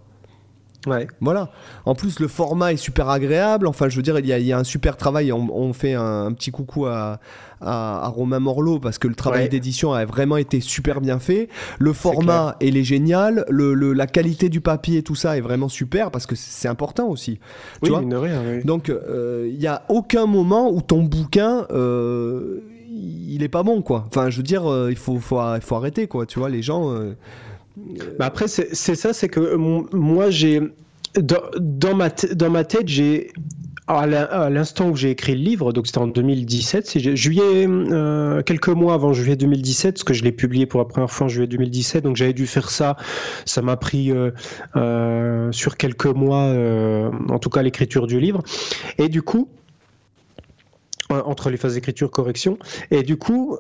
Ouais. 0.88 1.08
Voilà. 1.22 1.50
En 1.86 1.96
plus, 1.96 2.20
le 2.20 2.28
format 2.28 2.74
est 2.74 2.78
super 2.78 3.10
agréable. 3.10 3.68
Enfin, 3.68 3.90
je 3.90 3.96
veux 3.96 4.02
dire, 4.02 4.20
il 4.20 4.26
y 4.26 4.54
a, 4.54 4.58
un 4.58 4.64
super 4.64 4.98
travail. 4.98 5.32
On, 5.32 5.74
fait 5.74 5.94
un, 5.94 6.32
petit 6.34 6.52
coucou 6.52 6.86
à, 6.86 7.20
Romain 7.62 8.40
Morlot 8.40 8.80
parce 8.80 8.98
que 8.98 9.08
le 9.08 9.16
travail 9.16 9.48
d'édition 9.50 9.94
a 9.94 10.04
vraiment 10.06 10.38
été 10.38 10.60
super 10.60 11.00
bien 11.02 11.20
fait. 11.20 11.48
Le 11.80 11.94
format, 11.94 12.58
est, 12.60 12.76
est 12.76 12.84
génial. 12.84 13.46
Le, 13.50 13.74
la 13.94 14.08
qualité 14.08 14.50
du 14.50 14.62
papier 14.62 15.00
et 15.00 15.04
tout 15.04 15.16
ça 15.16 15.38
est 15.38 15.42
vraiment 15.42 15.70
super 15.70 16.12
parce 16.12 16.26
que 16.26 16.36
c'est 16.36 16.68
important 16.68 17.08
aussi. 17.08 17.40
Tu 17.82 17.92
oui, 17.92 18.06
vois 18.06 18.20
rien, 18.22 18.42
Donc, 18.66 18.90
euh, 18.90 19.50
il 19.52 19.58
n'y 19.58 19.68
a 19.68 19.84
aucun 19.90 20.26
moment 20.26 20.70
où 20.72 20.82
ton 20.82 21.04
bouquin. 21.04 21.66
Euh, 21.72 22.60
il 22.96 23.42
est 23.42 23.50
pas 23.50 23.64
bon 23.64 23.82
quoi. 23.82 24.06
Enfin, 24.08 24.30
je 24.30 24.38
veux 24.38 24.44
dire, 24.44 24.72
euh, 24.72 24.92
il 24.92 24.98
faut, 24.98 25.18
faut, 25.20 25.40
faut 25.62 25.76
arrêter 25.76 26.08
quoi. 26.08 26.26
Tu 26.26 26.40
vois, 26.40 26.50
les 26.50 26.62
gens. 26.62 26.94
Bah 28.20 28.26
après, 28.26 28.48
c'est 28.48 28.74
ça, 28.74 29.14
c'est 29.14 29.30
que 29.30 29.56
moi, 29.56 30.30
j'ai. 30.30 30.62
Dans, 31.16 31.96
ma 31.96 32.10
tête, 32.10 32.88
j'ai 32.88 33.32
à 33.88 34.50
l'instant 34.50 34.90
où 34.90 34.96
j'ai 34.96 35.12
écrit 35.12 35.36
le 35.36 35.42
livre, 35.42 35.74
donc 35.74 35.88
c'était 35.88 36.00
en 36.00 36.08
2017, 36.08 36.88
c'est 36.88 37.16
juillet, 37.16 37.68
euh, 37.68 38.42
quelques 38.42 38.70
mois 38.70 38.94
avant 38.94 39.14
juillet 39.14 39.36
2017, 39.36 39.96
parce 39.96 40.04
que 40.04 40.14
je 40.14 40.24
l'ai 40.24 40.32
publié 40.32 40.66
pour 40.66 40.80
la 40.80 40.86
première 40.86 41.12
fois 41.12 41.26
en 41.26 41.30
juillet 41.30 41.48
2017, 41.48 42.04
donc 42.04 42.16
j'avais 42.16 42.34
dû 42.34 42.48
faire 42.48 42.72
ça. 42.72 42.96
Ça 43.46 43.62
m'a 43.62 43.76
pris 43.76 44.12
euh, 44.12 44.32
euh, 44.76 45.52
sur 45.52 45.78
quelques 45.78 46.06
mois, 46.06 46.54
en 47.30 47.40
tout 47.40 47.50
cas 47.50 47.62
l'écriture 47.62 48.08
du 48.08 48.20
livre. 48.20 48.42
Et 48.98 49.10
du 49.10 49.22
coup, 49.22 49.50
entre 51.22 51.50
les 51.50 51.58
phases 51.58 51.76
d'écriture 51.76 52.12
correction. 52.12 52.58
Et 52.92 53.04
du 53.04 53.18
coup 53.18 53.58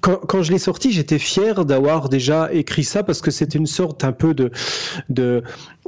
quand, 0.00 0.42
je 0.42 0.52
l'ai 0.52 0.58
sorti 0.58 0.92
j'étais 0.92 1.18
fier 1.18 1.64
d'avoir 1.64 2.08
déjà 2.08 2.52
écrit 2.52 2.84
ça 2.84 3.02
parce 3.02 3.20
que 3.20 3.30
c'était 3.30 3.58
une 3.58 3.66
sorte 3.66 4.04
un 4.04 4.12
peu 4.12 4.34
de 4.34 4.50
de 5.08 5.42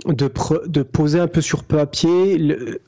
de, 0.06 0.30
de 0.66 0.82
poser 0.82 1.20
un 1.20 1.28
peu 1.28 1.40
sur 1.40 1.64
papier 1.64 2.38
le, 2.38 2.80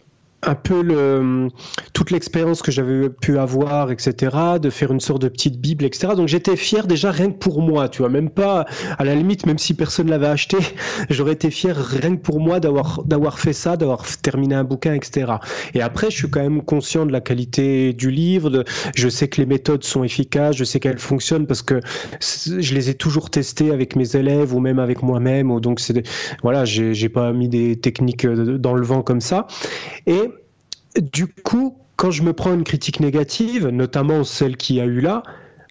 un 0.47 0.55
peu 0.55 0.81
le, 0.81 1.49
toute 1.93 2.11
l'expérience 2.11 2.63
que 2.63 2.71
j'avais 2.71 3.11
pu 3.11 3.39
avoir, 3.39 3.91
etc., 3.91 4.37
de 4.61 4.71
faire 4.71 4.93
une 4.93 5.01
sorte 5.01 5.21
de 5.23 5.29
petite 5.29 5.61
Bible, 5.61 5.85
etc. 5.85 6.15
Donc 6.17 6.29
j'étais 6.29 6.57
fier 6.57 6.87
déjà 6.87 7.11
rien 7.11 7.33
que 7.33 7.39
pour 7.39 7.61
moi, 7.61 7.89
tu 7.89 7.99
vois, 7.99 8.09
même 8.09 8.31
pas, 8.31 8.65
à 8.99 9.05
la 9.05 9.15
limite, 9.15 9.45
même 9.45 9.59
si 9.59 9.75
personne 9.75 10.09
l'avait 10.09 10.29
acheté, 10.29 10.57
j'aurais 11.11 11.33
été 11.33 11.51
fier 11.51 11.77
rien 11.77 12.17
que 12.17 12.23
pour 12.23 12.41
moi 12.41 12.61
d'avoir, 12.61 13.03
d'avoir 13.05 13.39
fait 13.41 13.53
ça, 13.53 13.77
d'avoir 13.77 14.05
terminé 14.19 14.55
un 14.55 14.65
bouquin, 14.65 14.95
etc. 14.95 15.33
Et 15.75 15.83
après, 15.83 16.11
je 16.11 16.17
suis 16.17 16.31
quand 16.31 16.43
même 16.43 16.63
conscient 16.63 17.07
de 17.07 17.13
la 17.13 17.21
qualité 17.21 17.93
du 17.93 18.11
livre, 18.11 18.49
de, 18.51 18.65
je 18.95 19.09
sais 19.09 19.27
que 19.29 19.41
les 19.41 19.47
méthodes 19.47 19.83
sont 19.83 20.05
efficaces, 20.05 20.57
je 20.57 20.65
sais 20.65 20.79
qu'elles 20.79 20.99
fonctionnent 20.99 21.47
parce 21.47 21.63
que 21.63 21.81
je 22.21 22.75
les 22.75 22.89
ai 22.89 22.95
toujours 22.95 23.31
testées 23.31 23.73
avec 23.73 23.97
mes 23.97 24.15
élèves 24.15 24.55
ou 24.55 24.61
même 24.61 24.79
avec 24.79 25.03
moi-même, 25.03 25.61
donc 25.61 25.81
c'est, 25.81 26.07
voilà, 26.43 26.65
j'ai, 26.65 26.95
j'ai 26.95 27.09
pas 27.09 27.33
mis 27.33 27.49
des 27.49 27.77
techniques 27.77 28.27
dans 28.27 28.75
le 28.75 28.85
vent 28.85 29.03
comme 29.03 29.21
ça. 29.21 29.49
Du 31.01 31.27
coup, 31.27 31.77
quand 31.97 32.11
je 32.11 32.23
me 32.23 32.33
prends 32.33 32.55
une 32.55 32.65
critique 32.65 33.01
négative, 33.01 33.69
notamment 33.69 34.25
celle 34.25 34.57
qui 34.57 34.81
a 34.81 34.85
eu 34.85 35.01
là, 35.01 35.23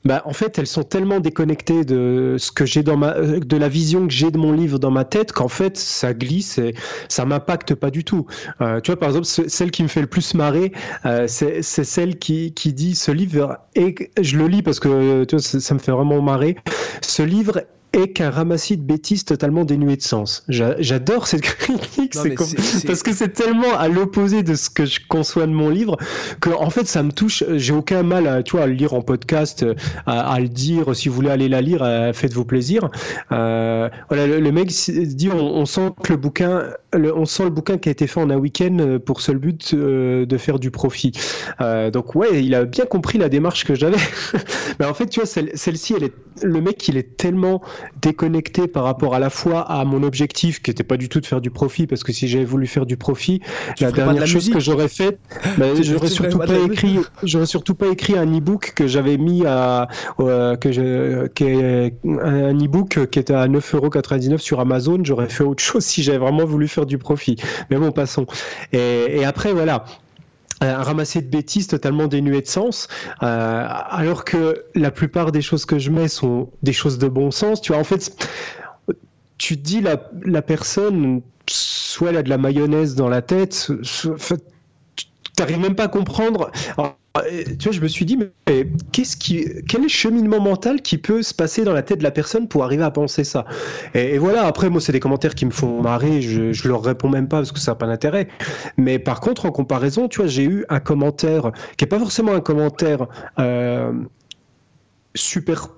bah, 0.05 0.21
en 0.25 0.33
fait, 0.33 0.59
elles 0.59 0.67
sont 0.67 0.83
tellement 0.83 1.19
déconnectées 1.19 1.83
de 1.83 2.35
ce 2.37 2.51
que 2.51 2.63
j'ai 2.63 2.83
dans 2.83 2.95
ma, 2.95 3.15
euh, 3.15 3.39
de 3.39 3.57
la 3.57 3.67
vision 3.67 4.05
que 4.05 4.13
j'ai 4.13 4.29
de 4.29 4.37
mon 4.37 4.51
livre 4.51 4.77
dans 4.77 4.91
ma 4.91 5.03
tête 5.03 5.31
qu'en 5.31 5.47
fait, 5.47 5.77
ça 5.77 6.13
glisse 6.13 6.59
et 6.59 6.75
ça 7.09 7.25
m'impacte 7.25 7.73
pas 7.73 7.89
du 7.89 8.03
tout. 8.03 8.27
Euh, 8.61 8.79
tu 8.81 8.91
vois, 8.91 8.99
par 8.99 9.09
exemple, 9.09 9.25
celle 9.25 9.71
qui 9.71 9.81
me 9.81 9.87
fait 9.87 10.01
le 10.01 10.07
plus 10.07 10.35
marrer, 10.35 10.71
euh, 11.07 11.25
c'est 11.27 11.63
celle 11.63 12.19
qui, 12.19 12.53
qui 12.53 12.71
dit 12.71 12.93
ce 12.93 13.11
livre 13.11 13.57
et 13.73 13.95
je 14.21 14.37
le 14.37 14.47
lis 14.47 14.61
parce 14.61 14.79
que 14.79 15.25
vois, 15.29 15.39
ça 15.39 15.73
me 15.73 15.79
fait 15.79 15.91
vraiment 15.91 16.21
marrer. 16.21 16.55
Ce 17.01 17.23
livre 17.23 17.63
est 17.95 18.09
qu'un 18.09 18.29
ramassis 18.29 18.77
de 18.77 18.83
bêtises 18.83 19.25
totalement 19.25 19.65
dénué 19.65 19.95
de 19.95 20.01
sens. 20.01 20.43
J'adore 20.49 21.27
cette 21.27 21.41
critique, 21.41 22.13
parce 22.85 23.03
que 23.03 23.13
c'est 23.13 23.33
tellement 23.33 23.77
à 23.77 23.87
l'opposé 23.87 24.43
de 24.43 24.55
ce 24.55 24.69
que 24.69 24.85
je 24.85 24.99
conçois 25.07 25.47
de 25.47 25.51
mon 25.51 25.69
livre 25.69 25.97
que 26.41 26.49
en 26.49 26.69
fait 26.69 26.87
ça 26.87 27.03
me 27.03 27.11
touche. 27.11 27.43
J'ai 27.55 27.73
aucun 27.73 28.03
mal 28.03 28.27
à, 28.27 28.43
tu 28.43 28.53
vois, 28.53 28.63
à 28.63 28.67
le 28.67 28.73
lire 28.73 28.93
en 28.93 29.01
podcast, 29.01 29.65
à, 30.05 30.39
le 30.39 30.47
dire. 30.47 30.95
Si 30.95 31.09
vous 31.09 31.15
voulez 31.15 31.29
aller 31.29 31.49
la 31.49 31.61
lire, 31.61 31.81
euh, 31.81 32.13
faites-vous 32.13 32.45
plaisir. 32.45 32.89
Euh, 33.31 33.89
voilà, 34.09 34.27
le, 34.27 34.51
mec 34.51 34.67
dit 34.67 35.29
on, 35.29 35.65
sent 35.65 35.91
que 36.03 36.13
le 36.13 36.17
bouquin, 36.17 36.63
on 36.93 37.25
sent 37.25 37.43
le 37.45 37.49
bouquin 37.49 37.77
qui 37.77 37.89
a 37.89 37.91
été 37.91 38.07
fait 38.07 38.19
en 38.19 38.29
un 38.29 38.37
week-end 38.37 38.77
euh, 38.79 38.99
pour 38.99 39.21
seul 39.21 39.37
but 39.37 39.75
de 39.75 40.37
faire 40.37 40.59
du 40.59 40.71
profit. 40.71 41.11
donc 41.91 42.15
ouais, 42.15 42.43
il 42.43 42.55
a 42.55 42.65
bien 42.65 42.85
compris 42.85 43.17
la 43.17 43.29
démarche 43.29 43.65
que 43.65 43.75
j'avais. 43.75 43.97
Mais 44.79 44.85
en 44.85 44.93
fait, 44.93 45.07
tu 45.07 45.19
vois, 45.19 45.27
celle-ci, 45.27 45.93
elle 45.95 46.03
est, 46.03 46.13
le 46.43 46.61
mec, 46.61 46.87
il 46.87 46.97
est 46.97 47.17
tellement 47.17 47.61
déconnecté 48.01 48.67
par 48.67 48.83
rapport 48.83 49.15
à 49.15 49.19
la 49.19 49.29
fois 49.29 49.61
à 49.61 49.83
mon 49.85 50.03
objectif, 50.03 50.61
qui 50.61 50.69
n'était 50.69 50.83
pas 50.83 50.97
du 50.97 51.09
tout 51.09 51.19
de 51.19 51.25
faire 51.25 51.41
du 51.41 51.51
profit, 51.51 51.87
parce 51.87 52.03
que 52.03 52.11
si 52.11 52.27
j'avais 52.27 52.45
voulu 52.45 52.67
faire 52.67 52.85
du 52.85 52.97
profit, 52.97 53.41
la 53.79 53.91
dernière 53.91 54.27
chose 54.27 54.49
que 54.49 54.59
j'aurais 54.59 54.87
faite, 54.87 55.19
bah, 55.57 55.67
j'aurais 55.81 56.07
surtout 56.07 56.37
pas, 56.37 56.57
écrit, 56.57 56.99
j'aurais 57.23 57.45
surtout 57.45 57.75
pas 57.75 57.87
écrit 57.87 58.17
un 58.17 58.25
e-book 58.25 58.73
que 58.75 58.87
j'avais 58.87 59.17
mis 59.17 59.45
à, 59.45 59.87
que 60.17 60.71
je, 60.71 61.27
qui 61.27 61.43
est 61.45 61.93
un 62.05 62.55
e-book 62.57 63.07
qui 63.09 63.19
était 63.19 63.33
à 63.33 63.47
9,99€ 63.47 64.37
sur 64.37 64.59
Amazon. 64.59 64.99
J'aurais 65.03 65.29
fait 65.29 65.43
autre 65.43 65.63
chose 65.63 65.83
si 65.85 66.03
j'avais 66.03 66.17
vraiment 66.17 66.45
voulu 66.45 66.67
faire 66.67 66.85
du 66.85 66.97
profit. 66.97 67.35
Mais 67.69 67.77
bon, 67.77 67.91
passons. 67.91 68.25
Et, 68.73 69.17
et 69.17 69.25
après, 69.25 69.53
voilà 69.53 69.85
un 70.61 70.83
ramasser 70.83 71.21
de 71.21 71.27
bêtises 71.27 71.67
totalement 71.67 72.07
dénuées 72.07 72.41
de 72.41 72.47
sens, 72.47 72.87
euh, 73.23 73.67
alors 73.67 74.23
que 74.25 74.65
la 74.73 74.91
plupart 74.91 75.31
des 75.31 75.41
choses 75.41 75.65
que 75.65 75.79
je 75.79 75.91
mets 75.91 76.07
sont 76.07 76.49
des 76.63 76.73
choses 76.73 76.97
de 76.97 77.07
bon 77.07 77.31
sens. 77.31 77.61
Tu 77.61 77.71
vois, 77.71 77.81
en 77.81 77.83
fait, 77.83 78.15
tu 79.37 79.57
te 79.57 79.63
dis 79.63 79.81
la, 79.81 80.09
la 80.23 80.41
personne, 80.41 81.21
soit 81.47 82.09
elle 82.09 82.17
a 82.17 82.23
de 82.23 82.29
la 82.29 82.37
mayonnaise 82.37 82.95
dans 82.95 83.09
la 83.09 83.21
tête, 83.21 83.71
tu 83.83 84.09
n'arrives 85.37 85.59
même 85.59 85.75
pas 85.75 85.85
à 85.85 85.87
comprendre. 85.89 86.51
Euh, 86.79 86.83
tu 87.23 87.63
vois, 87.63 87.71
je 87.71 87.81
me 87.81 87.87
suis 87.87 88.05
dit, 88.05 88.17
mais 88.17 88.67
qu'est-ce 88.91 89.15
qui, 89.15 89.45
quel 89.67 89.81
est 89.81 89.83
le 89.83 89.89
cheminement 89.89 90.39
mental 90.39 90.81
qui 90.81 90.97
peut 90.97 91.23
se 91.23 91.33
passer 91.33 91.63
dans 91.63 91.73
la 91.73 91.81
tête 91.81 91.99
de 91.99 92.03
la 92.03 92.11
personne 92.11 92.47
pour 92.47 92.63
arriver 92.63 92.83
à 92.83 92.91
penser 92.91 93.23
ça? 93.23 93.45
Et, 93.93 94.17
voilà, 94.17 94.45
après, 94.45 94.69
moi, 94.69 94.81
c'est 94.81 94.91
des 94.91 94.99
commentaires 94.99 95.35
qui 95.35 95.45
me 95.45 95.51
font 95.51 95.81
marrer, 95.81 96.21
je, 96.21 96.53
je 96.53 96.67
leur 96.67 96.83
réponds 96.83 97.09
même 97.09 97.27
pas 97.27 97.37
parce 97.37 97.51
que 97.51 97.59
ça 97.59 97.71
n'a 97.71 97.75
pas 97.75 97.87
d'intérêt. 97.87 98.27
Mais 98.77 98.99
par 98.99 99.19
contre, 99.21 99.45
en 99.45 99.51
comparaison, 99.51 100.07
tu 100.07 100.21
vois, 100.21 100.27
j'ai 100.27 100.43
eu 100.43 100.65
un 100.69 100.79
commentaire 100.79 101.51
qui 101.77 101.85
est 101.85 101.87
pas 101.87 101.99
forcément 101.99 102.33
un 102.33 102.41
commentaire 102.41 103.07
euh, 103.39 103.93
super, 105.15 105.69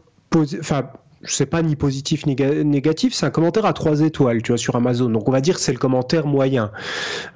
enfin, 0.60 0.90
sais 1.24 1.46
pas 1.46 1.62
ni 1.62 1.76
positif 1.76 2.26
ni 2.26 2.36
négatif, 2.36 3.14
c'est 3.14 3.26
un 3.26 3.30
commentaire 3.30 3.66
à 3.66 3.74
trois 3.74 4.02
étoiles, 4.02 4.42
tu 4.42 4.52
vois, 4.52 4.58
sur 4.58 4.76
Amazon. 4.76 5.10
Donc 5.10 5.28
on 5.28 5.32
va 5.32 5.42
dire 5.42 5.56
que 5.56 5.62
c'est 5.62 5.72
le 5.72 5.80
commentaire 5.80 6.28
moyen. 6.28 6.72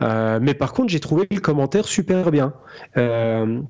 Euh, 0.02 0.40
mais 0.42 0.54
par 0.54 0.74
contre, 0.74 0.90
j'ai 0.90 1.00
trouvé 1.00 1.28
le 1.32 1.40
commentaire 1.40 1.88
super 1.88 2.32
bien. 2.32 2.54
Euh, 2.98 3.62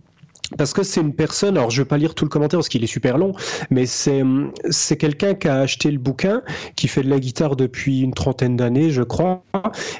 parce 0.57 0.73
que 0.73 0.83
c'est 0.83 1.01
une 1.01 1.13
personne, 1.13 1.57
alors 1.57 1.69
je 1.69 1.81
vais 1.81 1.87
pas 1.87 1.97
lire 1.97 2.15
tout 2.15 2.25
le 2.25 2.29
commentaire 2.29 2.59
parce 2.59 2.69
qu'il 2.69 2.83
est 2.83 2.87
super 2.87 3.17
long, 3.17 3.33
mais 3.69 3.85
c'est 3.85 4.23
c'est 4.69 4.97
quelqu'un 4.97 5.33
qui 5.33 5.47
a 5.47 5.59
acheté 5.59 5.91
le 5.91 5.97
bouquin, 5.97 6.41
qui 6.75 6.87
fait 6.87 7.03
de 7.03 7.09
la 7.09 7.19
guitare 7.19 7.55
depuis 7.55 8.01
une 8.01 8.13
trentaine 8.13 8.57
d'années, 8.57 8.91
je 8.91 9.03
crois, 9.03 9.43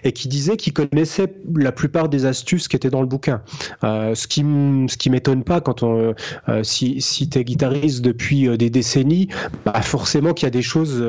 et 0.04 0.12
qui 0.12 0.28
disait 0.28 0.58
qu'il 0.58 0.74
connaissait 0.74 1.34
la 1.56 1.72
plupart 1.72 2.10
des 2.10 2.26
astuces 2.26 2.68
qui 2.68 2.76
étaient 2.76 2.90
dans 2.90 3.02
le 3.02 3.08
bouquin. 3.08 3.42
Euh, 3.84 4.16
ce 4.16 4.28
qui 4.28 4.42
ce 4.42 4.98
qui 4.98 5.10
m'étonne 5.10 5.44
pas 5.44 5.62
quand 5.62 5.84
on 5.84 6.14
euh, 6.50 6.64
si 6.64 7.02
si 7.02 7.30
es 7.36 7.44
guitariste 7.44 8.02
depuis 8.02 8.48
euh, 8.48 8.58
des 8.58 8.70
décennies, 8.70 9.30
bah 9.66 9.82
forcément 9.82 10.34
qu'il 10.34 10.46
y 10.46 10.48
a 10.48 10.52
des 10.52 10.62
choses 10.62 11.04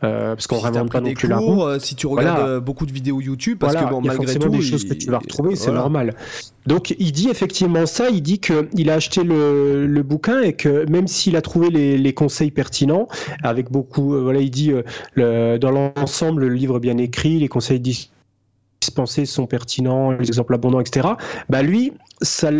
parce 0.00 0.46
qu'on 0.46 0.56
si 0.56 0.62
réinvente 0.62 0.92
pas 0.92 1.00
non 1.00 1.14
plus 1.14 1.28
la 1.28 1.38
roue. 1.38 1.78
Si 1.78 1.94
tu 1.94 2.06
regardes 2.06 2.60
beaucoup 2.64 2.86
de 2.86 2.92
vidéos 2.92 3.20
YouTube, 3.20 3.58
parce 3.58 3.74
que 3.74 3.88
bon, 3.88 4.00
malgré 4.00 4.34
tout, 4.34 4.48
des 4.48 4.62
choses 4.62 4.84
que 4.84 4.94
tu 4.94 5.10
vas 5.10 5.18
retrouver, 5.18 5.56
c'est 5.56 5.72
normal. 5.72 6.14
Donc 6.66 6.94
il 6.98 7.12
dit 7.12 7.28
effectivement 7.30 7.86
ça, 7.86 8.10
il 8.10 8.22
dit 8.22 8.40
que 8.40 8.68
il 8.74 8.87
a 8.90 8.94
acheté 8.94 9.22
le, 9.24 10.02
bouquin 10.02 10.40
et 10.40 10.54
que 10.54 10.88
même 10.90 11.06
s'il 11.06 11.36
a 11.36 11.42
trouvé 11.42 11.70
les, 11.70 11.98
les, 11.98 12.14
conseils 12.14 12.50
pertinents, 12.50 13.08
avec 13.42 13.70
beaucoup, 13.70 14.14
euh, 14.14 14.22
voilà, 14.22 14.40
il 14.40 14.50
dit 14.50 14.72
euh, 14.72 14.82
le, 15.14 15.58
dans 15.58 15.70
l'ensemble 15.70 16.46
le 16.46 16.54
livre 16.54 16.78
bien 16.78 16.96
écrit, 16.98 17.38
les 17.38 17.48
conseils 17.48 17.80
dispensés 18.88 19.26
sont 19.26 19.46
pertinents, 19.46 20.12
les 20.12 20.28
exemples 20.28 20.54
abondants, 20.54 20.80
etc. 20.80 21.08
Bah 21.50 21.62
lui, 21.62 21.92
ça, 22.22 22.50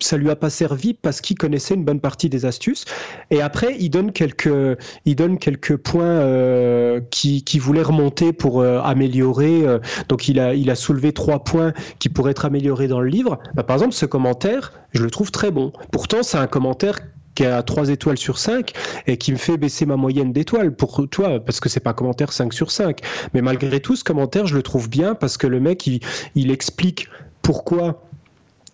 ça 0.00 0.16
lui 0.18 0.30
a 0.30 0.36
pas 0.36 0.50
servi 0.50 0.92
parce 0.92 1.20
qu'il 1.20 1.38
connaissait 1.38 1.74
une 1.74 1.84
bonne 1.84 2.00
partie 2.00 2.28
des 2.28 2.44
astuces. 2.44 2.84
Et 3.30 3.40
après, 3.40 3.76
il 3.80 3.88
donne 3.88 4.12
quelques, 4.12 4.78
il 5.06 5.16
donne 5.16 5.38
quelques 5.38 5.76
points 5.76 6.04
euh, 6.04 7.00
qui, 7.10 7.42
qui 7.42 7.58
voulait 7.58 7.82
remonter 7.82 8.32
pour 8.32 8.60
euh, 8.60 8.80
améliorer. 8.80 9.66
Euh. 9.66 9.78
donc 10.08 10.28
il 10.28 10.38
a, 10.38 10.54
il 10.54 10.70
a 10.70 10.74
soulevé 10.74 11.12
trois 11.12 11.42
points 11.42 11.72
qui 11.98 12.10
pourraient 12.10 12.32
être 12.32 12.44
améliorés 12.44 12.88
dans 12.88 13.00
le 13.00 13.08
livre. 13.08 13.38
Bah, 13.54 13.62
par 13.62 13.76
exemple, 13.76 13.94
ce 13.94 14.06
commentaire, 14.06 14.72
je 14.92 15.02
le 15.02 15.10
trouve 15.10 15.30
très 15.30 15.50
bon. 15.50 15.72
Pourtant, 15.90 16.22
c'est 16.22 16.38
un 16.38 16.46
commentaire 16.46 16.98
qui 17.38 17.46
a 17.46 17.62
3 17.62 17.90
étoiles 17.90 18.18
sur 18.18 18.36
5 18.36 18.72
et 19.06 19.16
qui 19.16 19.30
me 19.30 19.36
fait 19.36 19.56
baisser 19.56 19.86
ma 19.86 19.94
moyenne 19.94 20.32
d'étoiles 20.32 20.74
pour 20.74 21.08
toi, 21.08 21.38
parce 21.38 21.60
que 21.60 21.68
c'est 21.68 21.78
pas 21.78 21.90
un 21.90 21.92
commentaire 21.92 22.32
5 22.32 22.52
sur 22.52 22.72
5. 22.72 22.98
Mais 23.32 23.42
malgré 23.42 23.78
tout, 23.78 23.94
ce 23.94 24.02
commentaire, 24.02 24.48
je 24.48 24.56
le 24.56 24.62
trouve 24.62 24.90
bien 24.90 25.14
parce 25.14 25.36
que 25.36 25.46
le 25.46 25.60
mec, 25.60 25.86
il, 25.86 26.50
explique 26.50 27.08
pourquoi 27.42 28.02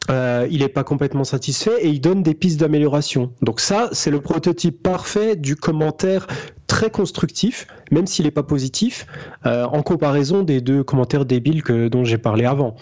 euh, 0.08 0.48
il 0.50 0.60
n'est 0.60 0.70
pas 0.70 0.82
complètement 0.82 1.24
satisfait 1.24 1.76
et 1.82 1.88
il 1.88 2.00
donne 2.00 2.22
des 2.22 2.32
pistes 2.32 2.58
d'amélioration. 2.58 3.32
Donc 3.42 3.60
ça, 3.60 3.90
c'est 3.92 4.10
le 4.10 4.22
prototype 4.22 4.82
parfait 4.82 5.36
du 5.36 5.56
commentaire 5.56 6.26
très 6.66 6.88
constructif, 6.88 7.66
même 7.90 8.06
s'il 8.06 8.24
n'est 8.24 8.30
pas 8.30 8.44
positif, 8.44 9.06
euh, 9.44 9.64
en 9.64 9.82
comparaison 9.82 10.42
des 10.42 10.62
deux 10.62 10.82
commentaires 10.82 11.26
débiles 11.26 11.62
que, 11.62 11.88
dont 11.88 12.04
j'ai 12.04 12.16
parlé 12.16 12.46
avant. 12.46 12.76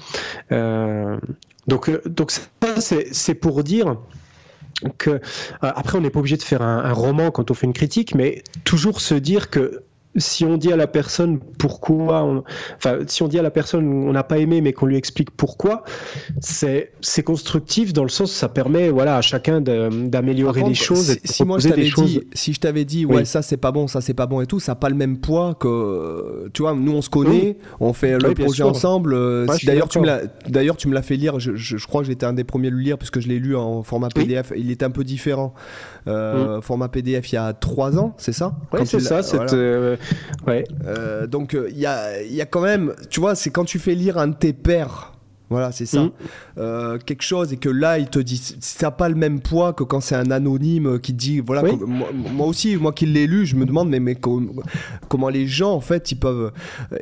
Euh, 0.52 1.18
donc, 1.66 1.90
donc 2.06 2.30
ça, 2.30 2.40
c'est 3.10 3.34
pour 3.34 3.64
dire 3.64 3.96
que 4.98 5.20
après, 5.60 5.98
on 5.98 6.00
n'est 6.00 6.10
pas 6.10 6.20
obligé 6.20 6.36
de 6.36 6.42
faire 6.42 6.62
un, 6.62 6.92
roman 6.92 7.30
quand 7.30 7.50
on 7.50 7.54
fait 7.54 7.66
une 7.66 7.72
critique, 7.72 8.14
mais 8.14 8.42
toujours 8.64 9.00
se 9.00 9.14
dire 9.14 9.50
que 9.50 9.82
si 10.16 10.44
on 10.44 10.56
dit 10.56 10.72
à 10.72 10.76
la 10.76 10.86
personne 10.86 11.38
pourquoi, 11.58 12.44
enfin, 12.76 12.98
si 13.06 13.22
on 13.22 13.28
dit 13.28 13.38
à 13.38 13.42
la 13.42 13.50
personne 13.50 13.86
on 13.86 14.12
n'a 14.12 14.22
pas 14.22 14.38
aimé 14.38 14.60
mais 14.60 14.72
qu'on 14.72 14.86
lui 14.86 14.96
explique 14.96 15.30
pourquoi, 15.30 15.84
c'est 16.40 16.90
constructif 17.24 17.92
dans 17.92 18.02
le 18.02 18.08
sens 18.08 18.30
où 18.30 18.34
ça 18.34 18.48
permet 18.48 18.90
voilà 18.90 19.16
à 19.16 19.22
chacun 19.22 19.60
d'améliorer 19.60 20.62
les 20.64 20.74
choses. 20.74 21.16
Si, 21.24 21.44
moi 21.44 21.58
je 21.58 21.68
t'avais 21.68 21.90
dit, 21.90 22.20
si 22.32 22.52
je 22.52 22.60
t'avais 22.60 22.84
dit 22.84 23.06
ouais 23.06 23.24
ça 23.24 23.42
c'est 23.42 23.56
pas 23.56 23.72
bon, 23.72 23.86
ça 23.86 24.00
c'est 24.00 24.14
pas 24.14 24.26
bon 24.26 24.40
et 24.40 24.46
tout, 24.46 24.60
ça 24.60 24.72
n'a 24.72 24.76
pas 24.76 24.88
le 24.88 24.96
même 24.96 25.18
poids 25.18 25.54
que 25.58 26.50
tu 26.52 26.62
vois 26.62 26.74
nous 26.74 26.92
on 26.92 27.02
se 27.02 27.10
connaît, 27.10 27.56
on 27.80 27.92
fait 27.92 28.18
le 28.18 28.34
projet 28.34 28.62
ensemble. 28.62 29.14
Euh, 29.14 29.46
d'ailleurs 29.64 29.88
tu 29.88 30.00
me 30.00 30.06
l'as 30.06 30.22
d'ailleurs 30.48 30.76
tu 30.76 30.88
me 30.88 30.94
l'as 30.94 31.02
fait 31.02 31.16
lire, 31.16 31.40
je, 31.40 31.54
je, 31.54 31.86
crois 31.86 32.02
que 32.02 32.08
j'étais 32.08 32.26
un 32.26 32.32
des 32.32 32.44
premiers 32.44 32.68
à 32.68 32.70
le 32.70 32.78
lire 32.78 32.98
puisque 32.98 33.20
je 33.20 33.28
l'ai 33.28 33.38
lu 33.38 33.56
en 33.56 33.82
format 33.82 34.08
PDF. 34.08 34.52
Il 34.56 34.70
est 34.70 34.82
un 34.82 34.90
peu 34.90 35.04
différent. 35.04 35.54
Euh, 36.08 36.58
mm. 36.58 36.62
Format 36.62 36.88
PDF 36.88 37.32
il 37.32 37.36
y 37.36 37.38
a 37.38 37.52
trois 37.52 37.98
ans, 37.98 38.14
c'est 38.18 38.32
ça 38.32 38.54
Oui, 38.72 38.80
c'est 38.84 39.00
ça. 39.00 39.20
Euh, 39.52 39.96
ouais. 40.46 40.64
Euh, 40.86 41.26
donc 41.26 41.56
il 41.70 41.78
y 41.78 41.86
a, 41.86 42.22
y, 42.22 42.40
a, 42.40 42.46
quand 42.46 42.60
même, 42.60 42.94
tu 43.10 43.20
vois, 43.20 43.34
c'est 43.34 43.50
quand 43.50 43.64
tu 43.64 43.78
fais 43.78 43.94
lire 43.94 44.18
un 44.18 44.28
de 44.28 44.34
tes 44.34 44.52
pères 44.52 45.11
voilà, 45.52 45.70
c'est 45.70 45.86
ça. 45.86 46.04
Mm. 46.04 46.10
Euh, 46.58 46.98
quelque 46.98 47.22
chose 47.22 47.52
et 47.52 47.58
que 47.58 47.68
là, 47.68 47.98
il 47.98 48.08
te 48.08 48.18
dit, 48.18 48.40
ça 48.60 48.86
n'a 48.86 48.90
pas 48.90 49.10
le 49.10 49.14
même 49.14 49.40
poids 49.40 49.74
que 49.74 49.84
quand 49.84 50.00
c'est 50.00 50.14
un 50.14 50.30
anonyme 50.30 50.98
qui 50.98 51.12
dit, 51.12 51.40
voilà, 51.40 51.62
moi, 51.62 52.46
aussi, 52.46 52.76
moi 52.76 52.92
qui 52.92 53.04
l'ai 53.04 53.26
lu, 53.26 53.44
je 53.44 53.54
me 53.54 53.66
demande, 53.66 53.90
mais, 53.90 54.00
mais 54.00 54.16
comment 54.16 55.28
les 55.28 55.46
gens, 55.46 55.72
en 55.72 55.80
fait, 55.80 56.10
ils 56.10 56.16
peuvent. 56.16 56.52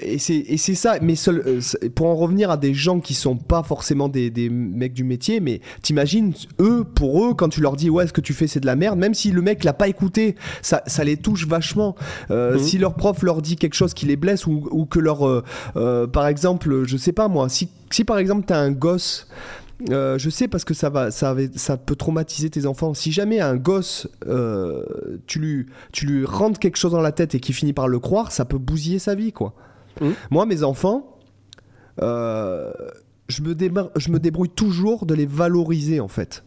Et 0.00 0.18
c'est 0.18 0.74
ça, 0.74 0.96
mais 1.00 1.14
seul, 1.14 1.42
euh, 1.46 1.88
pour 1.94 2.08
en 2.08 2.16
revenir 2.16 2.50
à 2.50 2.56
des 2.56 2.74
gens 2.74 2.98
qui 2.98 3.14
sont 3.14 3.36
pas 3.36 3.62
forcément 3.62 4.08
des, 4.08 4.30
des 4.30 4.50
mecs 4.50 4.94
du 4.94 5.04
métier, 5.04 5.38
mais 5.38 5.60
t'imagines, 5.82 6.32
eux, 6.60 6.84
pour 6.84 7.24
eux, 7.24 7.34
quand 7.34 7.48
tu 7.48 7.60
leur 7.60 7.76
dis, 7.76 7.88
ouais, 7.88 8.08
ce 8.08 8.12
que 8.12 8.20
tu 8.20 8.34
fais, 8.34 8.48
c'est 8.48 8.60
de 8.60 8.66
la 8.66 8.74
merde, 8.74 8.98
même 8.98 9.14
si 9.14 9.30
le 9.30 9.42
mec 9.42 9.62
l'a 9.62 9.74
pas 9.74 9.86
écouté, 9.86 10.34
ça, 10.60 10.82
ça 10.86 11.04
les 11.04 11.16
touche 11.16 11.46
vachement. 11.46 11.94
Euh, 12.32 12.56
mm. 12.56 12.58
Si 12.58 12.78
leur 12.78 12.94
prof 12.94 13.22
leur 13.22 13.42
dit 13.42 13.54
quelque 13.54 13.74
chose 13.74 13.94
qui 13.94 14.06
les 14.06 14.16
blesse 14.16 14.46
ou, 14.46 14.68
ou 14.72 14.86
que 14.86 14.98
leur. 14.98 15.44
par 16.12 16.26
exemple, 16.26 16.82
je 16.84 16.96
sais 16.96 17.12
pas 17.12 17.28
moi, 17.28 17.48
si 17.48 17.68
si 17.90 18.04
par 18.04 18.18
exemple 18.18 18.39
tu 18.46 18.52
as 18.52 18.58
un 18.58 18.70
gosse, 18.70 19.28
euh, 19.88 20.18
je 20.18 20.28
sais 20.28 20.48
parce 20.48 20.64
que 20.64 20.74
ça 20.74 20.90
va, 20.90 21.10
ça, 21.10 21.34
ça 21.56 21.76
peut 21.76 21.96
traumatiser 21.96 22.50
tes 22.50 22.66
enfants. 22.66 22.92
Si 22.94 23.12
jamais 23.12 23.40
un 23.40 23.56
gosse, 23.56 24.08
euh, 24.26 24.84
tu 25.26 25.38
lui, 25.38 25.66
tu 25.92 26.06
lui 26.06 26.24
rentres 26.24 26.58
quelque 26.58 26.76
chose 26.76 26.92
dans 26.92 27.00
la 27.00 27.12
tête 27.12 27.34
et 27.34 27.40
qu'il 27.40 27.54
finit 27.54 27.72
par 27.72 27.88
le 27.88 27.98
croire, 27.98 28.32
ça 28.32 28.44
peut 28.44 28.58
bousiller 28.58 28.98
sa 28.98 29.14
vie, 29.14 29.32
quoi. 29.32 29.54
Mmh. 30.00 30.08
Moi, 30.30 30.46
mes 30.46 30.62
enfants, 30.62 31.18
euh, 32.02 32.72
je, 33.28 33.42
me 33.42 33.54
je 33.96 34.10
me 34.10 34.18
débrouille 34.18 34.50
toujours 34.50 35.06
de 35.06 35.14
les 35.14 35.26
valoriser, 35.26 36.00
en 36.00 36.08
fait. 36.08 36.44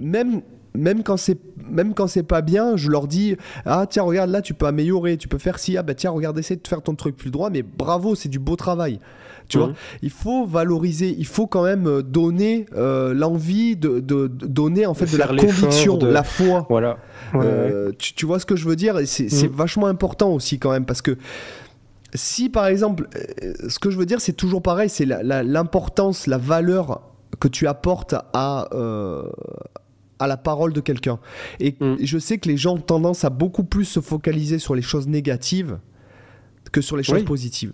même 0.00 0.42
même 0.74 1.02
quand 1.02 1.16
c'est 1.16 1.38
même 1.70 1.94
quand 1.94 2.06
c'est 2.06 2.22
pas 2.22 2.42
bien, 2.42 2.76
je 2.76 2.90
leur 2.90 3.06
dis 3.06 3.36
ah 3.64 3.86
tiens 3.88 4.02
regarde 4.02 4.30
là 4.30 4.42
tu 4.42 4.54
peux 4.54 4.66
améliorer, 4.66 5.16
tu 5.16 5.28
peux 5.28 5.38
faire 5.38 5.58
ci 5.58 5.76
ah 5.76 5.82
bah 5.82 5.94
tiens 5.94 6.10
regarde 6.10 6.38
essaie 6.38 6.56
de 6.56 6.66
faire 6.66 6.82
ton 6.82 6.94
truc 6.94 7.16
plus 7.16 7.30
droit 7.30 7.50
mais 7.50 7.62
bravo 7.62 8.14
c'est 8.14 8.28
du 8.28 8.38
beau 8.38 8.56
travail. 8.56 9.00
Tu 9.48 9.58
vois, 9.58 9.68
mhm. 9.68 9.74
il 10.02 10.10
faut 10.10 10.46
valoriser, 10.46 11.12
il 11.18 11.26
faut 11.26 11.48
quand 11.48 11.64
même 11.64 11.88
euh, 11.88 12.02
donner 12.02 12.66
euh, 12.76 13.12
l'envie 13.12 13.76
de, 13.76 13.98
de, 13.98 14.28
donner 14.28 14.86
en 14.86 14.94
fait 14.94 15.10
de, 15.10 15.16
la 15.16 15.26
conviction, 15.26 15.96
de... 15.96 16.06
la 16.06 16.22
foi. 16.22 16.66
Voilà. 16.70 16.98
Euh, 17.34 17.90
tu, 17.98 18.26
vois 18.26 18.38
ce 18.38 18.46
que 18.46 18.54
je 18.54 18.68
veux 18.68 18.76
dire? 18.76 18.96
C'est 19.06 19.24
mhm. 19.24 19.52
vachement 19.52 19.86
important 19.86 20.30
aussi 20.32 20.60
quand 20.60 20.70
même 20.70 20.84
parce 20.84 21.02
que 21.02 21.18
si 22.14 22.48
par 22.48 22.66
exemple, 22.68 23.08
ce 23.68 23.80
que 23.80 23.90
je 23.90 23.98
veux 23.98 24.06
dire 24.06 24.20
c'est 24.20 24.34
toujours 24.34 24.62
pareil, 24.62 24.88
c'est 24.88 25.04
l'importance, 25.04 26.28
la, 26.28 26.38
valeur 26.38 27.02
que 27.40 27.48
tu 27.48 27.66
apportes 27.66 28.14
à 28.32 28.68
à 30.20 30.26
la 30.26 30.36
parole 30.36 30.72
de 30.72 30.80
quelqu'un. 30.80 31.18
Et 31.58 31.76
mm. 31.80 31.96
je 32.00 32.18
sais 32.18 32.38
que 32.38 32.48
les 32.48 32.56
gens 32.56 32.74
ont 32.74 32.78
tendance 32.78 33.24
à 33.24 33.30
beaucoup 33.30 33.64
plus 33.64 33.86
se 33.86 34.00
focaliser 34.00 34.58
sur 34.58 34.74
les 34.74 34.82
choses 34.82 35.08
négatives 35.08 35.78
que 36.70 36.80
sur 36.80 36.96
les 36.96 37.02
choses 37.02 37.24
positives. 37.24 37.72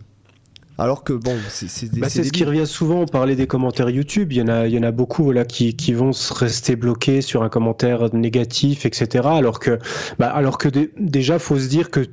Alors 0.79 1.05
que 1.05 1.15
bon, 1.15 1.37
c'est 1.49 1.91
bah, 1.99 2.11
ce 2.11 2.21
qui 2.21 2.45
revient 2.45 2.67
souvent. 2.67 3.01
On 3.01 3.07
parlait 3.07 3.35
des 3.35 3.47
commentaires 3.47 3.89
YouTube. 3.89 4.33
Il 4.33 4.39
y 4.39 4.43
en 4.43 4.49
a, 4.49 4.67
il 4.67 4.75
y 4.75 4.79
en 4.79 4.83
a 4.83 4.91
beaucoup 4.91 5.25
voilà, 5.25 5.47
qui, 5.47 5.75
qui 5.75 5.95
vont 5.95 6.13
se 6.13 6.35
rester 6.35 6.77
bloqués 6.77 7.23
sur 7.23 7.43
un 7.43 7.49
commentaire 7.49 8.15
négatif, 8.15 8.85
etc. 8.85 9.27
Alors 9.27 9.59
que, 9.59 9.79
bah, 10.19 10.29
alors 10.29 10.59
que 10.59 10.69
déjà, 10.99 11.39
faut 11.39 11.59
se 11.59 11.69
dire 11.69 11.91
que 11.91 12.07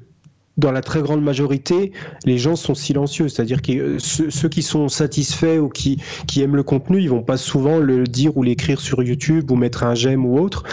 dans 0.58 0.72
la 0.72 0.82
très 0.82 1.02
grande 1.02 1.24
majorité, 1.24 1.92
les 2.26 2.38
gens 2.38 2.56
sont 2.56 2.76
silencieux. 2.76 3.28
C'est-à-dire 3.28 3.62
que 3.62 3.72
euh, 3.72 4.00
ceux, 4.00 4.50
qui 4.50 4.62
sont 4.62 4.88
satisfaits 4.88 5.58
ou 5.58 5.70
qui, 5.70 6.00
aiment 6.38 6.56
le 6.56 6.64
contenu, 6.64 7.02
ils 7.02 7.10
vont 7.10 7.24
pas 7.24 7.38
souvent 7.38 7.80
le 7.80 8.04
dire 8.04 8.38
ou 8.38 8.44
l'écrire 8.44 8.80
sur 8.80 9.02
YouTube 9.04 9.50
ou 9.52 9.56
mettre 9.56 9.84
un 9.84 9.96
j'aime 9.96 10.26
ou 10.26 10.40
autre. 10.40 10.64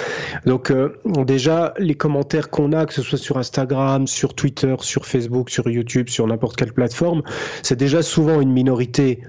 Donc 0.45 0.70
euh, 0.70 1.01
déjà, 1.26 1.74
les 1.78 1.95
commentaires 1.95 2.51
qu'on 2.51 2.72
a, 2.72 2.87
que 2.87 2.93
ce 2.93 3.03
soit 3.03 3.18
sur 3.18 3.39
Instagram, 3.39 4.07
sur 4.07 4.35
Twitter, 4.35 4.74
sur 4.81 5.07
Facebook, 5.07 5.51
sur 5.51 5.68
YouTube, 5.68 6.09
sur 6.09 6.26
n'importe 6.26 6.57
quelle 6.57 6.72
plateforme, 6.72 7.22
c'est 7.62 7.78
déjà 7.78 8.03
souvent 8.03 8.41
une 8.41 8.53
minorité 8.53 9.20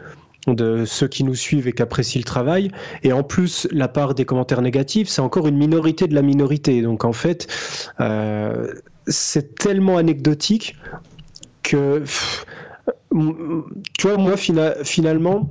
de 0.48 0.86
ceux 0.86 1.08
qui 1.08 1.24
nous 1.24 1.36
suivent 1.36 1.68
et 1.68 1.72
qui 1.72 1.82
apprécient 1.82 2.20
le 2.20 2.26
travail. 2.26 2.72
Et 3.04 3.14
en 3.14 3.24
plus, 3.24 3.68
la 3.72 3.88
part 3.88 4.16
des 4.16 4.26
commentaires 4.26 4.62
négatifs, 4.62 5.08
c'est 5.08 5.22
encore 5.22 5.48
une 5.48 5.58
minorité 5.58 6.08
de 6.08 6.16
la 6.16 6.22
minorité. 6.22 6.82
Donc 6.82 7.06
en 7.06 7.14
fait, 7.14 7.48
euh, 8.00 8.74
c'est 9.08 9.56
tellement 9.56 9.98
anecdotique 9.98 10.76
que, 11.64 12.04
tu 13.12 14.08
vois, 14.08 14.18
moi, 14.18 14.36
finalement, 14.38 15.50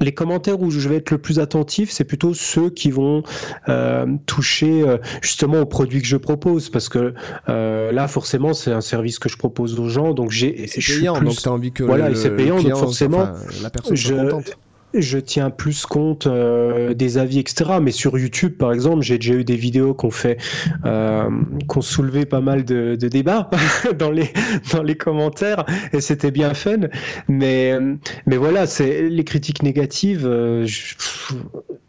les 0.00 0.12
commentaires 0.12 0.60
où 0.60 0.70
je 0.70 0.88
vais 0.88 0.96
être 0.96 1.10
le 1.10 1.18
plus 1.18 1.38
attentif, 1.38 1.90
c'est 1.90 2.04
plutôt 2.04 2.34
ceux 2.34 2.70
qui 2.70 2.90
vont 2.90 3.22
euh, 3.68 4.06
toucher 4.26 4.82
euh, 4.82 4.98
justement 5.22 5.60
aux 5.60 5.66
produits 5.66 6.02
que 6.02 6.06
je 6.06 6.16
propose, 6.16 6.68
parce 6.68 6.88
que 6.88 7.14
euh, 7.48 7.92
là, 7.92 8.08
forcément, 8.08 8.52
c'est 8.52 8.72
un 8.72 8.80
service 8.80 9.18
que 9.18 9.28
je 9.28 9.36
propose 9.36 9.78
aux 9.80 9.88
gens, 9.88 10.12
donc 10.12 10.30
j'ai. 10.30 10.66
C'est 10.66 10.98
payant, 10.98 11.20
donc 11.20 11.36
tu 11.36 11.48
as 11.48 11.52
envie 11.52 11.72
que 11.72 11.82
voilà, 11.82 12.14
c'est 12.14 12.34
payant, 12.36 12.60
donc 12.60 12.76
forcément, 12.76 13.28
la 13.62 13.70
personne 13.70 13.96
soit 13.96 14.16
contente 14.16 14.58
je 15.00 15.18
tiens 15.18 15.50
plus 15.50 15.86
compte 15.86 16.26
euh, 16.26 16.94
des 16.94 17.18
avis, 17.18 17.38
etc. 17.38 17.72
Mais 17.80 17.90
sur 17.90 18.18
YouTube, 18.18 18.56
par 18.56 18.72
exemple, 18.72 19.02
j'ai 19.02 19.18
déjà 19.18 19.34
eu 19.34 19.44
des 19.44 19.56
vidéos 19.56 19.94
qu'on 19.94 20.10
fait, 20.10 20.38
euh, 20.84 21.28
qu'on 21.68 21.80
soulevait 21.80 22.26
pas 22.26 22.40
mal 22.40 22.64
de, 22.64 22.94
débats 22.96 23.50
dans 23.98 24.10
les 24.10 24.32
dans 24.72 24.82
les 24.82 24.96
commentaires, 24.96 25.64
et 25.92 26.00
c'était 26.00 26.30
bien 26.30 26.54
fun. 26.54 26.88
Mais 27.28 27.78
mais 28.26 28.36
voilà, 28.36 28.66
c'est 28.66 29.08
les 29.08 29.24
critiques 29.24 29.62
négatives. 29.62 30.26
Euh, 30.26 30.66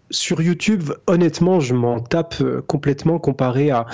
sur 0.10 0.41
YouTube, 0.41 0.93
honnêtement, 1.08 1.60
je 1.60 1.74
m'en 1.74 1.99
tape 1.99 2.41
complètement 2.68 3.20
comparé 3.20 3.72
à 3.72 3.86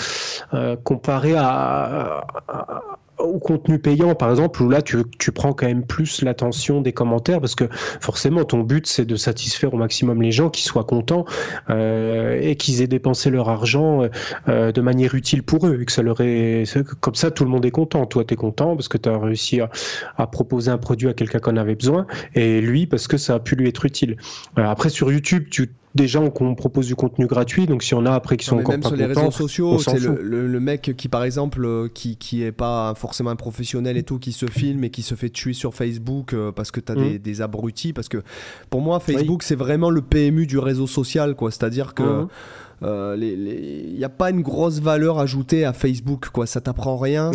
comparé 0.83 1.33
à, 1.35 2.23
au 3.17 3.39
contenu 3.39 3.79
payant, 3.79 4.15
par 4.15 4.29
exemple, 4.29 4.61
où 4.63 4.69
là, 4.69 4.81
tu, 4.81 4.97
tu 5.19 5.31
prends 5.31 5.53
quand 5.53 5.67
même 5.67 5.85
plus 5.85 6.21
l'attention 6.21 6.81
des 6.81 6.93
commentaires 6.93 7.39
parce 7.39 7.55
que 7.55 7.65
forcément, 8.01 8.43
ton 8.43 8.59
but, 8.59 8.87
c'est 8.87 9.05
de 9.05 9.15
satisfaire 9.15 9.73
au 9.73 9.77
maximum 9.77 10.21
les 10.21 10.31
gens, 10.31 10.49
qui 10.49 10.63
soient 10.63 10.83
contents 10.83 11.25
euh, 11.69 12.39
et 12.41 12.55
qu'ils 12.55 12.81
aient 12.81 12.87
dépensé 12.87 13.29
leur 13.29 13.49
argent 13.49 14.07
euh, 14.47 14.71
de 14.71 14.81
manière 14.81 15.15
utile 15.15 15.43
pour 15.43 15.67
eux. 15.67 15.77
que 15.85 15.91
ça 15.91 16.01
leur. 16.01 16.17
Comme 16.99 17.15
ça, 17.15 17.31
tout 17.31 17.43
le 17.43 17.49
monde 17.49 17.65
est 17.65 17.71
content. 17.71 18.05
Toi, 18.05 18.23
tu 18.25 18.33
es 18.33 18.37
content 18.37 18.75
parce 18.75 18.87
que 18.87 18.97
tu 18.97 19.09
as 19.09 19.17
réussi 19.17 19.59
à, 20.17 20.27
proposer 20.27 20.71
un 20.71 20.77
produit 20.77 21.09
à 21.09 21.13
quelqu'un 21.13 21.39
qu'on 21.39 21.57
avait 21.57 21.75
besoin 21.75 22.05
et 22.35 22.61
lui, 22.61 22.87
parce 22.87 23.07
que 23.07 23.17
ça 23.17 23.35
a 23.35 23.39
pu 23.39 23.55
lui 23.55 23.67
être 23.67 23.85
utile. 23.85 24.17
Euh, 24.57 24.63
après, 24.63 24.89
sur 24.89 25.11
YouTube, 25.11 25.45
tu 25.49 25.69
des 25.95 26.07
gens 26.07 26.29
qu'on 26.29 26.55
propose 26.55 26.87
du 26.87 26.95
contenu 26.95 27.27
gratuit. 27.27 27.67
Donc 27.67 27.83
si 27.83 27.93
on 27.93 28.05
a 28.05 28.13
après 28.13 28.37
qui 28.37 28.45
sont 28.45 28.57
encore 28.57 28.71
même 28.71 28.81
pas 28.81 28.89
sur 28.89 28.97
les 28.97 29.05
réseaux 29.05 29.31
sociaux, 29.31 29.77
c'est 29.79 29.99
le, 29.99 30.59
mec 30.59 30.93
qui 30.97 31.09
par 31.09 31.23
exemple 31.23 31.65
euh, 31.65 31.87
qui 31.93 32.15
qui 32.17 32.43
est 32.43 32.51
pas 32.51 32.93
forcément 32.95 33.29
un 33.29 33.35
professionnel 33.35 33.97
et 33.97 34.03
tout, 34.03 34.17
qui 34.17 34.31
se 34.31 34.45
filme 34.47 34.83
et 34.83 34.89
qui 34.89 35.01
se 35.01 35.15
fait 35.15 35.29
tuer 35.29 35.53
sur 35.53 35.73
Facebook 35.75 36.33
euh, 36.33 36.51
parce 36.51 36.71
que 36.71 36.79
tu 36.79 36.91
as 36.91 36.95
des, 36.95 37.15
mm. 37.15 37.17
des, 37.19 37.41
abrutis. 37.41 37.93
Parce 37.93 38.09
que 38.09 38.23
pour 38.69 38.81
moi, 38.81 38.99
Facebook 38.99 39.43
c'est 39.43 39.55
vraiment 39.55 39.89
le 39.89 40.01
PMU 40.01 40.47
du 40.47 40.57
réseau 40.57 40.87
social, 40.87 41.35
quoi. 41.35 41.51
C'est-à-dire 41.51 41.93
que 41.93 42.03
mm. 42.23 42.27
Euh, 42.83 43.15
il 43.17 43.95
n'y 43.97 44.03
a 44.03 44.09
pas 44.09 44.29
une 44.29 44.41
grosse 44.41 44.79
valeur 44.79 45.19
ajoutée 45.19 45.65
à 45.65 45.73
Facebook, 45.73 46.29
quoi. 46.29 46.45
Ça 46.45 46.61
t'apprend 46.61 46.97
rien. 46.97 47.31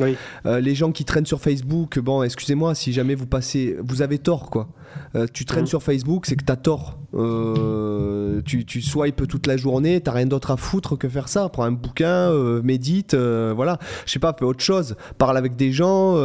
Euh, 0.46 0.60
les 0.60 0.74
gens 0.74 0.92
qui 0.92 1.04
traînent 1.04 1.26
sur 1.26 1.40
Facebook, 1.40 1.98
bon, 1.98 2.22
excusez-moi, 2.22 2.74
si 2.74 2.92
jamais 2.92 3.14
vous 3.14 3.26
passez, 3.26 3.76
vous 3.82 4.02
avez 4.02 4.18
tort, 4.18 4.50
quoi. 4.50 4.68
Euh, 5.14 5.26
tu 5.32 5.44
traînes 5.44 5.66
sur 5.66 5.82
Facebook, 5.82 6.26
c'est 6.26 6.36
que 6.36 6.44
t'as 6.44 6.56
tort. 6.56 6.98
tu, 8.44 8.64
tu 8.64 8.82
swipes 8.82 9.26
toute 9.26 9.46
la 9.46 9.56
journée, 9.56 10.00
t'as 10.00 10.12
rien 10.12 10.26
d'autre 10.26 10.50
à 10.50 10.56
foutre 10.56 10.96
que 10.96 11.08
faire 11.08 11.28
ça. 11.28 11.48
Prends 11.48 11.64
un 11.64 11.72
bouquin, 11.72 12.30
médite, 12.62 13.14
voilà. 13.14 13.78
Je 14.06 14.12
sais 14.12 14.18
pas, 14.18 14.34
fais 14.38 14.44
autre 14.44 14.62
chose. 14.62 14.96
Parle 15.18 15.36
avec 15.36 15.56
des 15.56 15.72
gens. 15.72 16.16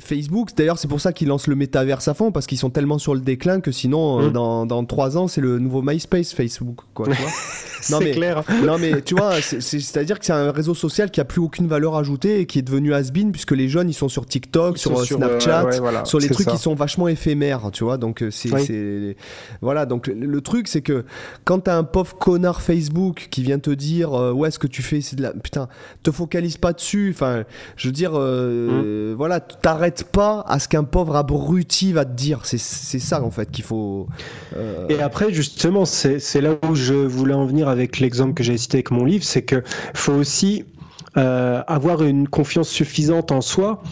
Facebook, 0.00 0.50
d'ailleurs, 0.56 0.78
c'est 0.78 0.88
pour 0.88 1.00
ça 1.00 1.12
qu'ils 1.12 1.28
lancent 1.28 1.46
le 1.46 1.56
métaverse 1.56 2.08
à 2.08 2.14
fond, 2.14 2.32
parce 2.32 2.46
qu'ils 2.46 2.58
sont 2.58 2.70
tellement 2.70 2.98
sur 2.98 3.14
le 3.14 3.20
déclin 3.20 3.60
que 3.60 3.72
sinon, 3.72 4.28
mmh. 4.28 4.32
dans, 4.32 4.66
dans 4.66 4.84
3 4.84 5.16
ans, 5.16 5.28
c'est 5.28 5.40
le 5.40 5.58
nouveau 5.58 5.82
MySpace, 5.82 6.32
Facebook, 6.32 6.80
quoi. 6.94 7.06
Tu 7.06 7.12
vois 7.12 7.30
non, 7.90 7.98
mais, 8.00 8.12
clair. 8.12 8.42
non 8.64 8.78
mais 8.78 9.02
tu 9.02 9.14
vois, 9.14 9.40
c'est-à-dire 9.40 10.18
que 10.18 10.24
c'est 10.26 10.32
un 10.32 10.50
réseau 10.50 10.74
social 10.74 11.10
qui 11.10 11.20
a 11.20 11.24
plus 11.24 11.40
aucune 11.40 11.66
valeur 11.66 11.96
ajoutée 11.96 12.40
et 12.40 12.46
qui 12.46 12.58
est 12.58 12.62
devenu 12.62 12.94
has-been 12.94 13.32
puisque 13.32 13.52
les 13.52 13.68
jeunes 13.68 13.88
ils 13.88 13.94
sont 13.94 14.08
sur 14.08 14.26
TikTok, 14.26 14.78
sur, 14.78 15.04
Snapchat, 15.04 16.04
sur 16.04 16.18
les 16.18 16.28
trucs 16.28 16.48
qui 16.48 16.58
sont 16.58 16.74
vachement 16.86 17.08
éphémères, 17.08 17.70
tu 17.72 17.82
vois. 17.82 17.98
Donc 17.98 18.22
euh, 18.22 18.30
c'est 18.30 19.16
voilà. 19.60 19.86
Donc 19.86 20.06
le, 20.06 20.40
truc 20.40 20.68
c'est 20.68 20.82
que 20.82 21.04
quand 21.44 21.60
t'as 21.60 21.76
un 21.76 21.82
pauvre 21.82 22.16
connard 22.16 22.62
Facebook 22.62 23.26
qui 23.30 23.42
vient 23.42 23.58
te 23.58 23.70
dire 23.70 24.14
euh, 24.14 24.32
ouais 24.32 24.52
ce 24.52 24.60
que 24.60 24.68
tu 24.68 24.82
fais 24.82 25.00
c'est 25.00 25.16
de 25.16 25.22
la 25.22 25.32
putain, 25.32 25.68
te 26.04 26.12
focalise 26.12 26.56
pas 26.56 26.72
dessus. 26.72 27.10
Enfin, 27.12 27.42
je 27.76 27.88
veux 27.88 27.92
dire 27.92 28.12
euh, 28.14 29.12
mmh. 29.12 29.16
voilà, 29.16 29.40
t'arrêtes 29.40 30.04
pas 30.04 30.44
à 30.46 30.60
ce 30.60 30.68
qu'un 30.68 30.84
pauvre 30.84 31.16
abruti 31.16 31.92
va 31.92 32.04
te 32.04 32.14
dire. 32.14 32.40
C'est 32.44 32.58
ça 32.58 33.22
en 33.22 33.32
fait 33.32 33.50
qu'il 33.50 33.64
faut. 33.64 34.06
Et 34.88 35.00
après 35.00 35.32
justement 35.32 35.84
c'est 35.84 36.40
là 36.40 36.56
où 36.68 36.76
je 36.76 36.94
voulais 36.94 37.34
en 37.34 37.46
venir 37.46 37.68
avec 37.68 37.98
l'exemple 37.98 38.34
que 38.34 38.44
j'ai 38.44 38.56
cité 38.56 38.76
avec 38.76 38.92
mon 38.92 39.04
livre, 39.04 39.24
c'est 39.24 39.42
que 39.42 39.62
faut 39.94 40.12
aussi 40.12 40.64
euh, 41.16 41.62
avoir 41.66 42.02
une 42.02 42.28
confiance 42.28 42.68
suffisante 42.68 43.32
en 43.32 43.40
soi 43.40 43.82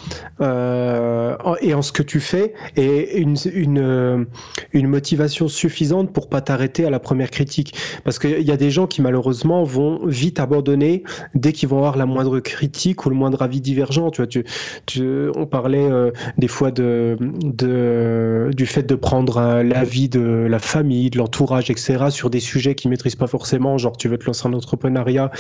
euh, 0.41 1.37
et 1.61 1.75
en 1.75 1.83
ce 1.83 1.93
que 1.93 2.03
tu 2.03 2.21
fais 2.21 2.55
et 2.77 3.19
une, 3.19 3.37
une, 3.53 3.79
euh, 3.79 4.25
une 4.73 4.89
motivation 4.89 5.49
suffisante 5.49 6.13
pour 6.13 6.29
pas 6.29 6.41
t'arrêter 6.41 6.85
à 6.85 6.91
la 6.91 7.01
première 7.01 7.31
critique. 7.31 7.75
Parce 8.05 8.19
qu'il 8.19 8.43
y 8.43 8.51
a 8.51 8.57
des 8.57 8.71
gens 8.71 8.87
qui 8.87 9.03
malheureusement 9.03 9.65
vont 9.65 10.07
vite 10.07 10.41
abandonner 10.41 11.03
dès 11.35 11.53
qu'ils 11.53 11.69
vont 11.69 11.79
avoir 11.79 11.97
la 11.97 12.07
moindre 12.07 12.41
critique 12.41 13.07
ou 13.07 13.11
le 13.11 13.17
moindre 13.17 13.43
avis 13.43 13.61
divergent. 13.61 14.11
Tu 14.11 14.21
vois, 14.21 14.27
tu, 14.27 14.45
tu 14.87 15.31
on 15.37 15.47
parlait 15.47 15.91
euh, 15.91 16.11
des 16.39 16.49
fois 16.49 16.71
de, 16.71 17.17
de, 17.21 18.51
du 18.55 18.67
fait 18.67 18.83
de 18.83 18.95
prendre 18.95 19.63
l'avis 19.63 20.09
de 20.09 20.47
la 20.49 20.59
famille, 20.59 21.11
de 21.11 21.19
l'entourage, 21.19 21.71
etc. 21.71 22.11
sur 22.11 22.31
des 22.31 22.41
sujets 22.41 22.75
qu'ils 22.75 22.91
maîtrisent 22.91 23.17
pas 23.17 23.27
forcément, 23.27 23.79
genre 23.79 23.97
tu 23.97 24.09
veux 24.09 24.19
te 24.19 24.27
lancer 24.27 24.47
en 24.47 24.53
entrepreneuriat 24.53 25.31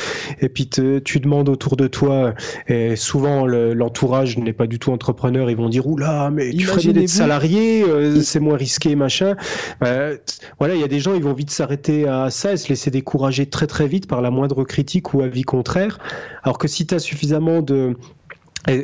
et 0.41 0.49
puis 0.49 0.69
te, 0.69 0.99
tu 0.99 1.21
demandes 1.21 1.49
autour 1.49 1.74
de 1.77 1.87
toi, 1.87 2.35
et 2.69 2.97
souvent 2.97 3.47
l'entourage 3.47 4.39
n'est 4.39 4.53
pas 4.53 4.67
du 4.67 4.79
tout 4.79 4.93
entrepreneur, 4.93 5.51
ils 5.51 5.57
vont 5.57 5.69
dire 5.69 5.87
oula, 5.87 6.31
mais 6.31 6.51
tu 6.51 6.65
ferais 6.65 6.93
d'être 6.93 7.09
salarié, 7.09 7.83
euh, 7.83 8.21
c'est 8.23 8.41
moins 8.41 8.57
risqué, 8.57 8.95
machin. 8.97 9.37
Euh, 9.83 10.17
voilà, 10.59 10.75
il 10.75 10.81
y 10.81 10.85
a 10.85 10.89
des 10.89 11.01
gens, 11.01 11.15
ils 11.15 11.23
vont 11.23 11.33
vite 11.33 11.51
s'arrêter 11.51 12.07
à 12.09 12.31
ça 12.31 12.53
et 12.53 12.57
se 12.57 12.69
laisser 12.69 12.91
décourager 12.91 13.47
très 13.47 13.67
très 13.67 13.87
vite 13.87 14.07
par 14.07 14.23
la 14.23 14.31
moindre 14.31 14.65
critique 14.65 15.15
ou 15.15 15.23
avis 15.23 15.43
contraire. 15.43 15.99
Alors 16.43 16.59
que 16.59 16.69
si 16.69 16.87
tu 16.87 16.95
as 16.95 16.99
suffisamment 16.99 17.63
de 17.63 17.97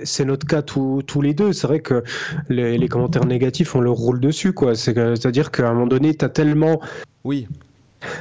c'est 0.04 0.26
notre 0.26 0.46
cas 0.46 0.60
tous, 0.60 1.22
les 1.22 1.32
deux. 1.32 1.54
C'est 1.54 1.66
vrai 1.66 1.80
que 1.80 2.04
les, 2.50 2.76
les, 2.76 2.88
commentaires 2.88 3.24
négatifs, 3.24 3.74
on 3.74 3.80
leur 3.80 3.94
roule 3.94 4.20
dessus, 4.20 4.52
quoi. 4.52 4.74
C'est-à-dire 4.74 5.50
qu'à 5.50 5.70
un 5.70 5.72
moment 5.72 5.86
donné, 5.86 6.14
tu 6.14 6.22
as 6.22 6.28
tellement. 6.28 6.82
Oui 7.24 7.48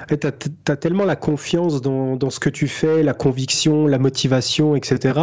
Tu 0.07 0.27
as, 0.27 0.75
tellement 0.75 1.05
la 1.05 1.15
confiance 1.15 1.81
dans, 1.81 2.29
ce 2.29 2.39
que 2.39 2.49
tu 2.49 2.67
fais, 2.67 3.03
la 3.03 3.13
conviction, 3.13 3.87
la 3.87 3.99
motivation, 3.99 4.75
etc., 4.75 5.19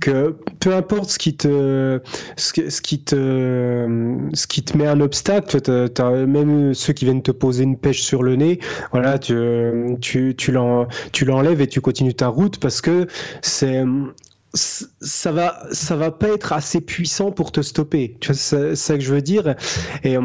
que 0.00 0.36
peu 0.60 0.74
importe 0.74 1.10
ce 1.10 1.18
qui 1.18 1.36
te, 1.36 2.00
ce, 2.36 2.52
qui 2.80 3.02
te, 3.02 4.28
ce 4.32 4.46
qui 4.46 4.62
te 4.62 4.76
met 4.76 4.86
un 4.86 5.00
obstacle, 5.00 5.60
tu 5.60 5.70
as, 5.70 6.10
même 6.26 6.74
ceux 6.74 6.92
qui 6.92 7.04
viennent 7.04 7.22
te 7.22 7.32
poser 7.32 7.64
une 7.64 7.78
pêche 7.78 8.02
sur 8.02 8.22
le 8.22 8.36
nez, 8.36 8.60
voilà, 8.92 9.18
tu, 9.18 9.96
tu, 10.00 10.36
tu 10.36 10.52
l'enlèves 11.24 11.60
et 11.60 11.66
tu 11.66 11.80
continues 11.80 12.14
ta 12.14 12.28
route 12.28 12.58
parce 12.58 12.80
que 12.80 13.06
c'est 13.42 13.84
ça 14.54 15.32
va 15.32 15.62
ça 15.70 15.96
va 15.96 16.10
pas 16.10 16.28
être 16.28 16.52
assez 16.52 16.80
puissant 16.80 17.30
pour 17.30 17.52
te 17.52 17.60
stopper 17.60 18.16
tu 18.20 18.28
vois 18.28 18.36
c'est 18.36 18.74
ça 18.74 18.94
que 18.94 19.00
je 19.00 19.12
veux 19.12 19.22
dire 19.22 19.54
et 20.02 20.16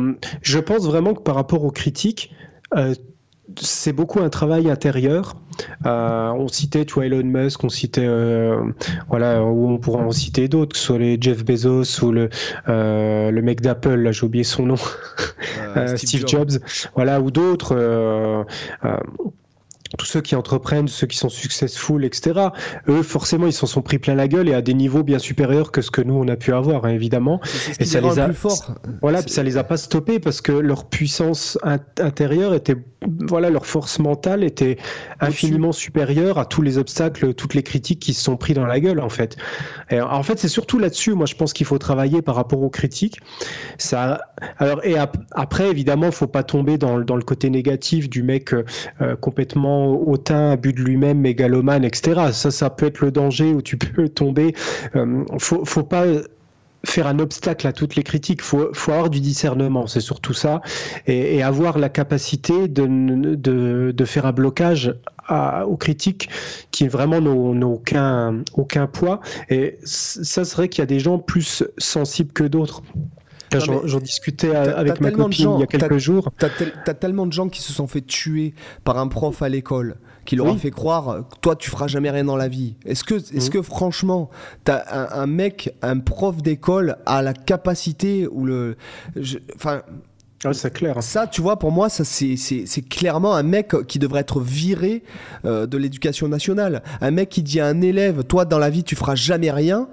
je 0.42 0.60
pense 0.60 0.86
vraiment 0.86 1.14
que 1.14 1.22
par 1.22 1.36
rapport 1.36 1.64
aux 1.64 1.72
critiques 1.72 2.34
euh, 2.76 2.96
c'est 3.60 3.94
beaucoup 3.94 4.20
un 4.20 4.30
travail 4.30 4.70
intérieur. 4.70 5.36
Euh, 5.86 6.30
on 6.32 6.48
citait 6.48 6.86
tu 6.86 7.02
Elon 7.02 7.24
Musk, 7.24 7.64
on 7.64 7.70
citait 7.70 8.06
euh, 8.06 8.62
voilà, 9.10 9.44
ou 9.44 9.70
on 9.70 9.78
pourra 9.78 10.04
en 10.04 10.12
citer 10.12 10.48
d'autres, 10.48 10.74
que 10.74 10.78
ce 10.78 10.86
soit 10.86 11.00
les 11.00 11.18
Jeff 11.20 11.46
Bezos 11.46 12.04
ou 12.04 12.12
le 12.12 12.30
euh, 12.68 13.32
le 13.32 13.42
mec 13.42 13.62
d'Apple, 13.62 13.96
là 13.96 14.12
j'ai 14.12 14.26
oublié 14.26 14.44
son 14.44 14.66
nom, 14.66 14.76
Steve, 15.96 16.28
Jobs. 16.28 16.60
voilà, 16.96 17.22
ou 17.22 17.32
d'autres 17.32 18.46
tous 19.98 20.06
ceux 20.06 20.22
qui 20.22 20.36
entreprennent, 20.36 20.88
ceux 20.88 21.08
qui 21.08 21.18
sont 21.18 21.30
successful, 21.30 22.04
etc., 22.06 22.50
eux, 22.88 23.04
forcément, 23.04 23.48
ils 23.48 23.54
s'en 23.54 23.68
sont 23.68 23.82
pris 23.82 24.00
plein 24.00 24.16
la 24.16 24.28
gueule 24.28 24.50
et 24.50 24.54
à 24.54 24.62
des 24.62 24.74
niveaux 24.74 25.04
bien 25.04 25.20
supérieurs 25.20 25.72
que 25.72 25.82
ce 25.82 25.92
que 25.92 26.02
nous, 26.02 26.16
on 26.16 26.28
a 26.28 26.36
pu 26.36 26.54
avoir, 26.54 26.86
hein, 26.86 26.90
évidemment. 26.90 27.40
et 27.80 27.86
ça 27.86 28.02
les 28.02 28.20
a, 28.20 28.26
plus 28.26 28.34
fort. 28.34 28.76
Voilà, 29.02 29.22
ça 29.22 29.44
les 29.44 29.58
a 29.58 29.64
pas 29.64 29.78
stoppés 29.78 30.20
parce 30.20 30.42
que 30.42 30.52
leur 30.52 30.86
puissance 30.90 31.58
intérieure 31.98 32.54
était, 32.54 32.76
voilà, 33.28 33.50
leur 33.50 33.66
force 33.66 34.00
mentale 34.00 34.44
était 34.44 34.78
infiniment 35.20 35.72
supérieure 35.72 36.38
à 36.40 36.46
tous 36.46 36.62
les 36.62 36.78
obstacles, 36.78 37.34
toutes 37.34 37.54
les 37.54 37.64
critiques 37.64 38.00
qui 38.00 38.14
se 38.14 38.24
sont 38.24 38.38
pris 38.38 38.54
dans 38.54 38.66
la 38.66 38.80
gueule, 38.80 39.00
en 39.00 39.10
fait. 39.10 39.38
Et 39.90 40.02
en 40.02 40.24
fait, 40.24 40.40
c'est 40.40 40.48
surtout 40.48 40.80
là-dessus, 40.80 41.14
moi, 41.14 41.26
je 41.26 41.36
pense 41.36 41.54
qu'il 41.54 41.66
faut 41.66 41.78
travailler 41.78 42.22
par 42.22 42.36
rapport 42.36 42.62
aux 42.62 42.70
critiques. 42.70 43.20
Ça, 43.78 44.22
alors, 44.58 44.84
et 44.84 44.96
après, 45.32 45.70
évidemment, 45.70 46.12
faut 46.12 46.28
pas 46.28 46.44
tomber 46.44 46.78
dans, 46.78 47.00
dans 47.00 47.16
le 47.16 47.24
côté 47.24 47.50
négatif 47.50 48.10
du 48.10 48.24
mec 48.24 48.54
euh, 48.54 49.16
complètement 49.16 49.85
hautain, 49.86 50.52
abus 50.52 50.74
de 50.74 50.82
lui-même, 50.82 51.20
mégalomane, 51.20 51.84
etc. 51.84 52.32
Ça, 52.32 52.52
ça 52.52 52.70
peut 52.70 52.88
être 52.88 53.02
le 53.02 53.12
danger 53.12 53.54
où 53.54 53.62
tu 53.62 53.78
peux 53.78 54.10
tomber. 54.10 54.54
Euh, 54.96 55.24
faut, 55.40 55.66
faut 55.66 55.84
pas 55.84 56.06
faire 56.86 57.08
un 57.08 57.20
obstacle 57.20 57.68
à 57.68 57.74
toutes 57.74 57.96
les 57.96 58.04
critiques. 58.04 58.42
Faut, 58.42 58.70
faut 58.74 58.92
avoir 58.92 59.10
du 59.10 59.20
discernement, 59.20 59.88
c'est 59.88 60.02
surtout 60.02 60.34
ça, 60.34 60.62
et, 61.08 61.44
avoir 61.44 61.78
la 61.78 61.90
capacité 61.90 62.68
de, 62.68 63.36
de, 63.36 64.06
faire 64.06 64.26
un 64.26 64.32
blocage 64.32 64.96
aux 65.68 65.78
critiques 65.78 66.30
qui 66.72 66.88
vraiment 66.88 67.20
n'ont 67.22 67.74
aucun, 67.74 68.44
aucun 68.54 68.88
poids. 68.88 69.20
Et 69.50 69.78
ça 69.84 70.46
serait 70.46 70.70
qu'il 70.70 70.82
y 70.82 70.84
a 70.84 70.88
des 70.88 71.00
gens 71.00 71.18
plus 71.18 71.64
sensibles 71.78 72.32
que 72.32 72.44
d'autres. 72.44 72.84
J'en 73.60 74.00
discutais 74.00 74.56
avec 74.56 75.02
ma 75.02 75.12
copine 75.12 75.54
il 75.58 75.60
y 75.60 75.64
a 75.64 75.68
quelques 75.68 75.98
jours. 75.98 76.30
T'as 76.38 76.50
as 76.86 76.94
tellement 76.94 77.26
de 77.26 77.34
gens 77.34 77.50
qui 77.50 77.62
se 77.62 77.74
sont 77.74 77.88
fait 77.88 78.02
tuer 78.02 78.54
par 78.84 78.98
un 78.98 79.08
prof 79.08 79.42
à 79.42 79.50
l'école, 79.50 79.98
qui 80.26 80.36
leur 80.36 80.48
a 80.48 80.58
fait 80.58 80.72
croire, 80.72 81.26
toi 81.42 81.56
tu 81.56 81.70
feras 81.70 81.88
jamais 81.88 82.10
rien 82.10 82.24
dans 82.24 82.38
la 82.38 82.48
vie. 82.48 82.76
Est-ce 82.86 83.04
que, 83.04 83.16
est-ce 83.16 83.50
que 83.50 83.62
franchement, 83.62 84.30
t'as 84.64 84.84
un, 84.92 85.22
un 85.22 85.28
mec, 85.28 85.74
un 85.82 86.00
prof 86.00 86.42
d'école 86.42 86.98
a 87.06 87.22
la 87.22 87.34
capacité 87.34 88.28
ou 88.28 88.46
le, 88.46 88.78
enfin. 89.56 89.82
Ah, 90.44 90.54
c'est 90.54 90.72
clair. 90.72 91.02
Ça, 91.02 91.26
tu 91.26 91.42
vois, 91.42 91.58
pour 91.58 91.72
moi, 91.72 91.90
ça 91.90 92.04
c'est 92.04 92.82
clairement 92.88 93.34
un 93.34 93.42
mec 93.42 93.74
qui 93.88 93.98
devrait 93.98 94.22
être 94.22 94.42
viré 94.42 95.02
euh, 95.46 95.66
de 95.66 95.78
l'éducation 95.78 96.28
nationale. 96.28 96.84
Un 97.02 97.12
mec 97.12 97.30
qui 97.30 97.42
dit 97.42 97.60
à 97.60 97.66
un 97.66 97.82
élève, 97.82 98.24
toi 98.26 98.46
dans 98.46 98.60
la 98.60 98.70
vie 98.70 98.84
tu 98.84 98.96
feras 98.96 99.16
jamais 99.16 99.50
rien. 99.50 99.88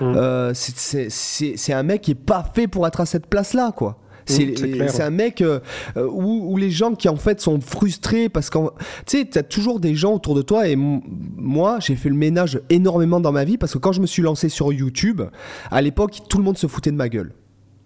Mmh. 0.00 0.14
Euh, 0.16 0.52
c'est 0.54 1.72
un 1.72 1.82
mec 1.82 2.02
qui 2.02 2.12
est 2.12 2.14
pas 2.14 2.44
fait 2.54 2.68
pour 2.68 2.86
être 2.86 3.00
à 3.00 3.06
cette 3.06 3.26
place-là, 3.26 3.72
quoi. 3.76 3.98
Mmh, 4.28 4.88
c'est 4.88 5.02
un 5.02 5.10
mec 5.10 5.40
euh, 5.40 5.60
où, 5.96 6.56
les 6.56 6.70
gens 6.70 6.94
qui 6.94 7.08
en 7.08 7.16
fait 7.16 7.40
sont 7.40 7.60
frustrés 7.60 8.28
parce 8.28 8.50
que 8.50 8.58
tu 9.06 9.18
sais, 9.18 9.28
tu 9.28 9.38
as 9.38 9.42
toujours 9.42 9.80
des 9.80 9.94
gens 9.94 10.14
autour 10.14 10.34
de 10.34 10.42
toi 10.42 10.68
et 10.68 10.76
moi 10.76 11.78
j'ai 11.80 11.96
fait 11.96 12.10
le 12.10 12.14
ménage 12.14 12.60
énormément 12.68 13.18
dans 13.18 13.32
ma 13.32 13.44
vie 13.44 13.58
parce 13.58 13.72
que 13.72 13.78
quand 13.78 13.92
je 13.92 14.00
me 14.00 14.06
suis 14.06 14.22
lancé 14.22 14.48
sur 14.48 14.72
YouTube, 14.72 15.22
à 15.70 15.82
l'époque 15.82 16.20
tout 16.28 16.38
le 16.38 16.44
monde 16.44 16.58
se 16.58 16.66
foutait 16.66 16.90
de 16.90 16.96
ma 16.96 17.08
gueule. 17.08 17.32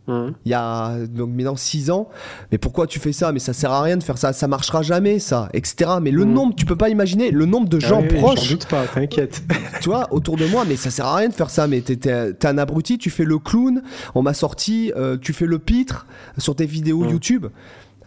Mmh. 0.06 0.28
Il 0.44 0.51
y 0.51 0.55
a 0.55 0.98
donc 1.06 1.31
maintenant 1.31 1.56
6 1.56 1.90
ans, 1.90 2.09
mais 2.52 2.59
pourquoi 2.59 2.86
tu 2.86 2.98
fais 2.98 3.12
ça? 3.12 3.32
Mais 3.32 3.39
ça 3.39 3.52
sert 3.55 3.70
à 3.70 3.82
rien 3.82 3.97
de 3.97 4.02
faire 4.02 4.18
ça, 4.18 4.32
ça 4.32 4.47
marchera 4.48 4.82
jamais, 4.82 5.18
ça, 5.18 5.48
etc. 5.55 5.93
Mais 6.02 6.10
le 6.10 6.24
mmh. 6.24 6.32
nombre, 6.32 6.55
tu 6.55 6.66
peux 6.66 6.76
pas 6.76 6.90
imaginer 6.90 7.31
le 7.31 7.47
nombre 7.47 7.68
de 7.68 7.78
ah 7.82 7.86
gens 7.86 8.02
proches. 8.02 8.51
doute 8.51 8.66
pas, 8.66 8.86
t'inquiète. 8.86 9.43
tu 9.81 9.89
vois, 9.89 10.12
autour 10.12 10.36
de 10.36 10.47
moi, 10.47 10.64
mais 10.68 10.76
ça 10.76 10.90
sert 10.90 11.06
à 11.06 11.16
rien 11.16 11.28
de 11.28 11.35
faire 11.35 11.51
ça. 11.51 11.66
Mais 11.66 11.81
t'es 11.81 12.47
un 12.47 12.59
abruti, 12.59 12.98
tu 12.98 13.09
fais 13.10 13.24
le 13.24 13.39
clown. 13.39 13.82
On 14.14 14.22
m'a 14.22 14.35
sorti, 14.35 14.93
euh, 14.97 15.16
tu 15.16 15.32
fais 15.32 15.47
le 15.47 15.59
pitre 15.59 16.06
sur 16.36 16.55
tes 16.55 16.66
vidéos 16.66 17.05
mmh. 17.05 17.10
YouTube 17.10 17.47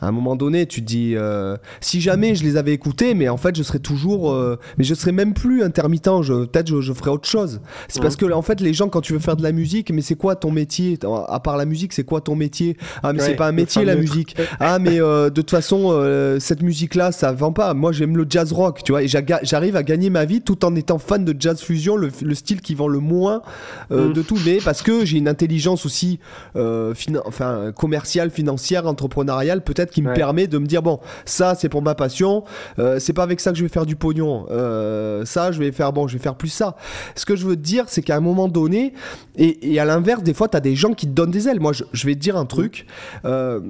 à 0.01 0.07
un 0.07 0.11
moment 0.11 0.35
donné, 0.35 0.65
tu 0.65 0.81
te 0.81 0.85
dis, 0.85 1.13
euh, 1.15 1.57
si 1.81 2.01
jamais 2.01 2.35
je 2.35 2.43
les 2.43 2.57
avais 2.57 2.73
écoutés, 2.73 3.13
mais 3.13 3.29
en 3.29 3.37
fait, 3.37 3.55
je 3.55 3.63
serais 3.63 3.79
toujours, 3.79 4.31
euh, 4.31 4.59
mais 4.77 4.83
je 4.83 4.93
serais 4.93 5.11
même 5.11 5.33
plus 5.33 5.63
intermittent. 5.63 6.07
Peut-être 6.07 6.67
je, 6.67 6.81
je 6.81 6.93
ferais 6.93 7.09
autre 7.09 7.27
chose. 7.27 7.59
C'est 7.87 8.01
parce 8.01 8.15
que 8.15 8.31
en 8.31 8.41
fait, 8.41 8.61
les 8.61 8.73
gens, 8.73 8.89
quand 8.89 9.01
tu 9.01 9.13
veux 9.13 9.19
faire 9.19 9.35
de 9.35 9.43
la 9.43 9.51
musique, 9.51 9.91
mais 9.91 10.01
c'est 10.01 10.15
quoi 10.15 10.35
ton 10.35 10.51
métier? 10.51 10.99
À 11.27 11.39
part 11.39 11.57
la 11.57 11.65
musique, 11.65 11.93
c'est 11.93 12.03
quoi 12.03 12.21
ton 12.21 12.35
métier? 12.35 12.77
Ah, 13.01 13.13
mais 13.13 13.19
c'est 13.19 13.35
pas 13.35 13.47
un 13.47 13.51
métier 13.51 13.83
la 13.85 13.95
musique. 13.95 14.35
Ah, 14.59 14.79
mais 14.79 15.01
euh, 15.01 15.29
de 15.29 15.41
toute 15.41 15.51
façon, 15.51 16.37
cette 16.39 16.61
musique-là, 16.61 17.11
ça 17.11 17.31
vend 17.31 17.51
pas. 17.51 17.73
Moi, 17.73 17.91
j'aime 17.91 18.15
le 18.15 18.25
jazz 18.29 18.51
rock, 18.51 18.83
tu 18.83 18.91
vois, 18.91 19.03
et 19.03 19.07
j'arrive 19.07 19.75
à 19.75 19.83
gagner 19.83 20.09
ma 20.09 20.25
vie 20.25 20.41
tout 20.41 20.63
en 20.65 20.75
étant 20.75 20.99
fan 20.99 21.25
de 21.25 21.35
jazz 21.37 21.59
fusion, 21.59 21.95
le, 21.95 22.11
style 22.35 22.61
qui 22.61 22.75
vend 22.75 22.87
le 22.87 22.99
moins 22.99 23.41
mm. 23.89 24.13
de 24.13 24.21
tout, 24.21 24.37
mais 24.45 24.59
parce 24.63 24.83
que 24.83 25.05
j'ai 25.05 25.17
une 25.17 25.27
intelligence 25.27 25.85
aussi, 25.85 26.19
enfin, 26.55 27.71
commerciale, 27.75 28.29
financière, 28.29 28.85
entrepreneuriale, 28.85 29.63
peut-être 29.63 29.86
qui 29.91 30.01
me 30.01 30.14
permet 30.14 30.47
de 30.47 30.57
me 30.57 30.65
dire 30.65 30.81
bon, 30.81 30.99
ça 31.26 31.55
c'est 31.55 31.69
pour 31.69 31.81
ma 31.81 31.95
passion, 31.95 32.43
euh, 32.80 32.99
c'est 32.99 33.14
pas 33.14 33.23
avec 33.23 33.39
ça 33.39 33.51
que 33.51 33.57
je 33.57 33.64
vais 33.64 33.69
faire 33.69 33.85
du 33.85 33.95
pognon. 33.95 34.45
Euh, 34.49 35.26
ça, 35.26 35.51
je 35.51 35.59
vais 35.59 35.72
faire 35.72 35.93
bon, 35.93 36.07
je 36.07 36.18
vais 36.18 36.23
faire 36.23 36.35
plus 36.35 36.49
ça. 36.49 36.76
Ce 37.15 37.26
que 37.26 37.35
je 37.35 37.45
veux 37.45 37.55
te 37.55 37.61
dire, 37.61 37.85
c'est 37.88 38.01
qu'à 38.01 38.15
un 38.15 38.22
moment 38.22 38.47
donné, 38.47 38.93
et, 39.38 39.80
à 39.80 39.85
l'inverse, 39.85 40.23
des 40.23 40.34
fois, 40.34 40.47
tu 40.47 40.57
as 40.57 40.61
des 40.61 40.76
gens 40.76 40.93
qui 40.93 41.07
te 41.07 41.11
donnent 41.11 41.31
des 41.31 41.47
ailes. 41.47 41.59
Moi, 41.59 41.73
je, 41.73 42.07
vais 42.07 42.15
te 42.15 42.19
dire 42.19 42.38
un 42.38 42.45
truc. 42.45 42.85
Euh, 43.26 43.61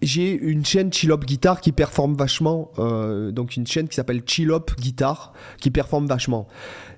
j'ai 0.00 0.32
une 0.32 0.64
chaîne 0.64 0.92
Chillop 0.92 1.18
Guitar 1.18 1.60
qui 1.60 1.70
performe 1.70 2.14
vachement, 2.16 2.72
donc 3.30 3.56
une 3.56 3.68
chaîne 3.68 3.86
qui 3.86 3.94
s'appelle 3.94 4.22
Chillop 4.26 4.66
Guitar 4.76 5.32
qui 5.60 5.70
performe 5.70 6.08
vachement. 6.08 6.48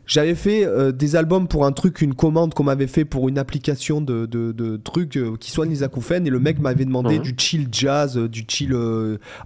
J'avais 0.07 0.35
fait 0.35 0.67
euh, 0.67 0.93
des 0.93 1.17
albums 1.17 1.49
pour 1.49 1.65
un 1.65 1.73
truc, 1.73 2.03
une 2.03 2.15
commande 2.15 2.53
qu'on 2.55 2.65
m'avait 2.65 2.87
fait 2.87 3.05
pour 3.05 3.29
une 3.29 3.39
application 3.39 4.01
de, 4.01 4.27
de, 4.27 4.53
de 4.53 4.77
trucs 4.77 5.17
euh, 5.17 5.37
qui 5.39 5.51
soigne 5.51 5.71
les 5.71 5.83
acouphènes 5.83 6.27
et 6.27 6.31
le 6.31 6.41
mec 6.41 6.59
m'avait 6.59 6.85
demandé 6.85 7.19
du 7.19 7.35
chill 7.37 7.69
jazz, 7.73 8.19
euh, 8.19 8.29
du 8.29 8.45
chill 8.47 8.75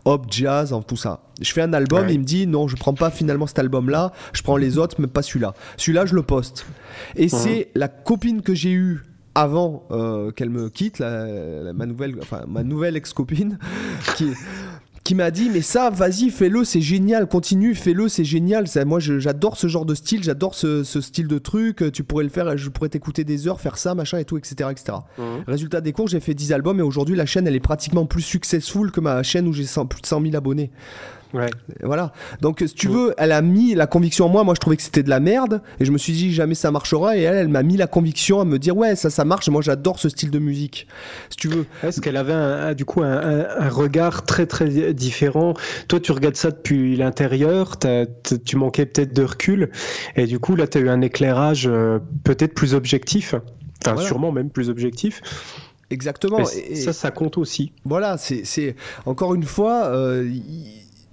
hop 0.05 0.27
jazz, 0.31 0.75
tout 0.87 0.97
ça. 0.97 1.23
Je 1.41 1.53
fais 1.53 1.63
un 1.63 1.73
album, 1.73 2.09
il 2.09 2.19
me 2.19 2.25
dit 2.25 2.47
non, 2.47 2.67
je 2.67 2.77
prends 2.77 2.95
pas 2.95 3.11
finalement 3.11 3.47
cet 3.47 3.61
album-là, 3.61 4.13
je 4.33 4.43
prends 4.43 4.57
les 4.57 4.79
autres, 4.79 4.97
mais 4.99 5.07
pas 5.07 5.23
celui-là. 5.23 5.55
Celui-là, 5.77 6.07
je 6.07 6.15
le 6.15 6.23
poste. 6.23 6.67
Et 7.15 7.29
c'est 7.29 7.69
la 7.75 7.89
copine 7.89 8.43
que 8.43 8.55
j'ai 8.55 8.73
eue 8.73 9.05
avant 9.35 9.87
qu'elle 10.35 10.51
me 10.51 10.69
quitte, 10.69 11.01
ma 11.01 11.87
nouvelle, 11.87 12.17
enfin 12.21 12.45
ma 12.49 12.65
nouvelle 12.65 12.97
ex-copine, 12.97 13.59
qui 14.17 14.31
qui 15.05 15.15
m'a 15.15 15.31
dit 15.31 15.51
mais 15.51 15.63
ça 15.63 15.91
vas-y 15.91 16.31
fais-le 16.31 16.65
c'est 16.65 16.81
génial 16.81 17.27
continue 17.27 17.75
fais-le 17.75 18.09
c'est 18.09 18.25
génial. 18.25 18.69
Ça, 18.69 18.85
moi 18.85 19.01
j'adore 19.01 19.57
ce 19.57 19.67
genre 19.67 19.87
de 19.87 19.95
style 19.95 20.23
j'adore 20.23 20.55
ce, 20.55 20.83
style 20.85 21.29
de 21.29 21.39
truc. 21.39 21.85
Tu 21.93 22.05
pourrais 22.05 22.25
le 22.25 22.31
faire 22.31 22.57
je 22.57 22.69
pourrais 22.69 22.89
t'écouter 22.89 23.25
des 23.25 23.49
heures 23.49 23.61
faire 23.61 23.79
ça 23.79 23.95
machin 23.95 24.19
et 24.19 24.25
tout 24.25 24.39
etc 24.39 24.71
etc 24.71 24.99
mhm. 25.19 25.45
résultat 25.47 25.81
des 25.81 25.93
cours 25.93 26.09
j'ai 26.09 26.21
fait 26.21 26.35
10 26.35 26.53
albums 26.53 26.79
et 26.79 26.83
aujourd'hui 26.83 27.17
la 27.17 27.27
chaîne 27.27 27.47
elle 27.47 27.57
est 27.57 27.61
pratiquement 27.61 28.07
plus 28.07 28.23
successful 28.23 28.91
que 28.91 29.01
ma 29.01 29.23
chaîne 29.23 29.47
où 29.47 29.53
j'ai 29.53 29.65
plus 29.89 30.01
de 30.01 30.07
100 30.07 30.23
000 30.23 30.37
abonnés 30.37 30.71
Ouais. 31.35 31.51
Voilà. 31.83 32.13
Donc, 32.41 32.63
si 32.67 32.75
tu 32.75 32.89
veux, 32.89 33.15
elle 33.19 33.33
a 33.33 33.43
mis 33.43 33.75
la 33.75 33.87
conviction 33.87 34.27
en 34.27 34.29
moi. 34.29 34.45
Moi, 34.45 34.55
je 34.55 34.61
trouvais 34.61 34.77
que 34.77 34.83
c'était 34.83 35.03
de 35.03 35.11
la 35.11 35.21
merde. 35.21 35.61
Et 35.81 35.85
je 35.85 35.93
me 35.93 35.99
suis 35.99 36.13
dit, 36.13 36.33
jamais 36.33 36.55
ça 36.55 36.71
marchera. 36.71 37.17
Et 37.17 37.23
elle, 37.23 37.37
elle 37.37 37.49
m'a 37.49 37.63
mis 37.63 37.77
la 37.77 37.87
conviction 37.87 38.41
à 38.41 38.45
me 38.45 38.59
dire, 38.59 38.77
ouais, 38.77 38.97
ça, 38.97 39.11
ça 39.11 39.25
marche. 39.25 39.49
Moi, 39.49 39.63
j'adore 39.63 39.99
ce 39.99 40.09
style 40.09 40.31
de 40.31 40.39
musique. 40.39 40.87
Si 41.31 41.37
tu 41.37 41.49
veux. 41.49 41.67
Est-ce 41.83 42.01
qu'elle 42.01 42.17
avait 42.17 42.33
un, 42.33 42.75
du 42.75 42.85
coup 42.85 43.03
un, 43.03 43.69
regard 43.69 44.25
très, 44.25 44.47
très 44.47 44.95
différent 44.95 45.55
Toi, 45.89 46.01
tu 46.01 46.13
regardes 46.13 46.37
ça 46.37 46.51
depuis 46.51 46.97
l'intérieur. 46.97 47.77
Tu 48.45 48.57
manquais 48.57 48.87
peut-être 48.87 49.15
de 49.15 49.23
recul. 49.23 49.71
Et 50.17 50.27
du 50.27 50.39
coup, 50.39 50.57
là, 50.57 50.67
tu 50.67 50.79
as 50.79 50.81
eu 50.81 50.89
un 50.89 51.01
éclairage 51.01 51.67
euh, 51.67 51.99
peut-être 52.25 52.55
plus 52.55 52.75
objectif. 52.75 53.35
Enfin, 53.85 53.97
sûrement 53.97 54.33
même 54.33 54.51
plus 54.51 54.71
objectif. 54.71 55.23
Exactement. 55.91 56.41
Et, 56.41 56.77
ça, 56.77 56.93
ça 56.93 57.11
compte 57.11 57.39
aussi. 57.39 57.73
Voilà, 57.85 58.19
c'est 58.19 58.77
encore 59.07 59.35
une 59.35 59.45
fois, 59.45 59.87
euh, 59.87 60.31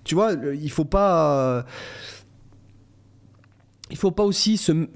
tu 0.06 0.16
vois, 0.16 0.34
il 0.34 0.72
faut 0.72 0.86
pas. 0.86 1.66
Il 3.92 3.98
faut 3.98 4.12
pas 4.12 4.24
aussi 4.24 4.58
se, 4.58 4.88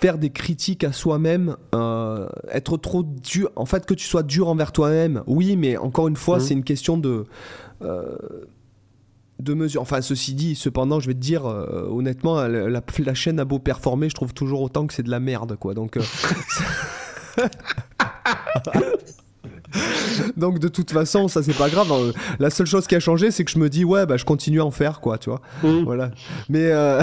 faire 0.00 0.16
des 0.16 0.30
critiques 0.30 0.84
à 0.84 0.92
soi-même, 0.92 1.56
euh, 1.74 2.26
être 2.50 2.78
trop 2.78 3.02
dur. 3.02 3.50
En 3.56 3.66
fait, 3.66 3.84
que 3.84 3.92
tu 3.92 4.06
sois 4.06 4.22
dur 4.22 4.48
envers 4.48 4.72
toi-même, 4.72 5.22
oui, 5.26 5.56
mais 5.56 5.76
encore 5.76 6.08
une 6.08 6.16
fois, 6.16 6.38
mmh. 6.38 6.40
c'est 6.40 6.54
une 6.54 6.64
question 6.64 6.96
de. 6.96 7.26
Euh, 7.82 8.16
de 9.38 9.54
mesure. 9.54 9.82
Enfin, 9.82 10.00
ceci 10.02 10.34
dit, 10.34 10.54
cependant, 10.54 11.00
je 11.00 11.08
vais 11.08 11.14
te 11.14 11.18
dire, 11.18 11.46
euh, 11.46 11.88
honnêtement, 11.90 12.36
la, 12.36 12.68
la- 12.68 12.82
la 12.98 13.14
chaîne 13.14 13.40
a 13.40 13.44
beau 13.44 13.58
performer, 13.58 14.08
je 14.08 14.14
trouve 14.14 14.32
toujours 14.32 14.62
autant 14.62 14.86
que 14.86 14.94
c'est 14.94 15.02
de 15.02 15.10
la 15.10 15.18
merde, 15.18 15.56
quoi. 15.56 15.74
Donc, 15.74 15.98
donc 20.36 20.58
de 20.58 20.68
toute 20.68 20.90
façon, 20.90 21.28
ça 21.28 21.42
c'est 21.42 21.56
pas 21.56 21.68
grave. 21.68 21.90
Euh, 21.92 22.12
La 22.38 22.50
seule 22.50 22.66
chose 22.66 22.86
qui 22.86 22.94
a 22.94 23.00
changé, 23.00 23.30
c'est 23.30 23.44
que 23.44 23.50
je 23.50 23.58
me 23.58 23.68
dis, 23.68 23.84
ouais, 23.84 24.06
bah 24.06 24.16
je 24.16 24.24
continue 24.24 24.60
à 24.60 24.64
en 24.64 24.70
faire, 24.70 25.00
quoi, 25.00 25.18
tu 25.18 25.30
vois. 25.30 25.40
Mm. 25.62 25.84
Voilà. 25.84 26.10
Mais 26.48 26.70
euh, 26.70 27.00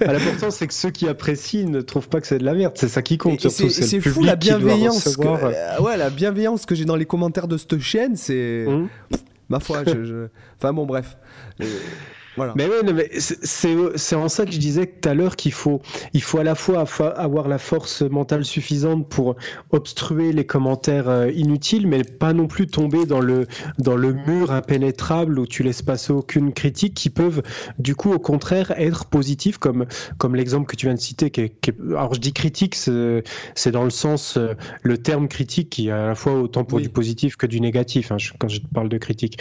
Ah, 0.00 0.12
L'important, 0.12 0.50
c'est 0.50 0.66
que 0.66 0.74
ceux 0.74 0.90
qui 0.90 1.08
apprécient 1.08 1.68
ne 1.68 1.80
trouvent 1.80 2.08
pas 2.08 2.20
que 2.20 2.26
c'est 2.26 2.38
de 2.38 2.44
la 2.44 2.54
merde. 2.54 2.72
C'est 2.76 2.88
ça 2.88 3.02
qui 3.02 3.18
compte. 3.18 3.40
c'est 3.48 4.00
fou 4.00 4.22
la 4.24 4.36
bienveillance. 4.36 5.02
que- 5.04 5.08
recevoir. 5.26 5.40
euh, 5.44 5.80
ouais, 5.82 5.96
la 5.96 6.10
bienveillance 6.10 6.66
que 6.66 6.74
j'ai 6.74 6.84
dans 6.84 6.96
les 6.96 7.06
commentaires 7.06 7.48
de 7.48 7.56
cette 7.56 7.78
chaîne, 7.80 8.16
c'est 8.16 8.64
Mm. 8.68 8.88
ma 9.48 9.60
foi. 9.60 9.82
je- 9.86 10.04
je- 10.04 10.26
Enfin 10.58 10.72
bon, 10.72 10.86
bref. 10.86 11.16
Voilà. 12.36 12.52
Mais 12.56 12.68
mais 12.92 13.10
c'est- 13.18 14.14
en 14.16 14.28
ça 14.28 14.44
que 14.44 14.52
je 14.52 14.58
disais 14.58 14.86
tout 14.86 15.08
à 15.08 15.14
l'heure 15.14 15.36
qu'il 15.36 15.52
faut, 15.52 15.80
il 16.12 16.22
faut 16.22 16.38
à 16.38 16.44
la 16.44 16.54
fois 16.54 16.84
avoir 17.18 17.48
la 17.48 17.58
force 17.58 18.02
mentale 18.02 18.44
suffisante 18.44 19.08
pour 19.08 19.36
obstruer 19.70 20.32
les 20.32 20.44
commentaires 20.44 21.08
euh, 21.08 21.30
inutiles, 21.32 21.86
mais 21.86 22.02
pas 22.04 22.32
non 22.32 22.46
plus 22.46 22.66
tomber 22.66 23.06
dans 23.06 23.20
le, 23.20 23.46
dans 23.78 23.96
le 23.96 24.12
mur 24.12 24.50
impénétrable 24.52 25.38
où 25.38 25.46
tu 25.46 25.62
laisses 25.62 25.82
passer 25.82 26.12
aucune 26.12 26.52
critique, 26.52 26.94
qui 26.94 27.10
peuvent 27.10 27.42
du 27.78 27.94
coup 27.94 28.12
au 28.12 28.18
contraire 28.18 28.72
être 28.76 29.06
positifs, 29.06 29.58
comme, 29.58 29.86
comme 30.18 30.34
l'exemple 30.34 30.66
que 30.66 30.76
tu 30.76 30.86
viens 30.86 30.94
de 30.94 31.00
citer. 31.00 31.30
Qui 31.30 31.40
est- 31.42 31.60
qui 31.60 31.70
est- 31.70 31.80
alors 31.90 32.14
je 32.14 32.20
dis 32.20 32.32
critique, 32.32 32.74
c'est 32.74 33.22
c'est 33.54 33.70
dans 33.70 33.84
le 33.84 33.90
sens, 33.90 34.36
euh, 34.36 34.54
le 34.82 34.98
terme 34.98 35.28
critique 35.28 35.70
qui 35.70 35.88
est 35.88 35.92
à 35.92 36.06
la 36.08 36.14
fois 36.14 36.34
autant 36.34 36.64
pour 36.64 36.76
Oui. 36.76 36.82
du 36.82 36.88
positif 36.88 37.36
que 37.36 37.46
du 37.46 37.60
négatif, 37.60 38.12
hein, 38.12 38.18
je- 38.18 38.32
quand 38.38 38.48
je 38.48 38.60
parle 38.74 38.88
de 38.88 38.98
critique. 38.98 39.38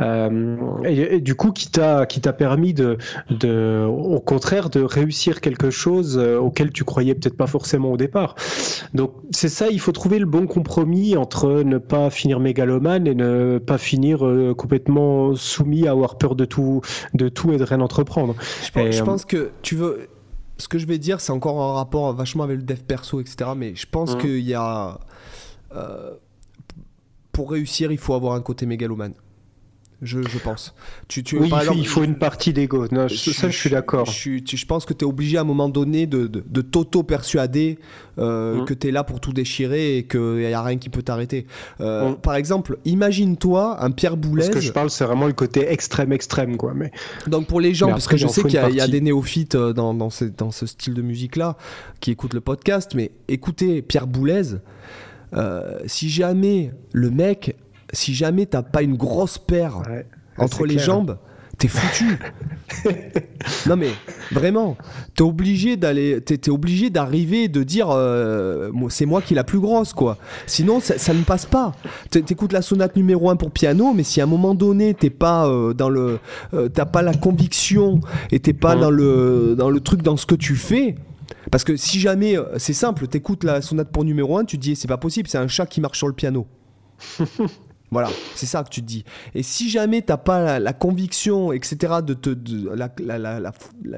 Euh, 0.00 0.56
et, 0.84 1.16
et 1.16 1.20
du 1.20 1.34
coup, 1.34 1.52
qui 1.52 1.70
t'a 1.70 2.06
permis 2.36 2.74
de, 2.74 2.98
de, 3.30 3.84
au 3.88 4.20
contraire, 4.20 4.70
de 4.70 4.80
réussir 4.82 5.40
quelque 5.40 5.70
chose 5.70 6.18
euh, 6.18 6.38
auquel 6.38 6.70
tu 6.72 6.84
croyais 6.84 7.14
peut-être 7.14 7.36
pas 7.36 7.46
forcément 7.46 7.92
au 7.92 7.96
départ. 7.96 8.34
Donc 8.94 9.12
c'est 9.30 9.48
ça, 9.48 9.68
il 9.68 9.80
faut 9.80 9.92
trouver 9.92 10.18
le 10.18 10.26
bon 10.26 10.46
compromis 10.46 11.16
entre 11.16 11.62
ne 11.62 11.78
pas 11.78 12.10
finir 12.10 12.38
mégalomane 12.40 13.06
et 13.06 13.14
ne 13.14 13.58
pas 13.58 13.78
finir 13.78 14.24
euh, 14.26 14.54
complètement 14.54 15.34
soumis 15.34 15.86
à 15.88 15.92
avoir 15.92 16.18
peur 16.18 16.34
de 16.36 16.44
tout, 16.44 16.80
de 17.14 17.28
tout 17.28 17.52
et 17.52 17.56
de 17.58 17.64
rien 17.64 17.80
entreprendre. 17.80 18.34
Je 18.64 18.70
pense, 18.70 18.84
Et, 18.86 18.92
je 18.92 19.02
euh, 19.02 19.04
pense 19.04 19.24
que 19.24 19.50
tu 19.62 19.74
veux. 19.76 20.08
Ce 20.58 20.68
que 20.68 20.78
je 20.78 20.86
vais 20.86 20.98
dire, 20.98 21.20
c'est 21.20 21.32
encore 21.32 21.60
un 21.60 21.74
rapport 21.74 22.12
vachement 22.14 22.42
avec 22.44 22.56
le 22.56 22.62
dev 22.62 22.78
perso, 22.86 23.20
etc. 23.20 23.50
Mais 23.56 23.74
je 23.74 23.86
pense 23.90 24.14
Mhm. 24.14 24.20
qu'il 24.20 24.40
y 24.40 24.54
a. 24.54 24.98
euh, 25.74 26.12
pour 27.32 27.50
réussir, 27.50 27.92
il 27.92 27.98
faut 27.98 28.14
avoir 28.14 28.32
un 28.34 28.40
côté 28.40 28.64
mégalomane. 28.64 29.12
Je, 30.02 30.20
je 30.22 30.38
pense. 30.38 30.74
Tu, 31.08 31.22
tu, 31.22 31.38
Oui, 31.38 31.48
par 31.48 31.62
il 31.62 31.64
faut- 31.66 31.72
exemple, 31.72 31.78
il 31.80 31.88
faut 31.88 32.04
une 32.04 32.18
partie 32.18 32.52
d'ego. 32.52 32.86
Non, 32.92 33.08
je- 33.08 33.14
ça, 33.30 33.48
je 33.48 33.56
suis 33.56 33.70
d'accord. 33.70 34.04
Je, 34.04 34.66
pense 34.66 34.84
que 34.84 34.92
tu 34.92 35.04
es 35.06 35.08
obligé 35.08 35.38
à 35.38 35.40
un 35.40 35.44
moment 35.44 35.70
donné 35.70 36.06
de, 36.06 36.26
de, 36.26 36.44
de 36.46 36.60
t'auto-persuader 36.60 37.78
euh, 38.18 38.56
Mhm. 38.58 38.64
que 38.66 38.74
tu 38.74 38.88
es 38.88 38.90
là 38.90 39.04
pour 39.04 39.20
tout 39.20 39.32
déchirer 39.32 39.96
et 39.98 40.06
qu'il 40.06 40.20
n'y 40.36 40.52
a 40.52 40.62
rien 40.62 40.76
qui 40.78 40.88
peut 40.90 41.02
t'arrêter. 41.02 41.46
Euh, 41.80 42.10
Mhm. 42.10 42.16
Par 42.16 42.34
exemple, 42.34 42.78
imagine-toi 42.84 43.82
un 43.82 43.90
Pierre 43.90 44.16
Boulez. 44.18 44.44
Ce 44.44 44.50
que 44.50 44.60
je 44.60 44.72
parle, 44.72 44.90
c'est 44.90 45.04
vraiment 45.04 45.26
le 45.26 45.32
côté 45.32 45.70
extrême, 45.72 46.12
extrême, 46.12 46.56
quoi. 46.58 46.74
Mais 46.74 46.90
Donc 47.26 47.46
pour 47.46 47.60
les 47.60 47.72
gens, 47.74 47.86
Mais 47.86 47.92
parce 47.92 48.04
après, 48.04 48.16
que 48.16 48.22
je 48.22 48.28
sais 48.28 48.42
qu'il 48.42 48.52
y, 48.52 48.58
a- 48.58 48.68
y 48.86 48.90
des 48.90 49.00
néophytes 49.00 49.54
euh, 49.54 49.72
dans, 49.72 49.94
dans, 49.94 50.10
ce, 50.10 50.24
dans 50.26 50.50
ce 50.50 50.66
style 50.66 50.94
de 50.94 51.02
musique-là 51.02 51.56
qui 52.00 52.10
écoutent 52.10 52.34
le 52.34 52.40
podcast, 52.42 52.92
mais 52.94 53.12
écoutez 53.28 53.80
Pierre 53.82 54.06
Boulez, 54.06 54.42
euh, 55.34 55.78
si 55.86 56.08
jamais 56.08 56.72
le 56.92 57.10
mec, 57.10 57.56
si 57.96 58.14
jamais 58.14 58.46
t'as 58.46 58.62
pas 58.62 58.82
une 58.82 58.96
grosse 58.96 59.38
paire 59.38 59.82
ouais. 59.88 60.06
entre 60.38 60.66
les 60.66 60.74
clair. 60.74 60.86
jambes, 60.86 61.18
t'es 61.58 61.68
foutu. 61.68 62.18
non 63.66 63.76
mais 63.76 63.88
vraiment, 64.32 64.76
t'es 65.14 65.22
obligé 65.22 65.76
d'aller, 65.76 66.20
t'es, 66.20 66.36
t'es 66.36 66.50
obligé 66.50 66.90
d'arriver 66.90 67.44
et 67.44 67.48
de 67.48 67.62
dire, 67.62 67.88
euh, 67.90 68.70
c'est 68.90 69.06
moi 69.06 69.22
qui 69.22 69.32
est 69.34 69.36
la 69.36 69.44
plus 69.44 69.60
grosse 69.60 69.92
quoi. 69.92 70.18
Sinon 70.46 70.80
ça, 70.80 70.98
ça 70.98 71.14
ne 71.14 71.22
passe 71.22 71.46
pas. 71.46 71.72
T'é- 72.10 72.22
T'écoutes 72.22 72.52
la 72.52 72.60
sonate 72.62 72.96
numéro 72.96 73.30
1 73.30 73.36
pour 73.36 73.50
piano, 73.50 73.92
mais 73.94 74.02
si 74.02 74.20
à 74.20 74.24
un 74.24 74.26
moment 74.28 74.54
donné 74.54 74.92
t'es 74.94 75.10
pas 75.10 75.48
euh, 75.48 75.72
dans 75.72 75.88
le, 75.88 76.18
euh, 76.54 76.68
t'as 76.68 76.84
pas 76.86 77.02
la 77.02 77.14
conviction 77.14 78.00
et 78.30 78.40
t'es 78.40 78.52
pas 78.52 78.76
dans 78.76 78.90
le, 78.90 79.54
dans 79.56 79.70
le 79.70 79.80
truc 79.80 80.02
dans 80.02 80.16
ce 80.16 80.26
que 80.26 80.34
tu 80.34 80.56
fais. 80.56 80.96
Parce 81.50 81.64
que 81.64 81.76
si 81.76 82.00
jamais, 82.00 82.36
c'est 82.58 82.72
simple, 82.72 83.06
t'écoutes 83.06 83.44
la 83.44 83.62
sonate 83.62 83.90
pour 83.90 84.04
numéro 84.04 84.36
1, 84.36 84.44
tu 84.44 84.58
te 84.58 84.62
dis 84.62 84.76
c'est 84.76 84.88
pas 84.88 84.96
possible, 84.98 85.28
c'est 85.28 85.38
un 85.38 85.48
chat 85.48 85.66
qui 85.66 85.80
marche 85.80 85.98
sur 85.98 86.08
le 86.08 86.12
piano. 86.12 86.46
Voilà, 87.96 88.10
c'est 88.34 88.44
ça 88.44 88.62
que 88.62 88.68
tu 88.68 88.82
te 88.82 88.86
dis. 88.86 89.04
Et 89.34 89.42
si 89.42 89.70
jamais 89.70 90.02
t'as 90.02 90.18
pas 90.18 90.42
la, 90.42 90.58
la 90.60 90.72
conviction, 90.74 91.50
etc., 91.52 91.94
de 92.04 92.12
te, 92.12 92.28
de- 92.28 92.70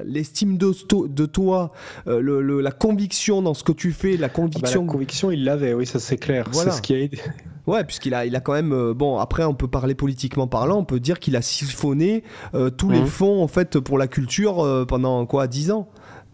l'estime 0.05 0.57
de, 0.57 1.25
toi, 1.25 1.71
euh, 2.07 2.21
le- 2.21 2.41
le- 2.41 2.61
la 2.61 2.71
conviction 2.71 3.41
dans 3.41 3.53
ce 3.53 3.63
que 3.63 3.73
tu 3.73 3.91
fais, 3.91 4.15
la 4.15 4.27
Ah 4.27 4.29
bah, 4.29 4.33
conviction. 4.33 4.85
la 4.85 4.91
conviction, 4.91 5.31
il 5.31 5.43
l'avait, 5.43 5.73
oui, 5.73 5.85
ça 5.85 5.99
c'est 5.99 6.15
clair. 6.17 6.47
Voilà. 6.51 6.71
C'est 6.71 6.77
ce 6.77 6.81
qui 6.81 6.93
a 6.93 6.99
aidé. 6.99 7.19
Ouais, 7.67 7.83
puisqu'il 7.83 8.15
a, 8.15 8.25
il 8.25 8.35
a 8.35 8.39
quand 8.39 8.53
même. 8.53 8.71
euh, 8.73 8.93
bon, 8.95 9.19
après, 9.19 9.43
on 9.43 9.53
peut 9.53 9.67
parler 9.67 9.93
politiquement 9.93 10.47
parlant, 10.47 10.77
on 10.77 10.85
peut 10.85 10.99
dire 10.99 11.19
qu'il 11.19 11.35
a 11.35 11.41
siphonné 11.43 12.23
euh, 12.55 12.71
tous 12.71 12.89
les 12.89 13.01
Mhm. 13.01 13.05
fonds 13.05 13.43
en 13.43 13.47
fait 13.47 13.79
pour 13.79 13.99
la 13.99 14.07
culture 14.07 14.85
pendant 14.87 15.23
quoi, 15.27 15.45
10 15.45 15.69
ans, 15.69 15.87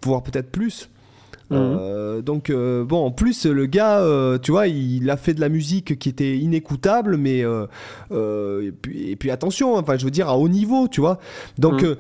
voire 0.06 0.24
peut-être 0.24 0.50
plus. 0.50 0.90
Mhm. 1.52 1.58
Euh, 1.60 2.22
donc 2.22 2.50
euh, 2.50 2.84
bon, 2.84 3.06
en 3.06 3.12
plus 3.12 3.46
le 3.46 3.66
gars, 3.68 4.00
euh, 4.00 4.38
tu 4.40 4.52
vois, 4.52 4.68
il 4.68 5.10
a 5.10 5.18
fait 5.18 5.34
de 5.34 5.42
la 5.42 5.50
musique 5.50 6.00
qui 6.00 6.10
était 6.10 6.38
inécoutable, 6.38 7.18
mais 7.18 7.40
et, 7.40 8.72
puis, 8.82 9.12
et 9.12 9.16
puis 9.16 9.32
attention, 9.32 9.76
enfin 9.76 9.98
je 9.98 10.06
veux 10.06 10.12
dire 10.12 10.28
à 10.30 10.38
haut 10.38 10.50
niveau, 10.50 10.88
tu 10.88 11.02
vois. 11.02 11.20
Donc 11.58 11.84
Mhm. 11.84 11.96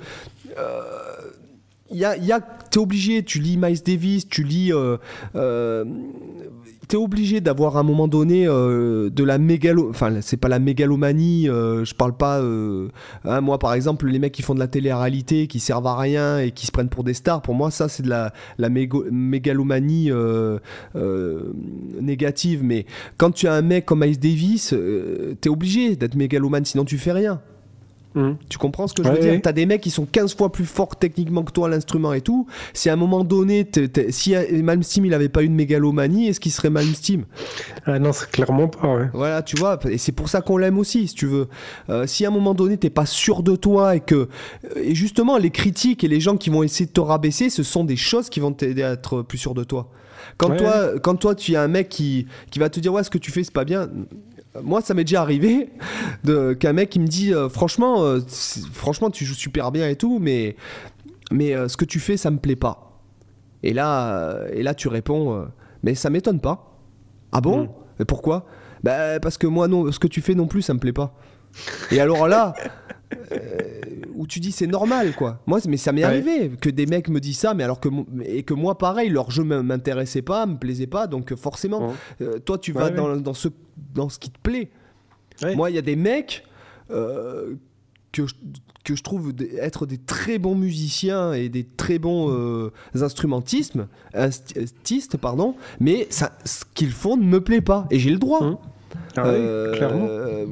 il 1.91 1.97
y 1.97 2.05
a, 2.05 2.17
il 2.17 2.25
y 2.25 2.31
a 2.31 2.39
t'es 2.75 2.79
obligé, 2.81 3.23
tu 3.23 3.39
lis 3.39 3.55
Miles 3.57 3.81
Davis, 3.83 4.27
tu 4.27 4.43
lis, 4.43 4.73
euh, 4.73 4.97
euh, 5.35 5.85
t'es 6.87 6.97
obligé 6.97 7.41
d'avoir 7.41 7.77
à 7.77 7.79
un 7.81 7.83
moment 7.83 8.07
donné 8.07 8.47
euh, 8.47 9.09
de 9.09 9.23
la 9.23 9.37
mégalo, 9.37 9.89
enfin 9.89 10.21
c'est 10.21 10.37
pas 10.37 10.47
la 10.47 10.59
mégalomanie, 10.59 11.49
euh, 11.49 11.85
je 11.85 11.93
parle 11.93 12.15
pas, 12.15 12.39
euh, 12.39 12.89
hein, 13.23 13.41
moi 13.41 13.59
par 13.59 13.73
exemple 13.73 14.07
les 14.07 14.19
mecs 14.19 14.33
qui 14.33 14.41
font 14.41 14.53
de 14.53 14.59
la 14.59 14.67
télé-réalité, 14.67 15.47
qui 15.47 15.59
servent 15.59 15.87
à 15.87 15.97
rien 15.97 16.39
et 16.39 16.51
qui 16.51 16.65
se 16.65 16.71
prennent 16.71 16.89
pour 16.89 17.03
des 17.03 17.13
stars, 17.13 17.41
pour 17.41 17.55
moi 17.55 17.71
ça 17.71 17.89
c'est 17.89 18.03
de 18.03 18.09
la, 18.09 18.33
la 18.57 18.69
mégalomanie 18.69 20.11
négative, 22.01 22.61
mais 22.63 22.85
quand 23.17 23.31
tu 23.31 23.47
as 23.47 23.53
un 23.53 23.61
mec 23.61 23.85
comme 23.85 24.01
Miles 24.01 24.19
Davis, 24.19 24.73
t'es 25.41 25.49
obligé 25.49 25.95
d'être 25.95 26.15
mégalomane, 26.15 26.65
sinon 26.65 26.85
tu 26.85 26.97
fais 26.97 27.11
rien. 27.11 27.41
Mhm. 28.15 28.37
Tu 28.49 28.57
comprends 28.57 28.87
ce 28.87 28.93
que 28.93 29.03
je 29.03 29.09
veux 29.09 29.19
dire 29.19 29.33
ouais. 29.33 29.41
T'as 29.41 29.51
des 29.51 29.65
mecs 29.65 29.81
qui 29.81 29.91
sont 29.91 30.05
15 30.05 30.35
fois 30.35 30.51
plus 30.51 30.65
forts 30.65 30.95
techniquement 30.95 31.43
que 31.43 31.51
toi 31.51 31.67
à 31.67 31.69
l'instrument 31.69 32.13
et 32.13 32.21
tout. 32.21 32.47
Si 32.73 32.89
à 32.89 32.93
un 32.93 32.95
moment 32.95 33.23
donné, 33.23 33.69
si 34.09 34.35
euh, 34.35 34.63
Malmsteen 34.63 35.05
il 35.05 35.13
avait 35.13 35.29
pas 35.29 35.43
eu 35.43 35.49
de 35.49 35.53
mégalomanie, 35.53 36.29
est-ce 36.29 36.39
qu'il 36.39 36.51
serait 36.51 36.69
Malmsteen? 36.69 37.25
Ah 37.85 37.99
non, 37.99 38.13
c'est 38.13 38.31
clairement 38.31 38.69
pas, 38.69 38.95
ouais. 38.95 39.09
Voilà, 39.13 39.41
tu 39.43 39.57
vois. 39.57 39.77
Et 39.89 39.97
c'est 39.97 40.13
pour 40.13 40.29
ça 40.29 40.41
qu'on 40.41 40.57
l'aime 40.57 40.79
aussi, 40.79 41.07
si 41.07 41.15
tu 41.15 41.25
veux. 41.25 41.47
Euh, 41.89 42.07
si 42.07 42.25
à 42.25 42.29
un 42.29 42.31
moment 42.31 42.53
donné 42.53 42.77
t'es 42.77 42.89
pas 42.89 43.05
sûr 43.05 43.43
de 43.43 43.55
toi 43.55 43.95
et 43.95 43.99
que 43.99 44.29
et 44.75 44.95
justement 44.95 45.37
les 45.37 45.51
critiques 45.51 46.03
et 46.03 46.07
les 46.07 46.21
gens 46.21 46.37
qui 46.37 46.49
vont 46.49 46.63
essayer 46.63 46.85
de 46.85 46.91
te 46.91 47.01
rabaisser, 47.01 47.49
ce 47.49 47.63
sont 47.63 47.83
des 47.83 47.97
choses 47.97 48.29
qui 48.29 48.39
vont 48.39 48.53
t'aider 48.53 48.83
à 48.83 48.93
être 48.93 49.21
plus 49.21 49.37
sûr 49.37 49.53
de 49.53 49.63
toi. 49.63 49.89
Quand 50.37 50.55
toi, 50.55 50.99
quand 50.99 51.15
toi 51.15 51.35
tu 51.35 51.55
as 51.55 51.61
un 51.61 51.67
mec 51.67 51.89
qui 51.89 52.27
qui 52.49 52.59
va 52.59 52.69
te 52.69 52.79
dire 52.79 52.93
ouais 52.93 53.03
ce 53.03 53.09
que 53.09 53.17
tu 53.17 53.31
fais 53.31 53.43
c'est 53.43 53.53
pas 53.53 53.65
bien. 53.65 53.89
Moi, 54.63 54.81
ça 54.81 54.93
m'est 54.93 55.03
déjà 55.03 55.21
arrivé 55.21 55.69
de 56.23 56.53
qu'un 56.53 56.73
mec 56.73 56.89
qui 56.89 56.99
me 56.99 57.07
dit 57.07 57.33
euh, 57.33 57.49
franchement, 57.49 58.03
euh, 58.03 58.19
franchement, 58.73 59.09
tu 59.09 59.25
joues 59.25 59.33
super 59.35 59.71
bien 59.71 59.87
et 59.89 59.95
tout, 59.95 60.19
mais 60.19 60.55
mais 61.31 61.53
euh, 61.55 61.67
ce 61.67 61.77
que 61.77 61.85
tu 61.85 61.99
fais, 61.99 62.17
ça 62.17 62.31
me 62.31 62.37
plaît 62.37 62.55
pas. 62.55 63.01
Et 63.63 63.73
là, 63.73 64.39
et 64.53 64.61
là, 64.63 64.73
tu 64.73 64.87
réponds, 64.87 65.45
mais 65.83 65.95
ça 65.95 66.09
m'étonne 66.09 66.39
pas. 66.39 66.77
Ah 67.31 67.41
bon? 67.41 67.63
Mm. 67.63 67.69
Mais 67.99 68.05
pourquoi? 68.05 68.45
Bah 68.83 69.19
parce 69.19 69.37
que 69.37 69.47
moi 69.47 69.67
non, 69.67 69.91
ce 69.91 69.97
que 69.99 70.07
tu 70.07 70.21
fais 70.21 70.35
non 70.35 70.45
plus, 70.47 70.61
ça 70.61 70.73
me 70.73 70.79
plaît 70.79 70.93
pas. 70.93 71.15
Et 71.91 71.99
alors 71.99 72.27
là, 72.27 72.53
où 74.15 74.27
tu 74.27 74.39
dis 74.39 74.51
c'est 74.51 74.67
normal 74.67 75.13
quoi. 75.15 75.39
Moi, 75.47 75.59
mais 75.67 75.77
ça 75.77 75.91
m'est 75.91 76.01
Ouais. 76.01 76.07
arrivé 76.07 76.51
que 76.61 76.69
des 76.69 76.85
mecs 76.85 77.09
me 77.09 77.19
disent 77.19 77.39
ça, 77.39 77.53
mais 77.53 77.63
alors 77.63 77.79
que 77.79 77.89
et 78.23 78.43
que 78.43 78.53
moi 78.53 78.77
pareil, 78.77 79.09
leur 79.09 79.31
jeu 79.31 79.43
m'intéressait 79.43 80.21
pas, 80.21 80.45
me 80.45 80.57
plaisait 80.57 80.87
pas, 80.87 81.07
donc 81.07 81.33
forcément, 81.35 81.87
Ouais. 81.87 81.93
euh, 82.21 82.39
toi 82.39 82.57
tu 82.57 82.71
vas 82.71 82.85
Ouais, 82.85 82.91
dans, 82.91 83.15
dans 83.17 83.33
ce 83.33 83.47
dans 83.93 84.09
ce 84.09 84.19
qui 84.19 84.29
te 84.29 84.39
plaît. 84.39 84.69
Ouais. 85.43 85.55
Moi, 85.55 85.69
il 85.69 85.75
y 85.75 85.79
a 85.79 85.81
des 85.81 85.95
mecs 85.95 86.45
euh, 86.91 87.55
que, 88.11 88.25
je, 88.27 88.35
que 88.83 88.95
je 88.95 89.03
trouve 89.03 89.33
être 89.59 89.85
des 89.85 89.97
très 89.97 90.37
bons 90.37 90.55
musiciens 90.55 91.33
et 91.33 91.49
des 91.49 91.63
très 91.65 91.99
bons 91.99 92.29
euh, 92.31 92.71
instrumentistes, 92.93 93.77
instrumentistes, 94.13 95.17
pardon, 95.17 95.55
mais 95.79 96.07
ça, 96.09 96.31
ce 96.45 96.63
qu'ils 96.73 96.91
font 96.91 97.17
ne 97.17 97.25
me 97.25 97.41
plaît 97.41 97.61
pas. 97.61 97.87
Et 97.91 97.99
j'ai 97.99 98.11
le 98.11 98.19
droit. 98.19 98.41
Hum. 98.41 98.57
Ah 99.17 99.23
oui, 99.29 99.77
clairement. 99.77 100.07
euh, 100.09 100.45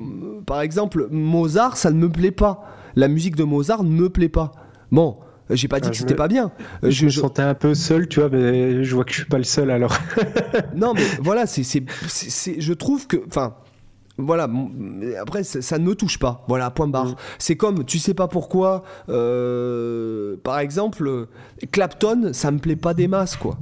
par 0.45 0.61
exemple, 0.61 1.07
Mozart, 1.11 1.77
ça 1.77 1.91
ne 1.91 1.97
me 1.97 2.09
plaît 2.09 2.31
pas. 2.31 2.65
La 2.95 3.07
musique 3.07 3.35
de 3.35 3.43
Mozart 3.43 3.83
ne 3.83 3.89
me 3.89 4.09
plaît 4.09 4.29
pas. 4.29 4.51
Bon, 4.91 5.17
j'ai 5.49 5.67
pas 5.67 5.79
dit 5.79 5.87
Ah, 5.87 5.91
que 5.91 5.97
c'était 5.97 6.13
me- 6.13 6.17
pas 6.17 6.27
bien. 6.27 6.51
Euh, 6.83 6.89
je, 6.91 7.05
me 7.05 7.09
sentais 7.09 7.41
un 7.41 7.53
peu 7.53 7.73
seul, 7.75 8.07
tu 8.07 8.19
vois, 8.19 8.29
mais 8.29 8.83
je 8.83 8.95
vois 8.95 9.03
que 9.03 9.11
je 9.11 9.17
suis 9.17 9.25
pas 9.25 9.37
le 9.37 9.43
seul 9.43 9.69
alors. 9.71 9.95
Non, 10.75 10.93
mais 10.93 11.03
voilà, 11.21 11.45
c'est, 11.45 11.63
c'est, 11.63 11.83
c'est- 12.07 12.29
c'est- 12.29 12.61
je 12.61 12.73
trouve 12.73 13.07
que, 13.07 13.17
enfin, 13.27 13.55
voilà, 14.17 14.47
après 15.21 15.43
ça, 15.43 15.77
ne 15.79 15.85
me 15.85 15.95
touche 15.95 16.19
pas. 16.19 16.43
Voilà, 16.47 16.69
point 16.69 16.87
barre. 16.87 17.07
Mm. 17.07 17.15
C'est 17.39 17.55
comme, 17.57 17.83
tu 17.85 17.97
sais 17.99 18.13
pas 18.13 18.27
pourquoi, 18.27 18.83
euh, 19.09 20.35
par 20.43 20.59
exemple, 20.59 21.27
Clapton, 21.71 22.29
ça 22.33 22.51
me 22.51 22.59
plaît 22.59 22.75
pas 22.75 22.93
des 22.93 23.07
masses, 23.07 23.35
quoi. 23.35 23.57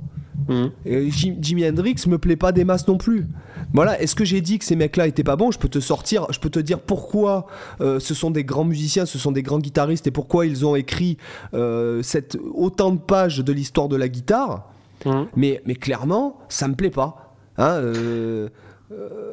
Mm. 0.48 0.66
Et 0.86 1.12
Jimi 1.12 1.68
Hendrix 1.68 1.96
me 2.08 2.18
plaît 2.18 2.36
pas 2.36 2.52
des 2.52 2.64
masses 2.64 2.88
non 2.88 2.98
plus. 2.98 3.28
Voilà, 3.74 4.02
est-ce 4.02 4.16
que 4.16 4.26
j'ai 4.26 4.42
dit 4.42 4.60
que 4.60 4.66
ces 4.66 4.76
mecs-là 4.76 5.08
étaient 5.08 5.24
pas 5.24 5.36
bons? 5.36 5.52
Je 5.52 5.60
peux 5.60 5.70
te 5.70 5.80
sortir, 5.80 6.28
je 6.32 6.40
peux 6.40 6.50
te 6.50 6.60
dire 6.60 6.80
pourquoi 6.80 7.48
euh, 7.80 8.00
ce 8.00 8.14
sont 8.14 8.32
des 8.32 8.44
grands 8.44 8.66
musiciens, 8.66 9.06
ce 9.06 9.18
sont 9.18 9.32
des 9.32 9.44
grands 9.44 9.60
guitaristes 9.60 10.08
et 10.08 10.12
pourquoi 10.12 10.46
ils 10.46 10.66
ont 10.66 10.76
écrit 10.76 11.18
euh, 11.54 12.02
cette, 12.04 12.38
autant 12.54 12.92
de 12.92 13.00
pages 13.00 13.40
de 13.40 13.54
l'histoire 13.54 13.88
de 13.88 13.96
la 13.96 14.10
guitare. 14.10 14.70
Mm. 15.06 15.24
Mais, 15.36 15.62
mais 15.66 15.76
clairement, 15.76 16.38
ça 16.50 16.68
me 16.68 16.76
plaît 16.76 16.90
pas. 16.90 17.36
Hein, 17.58 17.82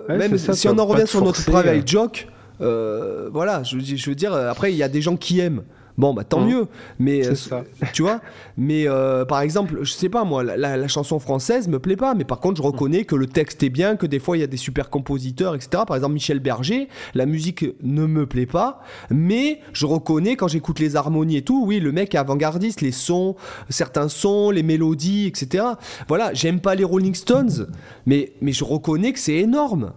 même 0.09 0.37
si 0.39 0.69
on 0.69 0.79
en 0.79 0.87
revient 0.87 1.07
sur 1.07 1.23
notre 1.25 1.45
private 1.45 1.87
joke, 1.87 2.29
voilà, 2.61 3.63
je, 3.63 3.79
je 3.79 4.11
veux 4.11 4.17
dire, 4.17 4.33
après, 4.33 4.73
il 4.73 4.77
y 4.77 4.83
a 4.83 4.89
des 4.89 5.03
gens 5.03 5.17
qui 5.17 5.41
aiment. 5.41 5.63
Bon, 5.99 6.15
bah 6.15 6.23
tant 6.23 6.41
mmh. 6.41 6.49
mieux. 6.49 6.67
Mais 7.01 7.27
euh, 7.27 7.35
tu 7.93 8.03
vois, 8.03 8.21
mais 8.57 8.89
euh, 8.89 9.25
par 9.25 9.41
exemple, 9.41 9.81
je 9.83 9.93
sais 9.93 10.09
pas 10.09 10.25
moi, 10.25 10.45
la, 10.45 10.89
chanson 10.89 11.19
française 11.19 11.69
me 11.69 11.81
plaît 11.81 11.97
pas, 11.97 12.15
mais 12.15 12.25
par 12.25 12.39
contre, 12.39 12.59
je 12.59 12.63
reconnais 12.63 13.05
que 13.05 13.17
le 13.17 13.27
texte 13.27 13.63
est 13.65 13.69
bien, 13.69 13.97
que 13.97 14.07
des 14.07 14.21
fois 14.21 14.37
il 14.37 14.41
y 14.41 14.45
a 14.45 14.47
des 14.47 14.57
super 14.57 14.91
compositeurs, 14.91 15.57
etc. 15.57 15.83
Par 15.87 15.97
exemple, 15.97 16.15
Michel 16.15 16.39
Berger, 16.39 16.89
la 17.15 17.27
musique 17.27 17.67
ne 17.83 18.07
me 18.07 18.27
plaît 18.27 18.47
pas, 18.47 18.81
mais 19.11 19.61
je 19.73 19.87
reconnais 19.87 20.37
quand 20.37 20.49
j'écoute 20.49 20.79
les 20.79 20.95
harmonies 20.95 21.39
et 21.39 21.43
tout, 21.43 21.65
oui, 21.67 21.81
le 21.81 21.91
mec 21.91 22.15
est 22.15 22.19
avant-gardiste, 22.19 22.81
les 22.81 22.93
sons, 22.93 23.35
certains 23.69 24.09
sons, 24.09 24.51
les 24.51 24.63
mélodies, 24.63 25.27
etc. 25.27 25.65
Voilà, 26.07 26.33
j'aime 26.33 26.61
pas 26.61 26.77
les 26.77 26.85
Rolling 26.85 27.15
Stones, 27.15 27.67
mais, 28.07 28.33
mais 28.41 28.53
je 28.53 28.63
reconnais 28.63 29.13
que 29.13 29.19
c'est 29.19 29.35
énorme 29.35 29.93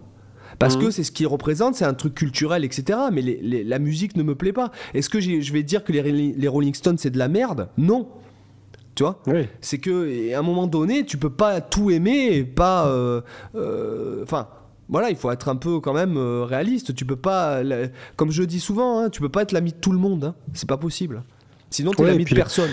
parce 0.62 0.76
que 0.76 0.84
mhm. 0.84 0.90
c'est 0.92 1.02
ce 1.02 1.10
qui 1.10 1.26
représente, 1.26 1.74
c'est 1.74 1.84
un 1.84 1.94
truc 1.94 2.14
culturel, 2.14 2.64
etc. 2.64 2.98
Mais 3.12 3.22
la 3.42 3.78
musique 3.80 4.16
ne 4.16 4.22
me 4.22 4.36
plaît 4.36 4.52
pas. 4.52 4.70
Est-ce 4.94 5.10
que 5.10 5.18
je 5.20 5.52
vais 5.52 5.64
dire 5.64 5.82
que 5.82 5.92
les, 5.92 6.48
Rolling 6.48 6.74
Stones 6.74 6.98
c'est 6.98 7.10
de 7.10 7.18
la 7.18 7.26
merde? 7.26 7.68
Non. 7.76 8.08
Tu 8.94 9.02
vois? 9.02 9.20
C'est 9.60 9.78
que 9.78 10.32
à 10.32 10.38
un 10.38 10.42
moment 10.42 10.68
donné, 10.68 11.04
tu 11.04 11.16
peux 11.16 11.30
pas 11.30 11.60
tout 11.60 11.90
aimer 11.90 12.28
et 12.32 12.44
pas. 12.44 12.86
Euh, 12.86 13.22
euh, 13.56 14.22
enfin. 14.22 14.48
voilà, 14.88 15.10
il 15.10 15.16
faut 15.16 15.32
être 15.32 15.48
un 15.48 15.56
peu 15.56 15.80
quand 15.80 15.94
même 15.94 16.16
euh, 16.16 16.44
réaliste. 16.44 16.94
Tu 16.94 17.04
peux 17.04 17.16
pas, 17.16 17.60
comme 18.14 18.30
je 18.30 18.44
dis 18.44 18.60
souvent, 18.60 19.00
hein, 19.00 19.10
tu 19.10 19.20
peux 19.20 19.30
pas 19.30 19.42
être 19.42 19.52
l'ami 19.52 19.72
de 19.72 19.78
tout 19.78 19.92
le 19.92 19.98
monde. 19.98 20.24
Hein. 20.24 20.34
C'est 20.54 20.68
pas 20.68 20.76
possible. 20.76 21.24
Sinon, 21.70 21.90
tu 21.92 22.02
es 22.02 22.06
l'ami 22.06 22.24
de 22.24 22.34
personne. 22.34 22.70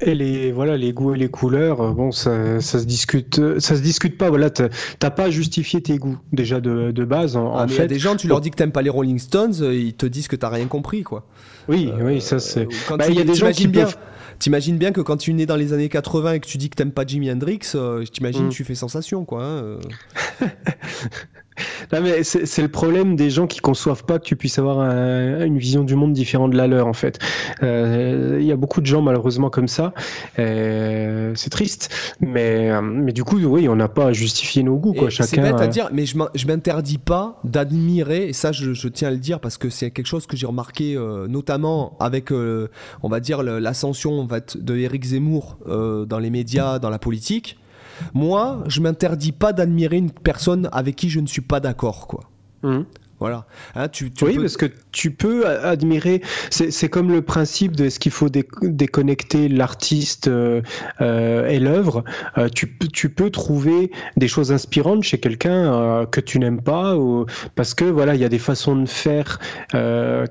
Et 0.00 0.14
les 0.14 0.50
voilà 0.50 0.76
les 0.76 0.92
goûts 0.92 1.14
et 1.14 1.18
les 1.18 1.28
couleurs, 1.28 1.80
euh, 1.80 1.92
bon 1.92 2.10
ça, 2.10 2.60
ça 2.60 2.80
se 2.80 2.84
discute, 2.84 3.38
euh, 3.38 3.60
ça 3.60 3.76
se 3.76 3.80
discute 3.80 4.18
pas. 4.18 4.28
Voilà, 4.28 4.50
t'as 4.50 5.10
pas 5.10 5.30
justifié 5.30 5.80
tes 5.80 5.98
goûts 5.98 6.18
déjà 6.32 6.60
de, 6.60 6.90
de 6.90 7.04
base. 7.04 7.36
En, 7.36 7.54
ah, 7.54 7.68
fait, 7.68 7.74
il 7.74 7.78
y 7.78 7.82
a 7.82 7.86
des 7.86 7.98
gens, 8.00 8.16
tu 8.16 8.26
leur 8.26 8.40
dis 8.40 8.50
que 8.50 8.56
t'aimes 8.56 8.72
pas 8.72 8.82
les 8.82 8.90
Rolling 8.90 9.20
Stones, 9.20 9.54
euh, 9.60 9.72
ils 9.72 9.94
te 9.94 10.06
disent 10.06 10.26
que 10.26 10.34
t'as 10.34 10.48
rien 10.48 10.66
compris 10.66 11.04
quoi. 11.04 11.26
Oui, 11.68 11.90
oui, 12.00 12.20
ça 12.20 12.40
c'est. 12.40 12.66
Bah, 12.90 13.08
il 13.08 13.14
y 13.14 13.20
a 13.20 13.24
des 13.24 13.34
gens 13.34 13.50
qui 13.52 13.68
bien. 13.68 13.84
Peuvent... 13.84 13.96
T'imagines 14.40 14.78
bien 14.78 14.90
que 14.90 15.00
quand 15.00 15.16
tu 15.16 15.30
es 15.30 15.34
né 15.34 15.46
dans 15.46 15.54
les 15.54 15.72
années 15.72 15.88
80 15.88 16.32
et 16.32 16.40
que 16.40 16.46
tu 16.46 16.58
dis 16.58 16.68
que 16.68 16.74
t'aimes 16.74 16.90
pas 16.90 17.06
Jimi 17.06 17.30
Hendrix, 17.30 17.76
t'imagines 18.12 18.46
mm. 18.46 18.50
tu 18.50 18.64
fais 18.64 18.74
sensation 18.74 19.24
quoi. 19.24 19.44
Hein, 19.44 19.78
c'est 22.22 22.62
le 22.62 22.68
problème 22.68 23.16
des 23.16 23.30
gens 23.30 23.46
qui 23.46 23.60
conçoivent 23.60 24.04
pas 24.04 24.18
que 24.18 24.24
tu 24.24 24.36
puisses 24.36 24.58
avoir 24.58 24.80
une 24.80 25.58
vision 25.58 25.84
du 25.84 25.94
monde 25.94 26.12
différente 26.12 26.52
de 26.52 26.56
la 26.56 26.66
leur 26.66 26.86
en 26.86 26.92
fait. 26.92 27.18
Euh, 27.62 28.38
il 28.40 28.46
y 28.46 28.52
a 28.52 28.56
beaucoup 28.56 28.80
de 28.80 28.86
gens 28.86 29.02
malheureusement 29.02 29.50
comme 29.50 29.68
ça. 29.68 29.92
Euh, 30.38 31.32
c'est 31.34 31.50
triste, 31.50 31.90
mais 32.20 32.70
mais 32.82 33.12
du 33.12 33.24
coup 33.24 33.38
oui, 33.38 33.68
on 33.68 33.76
n'a 33.76 33.88
pas 33.88 34.06
à 34.06 34.12
justifier 34.12 34.62
nos 34.62 34.76
goûts 34.76 34.94
quoi. 34.94 35.10
Chacun. 35.10 35.28
C'est 35.28 35.40
bête 35.40 35.60
à 35.60 35.66
dire, 35.66 35.90
mais 35.92 36.06
je 36.06 36.46
m'interdis 36.46 36.98
pas 36.98 37.40
d'admirer 37.44 38.28
et 38.28 38.32
ça 38.32 38.52
je, 38.52 38.88
tiens 38.88 39.08
à 39.08 39.10
le 39.10 39.18
dire 39.18 39.40
parce 39.40 39.58
que 39.58 39.70
c'est 39.70 39.90
quelque 39.90 40.06
chose 40.06 40.26
que 40.26 40.36
j'ai 40.36 40.46
remarqué 40.46 40.96
euh, 40.96 41.26
notamment 41.28 41.96
avec 42.00 42.30
on 42.32 43.08
va 43.08 43.20
dire 43.20 43.42
l'ascension 43.42 44.26
de 44.54 44.76
Éric 44.76 45.04
Zemmour 45.04 45.58
dans 45.66 46.18
les 46.18 46.30
médias, 46.30 46.78
dans 46.78 46.90
la 46.90 46.98
politique 46.98 47.58
moi, 48.12 48.64
je 48.66 48.80
m'interdis 48.80 49.32
pas 49.32 49.52
d'admirer 49.52 49.96
une 49.96 50.10
personne 50.10 50.68
avec 50.72 50.96
qui 50.96 51.08
je 51.08 51.20
ne 51.20 51.26
suis 51.26 51.42
pas 51.42 51.60
d'accord, 51.60 52.06
quoi. 52.06 52.30
Mmh. 52.62 52.82
Voilà. 53.24 53.46
Hein, 53.74 53.88
tu, 53.88 54.12
oui, 54.20 54.36
parce 54.36 54.58
que 54.58 54.66
tu 54.92 55.10
peux 55.10 55.46
admirer. 55.46 56.20
C'est 56.50 56.90
comme 56.90 57.10
le 57.10 57.22
principe 57.22 57.74
de 57.74 57.86
est-ce 57.86 57.98
qu'il 57.98 58.12
faut 58.12 58.28
déconnecter 58.28 59.48
l'artiste 59.48 60.28
euh, 60.28 60.60
euh, 61.00 61.48
et 61.48 61.58
l'œuvre. 61.58 62.04
Euh, 62.36 62.50
tu, 62.54 62.76
tu, 62.92 63.08
peux 63.08 63.30
trouver 63.30 63.90
des 64.18 64.28
choses 64.28 64.52
inspirantes 64.52 65.04
chez 65.04 65.20
quelqu'un 65.20 66.04
que 66.10 66.20
tu 66.20 66.38
n'aimes 66.38 66.60
pas, 66.60 66.98
ou, 66.98 67.24
parce 67.54 67.72
que 67.72 67.86
voilà, 67.86 68.14
il 68.14 68.20
y 68.20 68.26
a 68.26 68.28
des 68.28 68.38
façons 68.38 68.76
de 68.76 68.86
faire 68.86 69.38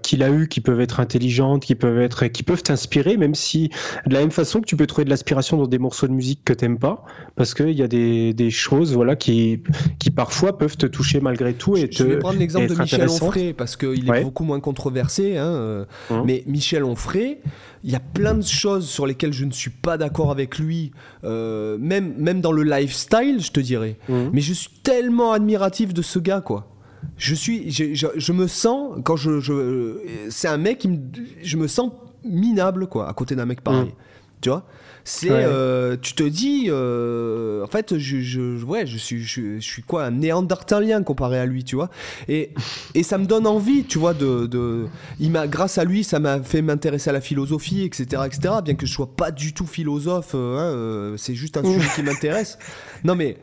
qu'il 0.03 0.22
a 0.22 0.30
eu 0.30 0.48
qui 0.48 0.61
peuvent 0.61 0.82
être 0.82 0.99
intelligentes, 0.99 1.64
qui 1.64 1.74
peuvent 1.74 1.99
être, 1.99 2.28
qui 2.28 2.44
peuvent 2.44 2.61
t'inspirer, 2.61 3.18
même 3.18 3.34
si 3.34 3.72
de 4.06 4.14
la 4.14 4.20
même 4.20 4.30
façon 4.30 4.61
que 4.61 4.68
tu 4.68 4.78
peux 4.78 4.86
trouver 4.86 5.06
de 5.06 5.10
l'aspiration 5.10 5.57
dans 5.57 5.65
des 5.65 5.80
morceaux 5.80 6.06
de 6.07 6.14
musique 6.14 6.41
que 6.45 6.53
tu 6.53 6.65
n'aimes 6.65 6.78
pas, 6.78 7.03
parce 7.36 7.56
qu'il 7.56 7.72
y 7.72 7.82
a 7.82 7.88
des, 7.88 8.36
des, 8.36 8.52
choses 8.52 8.94
voilà 8.94 9.15
qui, 9.15 9.64
qui 9.98 10.11
parfois 10.11 10.60
peuvent 10.60 10.78
te 10.78 10.86
toucher 10.86 11.22
malgré 11.22 11.56
tout 11.56 11.76
et 11.76 11.90
je, 11.91 11.98
te. 11.98 12.03
vais 12.03 12.20
prendre 12.20 12.38
l'exemple 12.38 12.68
de 12.68 12.82
Michel 12.84 13.10
Onfray 13.10 13.53
parce 13.53 13.76
qu'il 13.76 14.10
est 14.10 14.23
beaucoup 14.23 14.43
moins 14.43 14.60
controversé. 14.60 15.38
Hein, 15.38 15.47
euh, 15.47 15.85
mmh. 16.10 16.22
Mais 16.26 16.43
Michel 16.47 16.84
Onfray, 16.84 17.39
il 17.84 17.91
y 17.91 17.95
a 17.95 17.99
plein 17.99 18.34
de 18.34 18.43
choses 18.43 18.88
sur 18.88 19.05
lesquelles 19.05 19.34
je 19.34 19.45
ne 19.45 19.51
suis 19.51 19.72
pas 19.72 19.97
d'accord 19.97 20.31
avec 20.31 20.60
lui, 20.60 20.91
euh, 21.23 21.77
même, 21.80 22.14
même 22.18 22.41
dans 22.41 22.51
le 22.51 22.64
lifestyle, 22.64 23.41
je 23.41 23.51
te 23.51 23.60
dirais. 23.60 23.97
Mmh. 24.07 24.15
Mais 24.34 24.41
je 24.41 24.53
suis 24.53 24.69
tellement 24.84 25.31
admiratif 25.31 25.93
de 25.93 26.01
ce 26.01 26.19
gars, 26.19 26.41
quoi. 26.41 26.69
Je 27.18 27.35
suis, 27.35 27.69
je, 27.69 28.07
je, 28.15 28.31
me 28.31 28.47
sens 28.47 28.97
quand 29.03 29.18
je, 29.18 29.41
je 29.41 29.97
c'est 30.30 30.47
un 30.47 30.57
mec 30.57 30.80
qui 30.80 30.88
me, 30.88 30.97
je 31.41 31.57
me 31.57 31.68
sens 31.68 31.91
minable 32.23 32.88
quoi, 32.88 33.10
à 33.10 33.14
côté 33.14 33.35
d'un 33.35 33.45
mec 33.45 33.60
pareil. 33.60 33.89
Mmh. 33.89 34.39
Tu 34.39 34.49
vois? 34.49 34.65
C'est 35.04 35.30
euh, 35.30 35.98
tu 36.02 36.14
te 36.14 36.24
dis 36.24 36.68
euh, 36.70 37.64
en 37.64 37.68
fait 37.68 37.98
je, 37.98 38.22
je 38.22 38.64
ouais 38.64 38.86
je 38.86 38.98
suis 38.98 39.22
je, 39.24 39.60
suis 39.60 39.82
quoi 39.84 40.06
un 40.06 40.12
néandertalien 40.12 41.04
comparé 41.04 41.40
à 41.40 41.46
lui 41.46 41.64
tu 41.64 41.76
vois. 41.76 41.90
Et 42.28 42.52
et 42.96 43.04
ça 43.04 43.18
me 43.18 43.26
donne 43.26 43.46
envie 43.46 43.84
tu 43.84 44.00
vois 44.00 44.14
de, 44.14 44.46
de 44.48 44.88
il 45.20 45.32
m'a 45.32 45.48
grâce 45.48 45.78
à 45.78 45.84
lui 45.84 46.04
ça 46.04 46.20
m'a 46.20 46.42
fait 46.42 46.62
m'intéresser 46.62 47.10
à 47.10 47.14
la 47.14 47.22
philosophie 47.22 47.84
etc 47.84 48.24
etc 48.26 48.56
bien 48.64 48.76
que 48.76 48.86
je 48.86 48.94
sois 48.94 49.10
pas 49.16 49.32
du 49.32 49.54
tout 49.54 49.68
philosophe 49.68 50.32
euh, 50.36 51.14
hein, 51.14 51.16
c'est 51.18 51.36
juste 51.36 51.58
un 51.58 51.64
sujet 51.64 51.90
qui 51.96 52.04
m'intéresse. 52.04 52.58
Non 53.04 53.16
mais 53.16 53.38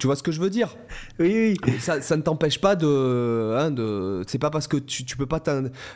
tu 0.00 0.06
vois 0.06 0.16
ce 0.16 0.22
que 0.22 0.32
je 0.32 0.40
veux 0.40 0.48
dire? 0.48 0.76
Oui, 1.18 1.56
oui. 1.66 1.78
Ça, 1.78 2.00
ça 2.00 2.16
ne 2.16 2.22
t'empêche 2.22 2.58
pas 2.58 2.74
de, 2.74 3.54
hein, 3.56 3.70
de. 3.70 4.24
C'est 4.26 4.38
pas 4.38 4.50
parce 4.50 4.66
que 4.66 4.78
tu, 4.78 5.04
tu 5.04 5.16
peux 5.16 5.26
pas. 5.26 5.40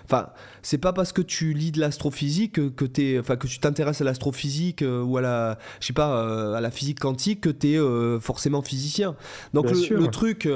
Enfin, 0.04 0.28
c'est 0.62 0.78
pas 0.78 0.92
parce 0.92 1.12
que 1.12 1.22
tu 1.22 1.54
lis 1.54 1.72
de 1.72 1.80
l'astrophysique 1.80 2.52
que, 2.52 2.68
que 2.68 3.18
enfin, 3.18 3.36
que 3.36 3.46
tu 3.46 3.58
t'intéresses 3.58 4.02
à 4.02 4.04
l'astrophysique 4.04 4.82
euh, 4.82 5.02
ou 5.02 5.16
à 5.16 5.22
la, 5.22 5.58
je 5.80 5.86
sais 5.86 5.92
pas, 5.94 6.18
euh, 6.18 6.52
à 6.52 6.60
la 6.60 6.70
physique 6.70 7.00
quantique 7.00 7.40
que 7.40 7.48
tu 7.48 7.72
es 7.72 7.78
euh, 7.78 8.20
forcément 8.20 8.60
physicien. 8.60 9.16
Donc 9.54 9.70
le, 9.70 9.96
le, 9.96 10.08
truc, 10.08 10.48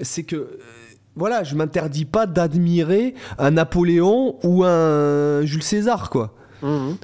c'est 0.00 0.22
que 0.22 0.58
voilà, 1.14 1.44
je 1.44 1.56
m'interdis 1.56 2.06
pas 2.06 2.26
d'admirer 2.26 3.14
un 3.38 3.50
Napoléon 3.50 4.38
ou 4.42 4.64
un 4.64 5.44
Jules 5.44 5.62
César, 5.62 6.08
quoi. 6.08 6.34
Mmh. 6.62 6.94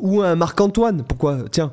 ou 0.00 0.20
un 0.20 0.34
Marc-Antoine. 0.34 1.04
Pourquoi? 1.06 1.44
Tiens. 1.50 1.72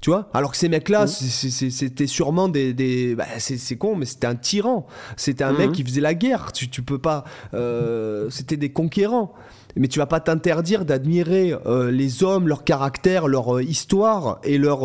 Tu 0.00 0.10
vois 0.10 0.28
Alors 0.32 0.52
que 0.52 0.56
ces 0.56 0.68
mecs-là, 0.68 1.06
mmh. 1.06 1.08
c'était 1.08 2.06
sûrement 2.06 2.48
des. 2.48 3.14
Bah, 3.16 3.24
c'est 3.38 3.76
con, 3.76 3.96
mais 3.96 4.04
c'était 4.04 4.28
un 4.28 4.36
tyran. 4.36 4.86
C'était 5.16 5.42
un 5.42 5.52
mec 5.52 5.70
mmh. 5.70 5.72
qui 5.72 5.84
faisait 5.84 6.00
la 6.00 6.14
guerre. 6.14 6.52
Tu, 6.52 6.68
tu 6.68 6.82
peux 6.82 6.98
pas. 6.98 7.24
Euh, 7.54 8.30
c'était 8.30 8.56
des 8.56 8.70
conquérants. 8.70 9.32
Mais 9.76 9.88
tu 9.88 9.98
vas 9.98 10.06
pas 10.06 10.20
t'interdire 10.20 10.84
d'admirer 10.84 11.54
euh, 11.66 11.90
les 11.90 12.24
hommes, 12.24 12.48
leur 12.48 12.64
caractère, 12.64 13.28
leur 13.28 13.56
euh, 13.56 13.62
histoire 13.62 14.40
et 14.44 14.56
leur. 14.56 14.80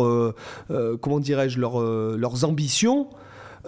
comment 1.00 1.20
dirais-je 1.20 1.60
leur, 1.60 1.80
Leurs 1.80 2.44
ambitions. 2.44 3.08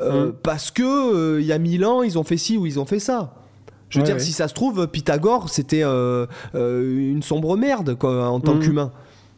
Mmh. 0.00 0.32
Parce 0.42 0.70
que 0.70 1.38
il 1.40 1.46
y 1.46 1.52
a 1.52 1.58
mille 1.58 1.84
ans, 1.84 2.02
ils 2.02 2.18
ont 2.18 2.24
fait 2.24 2.36
ci 2.36 2.56
ou 2.58 2.66
ils 2.66 2.80
ont 2.80 2.86
fait 2.86 2.98
ça. 2.98 3.34
Je 3.88 4.00
veux 4.00 4.04
dire, 4.04 4.20
si 4.20 4.32
ça 4.32 4.48
se 4.48 4.54
trouve, 4.54 4.88
Pythagore, 4.88 5.48
c'était 5.48 5.84
une 5.84 7.22
sombre 7.22 7.56
merde 7.56 7.94
quoi, 7.94 8.28
en 8.28 8.40
tant 8.40 8.58
qu'humain. 8.58 8.90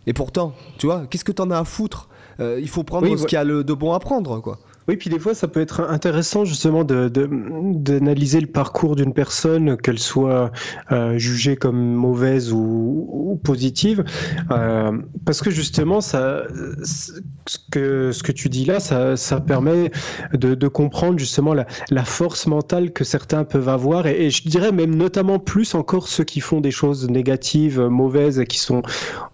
Et 0.09 0.15
pourtant, 0.15 0.55
tu 0.79 0.87
vois, 0.87 1.03
qu'est-ce 1.09 1.23
que 1.25 1.33
t'en 1.33 1.51
as 1.51 1.59
à 1.59 1.65
foutre? 1.65 2.09
Euh, 2.41 2.59
Il 2.61 2.69
faut 2.69 2.83
prendre 2.83 3.07
ce 3.17 3.27
qu'il 3.27 3.37
y 3.37 3.39
a 3.39 3.45
de 3.45 3.75
bon 3.75 3.93
à 3.93 4.01
prendre, 4.01 4.41
quoi. 4.41 4.59
Oui, 4.89 4.97
puis 4.97 5.11
des 5.11 5.19
fois, 5.19 5.35
ça 5.35 5.49
peut 5.49 5.61
être 5.61 5.83
intéressant 5.83 6.47
justement 6.47 6.83
d'analyser 6.83 8.41
de, 8.41 8.47
le 8.47 8.51
parcours 8.51 8.97
d'une 8.97 9.13
personne, 9.13 9.77
qu'elle 9.77 9.99
soit 9.99 10.51
euh, 10.93 11.19
jugée 11.19 11.57
comme 11.57 11.79
mauvaise 11.79 12.53
ou, 12.55 13.39
positive, 13.45 14.03
euh, 14.51 14.93
parce 15.27 15.43
que 15.43 15.51
justement, 15.51 16.01
ça, 16.01 16.45
ce 16.83 17.59
que, 17.71 18.13
ce 18.13 18.23
que 18.23 18.33
tu 18.33 18.49
dis 18.49 18.65
là, 18.65 18.81
ça, 18.81 19.19
ça 19.19 19.41
permet 19.43 19.91
de, 20.33 20.55
de, 20.55 20.69
comprendre 20.69 21.19
justement 21.19 21.53
la, 21.53 22.05
force 22.05 22.47
mentale 22.47 22.91
que 22.93 23.05
certains 23.05 23.45
peuvent 23.45 23.69
avoir, 23.69 24.07
et, 24.07 24.31
je 24.31 24.49
dirais 24.49 24.73
même 24.73 24.95
notamment 24.95 25.39
plus 25.39 25.75
encore 25.75 26.09
ceux 26.09 26.25
qui 26.25 26.41
font 26.41 26.63
des 26.63 26.71
choses 26.71 27.11
négatives, 27.11 27.79
mauvaises, 27.79 28.43
qui 28.49 28.59
sont 28.59 28.81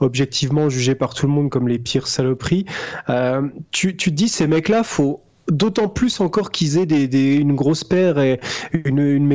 objectivement 0.00 0.68
jugés 0.68 0.96
par 0.96 1.14
tout 1.14 1.26
le 1.26 1.32
monde 1.32 1.48
comme 1.48 1.68
les 1.68 1.78
pires 1.78 2.08
saloperies. 2.08 2.66
Euh, 3.08 3.42
tu, 3.70 3.96
tu 3.96 4.10
dis 4.10 4.28
ces 4.28 4.48
mecs-là, 4.48 4.82
faut 4.82 5.20
d'autant 5.48 5.88
plus 5.88 6.20
encore 6.20 6.50
qu'ils 6.50 6.78
aient 6.78 6.86
des, 6.86 7.34
une 7.34 7.54
grosse 7.54 7.84
paire 7.84 8.18
et 8.18 8.40
une, 8.72 8.98
une 8.98 9.26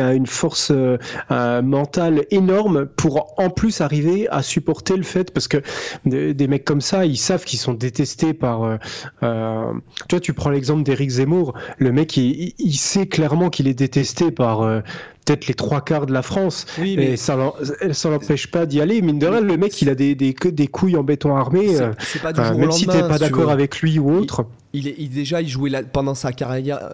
à 0.00 0.14
une 0.14 0.26
force 0.26 0.72
euh, 0.72 1.62
mentale 1.62 2.24
énorme 2.30 2.86
pour 2.86 3.34
en 3.38 3.50
plus 3.50 3.80
arriver 3.80 4.28
à 4.30 4.42
supporter 4.42 4.96
le 4.96 5.02
fait 5.02 5.32
parce 5.32 5.48
que 5.48 5.58
des, 6.04 6.48
mecs 6.48 6.64
comme 6.64 6.80
ça, 6.80 7.04
ils 7.04 7.18
savent 7.18 7.44
qu'ils 7.44 7.58
sont 7.58 7.74
détestés 7.74 8.32
par. 8.32 8.64
Euh, 8.64 8.76
euh, 9.22 9.72
toi, 10.08 10.20
tu 10.20 10.32
prends 10.32 10.50
l'exemple 10.50 10.82
d'Éric 10.82 11.10
Zemmour, 11.10 11.54
le 11.78 11.92
mec, 11.92 12.16
il, 12.16 12.54
il 12.58 12.76
sait 12.76 13.06
clairement 13.06 13.50
qu'il 13.50 13.68
est 13.68 13.74
détesté 13.74 14.30
par 14.30 14.82
peut-être 15.28 15.46
les 15.46 15.54
trois 15.54 15.80
quarts 15.82 16.06
de 16.06 16.12
la 16.12 16.22
France. 16.22 16.66
Oui, 16.78 16.96
mais... 16.96 17.12
Et 17.12 17.16
ça 17.16 17.36
l'empêche 17.36 18.50
pas 18.50 18.66
d'y 18.66 18.80
aller. 18.80 19.02
Mine 19.02 19.18
de 19.18 19.26
rien, 19.26 19.40
le 19.40 19.56
mec, 19.56 19.80
il 19.82 19.88
a 19.90 19.94
des, 19.94 20.14
des, 20.14 20.32
des 20.32 20.66
couilles 20.66 20.96
en 20.96 21.02
béton 21.04 21.36
armé. 21.36 21.76
C'est 22.00 22.22
pas 22.22 22.32
du 22.32 22.42
jour 22.42 22.58
même 22.58 22.72
si 22.72 22.86
t'es 22.86 23.00
pas 23.00 23.18
d'accord 23.18 23.50
avec 23.50 23.80
lui 23.80 23.98
ou 23.98 24.10
autre. 24.10 24.46
Il, 24.74 24.86
est, 24.86 25.08
déjà, 25.08 25.40
il 25.40 25.48
jouait 25.48 25.70
pendant 25.92 26.14
sa 26.14 26.32
carrière, 26.32 26.92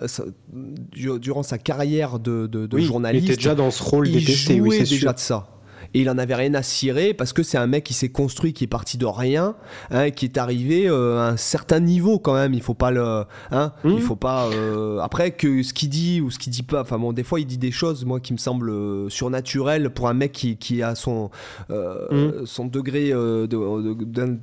durant 0.95 1.43
sa 1.43 1.59
carrière 1.59 2.19
de, 2.19 2.47
de, 2.47 2.67
de 2.67 2.79
journaliste. 2.79 3.27
Il 3.27 3.31
était 3.33 3.37
déjà 3.37 3.55
dans 3.55 3.71
ce 3.71 3.83
rôle 3.83 4.09
il 4.09 4.21
détesté. 4.21 4.59
Jouait 4.59 4.79
déjà 4.81 5.13
de 5.13 5.19
ça 5.19 5.49
et 5.95 6.01
il 6.01 6.11
en 6.11 6.19
avait 6.19 6.35
rien 6.35 6.53
à 6.55 6.63
cirer 6.63 7.15
parce 7.15 7.33
que 7.33 7.45
c'est 7.45 7.57
un 7.57 7.69
mec 7.69 7.85
qui 7.85 7.95
s'est 7.95 8.09
construit, 8.09 8.53
qui 8.53 8.65
est 8.65 8.69
parti 8.69 8.99
de 8.99 9.07
rien, 9.07 9.55
hein, 9.93 10.11
qui 10.11 10.25
est 10.25 10.37
arrivé 10.39 10.89
euh, 10.89 11.21
à 11.21 11.29
un 11.29 11.37
certain 11.37 11.79
niveau 11.79 12.19
quand 12.19 12.35
même. 12.35 12.53
Il 12.53 12.63
faut 12.63 12.75
pas 12.75 12.91
le, 12.91 13.25
hein, 13.53 13.73
il 13.85 13.93
mmh. 13.93 14.01
faut 14.01 14.17
pas. 14.17 14.47
Euh, 14.47 14.99
après 14.99 15.31
que 15.31 15.63
ce 15.63 15.73
qu'il 15.73 15.89
dit 15.89 16.21
ou 16.21 16.33
ce 16.33 16.39
qu'il 16.39 16.53
dit 16.53 16.65
pas. 16.65 16.83
Enfin 16.83 16.99
bon, 16.99 17.13
des 17.13 17.23
fois 17.23 17.39
il 17.39 17.47
dit 17.47 17.59
des 17.59 17.71
choses 17.71 18.05
moi 18.05 18.19
qui 18.19 18.33
me 18.33 18.39
semblent 18.39 18.71
euh, 18.71 19.09
surnaturelles 19.09 19.91
pour 19.91 20.09
un 20.09 20.15
mec 20.15 20.33
qui, 20.33 20.57
qui 20.57 20.83
a 20.83 20.97
son 20.97 21.31
mmh. 21.69 22.45
son 22.45 22.67
degré 22.67 23.13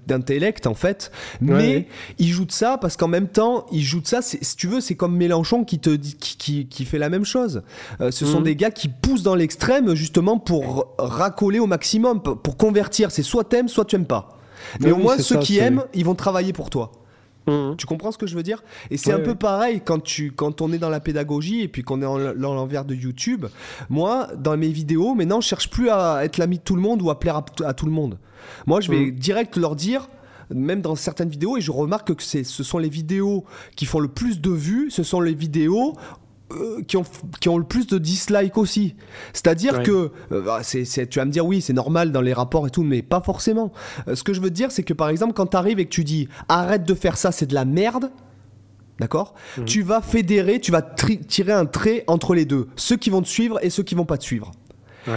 d'intellect 0.07 0.67
en 0.67 0.73
fait. 0.73 1.11
Mais 1.41 1.87
il 2.17 2.29
joue 2.29 2.45
de 2.45 2.51
ça 2.51 2.77
parce 2.77 2.95
qu'en 2.95 3.09
même 3.09 3.27
temps 3.27 3.65
il 3.73 3.81
joue 3.81 3.99
de 3.99 4.07
ça. 4.07 4.21
Si 4.21 4.55
tu 4.55 4.67
veux, 4.67 4.79
c'est 4.79 4.95
comme 4.95 5.17
Mélenchon 5.17 5.65
qui 5.65 5.79
te 5.79 5.89
dit, 5.89 6.15
qui, 6.15 6.67
qui, 6.67 6.85
fait 6.85 6.97
la 6.97 7.09
même 7.09 7.25
chose. 7.25 7.61
ce 7.99 8.25
sont 8.25 8.39
mmh. 8.39 8.43
des 8.43 8.55
gars 8.55 8.71
qui 8.71 8.87
poussent 8.87 9.23
dans 9.23 9.35
l'extrême 9.35 9.93
justement 9.95 10.39
pour 10.39 10.95
raconter 10.97 11.40
au 11.41 11.67
maximum 11.67 12.21
pour 12.21 12.57
convertir. 12.57 13.11
C'est 13.11 13.23
soit 13.23 13.43
t'aimes, 13.43 13.67
soit 13.67 13.85
tu 13.85 13.95
aimes 13.95 14.05
pas. 14.05 14.37
Mais, 14.79 14.91
au 14.91 14.97
moins, 14.97 15.17
ceux 15.17 15.39
qui 15.39 15.57
aiment, 15.57 15.83
ils 15.93 16.05
vont 16.05 16.15
travailler 16.15 16.53
pour 16.53 16.69
toi. 16.69 16.91
Mmh. 17.47 17.75
Tu 17.77 17.87
comprends 17.87 18.11
ce 18.11 18.17
que 18.17 18.27
je 18.27 18.35
veux 18.35 18.43
dire? 18.43 18.63
Et 18.91 18.97
c'est 18.97 19.11
un 19.11 19.19
peu 19.19 19.35
pareil 19.35 19.81
quand, 19.83 20.01
tu, 20.01 20.31
quand 20.31 20.61
on 20.61 20.71
est 20.71 20.77
dans 20.77 20.89
la 20.89 20.99
pédagogie 20.99 21.61
et 21.61 21.67
puis 21.67 21.81
qu'on 21.81 21.99
est 21.99 22.35
dans 22.37 22.53
l'envers 22.53 22.85
de 22.85 22.93
YouTube. 22.93 23.47
Moi, 23.89 24.27
dans 24.37 24.55
mes 24.57 24.69
vidéos, 24.69 25.15
maintenant, 25.15 25.41
je 25.41 25.47
cherche 25.47 25.69
plus 25.69 25.89
à 25.89 26.23
être 26.23 26.37
l'ami 26.37 26.59
de 26.59 26.63
tout 26.63 26.75
le 26.75 26.81
monde 26.81 27.01
ou 27.01 27.09
à 27.09 27.19
plaire 27.19 27.41
à, 27.65 27.73
tout 27.73 27.85
le 27.85 27.91
monde. 27.91 28.19
Moi, 28.67 28.81
je 28.81 28.91
vais 28.91 29.07
mmh. 29.07 29.11
direct 29.11 29.57
leur 29.57 29.75
dire, 29.75 30.07
même 30.53 30.81
dans 30.81 30.95
certaines 30.95 31.29
vidéos, 31.29 31.57
et 31.57 31.61
je 31.61 31.71
remarque 31.71 32.13
que 32.13 32.23
ce 32.23 32.63
sont 32.63 32.77
les 32.77 32.89
vidéos 32.89 33.45
qui 33.75 33.85
font 33.85 33.99
le 33.99 34.07
plus 34.07 34.39
de 34.39 34.51
vues, 34.51 34.91
ce 34.91 35.01
sont 35.03 35.21
les 35.21 35.33
vidéos 35.33 35.95
qui, 36.87 36.97
ont, 36.97 37.03
qui 37.39 37.49
ont 37.49 37.57
le 37.57 37.63
plus 37.63 37.87
de 37.87 37.97
dislikes 37.97 38.57
aussi. 38.57 38.95
C'est-à-dire 39.33 39.83
que, 39.83 40.11
euh, 40.31 40.41
bah, 40.41 40.59
c'est, 40.63 40.85
tu 41.07 41.19
vas 41.19 41.25
me 41.25 41.31
dire, 41.31 41.45
oui, 41.45 41.61
c'est 41.61 41.73
normal 41.73 42.11
dans 42.11 42.21
les 42.21 42.33
rapports 42.33 42.67
et 42.67 42.69
tout, 42.69 42.83
mais 42.83 43.01
pas 43.01 43.21
forcément. 43.21 43.71
Euh, 44.07 44.15
ce 44.15 44.23
que 44.23 44.33
je 44.33 44.41
veux 44.41 44.49
dire, 44.49 44.71
c'est 44.71 44.83
que 44.83 44.93
par 44.93 45.09
exemple, 45.09 45.33
quand 45.33 45.47
tu 45.47 45.57
arrives 45.57 45.79
et 45.79 45.85
que 45.85 45.91
tu 45.91 46.03
dis 46.03 46.27
arrête 46.49 46.83
de 46.83 46.93
faire 46.93 47.17
ça, 47.17 47.31
c'est 47.31 47.45
de 47.45 47.53
la 47.53 47.65
merde. 47.65 48.11
D'accord 48.99 49.33
mhm. 49.57 49.65
Tu 49.65 49.81
vas 49.81 50.01
fédérer, 50.01 50.59
tu 50.59 50.71
vas 50.71 50.81
tirer 50.81 51.53
un 51.53 51.65
trait 51.65 52.03
entre 52.07 52.35
les 52.35 52.45
deux. 52.45 52.67
Ceux 52.75 52.97
qui 52.97 53.09
vont 53.09 53.21
te 53.21 53.27
suivre 53.27 53.57
et 53.63 53.69
ceux 53.69 53.83
qui 53.83 53.95
vont 53.95 54.05
pas 54.05 54.17
te 54.17 54.23
suivre. 54.23 54.51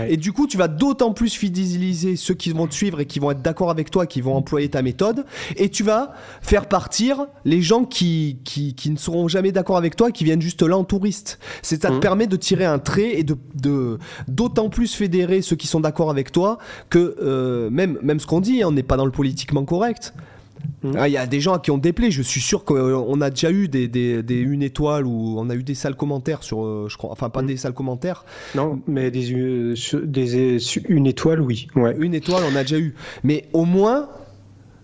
Et 0.08 0.16
du 0.16 0.32
coup, 0.32 0.46
tu 0.46 0.56
vas 0.56 0.68
d'autant 0.68 1.12
plus 1.12 1.34
fidéliser 1.34 2.16
ceux 2.16 2.34
qui 2.34 2.50
vont 2.50 2.66
te 2.66 2.74
suivre 2.74 3.00
et 3.00 3.06
qui 3.06 3.18
vont 3.18 3.30
être 3.30 3.42
d'accord 3.42 3.70
avec 3.70 3.90
toi, 3.90 4.06
qui 4.06 4.20
vont 4.20 4.34
employer 4.34 4.68
ta 4.68 4.82
méthode. 4.82 5.24
Et 5.56 5.68
tu 5.68 5.82
vas 5.82 6.14
faire 6.42 6.66
partir 6.66 7.26
les 7.44 7.62
gens 7.62 7.84
qui, 7.84 8.38
qui, 8.44 8.74
qui 8.74 8.90
ne 8.90 8.96
seront 8.96 9.28
jamais 9.28 9.52
d'accord 9.52 9.76
avec 9.76 9.96
toi 9.96 10.10
qui 10.10 10.24
viennent 10.24 10.42
juste 10.42 10.62
là 10.62 10.76
en 10.76 10.84
touriste. 10.84 11.38
C'est 11.62 11.82
ça 11.82 11.90
te 11.90 11.94
mmh. 11.94 12.00
permet 12.00 12.26
de 12.26 12.36
tirer 12.36 12.64
un 12.64 12.78
trait 12.78 13.18
et 13.18 13.24
de 13.24 13.36
d'autant 14.28 14.68
plus 14.68 14.94
fédérer 14.94 15.42
ceux 15.42 15.56
qui 15.56 15.66
sont 15.66 15.80
d'accord 15.80 16.10
avec 16.10 16.32
toi 16.32 16.58
que 16.90 17.16
euh, 17.20 17.70
même, 17.70 17.98
même 18.02 18.20
ce 18.20 18.26
qu'on 18.26 18.40
dit, 18.40 18.62
hein, 18.62 18.68
on 18.68 18.72
n'est 18.72 18.82
pas 18.82 18.96
dans 18.96 19.04
le 19.04 19.10
politiquement 19.10 19.64
correct. 19.64 20.14
Mmh. 20.82 20.92
Ah, 20.96 21.08
il 21.08 21.12
y 21.12 21.16
a 21.16 21.26
des 21.26 21.40
gens 21.40 21.58
qui 21.58 21.70
ont 21.70 21.78
déplé. 21.78 22.10
Je 22.10 22.22
suis 22.22 22.40
sûr 22.40 22.64
qu'on 22.64 23.20
a 23.20 23.30
déjà 23.30 23.50
eu 23.50 23.68
des, 23.68 23.88
des, 23.88 24.22
des, 24.22 24.38
une 24.38 24.62
étoile 24.62 25.06
ou 25.06 25.36
on 25.38 25.48
a 25.50 25.54
eu 25.54 25.62
des 25.62 25.74
sales 25.74 25.96
commentaires 25.96 26.42
sur, 26.42 26.64
euh, 26.64 26.86
je 26.88 26.96
crois, 26.96 27.10
enfin 27.10 27.30
pas 27.30 27.42
mmh. 27.42 27.46
des 27.46 27.56
sales 27.56 27.74
commentaires. 27.74 28.24
Non, 28.54 28.80
mais 28.86 29.10
des, 29.10 29.32
euh, 29.34 29.74
des 30.04 30.58
une 30.88 31.06
étoile, 31.06 31.40
oui. 31.40 31.68
Ouais. 31.76 31.96
Une 31.98 32.14
étoile, 32.14 32.42
on 32.50 32.56
a 32.56 32.62
déjà 32.62 32.78
eu. 32.78 32.94
Mais 33.22 33.48
au 33.52 33.64
moins, 33.64 34.08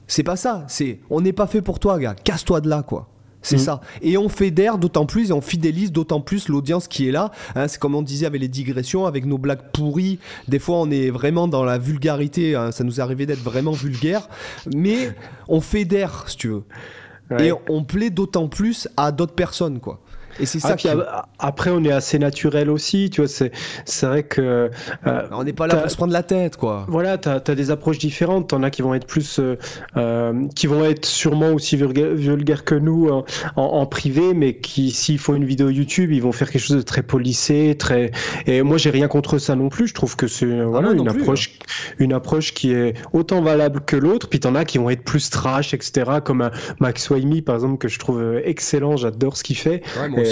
c'est 0.07 0.23
pas 0.23 0.36
ça. 0.36 0.65
C'est, 0.69 1.01
on 1.11 1.20
n'est 1.20 1.32
pas 1.32 1.47
fait 1.47 1.62
pour 1.62 1.78
toi, 1.78 1.98
gars. 1.98 2.15
Casse-toi 2.15 2.61
de 2.61 2.69
là, 2.69 2.82
quoi. 2.82 3.09
C'est 3.43 3.57
mm. 3.57 3.61
ça. 3.61 3.81
Et 4.03 4.17
on 4.17 4.29
fédère 4.29 4.79
d'autant 4.79 5.07
plus 5.07 5.31
et 5.31 5.33
on 5.33 5.41
fidélise 5.41 5.93
d'autant 5.93 6.21
plus 6.21 6.49
l'audience 6.49 6.89
qui 6.89 7.09
est 7.09 7.12
là. 7.12 7.31
Hein, 7.55 7.69
c'est 7.69 7.79
comme 7.79 7.95
on 7.95 8.03
disait 8.03 8.27
avec 8.27 8.41
les 8.41 8.49
digressions, 8.49 9.07
avec 9.07 9.27
nos 9.27 9.39
blagues 9.39 9.71
pourries. 9.73 10.19
Des 10.49 10.59
fois, 10.59 10.77
on 10.77 10.91
est 10.91 11.11
vraiment 11.11 11.49
dans 11.49 11.65
la 11.65 11.79
vulgarité. 11.79 12.55
Hein, 12.55 12.73
ça 12.73 12.85
nous 12.85 13.01
arrivait 13.01 13.27
d'être 13.27 13.43
vraiment 13.43 13.73
vulgaire. 13.73 14.29
Mais 14.75 15.15
on 15.49 15.61
fédère, 15.61 16.25
si 16.29 16.37
tu 16.37 16.49
veux. 16.49 16.65
Et 17.39 17.53
on 17.69 17.85
plaît 17.85 18.11
d'autant 18.11 18.49
plus 18.49 18.89
à 18.97 19.12
d'autres 19.12 19.35
personnes, 19.35 19.79
quoi. 19.79 20.01
Et 20.41 20.47
c'est 20.47 20.61
ça. 20.61 20.77
Ah, 21.09 21.27
après, 21.39 21.71
on 21.71 21.85
est 21.85 21.93
assez 21.93 22.19
naturel 22.19 22.71
aussi, 22.71 23.11
tu 23.11 23.21
vois. 23.21 23.29
C'est 23.29 23.53
c'est 23.85 24.07
vrai 24.07 24.23
que 24.23 24.71
euh, 25.07 25.23
on 25.33 25.45
n'est 25.45 25.53
pas 25.53 25.67
là 25.67 25.77
pour 25.77 25.91
se 25.91 25.97
prendre 25.97 26.12
la 26.12 26.23
tête, 26.23 26.57
quoi. 26.57 26.87
Voilà, 26.89 27.19
t'as 27.19 27.37
as 27.47 27.55
des 27.55 27.71
approches 27.71 27.99
différentes. 27.99 28.49
T'en 28.49 28.62
as 28.62 28.71
qui 28.71 28.83
vont 28.83 28.95
être 28.95 29.07
plus, 29.07 29.39
euh, 29.39 29.57
euh, 29.97 30.47
qui 30.55 30.67
vont 30.67 30.85
être 30.85 31.05
sûrement 31.05 31.51
aussi 31.51 31.77
vulgaires, 31.77 32.65
que 32.65 32.75
nous 32.75 33.09
en, 33.09 33.25
en, 33.57 33.87
privé, 33.87 34.35
mais 34.35 34.57
qui, 34.57 34.91
s'il 34.91 35.19
faut 35.19 35.35
une 35.35 35.45
vidéo 35.45 35.71
YouTube, 35.71 36.12
ils 36.12 36.23
vont 36.23 36.33
faire 36.33 36.51
quelque 36.51 36.62
chose 36.62 36.77
de 36.77 36.83
très 36.83 37.03
polissé, 37.03 37.77
très. 37.79 38.11
Et 38.47 38.62
moi, 38.62 38.79
j'ai 38.79 38.91
rien 38.91 39.09
contre 39.09 39.39
ça 39.39 39.55
non 39.57 39.69
plus. 39.69 39.89
Je 39.89 39.95
trouve 39.95 40.17
que 40.17 40.27
c'est 40.27 40.61
ah 40.61 40.65
voilà 40.67 40.93
une 40.93 41.09
approche, 41.09 41.53
hein. 41.61 41.95
une 41.99 42.12
approche 42.12 42.55
qui 42.55 42.73
est 42.73 42.95
autant 43.12 43.43
valable 43.43 43.81
que 43.81 43.97
l'autre. 43.97 44.29
Puis 44.29 44.41
t'en 44.41 44.55
as 44.55 44.65
qui 44.65 44.79
vont 44.79 44.91
être 44.91 45.05
plus 45.05 45.31
trash, 45.31 45.75
etc. 45.75 46.11
Comme 46.25 46.51
Max 46.79 47.09
Waimi, 47.11 47.43
par 47.43 47.57
exemple, 47.57 47.79
que 47.79 47.89
je 47.89 47.99
trouve 47.99 48.41
excellent. 48.45 48.97
J'adore 48.97 49.37
ce 49.37 49.45
qu'il 49.45 49.57
fait. 49.57 49.83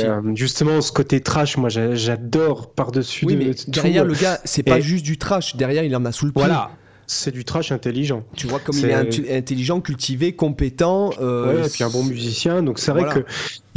Euh, 0.04 0.20
justement, 0.34 0.80
ce 0.80 0.92
côté 0.92 1.20
trash, 1.20 1.56
moi 1.56 1.68
j'adore 1.68 2.70
par-dessus. 2.70 3.24
Oui, 3.26 3.36
mais 3.36 3.50
derrière 3.66 4.04
le 4.04 4.14
gars, 4.14 4.40
c'est 4.44 4.62
pas 4.62 4.80
juste 4.80 5.04
du 5.04 5.18
trash. 5.18 5.56
Derrière, 5.56 5.84
il 5.84 5.94
en 5.96 6.04
a 6.04 6.12
sous 6.12 6.26
le 6.26 6.32
pied. 6.32 6.42
Voilà 6.42 6.70
c'est 7.08 7.32
du 7.32 7.44
trash 7.44 7.72
intelligent. 7.72 8.22
Tu 8.36 8.46
vois 8.46 8.60
comme 8.60 8.76
il 8.76 8.84
est 8.84 9.34
intelligent, 9.36 9.80
cultivé, 9.80 10.34
compétent. 10.34 11.10
Euh, 11.20 11.64
et 11.64 11.68
puis 11.68 11.82
un 11.82 11.88
bon 11.88 12.04
musicien. 12.04 12.62
Donc 12.62 12.78
c'est 12.78 12.92
vrai 12.92 13.08
que 13.12 13.24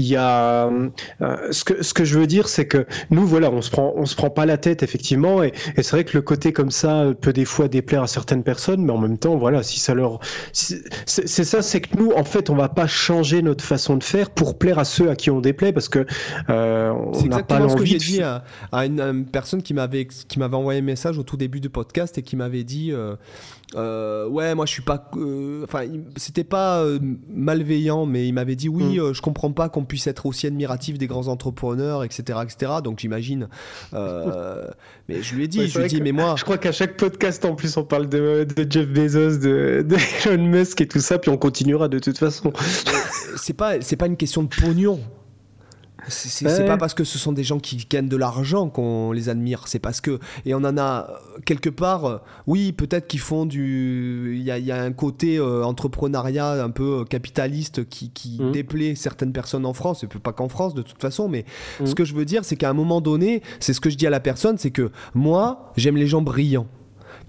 il 0.02 0.08
y 0.08 0.16
a 0.16 0.68
euh, 0.68 1.52
ce 1.52 1.64
que 1.64 1.84
ce 1.84 1.94
que 1.94 2.04
je 2.04 2.18
veux 2.18 2.28
dire, 2.28 2.48
c'est 2.48 2.68
que 2.68 2.86
nous 3.12 3.26
voilà, 3.26 3.52
on 3.52 3.62
se 3.62 3.70
prend 3.70 3.94
on 3.96 4.06
se 4.06 4.16
prend 4.16 4.30
pas 4.30 4.46
la 4.46 4.58
tête 4.58 4.82
effectivement, 4.84 5.44
et, 5.44 5.54
et 5.78 5.84
c'est 5.84 5.92
vrai 5.92 6.04
que 6.04 6.18
le 6.18 6.22
côté 6.22 6.54
comme 6.54 6.72
ça 6.72 7.06
peut 7.20 7.34
des 7.34 7.46
fois 7.46 7.68
déplaire 7.68 8.04
à 8.04 8.08
certaines 8.08 8.44
personnes, 8.44 8.84
mais 8.84 8.92
en 8.92 8.98
même 8.98 9.18
temps 9.18 9.38
voilà, 9.38 9.62
si 9.64 9.80
ça 9.80 9.94
leur 9.94 10.20
c'est 10.54 11.28
ça, 11.28 11.62
c'est 11.62 11.82
que 11.82 11.98
nous 11.98 12.12
en 12.12 12.24
fait 12.24 12.50
on 12.50 12.56
va 12.56 12.70
pas 12.70 12.88
changer 12.88 13.42
notre 13.42 13.64
façon 13.64 13.96
de 13.98 14.04
faire 14.04 14.32
pour 14.32 14.58
plaire 14.58 14.80
à 14.80 14.86
ceux 14.86 15.10
à 15.10 15.16
qui 15.16 15.30
on 15.30 15.40
déplaît 15.40 15.72
parce 15.72 15.90
que 15.90 16.06
euh, 16.50 16.92
on 16.92 17.26
n'a 17.26 17.44
pas 17.44 17.60
l'envie. 17.60 17.72
ce 17.72 17.78
que 17.78 17.86
j'ai 17.86 17.98
dit 17.98 18.22
à, 18.22 18.44
à, 18.72 18.86
une, 18.86 19.26
personne 19.26 19.62
qui 19.62 19.74
m'avait 19.74 20.06
qui 20.06 20.40
m'avait 20.40 20.56
envoyé 20.56 20.80
un 20.80 20.84
message 20.84 21.18
au 21.18 21.24
tout 21.24 21.38
début 21.38 21.60
du 21.60 21.70
podcast 21.70 22.18
et 22.18 22.24
qui 22.24 22.36
m'avait 22.36 22.64
dit 22.64 22.92
euh, 22.92 23.16
euh, 23.76 24.28
ouais, 24.28 24.54
moi 24.54 24.66
je 24.66 24.72
suis 24.72 24.82
pas. 24.82 25.10
Euh, 25.16 25.64
enfin, 25.64 25.86
c'était 26.18 26.44
pas 26.44 26.82
euh, 26.82 27.00
malveillant, 27.30 28.06
mais 28.06 28.28
il 28.28 28.34
m'avait 28.34 28.56
dit 28.56 28.68
oui, 28.68 29.00
mm. 29.00 29.14
je 29.14 29.22
comprends 29.22 29.52
pas 29.52 29.70
qu'on 29.70 29.86
puisse 29.92 30.08
être 30.08 30.26
aussi 30.26 30.48
admiratif 30.48 30.98
des 30.98 31.06
grands 31.06 31.28
entrepreneurs, 31.28 32.06
etc., 32.06 32.40
etc. 32.44 32.72
Donc 32.82 33.00
j'imagine. 33.00 33.50
mais 33.92 35.22
je 35.22 35.36
lui 35.36 35.44
ai 35.44 35.48
dit, 35.50 35.68
je 35.68 35.78
lui 35.78 35.86
ai 35.86 35.90
dit, 35.90 36.02
mais 36.02 36.14
moi. 36.14 36.36
Je 36.38 36.46
crois 36.46 36.58
qu'à 36.58 36.72
chaque 36.72 36.96
podcast 36.96 37.44
en 37.44 37.56
plus 37.56 37.76
on 37.76 37.84
parle 37.84 38.08
de, 38.08 38.48
Jeff 38.70 38.88
Bezos, 38.88 39.40
de, 39.40 39.86
de, 39.86 39.98
Elon 40.26 40.46
Musk 40.46 40.80
et 40.80 40.88
tout 40.88 41.02
ça, 41.02 41.20
puis 41.20 41.30
on 41.30 41.36
continuera 41.36 41.90
de 41.90 42.00
toute 42.00 42.18
façon. 42.18 42.54
c'est 43.36 43.52
pas, 43.52 43.82
c'est 43.82 43.98
pas 43.98 44.08
une 44.08 44.16
question 44.16 44.44
de 44.44 44.48
pognon. 44.48 45.02
C'est 46.08 46.66
pas 46.66 46.78
parce 46.78 46.94
que 46.94 47.04
ce 47.04 47.18
sont 47.18 47.32
des 47.32 47.44
gens 47.44 47.60
qui 47.60 47.78
gagnent 47.90 48.08
de 48.08 48.18
l'argent 48.18 48.70
qu'on 48.70 49.12
les 49.12 49.30
admire. 49.30 49.68
C'est 49.68 49.80
parce 49.80 50.02
que. 50.02 50.20
Et 50.46 50.54
on 50.54 50.60
en 50.60 50.78
a 50.78 51.10
quelque 51.46 51.70
part. 51.70 52.06
Euh, 52.06 52.18
oui, 52.48 52.72
peut-être 52.72 53.08
qu'ils 53.08 53.20
font 53.20 53.46
du. 53.46 54.36
Il 54.38 54.44
y 54.44 54.72
a, 54.72 54.82
un 54.82 54.92
côté 54.92 55.38
euh, 55.38 55.64
entrepreneuriat 55.64 56.64
un 56.64 56.70
peu 56.70 57.02
euh, 57.02 57.04
capitaliste 57.06 57.88
qui, 57.88 58.10
qui 58.10 58.40
mmh. 58.42 58.52
déplaît 58.52 58.96
certaines 58.96 59.34
personnes 59.34 59.66
en 59.66 59.74
France. 59.74 60.04
Et 60.04 60.08
pas 60.08 60.34
qu'en 60.34 60.50
France 60.50 60.74
de 60.74 60.82
toute 60.82 61.02
façon. 61.02 61.30
Mais 61.30 61.46
mmh. 61.80 61.86
ce 61.86 61.96
que 61.96 62.06
je 62.06 62.14
veux 62.14 62.26
dire, 62.26 62.46
c'est 62.46 62.56
qu'à 62.56 62.70
un 62.70 62.74
moment 62.74 63.02
donné, 63.02 63.42
c'est 63.60 63.74
ce 63.74 63.82
que 63.82 63.90
je 63.90 63.98
dis 63.98 64.08
à 64.08 64.10
la 64.10 64.20
personne 64.20 64.58
c'est 64.58 64.72
que 64.72 64.92
moi, 65.14 65.72
j'aime 65.78 65.98
les 65.98 66.08
gens 66.08 66.22
brillants 66.22 66.68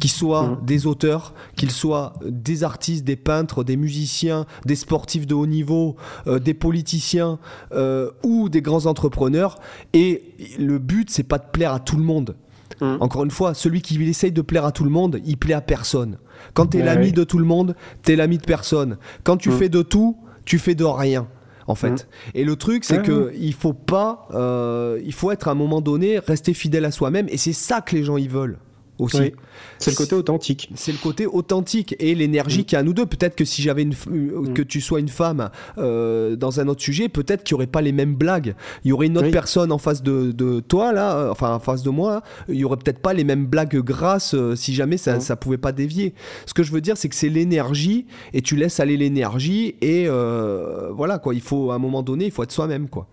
qu'ils 0.02 0.10
soient 0.10 0.48
mmh. 0.48 0.66
des 0.66 0.86
auteurs, 0.88 1.32
qu'ils 1.54 1.70
soient 1.70 2.14
des 2.26 2.64
artistes, 2.64 3.04
des 3.04 3.14
peintres, 3.14 3.62
des 3.62 3.76
musiciens, 3.76 4.46
des 4.66 4.74
sportifs 4.74 5.28
de 5.28 5.34
haut 5.36 5.46
niveau, 5.46 5.94
euh, 6.26 6.40
des 6.40 6.54
politiciens 6.54 7.38
euh, 7.70 8.10
ou 8.24 8.48
des 8.48 8.62
grands 8.62 8.86
entrepreneurs. 8.86 9.60
Et 9.92 10.34
le 10.58 10.80
but, 10.80 11.08
c'est 11.08 11.22
pas 11.22 11.38
de 11.38 11.44
plaire 11.52 11.72
à 11.72 11.78
tout 11.78 11.96
le 11.96 12.02
monde. 12.02 12.34
Mmh. 12.80 12.96
Encore 12.98 13.22
une 13.22 13.30
fois, 13.30 13.54
celui 13.54 13.80
qui 13.80 14.02
essaye 14.02 14.32
de 14.32 14.42
plaire 14.42 14.64
à 14.64 14.72
tout 14.72 14.82
le 14.82 14.90
monde, 14.90 15.20
il 15.24 15.36
plaît 15.36 15.54
à 15.54 15.60
personne. 15.60 16.18
Quand 16.52 16.66
tu 16.66 16.78
es 16.78 16.82
l'ami 16.82 17.12
de 17.12 17.22
tout 17.22 17.38
le 17.38 17.44
monde, 17.44 17.76
tu 18.02 18.10
es 18.10 18.16
l'ami 18.16 18.38
de 18.38 18.44
personne. 18.44 18.98
Quand 19.22 19.36
tu 19.36 19.50
mmh. 19.50 19.52
fais 19.52 19.68
de 19.68 19.82
tout, 19.82 20.16
tu 20.44 20.58
fais 20.58 20.74
de 20.74 20.84
rien. 20.84 21.28
en 21.68 21.76
fait. 21.76 22.08
Et 22.34 22.42
le 22.42 22.56
truc, 22.56 22.82
c'est 22.82 22.96
Ouais, 22.96 23.04
que 23.04 23.32
il 23.38 23.54
faut 23.54 23.72
pas, 23.72 24.26
euh, 24.34 25.00
il 25.04 25.12
faut 25.12 25.30
être 25.30 25.46
à 25.46 25.52
un 25.52 25.54
moment 25.54 25.80
donné 25.80 26.18
rester 26.18 26.54
fidèle 26.54 26.86
à 26.86 26.90
soi-même, 26.90 27.28
et 27.28 27.36
c'est 27.36 27.52
ça 27.52 27.80
que 27.80 27.94
les 27.94 28.02
gens 28.02 28.16
y 28.16 28.26
veulent 28.26 28.58
aussi. 29.02 29.18
Oui. 29.20 29.32
C'est 29.78 29.90
le 29.90 29.96
côté 29.96 30.14
authentique. 30.14 30.70
C'est 30.74 30.92
le 30.92 30.98
côté 30.98 31.26
authentique 31.26 31.96
et 31.98 32.14
l'énergie 32.14 32.60
Mm. 32.60 32.64
qu'il 32.64 32.72
y 32.74 32.76
a 32.76 32.80
à 32.80 32.82
nous 32.82 32.92
deux. 32.94 33.06
Peut-être 33.06 33.34
que 33.34 33.44
si 33.44 33.62
j'avais 33.62 33.82
une, 33.82 33.92
f- 33.92 34.08
euh, 34.10 34.52
que 34.54 34.62
tu 34.62 34.80
sois 34.80 35.00
une 35.00 35.08
femme 35.08 35.50
euh, 35.78 36.36
dans 36.36 36.60
un 36.60 36.68
autre 36.68 36.80
sujet, 36.82 37.08
peut-être 37.08 37.42
qu'il 37.44 37.54
n'y 37.54 37.58
aurait 37.58 37.66
pas 37.66 37.82
les 37.82 37.92
mêmes 37.92 38.14
blagues. 38.14 38.54
Il 38.84 38.88
y 38.88 38.92
aurait 38.92 39.06
une 39.06 39.16
autre 39.18 39.26
Oui. 39.26 39.32
personne 39.32 39.72
en 39.72 39.78
face 39.78 40.02
de, 40.02 40.32
de 40.32 40.60
toi 40.60 40.92
là, 40.92 41.16
euh, 41.16 41.30
enfin 41.30 41.54
en 41.54 41.58
face 41.60 41.82
de 41.82 41.90
moi. 41.90 42.22
Il 42.48 42.56
y 42.56 42.64
aurait 42.64 42.76
peut-être 42.76 43.00
pas 43.00 43.12
les 43.12 43.24
mêmes 43.24 43.46
blagues 43.46 43.76
grasses 43.78 44.34
euh, 44.34 44.54
si 44.56 44.74
jamais 44.74 44.96
ça, 44.96 45.16
Mm. 45.16 45.20
ça 45.20 45.36
pouvait 45.36 45.58
pas 45.58 45.72
dévier. 45.72 46.14
Ce 46.46 46.54
que 46.54 46.62
je 46.62 46.70
veux 46.72 46.80
dire, 46.80 46.96
c'est 46.96 47.08
que 47.08 47.16
c'est 47.16 47.28
l'énergie 47.28 48.06
et 48.32 48.40
tu 48.42 48.56
laisses 48.56 48.78
aller 48.80 48.96
l'énergie 48.96 49.74
et 49.80 50.04
euh, 50.06 50.90
voilà 50.92 51.18
quoi. 51.18 51.34
Il 51.34 51.40
faut 51.40 51.70
à 51.72 51.74
un 51.74 51.78
moment 51.78 52.02
donné, 52.02 52.26
il 52.26 52.30
faut 52.30 52.42
être 52.42 52.52
soi-même 52.52 52.88
quoi. 52.88 53.06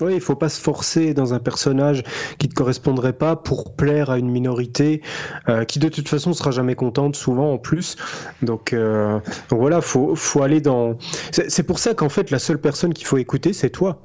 Oui, 0.00 0.14
il 0.14 0.20
faut 0.20 0.36
pas 0.36 0.48
se 0.48 0.60
forcer 0.60 1.14
dans 1.14 1.34
un 1.34 1.38
personnage 1.38 2.02
qui 2.38 2.48
te 2.48 2.54
correspondrait 2.54 3.12
pas 3.12 3.36
pour 3.36 3.74
plaire 3.74 4.10
à 4.10 4.18
une 4.18 4.30
minorité 4.30 5.02
euh, 5.48 5.64
qui 5.64 5.78
de 5.78 5.88
toute 5.88 6.08
façon 6.08 6.32
sera 6.32 6.50
jamais 6.50 6.74
contente, 6.74 7.16
souvent 7.16 7.52
en 7.52 7.58
plus. 7.58 7.96
Donc, 8.42 8.72
euh, 8.72 9.18
donc 9.48 9.60
voilà, 9.60 9.80
faut 9.80 10.14
faut 10.14 10.42
aller 10.42 10.60
dans. 10.60 10.96
C'est 11.32 11.62
pour 11.62 11.78
ça 11.78 11.94
qu'en 11.94 12.08
fait 12.08 12.30
la 12.30 12.38
seule 12.38 12.60
personne 12.60 12.94
qu'il 12.94 13.06
faut 13.06 13.18
écouter, 13.18 13.52
c'est 13.52 13.70
toi. 13.70 14.02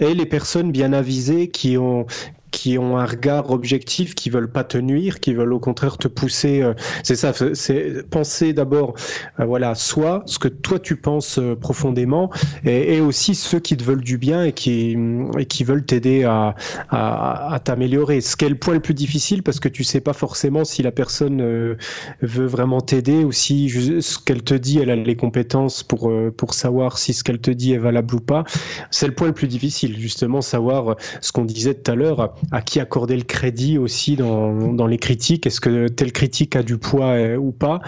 Et 0.00 0.14
les 0.14 0.26
personnes 0.26 0.70
bien 0.70 0.92
avisées 0.92 1.48
qui 1.48 1.76
ont 1.76 2.06
qui 2.50 2.78
ont 2.78 2.96
un 2.98 3.06
regard 3.06 3.50
objectif, 3.50 4.14
qui 4.14 4.30
veulent 4.30 4.50
pas 4.50 4.64
te 4.64 4.78
nuire, 4.78 5.20
qui 5.20 5.34
veulent 5.34 5.52
au 5.52 5.60
contraire 5.60 5.98
te 5.98 6.08
pousser. 6.08 6.62
euh, 6.62 6.74
c'est 7.02 7.16
ça, 7.16 7.32
c'est 7.54 8.08
penser 8.10 8.52
d'abord, 8.52 8.94
euh, 9.40 9.44
voilà, 9.44 9.74
soit 9.74 10.22
ce 10.26 10.38
que 10.38 10.48
toi 10.48 10.78
tu 10.78 10.96
penses 10.96 11.38
euh, 11.38 11.54
profondément, 11.56 12.30
et, 12.64 12.94
et 12.96 13.00
aussi 13.00 13.34
ceux 13.34 13.60
qui 13.60 13.76
te 13.76 13.84
veulent 13.84 14.02
du 14.04 14.18
bien 14.18 14.44
et 14.44 14.52
qui, 14.52 14.96
et 15.38 15.46
qui 15.46 15.64
veulent 15.64 15.84
t'aider 15.84 16.24
à, 16.24 16.54
à, 16.90 17.54
à 17.54 17.58
t'améliorer. 17.60 18.20
Ce 18.20 18.36
qui 18.36 18.44
est 18.44 18.48
le 18.48 18.58
point 18.58 18.74
le 18.74 18.80
plus 18.80 18.94
difficile 18.94 19.42
parce 19.42 19.60
que 19.60 19.68
tu 19.68 19.84
sais 19.84 20.00
pas 20.00 20.12
forcément 20.12 20.64
si 20.64 20.82
la 20.82 20.92
personne 20.92 21.40
euh, 21.40 21.76
veut 22.22 22.46
vraiment 22.46 22.80
t'aider 22.80 23.24
ou 23.24 23.32
si 23.32 23.68
ce 23.68 24.18
qu'elle 24.18 24.42
te 24.42 24.54
dit, 24.54 24.78
elle 24.78 24.90
a 24.90 24.96
les 24.96 25.16
compétences 25.16 25.82
pour, 25.82 26.12
pour 26.36 26.54
savoir 26.54 26.98
si 26.98 27.12
ce 27.12 27.22
qu'elle 27.24 27.40
te 27.40 27.50
dit 27.50 27.72
est 27.72 27.78
valable 27.78 28.14
ou 28.14 28.20
pas. 28.20 28.44
C'est 28.90 29.06
le 29.06 29.14
point 29.14 29.28
le 29.28 29.34
plus 29.34 29.48
difficile, 29.48 29.98
justement, 29.98 30.40
savoir 30.40 30.96
ce 31.20 31.32
qu'on 31.32 31.44
disait 31.44 31.74
tout 31.74 31.90
à 31.90 31.94
l'heure, 31.94 32.34
à 32.52 32.62
qui 32.62 32.80
accorder 32.80 33.16
le 33.16 33.22
crédit 33.24 33.78
aussi 33.78 34.16
dans, 34.16 34.72
dans 34.72 34.86
les 34.86 34.98
critiques. 34.98 35.46
Est-ce 35.46 35.60
que 35.60 35.88
telle 35.88 36.12
critique 36.12 36.56
a 36.56 36.62
du 36.62 36.78
poids 36.78 37.10
euh, 37.12 37.36
ou 37.36 37.50
pas? 37.52 37.80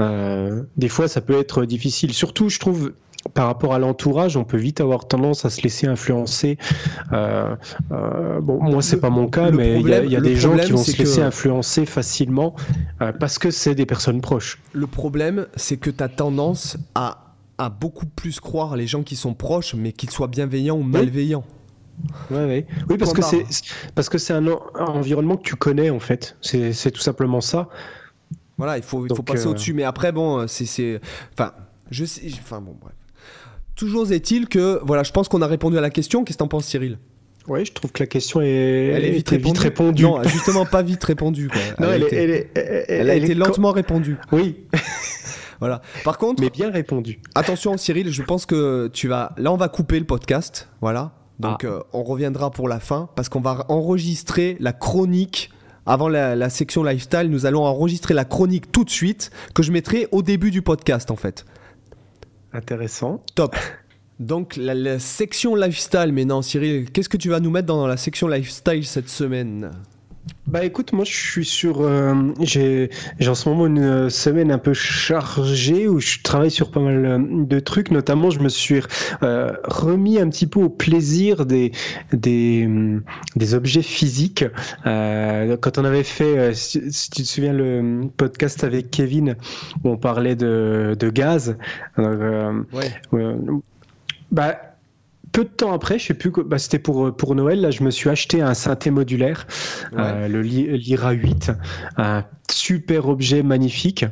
Euh, 0.00 0.62
Des 0.76 0.88
fois, 0.88 1.08
ça 1.08 1.20
peut 1.20 1.38
être 1.38 1.64
difficile. 1.64 2.12
Surtout, 2.12 2.48
je 2.48 2.58
trouve, 2.58 2.92
par 3.32 3.46
rapport 3.46 3.72
à 3.74 3.78
l'entourage, 3.78 4.36
on 4.36 4.44
peut 4.44 4.58
vite 4.58 4.80
avoir 4.80 5.08
tendance 5.08 5.44
à 5.46 5.50
se 5.50 5.62
laisser 5.62 5.86
influencer. 5.86 6.58
Euh, 7.12 7.56
euh, 7.92 8.40
bon, 8.40 8.62
moi, 8.62 8.82
c'est 8.82 9.00
pas 9.00 9.10
mon 9.10 9.28
cas, 9.28 9.50
mais 9.50 9.80
il 9.80 9.88
y 9.88 9.94
a- 9.94 10.04
y 10.04 10.20
des 10.20 10.36
gens 10.36 10.56
qui 10.56 10.72
vont 10.72 10.78
se 10.78 10.96
laisser 10.98 11.20
que- 11.20 11.26
influencer 11.26 11.86
facilement 11.86 12.54
euh, 13.00 13.12
parce 13.18 13.38
que 13.38 13.50
c'est 13.50 13.74
des 13.74 13.86
personnes 13.86 14.20
proches. 14.20 14.60
Le 14.72 14.86
problème, 14.86 15.46
c'est 15.56 15.76
que 15.78 15.90
tu 15.90 16.02
as 16.04 16.08
tendance 16.08 16.76
à, 16.94 17.32
à 17.56 17.70
beaucoup 17.70 18.06
plus 18.06 18.40
croire 18.40 18.76
les 18.76 18.86
gens 18.86 19.02
qui 19.02 19.16
sont 19.16 19.32
proches, 19.32 19.74
mais 19.74 19.92
qu'ils 19.92 20.10
soient 20.10 20.28
bienveillants 20.28 20.76
ou 20.76 20.82
malveillants. 20.82 21.44
Ouais, 22.30 22.44
ouais. 22.44 22.66
Oui, 22.90 22.96
parce 22.98 23.12
Point 23.12 23.22
que 23.22 23.28
c'est 23.30 23.38
barre. 23.38 23.48
Voilà, 28.56 28.76
il 28.76 28.82
faut, 28.84 29.04
il 29.04 29.08
faut 29.08 29.16
Donc, 29.16 29.26
passer 29.26 29.46
euh, 29.46 29.50
au-dessus. 29.50 29.72
Mais 29.74 29.84
après, 29.84 30.12
bon, 30.12 30.40
euh, 30.40 30.46
c'est. 30.46 30.66
c'est- 30.66 31.00
Enfin, 31.32 31.52
je 31.90 32.04
sais. 32.04 32.22
Enfin, 32.40 32.60
bon, 32.60 32.76
bref. 32.80 32.94
Toujours 33.74 34.10
est-il 34.12 34.46
que, 34.48 34.78
voilà, 34.84 35.02
je 35.02 35.10
pense 35.10 35.28
qu'on 35.28 35.42
a 35.42 35.46
répondu 35.48 35.76
à 35.76 35.80
la 35.80 35.90
question. 35.90 36.22
Qu'est-ce 36.24 36.36
que 36.38 36.42
t'en 36.44 36.48
penses, 36.48 36.66
Cyril? 36.66 36.98
Ouais, 37.48 37.64
je 37.64 37.72
trouve 37.72 37.90
que 37.92 38.02
la 38.02 38.06
question 38.06 38.40
est, 38.40 38.46
Elle 38.46 39.04
est 39.04 39.10
vite 39.10 39.28
répondue. 39.28 39.60
répondue. 39.60 40.02
Non, 40.04 40.22
justement, 40.22 40.64
pas 40.64 40.82
vite 40.82 41.02
répondue. 41.04 41.48
quoi. 41.48 41.60
Non, 41.80 41.92
elle, 41.92 42.06
elle, 42.10 42.30
a 42.30 42.34
est- 42.34 42.38
été, 42.40 42.50
elle 42.88 43.10
elle- 43.10 43.10
a 43.10 43.34
lentement 43.34 43.72
répondue. 43.72 44.16
Oui, 44.32 44.64
Voilà. 45.60 45.82
Par 46.04 46.18
contre, 46.18 46.42
mais 46.42 46.50
bien 46.50 46.70
répondue. 46.70 47.20
attention, 47.34 47.76
Cyril, 47.76 48.10
je 48.12 48.22
pense 48.22 48.44
que 48.46 48.88
tu 48.92 49.08
vas. 49.08 49.32
Là, 49.36 49.52
on 49.52 49.56
va 49.56 49.68
couper 49.68 49.98
le 49.98 50.04
podcast. 50.04 50.68
Voilà. 50.80 51.12
Donc, 51.40 51.64
Ah. 51.64 51.68
euh, 51.68 51.80
on 51.92 52.02
reviendra 52.04 52.50
pour 52.50 52.68
la 52.68 52.80
fin 52.80 53.08
parce 53.16 53.28
qu'on 53.28 53.40
va 53.40 53.64
enregistrer 53.68 54.56
la 54.60 54.72
chronique. 54.72 55.50
Avant 55.86 56.08
la, 56.08 56.34
la 56.34 56.48
section 56.48 56.82
lifestyle, 56.82 57.28
nous 57.28 57.44
allons 57.44 57.64
enregistrer 57.64 58.14
la 58.14 58.24
chronique 58.24 58.72
tout 58.72 58.84
de 58.84 58.90
suite 58.90 59.30
que 59.54 59.62
je 59.62 59.70
mettrai 59.70 60.08
au 60.12 60.22
début 60.22 60.50
du 60.50 60.62
podcast 60.62 61.10
en 61.10 61.16
fait. 61.16 61.44
Intéressant. 62.52 63.20
Top. 63.34 63.56
Donc 64.20 64.56
la, 64.56 64.74
la 64.74 64.98
section 64.98 65.54
lifestyle, 65.56 66.10
mais 66.12 66.24
non 66.24 66.40
Cyril, 66.40 66.90
qu'est-ce 66.90 67.08
que 67.08 67.16
tu 67.16 67.28
vas 67.28 67.40
nous 67.40 67.50
mettre 67.50 67.66
dans 67.66 67.86
la 67.86 67.96
section 67.96 68.28
lifestyle 68.28 68.86
cette 68.86 69.08
semaine? 69.08 69.72
Bah 70.46 70.62
écoute, 70.64 70.92
moi 70.92 71.04
je 71.04 71.12
suis 71.12 71.44
sur. 71.44 71.80
euh, 71.80 72.14
j'ai 72.40 72.90
j'ai 73.18 73.28
en 73.30 73.34
ce 73.34 73.48
moment 73.48 73.66
une 73.66 73.78
euh, 73.78 74.10
semaine 74.10 74.50
un 74.52 74.58
peu 74.58 74.74
chargée 74.74 75.88
où 75.88 76.00
je 76.00 76.18
travaille 76.22 76.50
sur 76.50 76.70
pas 76.70 76.80
mal 76.80 77.04
euh, 77.06 77.18
de 77.18 77.60
trucs. 77.60 77.90
Notamment, 77.90 78.28
je 78.30 78.40
me 78.40 78.50
suis 78.50 78.82
euh, 79.22 79.52
remis 79.64 80.18
un 80.18 80.28
petit 80.28 80.46
peu 80.46 80.60
au 80.60 80.68
plaisir 80.68 81.46
des 81.46 81.72
des, 82.12 82.64
hum, 82.66 83.02
des 83.36 83.54
objets 83.54 83.82
physiques. 83.82 84.44
Euh, 84.86 85.56
quand 85.56 85.78
on 85.78 85.84
avait 85.84 86.04
fait, 86.04 86.38
euh, 86.38 86.52
si, 86.54 86.80
tu 87.10 87.22
te 87.22 87.26
souviens, 87.28 87.52
le 87.54 88.02
podcast 88.16 88.64
avec 88.64 88.90
Kevin 88.90 89.36
où 89.82 89.90
on 89.90 89.96
parlait 89.96 90.36
de, 90.36 90.94
de 90.98 91.08
gaz. 91.10 91.56
euh, 91.98 92.62
Ouais. 92.72 92.92
euh, 93.14 93.36
bah, 94.30 94.73
peu 95.34 95.42
de 95.44 95.48
temps 95.48 95.72
après, 95.72 95.98
je 95.98 96.06
sais 96.06 96.14
plus, 96.14 96.30
bah, 96.46 96.58
c'était 96.58 96.78
pour, 96.78 97.14
pour 97.14 97.34
Noël, 97.34 97.60
là, 97.60 97.70
je 97.72 97.82
me 97.82 97.90
suis 97.90 98.08
acheté 98.08 98.40
un 98.40 98.54
synthé 98.54 98.90
modulaire, 98.90 99.46
euh, 99.98 100.28
le 100.28 100.42
Lyra 100.42 101.10
8, 101.10 101.50
un 101.96 102.24
super 102.50 103.08
objet 103.08 103.42
magnifique. 103.42 104.04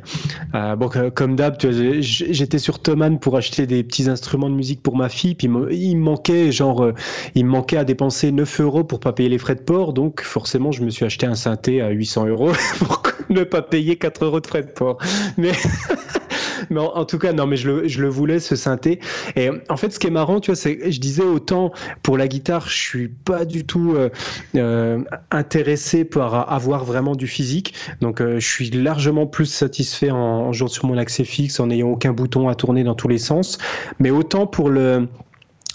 Euh, 0.53 0.75
bon, 0.75 0.89
comme 1.15 1.35
d'hab, 1.37 1.55
j'étais 1.61 2.57
sur 2.57 2.79
Thomann 2.81 3.19
pour 3.19 3.37
acheter 3.37 3.65
des 3.67 3.83
petits 3.85 4.09
instruments 4.09 4.49
de 4.49 4.55
musique 4.55 4.83
pour 4.83 4.97
ma 4.97 5.07
fille, 5.07 5.33
puis 5.35 5.47
il 5.47 5.51
me- 5.51 5.71
il 5.73 5.95
me 5.95 6.03
manquait, 6.03 6.51
genre, 6.51 6.83
euh, 6.83 6.93
il 7.35 7.45
me 7.45 7.51
manquait 7.51 7.77
à 7.77 7.85
dépenser 7.85 8.31
9 8.33 8.59
euros 8.59 8.83
pour 8.83 8.99
pas 8.99 9.13
payer 9.13 9.29
les 9.29 9.37
frais 9.37 9.55
de 9.55 9.61
port, 9.61 9.93
donc 9.93 10.21
forcément, 10.21 10.71
je 10.73 10.83
me 10.83 10.89
suis 10.89 11.05
acheté 11.05 11.25
un 11.25 11.35
synthé 11.35 11.79
à 11.81 11.89
800 11.89 12.25
euros 12.27 12.51
pour 12.79 13.01
ne 13.29 13.43
pas 13.45 13.61
payer 13.61 13.95
4 13.95 14.25
euros 14.25 14.41
de 14.41 14.47
frais 14.47 14.63
de 14.63 14.71
port. 14.71 14.97
Mais, 15.37 15.53
mais 16.69 16.79
en, 16.79 17.05
tout 17.05 17.19
cas, 17.19 17.33
non, 17.33 17.47
mais 17.47 17.57
je 17.57 17.69
le, 17.69 17.87
je 17.87 18.01
le 18.01 18.09
voulais, 18.09 18.39
ce 18.39 18.55
synthé. 18.55 18.99
Et 19.35 19.49
en 19.69 19.77
fait, 19.77 19.91
ce 19.91 19.99
qui 19.99 20.07
est 20.07 20.11
marrant, 20.11 20.39
tu 20.39 20.51
vois, 20.51 20.55
c'est 20.55 20.91
je 20.91 20.99
disais 20.99 21.23
autant 21.23 21.71
pour 22.01 22.17
la 22.17 22.27
guitare, 22.27 22.67
je 22.67 22.77
suis 22.77 23.07
pas 23.07 23.45
du 23.45 23.65
tout 23.65 23.93
euh, 23.95 24.09
euh, 24.55 24.99
intéressé 25.31 26.05
par 26.05 26.51
avoir 26.51 26.85
vraiment 26.85 27.15
du 27.15 27.27
physique. 27.27 27.73
Donc, 28.01 28.21
euh, 28.21 28.39
je 28.39 28.47
suis 28.47 28.69
largement 28.69 29.27
plus 29.27 29.45
satisfait 29.45 30.11
en, 30.11 30.17
en 30.17 30.53
jouant 30.53 30.67
sur 30.67 30.85
mon 30.85 30.97
accès 30.97 31.23
fixe, 31.23 31.59
en 31.59 31.67
n'ayant 31.67 31.89
aucun 31.89 32.13
bouton 32.13 32.49
à 32.49 32.55
tourner 32.55 32.83
dans 32.83 32.95
tous 32.95 33.07
les 33.07 33.17
sens. 33.17 33.57
Mais 33.99 34.09
autant 34.09 34.47
pour 34.47 34.69
le 34.69 35.07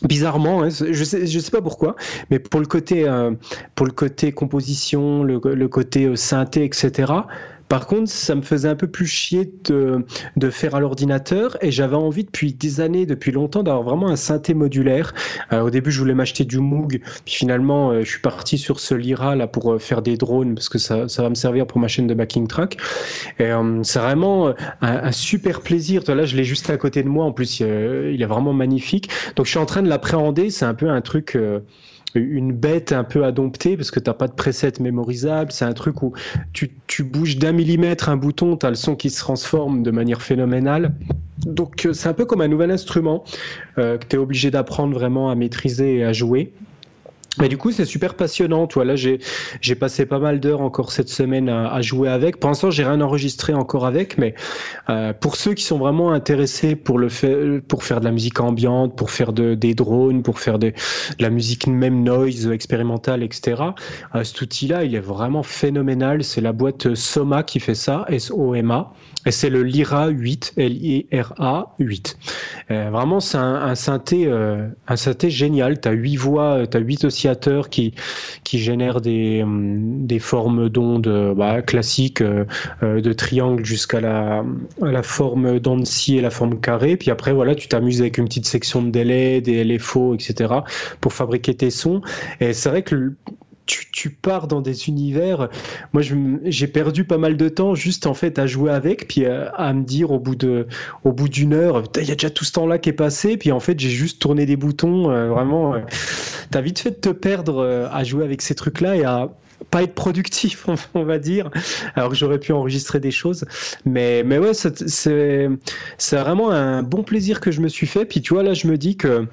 Bizarrement, 0.02 0.62
hein, 0.62 0.68
je 0.68 1.02
sais, 1.02 1.26
je 1.26 1.38
sais 1.40 1.50
pas 1.50 1.60
pourquoi, 1.60 1.96
mais 2.30 2.38
pour 2.38 2.60
le 2.60 2.66
côté, 2.66 3.08
euh, 3.08 3.32
pour 3.74 3.84
le 3.84 3.90
côté 3.90 4.30
composition, 4.30 5.24
le, 5.24 5.40
le 5.42 5.68
côté 5.68 6.04
euh, 6.04 6.14
synthé, 6.14 6.64
etc. 6.64 7.12
Par 7.68 7.86
contre, 7.86 8.10
ça 8.10 8.34
me 8.34 8.42
faisait 8.42 8.68
un 8.68 8.74
peu 8.76 8.86
plus 8.86 9.06
chier 9.06 9.52
de, 9.64 10.04
de 10.36 10.50
faire 10.50 10.74
à 10.74 10.80
l'ordinateur 10.80 11.56
et 11.62 11.70
j'avais 11.70 11.96
envie 11.96 12.24
depuis 12.24 12.52
des 12.52 12.80
années, 12.80 13.06
depuis 13.06 13.32
longtemps, 13.32 13.62
d'avoir 13.62 13.82
vraiment 13.82 14.08
un 14.08 14.16
synthé 14.16 14.54
modulaire. 14.54 15.14
Euh, 15.52 15.60
au 15.60 15.70
début, 15.70 15.90
je 15.90 16.00
voulais 16.00 16.14
m'acheter 16.14 16.44
du 16.44 16.58
Moog, 16.58 17.00
puis 17.24 17.34
finalement, 17.34 17.90
euh, 17.90 18.00
je 18.00 18.10
suis 18.10 18.20
parti 18.20 18.58
sur 18.58 18.80
ce 18.80 18.94
Lyra 18.94 19.36
là 19.36 19.46
pour 19.46 19.72
euh, 19.72 19.78
faire 19.78 20.02
des 20.02 20.16
drones 20.16 20.54
parce 20.54 20.68
que 20.68 20.78
ça, 20.78 21.08
ça 21.08 21.22
va 21.22 21.28
me 21.28 21.34
servir 21.34 21.66
pour 21.66 21.78
ma 21.78 21.88
chaîne 21.88 22.06
de 22.06 22.14
backing 22.14 22.46
track. 22.48 22.78
Et 23.38 23.50
c'est 23.82 23.98
vraiment 23.98 24.48
un, 24.48 24.54
un 24.80 25.12
super 25.12 25.60
plaisir. 25.60 26.02
Là, 26.08 26.24
je 26.24 26.36
l'ai 26.36 26.44
juste 26.44 26.70
à 26.70 26.76
côté 26.76 27.02
de 27.02 27.08
moi. 27.08 27.24
En 27.24 27.32
plus, 27.32 27.60
il 27.60 27.66
est 28.20 28.26
vraiment 28.26 28.52
magnifique. 28.52 29.08
Donc, 29.36 29.46
je 29.46 29.50
suis 29.50 29.58
en 29.58 29.66
train 29.66 29.82
de 29.82 29.88
l'appréhender. 29.88 30.50
C'est 30.50 30.64
un 30.64 30.74
peu 30.74 30.88
un 30.88 31.00
truc. 31.00 31.36
Une 32.18 32.52
bête 32.52 32.92
un 32.92 33.04
peu 33.04 33.24
à 33.24 33.32
dompter 33.32 33.76
parce 33.76 33.90
que 33.90 34.00
t'as 34.00 34.14
pas 34.14 34.28
de 34.28 34.32
preset 34.32 34.74
mémorisable. 34.80 35.52
C'est 35.52 35.64
un 35.64 35.72
truc 35.72 36.02
où 36.02 36.12
tu, 36.52 36.70
tu 36.86 37.04
bouges 37.04 37.38
d'un 37.38 37.52
millimètre 37.52 38.08
un 38.08 38.16
bouton, 38.16 38.56
tu 38.56 38.66
as 38.66 38.70
le 38.70 38.76
son 38.76 38.96
qui 38.96 39.10
se 39.10 39.18
transforme 39.18 39.82
de 39.82 39.90
manière 39.90 40.22
phénoménale. 40.22 40.94
Donc 41.46 41.86
euh, 41.86 41.92
c'est 41.92 42.08
un 42.08 42.14
peu 42.14 42.24
comme 42.24 42.40
un 42.40 42.48
nouvel 42.48 42.70
instrument 42.70 43.24
euh, 43.78 43.98
que 43.98 44.06
tu 44.06 44.16
es 44.16 44.18
obligé 44.18 44.50
d'apprendre 44.50 44.92
vraiment 44.94 45.30
à 45.30 45.34
maîtriser 45.34 45.96
et 45.96 46.04
à 46.04 46.12
jouer. 46.12 46.52
Mais 47.40 47.48
du 47.48 47.56
coup, 47.56 47.70
c'est 47.70 47.84
super 47.84 48.14
passionnant. 48.14 48.66
Toi, 48.66 48.84
là, 48.84 48.96
j'ai 48.96 49.20
j'ai 49.60 49.74
passé 49.74 50.06
pas 50.06 50.18
mal 50.18 50.40
d'heures 50.40 50.60
encore 50.60 50.92
cette 50.92 51.08
semaine 51.08 51.48
à, 51.48 51.72
à, 51.72 51.80
jouer 51.82 52.08
avec. 52.08 52.40
Pour 52.40 52.50
l'instant, 52.50 52.70
j'ai 52.70 52.84
rien 52.84 53.00
enregistré 53.00 53.54
encore 53.54 53.86
avec, 53.86 54.18
mais 54.18 54.34
euh, 54.88 55.12
pour 55.12 55.36
ceux 55.36 55.54
qui 55.54 55.64
sont 55.64 55.78
vraiment 55.78 56.12
intéressés 56.12 56.74
pour 56.76 56.98
le 56.98 57.08
fait, 57.08 57.60
pour 57.60 57.84
faire 57.84 58.00
de 58.00 58.04
la 58.04 58.10
musique 58.10 58.40
ambiante, 58.40 58.96
pour 58.96 59.10
faire 59.10 59.32
de, 59.32 59.54
des 59.54 59.74
drones, 59.74 60.22
pour 60.22 60.40
faire 60.40 60.58
de, 60.58 60.68
de 60.68 61.22
la 61.22 61.30
musique 61.30 61.66
même 61.66 62.02
noise 62.02 62.48
expérimentale, 62.48 63.22
etc. 63.22 63.62
Euh, 64.14 64.24
cet 64.24 64.40
outil-là, 64.40 64.84
il 64.84 64.94
est 64.94 65.00
vraiment 65.00 65.42
phénoménal. 65.42 66.24
C'est 66.24 66.40
la 66.40 66.52
boîte 66.52 66.94
Soma 66.94 67.42
qui 67.42 67.60
fait 67.60 67.74
ça, 67.74 68.04
S-O-M-A. 68.08 68.92
Et 69.26 69.30
c'est 69.30 69.50
le 69.50 69.62
Lyra 69.62 70.08
8, 70.08 70.54
L-I-R-A 70.56 71.74
8. 71.78 72.18
Euh, 72.70 72.90
vraiment, 72.90 73.20
c'est 73.20 73.36
un, 73.36 73.56
un, 73.56 73.74
synthé, 73.74 74.26
euh, 74.26 74.68
un 74.86 74.96
synthé 74.96 75.28
génial. 75.30 75.80
Tu 75.80 75.88
as 75.88 75.92
huit 75.92 76.16
voix, 76.16 76.66
tu 76.66 76.76
as 76.76 76.80
huit 76.80 77.04
qui, 77.68 77.94
qui 78.44 78.58
génèrent 78.58 79.00
des, 79.00 79.44
des 79.46 80.18
formes 80.18 80.68
d'ondes 80.68 81.34
bah, 81.36 81.62
classiques, 81.62 82.22
euh, 82.22 82.44
de 82.82 83.12
triangle 83.12 83.64
jusqu'à 83.64 84.00
la, 84.00 84.44
à 84.82 84.90
la 84.90 85.02
forme 85.02 85.58
et 86.08 86.20
la 86.20 86.30
forme 86.30 86.60
carrée. 86.60 86.96
Puis 86.96 87.10
après, 87.10 87.32
voilà, 87.32 87.54
tu 87.54 87.68
t'amuses 87.68 88.00
avec 88.00 88.18
une 88.18 88.26
petite 88.26 88.46
section 88.46 88.82
de 88.82 88.90
délai, 88.90 89.40
des 89.40 89.64
LFO, 89.64 90.14
etc. 90.14 90.54
pour 91.00 91.12
fabriquer 91.12 91.54
tes 91.54 91.70
sons. 91.70 92.00
Et 92.40 92.52
c'est 92.52 92.68
vrai 92.68 92.82
que 92.82 93.12
tu, 93.68 94.10
pars 94.10 94.48
dans 94.48 94.60
des 94.60 94.88
univers. 94.88 95.48
Moi, 95.92 96.02
j'ai 96.44 96.66
perdu 96.66 97.04
pas 97.04 97.18
mal 97.18 97.36
de 97.36 97.48
temps 97.48 97.74
juste 97.74 98.06
en 98.06 98.14
fait 98.14 98.38
à 98.38 98.46
jouer 98.46 98.70
avec, 98.70 99.08
puis 99.08 99.26
à, 99.26 99.72
me 99.72 99.84
dire 99.84 100.10
au 100.10 100.18
bout 100.18 100.34
de, 100.34 100.66
au 101.04 101.12
bout 101.12 101.28
d'une 101.28 101.52
heure, 101.52 101.82
il 101.96 102.08
y 102.08 102.10
a 102.10 102.14
déjà 102.14 102.30
tout 102.30 102.44
ce 102.44 102.52
temps-là 102.52 102.78
qui 102.78 102.88
est 102.88 102.94
passé, 102.94 103.36
puis 103.36 103.52
en 103.52 103.60
fait 103.60 103.78
j'ai 103.78 103.90
juste 103.90 104.20
tourné 104.20 104.46
des 104.46 104.56
boutons. 104.56 105.10
Euh, 105.10 105.28
vraiment, 105.28 105.74
euh, 105.74 105.80
t'as 106.50 106.60
vite 106.60 106.78
fait 106.78 106.90
de 106.90 106.96
te 106.96 107.08
perdre 107.10 107.58
euh, 107.58 107.88
à 107.90 108.04
jouer 108.04 108.24
avec 108.24 108.42
ces 108.42 108.54
trucs-là 108.54 108.96
et 108.96 109.04
à 109.04 109.28
pas 109.70 109.82
être 109.82 109.94
productif, 109.94 110.66
on 110.94 111.04
va 111.04 111.18
dire, 111.18 111.50
alors 111.94 112.10
que 112.10 112.16
j'aurais 112.16 112.38
pu 112.38 112.52
enregistrer 112.52 113.00
des 113.00 113.10
choses. 113.10 113.44
Mais, 113.84 114.22
mais 114.24 114.38
ouais, 114.38 114.52
c'est 114.54 115.48
vraiment 116.12 116.50
un 116.50 116.82
bon 116.82 117.02
plaisir 117.02 117.40
que 117.40 117.50
je 117.50 117.60
me 117.60 117.68
suis 117.68 117.86
fait. 117.86 118.04
Puis 118.04 118.22
tu 118.22 118.34
vois, 118.34 118.42
là, 118.42 118.54
je 118.54 118.66
me 118.66 118.78
dis 118.78 118.96
que 118.96 119.26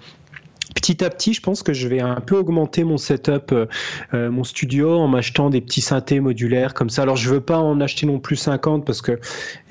petit 0.76 1.04
à 1.04 1.10
petit, 1.10 1.34
je 1.34 1.42
pense 1.42 1.64
que 1.64 1.74
je 1.74 1.88
vais 1.88 2.02
un 2.02 2.22
peu 2.22 2.38
augmenter 2.38 2.84
mon 2.84 2.98
setup, 2.98 3.52
euh, 3.52 3.66
euh, 4.14 4.30
mon 4.30 4.44
studio, 4.44 5.00
en 5.00 5.08
m'achetant 5.08 5.50
des 5.50 5.62
petits 5.62 5.82
synthés 5.82 6.20
modulaires 6.20 6.74
comme 6.74 6.90
ça. 6.90 7.02
Alors, 7.02 7.16
je 7.16 7.30
veux 7.30 7.42
pas 7.42 7.58
en 7.58 7.82
acheter 7.82 8.06
non 8.06 8.20
plus 8.20 8.36
50 8.36 8.86
parce 8.86 9.02
que 9.02 9.20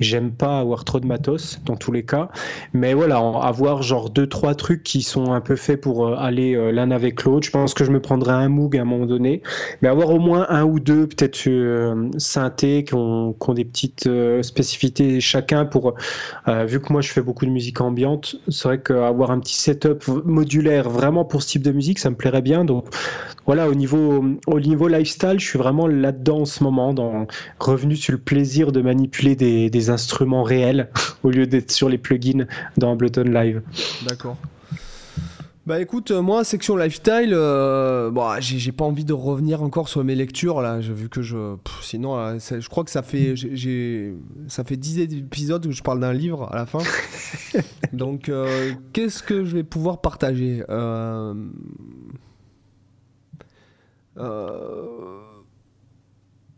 j'aime 0.00 0.32
pas 0.32 0.58
avoir 0.58 0.84
trop 0.84 0.98
de 0.98 1.06
matos 1.06 1.60
dans 1.64 1.76
tous 1.76 1.92
les 1.92 2.04
cas. 2.04 2.30
Mais 2.72 2.94
voilà, 2.94 3.18
avoir 3.18 3.82
genre 3.82 4.10
deux, 4.10 4.26
trois 4.26 4.54
trucs 4.54 4.82
qui 4.82 5.02
sont 5.02 5.32
un 5.32 5.40
peu 5.40 5.54
faits 5.54 5.80
pour 5.80 6.06
euh, 6.06 6.16
aller 6.18 6.72
l'un 6.72 6.90
avec 6.90 7.22
l'autre. 7.24 7.46
Je 7.46 7.52
pense 7.52 7.74
que 7.74 7.84
je 7.84 7.90
me 7.90 8.00
prendrai 8.00 8.32
un 8.32 8.48
Moog 8.48 8.76
à 8.76 8.80
un 8.80 8.84
moment 8.84 9.06
donné. 9.06 9.42
Mais 9.82 9.88
avoir 9.88 10.10
au 10.10 10.18
moins 10.18 10.46
un 10.48 10.64
ou 10.64 10.80
deux, 10.80 11.06
peut-être, 11.06 11.34
synthés 12.18 12.84
qui 12.84 12.94
ont, 12.94 13.34
qui 13.34 13.50
ont, 13.50 13.54
des 13.54 13.64
petites 13.64 14.08
spécificités 14.42 15.20
chacun 15.20 15.64
pour, 15.64 15.94
vu 16.46 16.80
que 16.80 16.92
moi 16.92 17.02
je 17.02 17.10
fais 17.10 17.20
beaucoup 17.20 17.44
de 17.44 17.50
musique 17.50 17.80
ambiante, 17.80 18.36
c'est 18.48 18.68
vrai 18.68 18.80
qu'avoir 18.80 19.30
un 19.30 19.40
petit 19.40 19.56
setup 19.56 20.06
modulaire 20.24 20.88
vraiment 20.94 21.24
pour 21.24 21.42
ce 21.42 21.48
type 21.48 21.62
de 21.62 21.72
musique, 21.72 21.98
ça 21.98 22.10
me 22.10 22.16
plairait 22.16 22.42
bien. 22.42 22.64
Donc 22.64 22.86
voilà, 23.46 23.68
au 23.68 23.74
niveau, 23.74 24.24
au 24.46 24.60
niveau 24.60 24.88
lifestyle, 24.88 25.38
je 25.38 25.46
suis 25.46 25.58
vraiment 25.58 25.86
là-dedans 25.86 26.40
en 26.40 26.44
ce 26.44 26.62
moment, 26.62 26.94
revenu 27.58 27.96
sur 27.96 28.12
le 28.12 28.18
plaisir 28.18 28.72
de 28.72 28.80
manipuler 28.80 29.36
des, 29.36 29.70
des 29.70 29.90
instruments 29.90 30.42
réels 30.42 30.88
au 31.22 31.30
lieu 31.30 31.46
d'être 31.46 31.70
sur 31.70 31.88
les 31.88 31.98
plugins 31.98 32.46
dans 32.76 32.92
Ableton 32.92 33.24
Live. 33.24 33.62
D'accord. 34.06 34.36
Bah 35.66 35.80
écoute, 35.80 36.10
euh, 36.10 36.20
moi, 36.20 36.44
section 36.44 36.76
lifestyle, 36.76 37.32
euh, 37.32 38.10
bon, 38.10 38.38
j'ai 38.38 38.70
pas 38.70 38.84
envie 38.84 39.06
de 39.06 39.14
revenir 39.14 39.62
encore 39.62 39.88
sur 39.88 40.04
mes 40.04 40.14
lectures 40.14 40.60
là. 40.60 40.78
Vu 40.78 41.08
que 41.08 41.22
je. 41.22 41.56
sinon, 41.80 42.18
euh, 42.18 42.38
je 42.38 42.68
crois 42.68 42.84
que 42.84 42.90
ça 42.90 43.02
fait, 43.02 43.34
j'ai, 43.34 44.14
ça 44.46 44.62
fait 44.62 44.76
10 44.76 45.00
épisodes 45.00 45.64
que 45.64 45.72
je 45.72 45.82
parle 45.82 46.00
d'un 46.00 46.12
livre 46.12 46.50
à 46.52 46.56
la 46.56 46.66
fin. 46.66 46.80
Donc, 47.94 48.30
qu'est-ce 48.92 49.22
que 49.22 49.44
je 49.44 49.54
vais 49.56 49.62
pouvoir 49.64 50.02
partager 50.02 50.62
euh, 50.68 51.32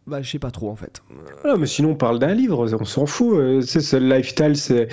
bah, 0.07 0.23
je 0.23 0.31
sais 0.31 0.39
pas 0.39 0.53
trop 0.53 0.71
en 0.71 0.77
fait. 0.77 1.03
Ah, 1.45 1.57
mais 1.59 1.67
sinon, 1.67 1.91
on 1.91 1.95
parle 1.97 2.21
d'un 2.21 2.33
livre, 2.33 2.73
on 2.81 2.85
s'en 2.85 3.07
fout. 3.07 3.63
C'est 3.63 3.99
le 3.99 4.09
lifestyle, 4.09 4.57
c'est 4.57 4.89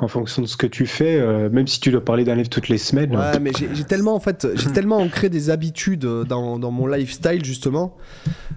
en 0.00 0.08
fonction 0.08 0.40
de 0.40 0.46
ce 0.46 0.56
que 0.56 0.66
tu 0.66 0.86
fais, 0.86 1.20
euh, 1.20 1.50
même 1.50 1.66
si 1.66 1.80
tu 1.80 1.90
dois 1.90 2.02
parler 2.02 2.24
d'un 2.24 2.34
livre 2.34 2.48
toutes 2.48 2.68
les 2.68 2.78
semaines. 2.78 3.14
Ouais, 3.14 3.38
mais 3.40 3.52
j'ai 3.54 3.84
tellement 3.84 4.14
en 4.14 4.20
fait, 4.20 4.48
j'ai 4.54 4.70
tellement 4.72 4.98
ancré 4.98 5.28
des 5.28 5.50
habitudes 5.50 6.06
dans, 6.06 6.58
dans 6.58 6.70
mon 6.70 6.86
lifestyle 6.86 7.44
justement, 7.44 7.96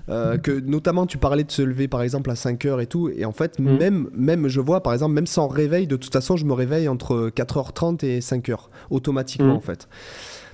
euh, 0.09 0.38
que 0.38 0.51
notamment 0.51 1.05
tu 1.05 1.17
parlais 1.17 1.43
de 1.43 1.51
se 1.51 1.61
lever 1.61 1.89
par 1.89 2.01
exemple 2.01 2.31
à 2.31 2.35
5 2.35 2.63
heures 2.65 2.79
et 2.79 2.88
tout, 2.88 3.09
et 3.09 3.25
en 3.25 3.34
fait, 3.34 3.59
mm. 3.59 3.77
même, 3.77 4.09
même 4.13 4.47
je 4.47 4.61
vois 4.61 4.81
par 4.81 4.93
exemple, 4.93 5.13
même 5.13 5.27
sans 5.27 5.49
réveil, 5.49 5.88
de 5.88 5.97
toute 5.97 6.13
façon, 6.13 6.38
je 6.38 6.45
me 6.45 6.53
réveille 6.53 6.88
entre 6.88 7.29
4h30 7.35 8.05
et 8.05 8.19
5h, 8.19 8.55
automatiquement 8.89 9.55
mm. 9.55 9.57
en 9.57 9.61
fait. 9.61 9.89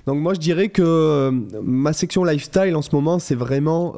Donc 0.06 0.18
moi 0.18 0.34
je 0.34 0.40
dirais 0.40 0.68
que 0.68 0.82
euh, 0.82 1.30
ma 1.62 1.92
section 1.92 2.24
lifestyle 2.24 2.74
en 2.76 2.82
ce 2.82 2.94
moment 2.94 3.18
c'est 3.18 3.34
vraiment 3.34 3.94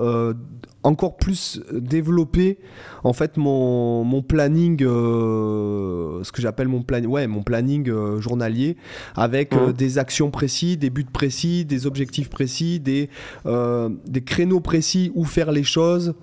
encore 0.86 1.16
plus 1.16 1.60
développer 1.72 2.58
en 3.04 3.12
fait 3.12 3.36
mon, 3.36 4.04
mon 4.04 4.22
planning, 4.22 4.82
euh, 4.82 6.22
ce 6.22 6.32
que 6.32 6.40
j'appelle 6.40 6.68
mon, 6.68 6.82
plan, 6.82 7.02
ouais, 7.04 7.26
mon 7.26 7.42
planning 7.42 7.88
euh, 7.88 8.20
journalier, 8.20 8.76
avec 9.16 9.52
euh, 9.52 9.72
des 9.72 9.98
actions 9.98 10.30
précises, 10.30 10.78
des 10.78 10.90
buts 10.90 11.04
précis, 11.04 11.64
des 11.64 11.86
objectifs 11.86 12.30
précis, 12.30 12.80
des, 12.80 13.10
des 13.44 14.24
créneaux 14.24 14.60
précis 14.60 15.12
où 15.14 15.24
faire 15.24 15.52
les 15.52 15.64
choses. 15.64 16.14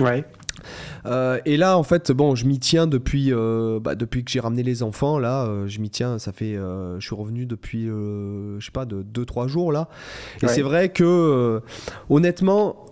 Ouais. 0.00 0.24
Et 1.44 1.56
là, 1.56 1.76
en 1.76 1.82
fait, 1.82 2.12
bon, 2.12 2.34
je 2.34 2.46
m'y 2.46 2.58
tiens 2.58 2.86
depuis, 2.86 3.32
bah, 3.80 3.94
depuis 3.94 4.24
que 4.24 4.30
j'ai 4.30 4.40
ramené 4.40 4.62
les 4.62 4.82
enfants. 4.82 5.18
Là, 5.18 5.48
je 5.66 5.80
m'y 5.80 5.90
tiens. 5.90 6.18
Ça 6.18 6.32
fait, 6.32 6.54
je 6.54 7.00
suis 7.00 7.14
revenu 7.14 7.46
depuis, 7.46 7.86
je 7.86 8.58
sais 8.60 8.72
pas, 8.72 8.84
de 8.84 9.02
2-3 9.02 9.48
jours 9.48 9.72
là. 9.72 9.88
Et 10.42 10.48
c'est 10.48 10.62
vrai 10.62 10.90
que, 10.90 11.60
honnêtement, 12.08 12.86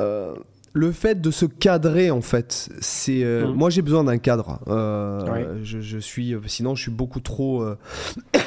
euh, 0.00 0.34
le 0.74 0.92
fait 0.92 1.22
de 1.22 1.30
se 1.30 1.46
cadrer 1.46 2.10
en 2.10 2.20
fait 2.20 2.68
c'est 2.80 3.24
euh, 3.24 3.46
mm. 3.46 3.54
moi 3.54 3.70
j'ai 3.70 3.80
besoin 3.80 4.04
d'un 4.04 4.18
cadre 4.18 4.60
euh, 4.68 5.58
je, 5.62 5.98
suis 5.98 6.34
sinon 6.48 6.74
je 6.74 6.82
suis 6.82 6.90
beaucoup 6.90 7.20
trop 7.20 7.64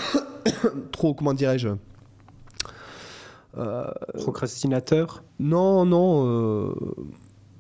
trop 0.92 1.16
comment 1.16 1.34
dirais-je 1.34 1.70
procrastinateur? 4.14 5.24
Non 5.40 5.86
non 5.86 6.76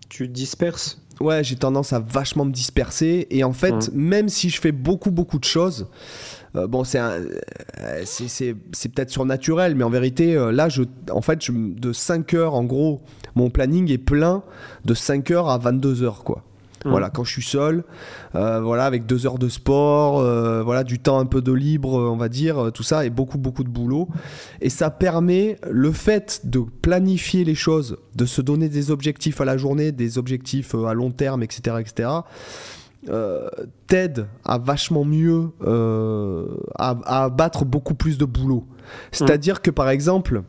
tu 0.09 0.27
disperses 0.27 1.01
ouais 1.21 1.43
j'ai 1.43 1.55
tendance 1.55 1.93
à 1.93 1.99
vachement 1.99 2.45
me 2.45 2.51
disperser 2.51 3.27
et 3.29 3.43
en 3.43 3.53
fait 3.53 3.89
mm. 3.89 3.91
même 3.93 4.29
si 4.29 4.49
je 4.49 4.59
fais 4.59 4.71
beaucoup 4.71 5.11
beaucoup 5.11 5.39
de 5.39 5.45
choses 5.45 5.87
euh, 6.55 6.67
bon, 6.67 6.83
c'est 6.83 6.99
c'est 8.05 8.89
peut-être 8.89 9.09
surnaturel, 9.09 9.75
mais 9.75 9.83
en 9.83 9.89
vérité, 9.89 10.35
euh, 10.35 10.51
là, 10.51 10.69
je, 10.69 10.83
en 11.11 11.21
fait, 11.21 11.43
je, 11.43 11.51
de 11.51 11.93
5 11.93 12.33
heures, 12.33 12.55
en 12.55 12.63
gros, 12.63 13.01
mon 13.35 13.49
planning 13.49 13.91
est 13.91 13.99
plein 13.99 14.43
de 14.85 14.93
5 14.93 15.31
heures 15.31 15.49
à 15.49 15.57
22 15.57 16.03
heures, 16.03 16.23
quoi. 16.23 16.43
Mmh. 16.85 16.89
Voilà, 16.89 17.09
quand 17.09 17.23
je 17.23 17.31
suis 17.31 17.43
seul, 17.43 17.83
euh, 18.35 18.61
voilà, 18.61 18.85
avec 18.85 19.05
deux 19.05 19.25
heures 19.25 19.39
de 19.39 19.49
sport, 19.49 20.21
voilà, 20.63 20.83
du 20.83 20.99
temps 20.99 21.19
un 21.19 21.25
peu 21.25 21.41
de 21.41 21.51
libre, 21.51 21.93
on 21.93 22.17
va 22.17 22.29
dire, 22.29 22.71
tout 22.73 22.83
ça, 22.83 23.05
et 23.05 23.09
beaucoup, 23.09 23.37
beaucoup 23.37 23.63
de 23.63 23.69
boulot. 23.69 24.07
Et 24.61 24.69
ça 24.69 24.89
permet 24.89 25.57
le 25.69 25.91
fait 25.91 26.41
de 26.45 26.59
planifier 26.81 27.43
les 27.43 27.55
choses, 27.55 27.97
de 28.15 28.25
se 28.25 28.41
donner 28.41 28.69
des 28.69 28.91
objectifs 28.91 29.41
à 29.41 29.45
la 29.45 29.57
journée, 29.57 29.91
des 29.91 30.17
objectifs 30.17 30.73
à 30.75 30.93
long 30.93 31.11
terme, 31.11 31.43
etc., 31.43 31.77
etc. 31.79 32.09
Euh, 33.07 33.47
t'aide 33.87 34.27
à 34.43 34.57
vachement 34.57 35.05
mieux 35.05 35.51
euh, 35.61 36.57
à, 36.77 37.23
abattre 37.23 37.63
beaucoup 37.63 37.93
plus 37.93 38.17
de 38.17 38.25
boulot. 38.25 38.67
C'est-à-dire 39.13 39.61
que 39.61 39.71
par 39.71 39.89
exemple, 39.89 40.43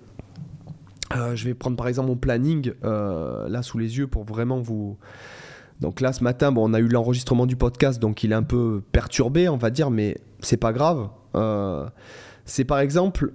euh, 1.15 1.37
je 1.37 1.45
vais 1.45 1.55
prendre 1.55 1.77
par 1.77 1.87
exemple 1.87 2.09
mon 2.09 2.17
planning 2.17 2.73
là 2.83 3.63
sous 3.63 3.79
les 3.79 3.99
yeux 3.99 4.09
pour 4.09 4.25
vraiment 4.25 4.61
vous. 4.61 4.99
Donc 5.81 6.01
là 6.01 6.13
ce 6.13 6.23
matin, 6.23 6.53
bon, 6.53 6.71
on 6.71 6.75
a 6.75 6.81
eu 6.81 6.89
l'enregistrement 6.89 7.47
du 7.47 7.57
podcast, 7.57 8.01
donc 8.01 8.23
il 8.23 8.33
est 8.33 8.37
un 8.37 8.43
peu 8.43 8.83
perturbé, 8.93 9.49
on 9.49 9.57
va 9.57 9.71
dire, 9.71 9.91
mais 9.91 10.19
c'est 10.41 10.57
pas 10.57 10.73
grave. 10.73 11.09
c'est 12.45 12.65
par 12.65 12.81
exemple 12.81 13.33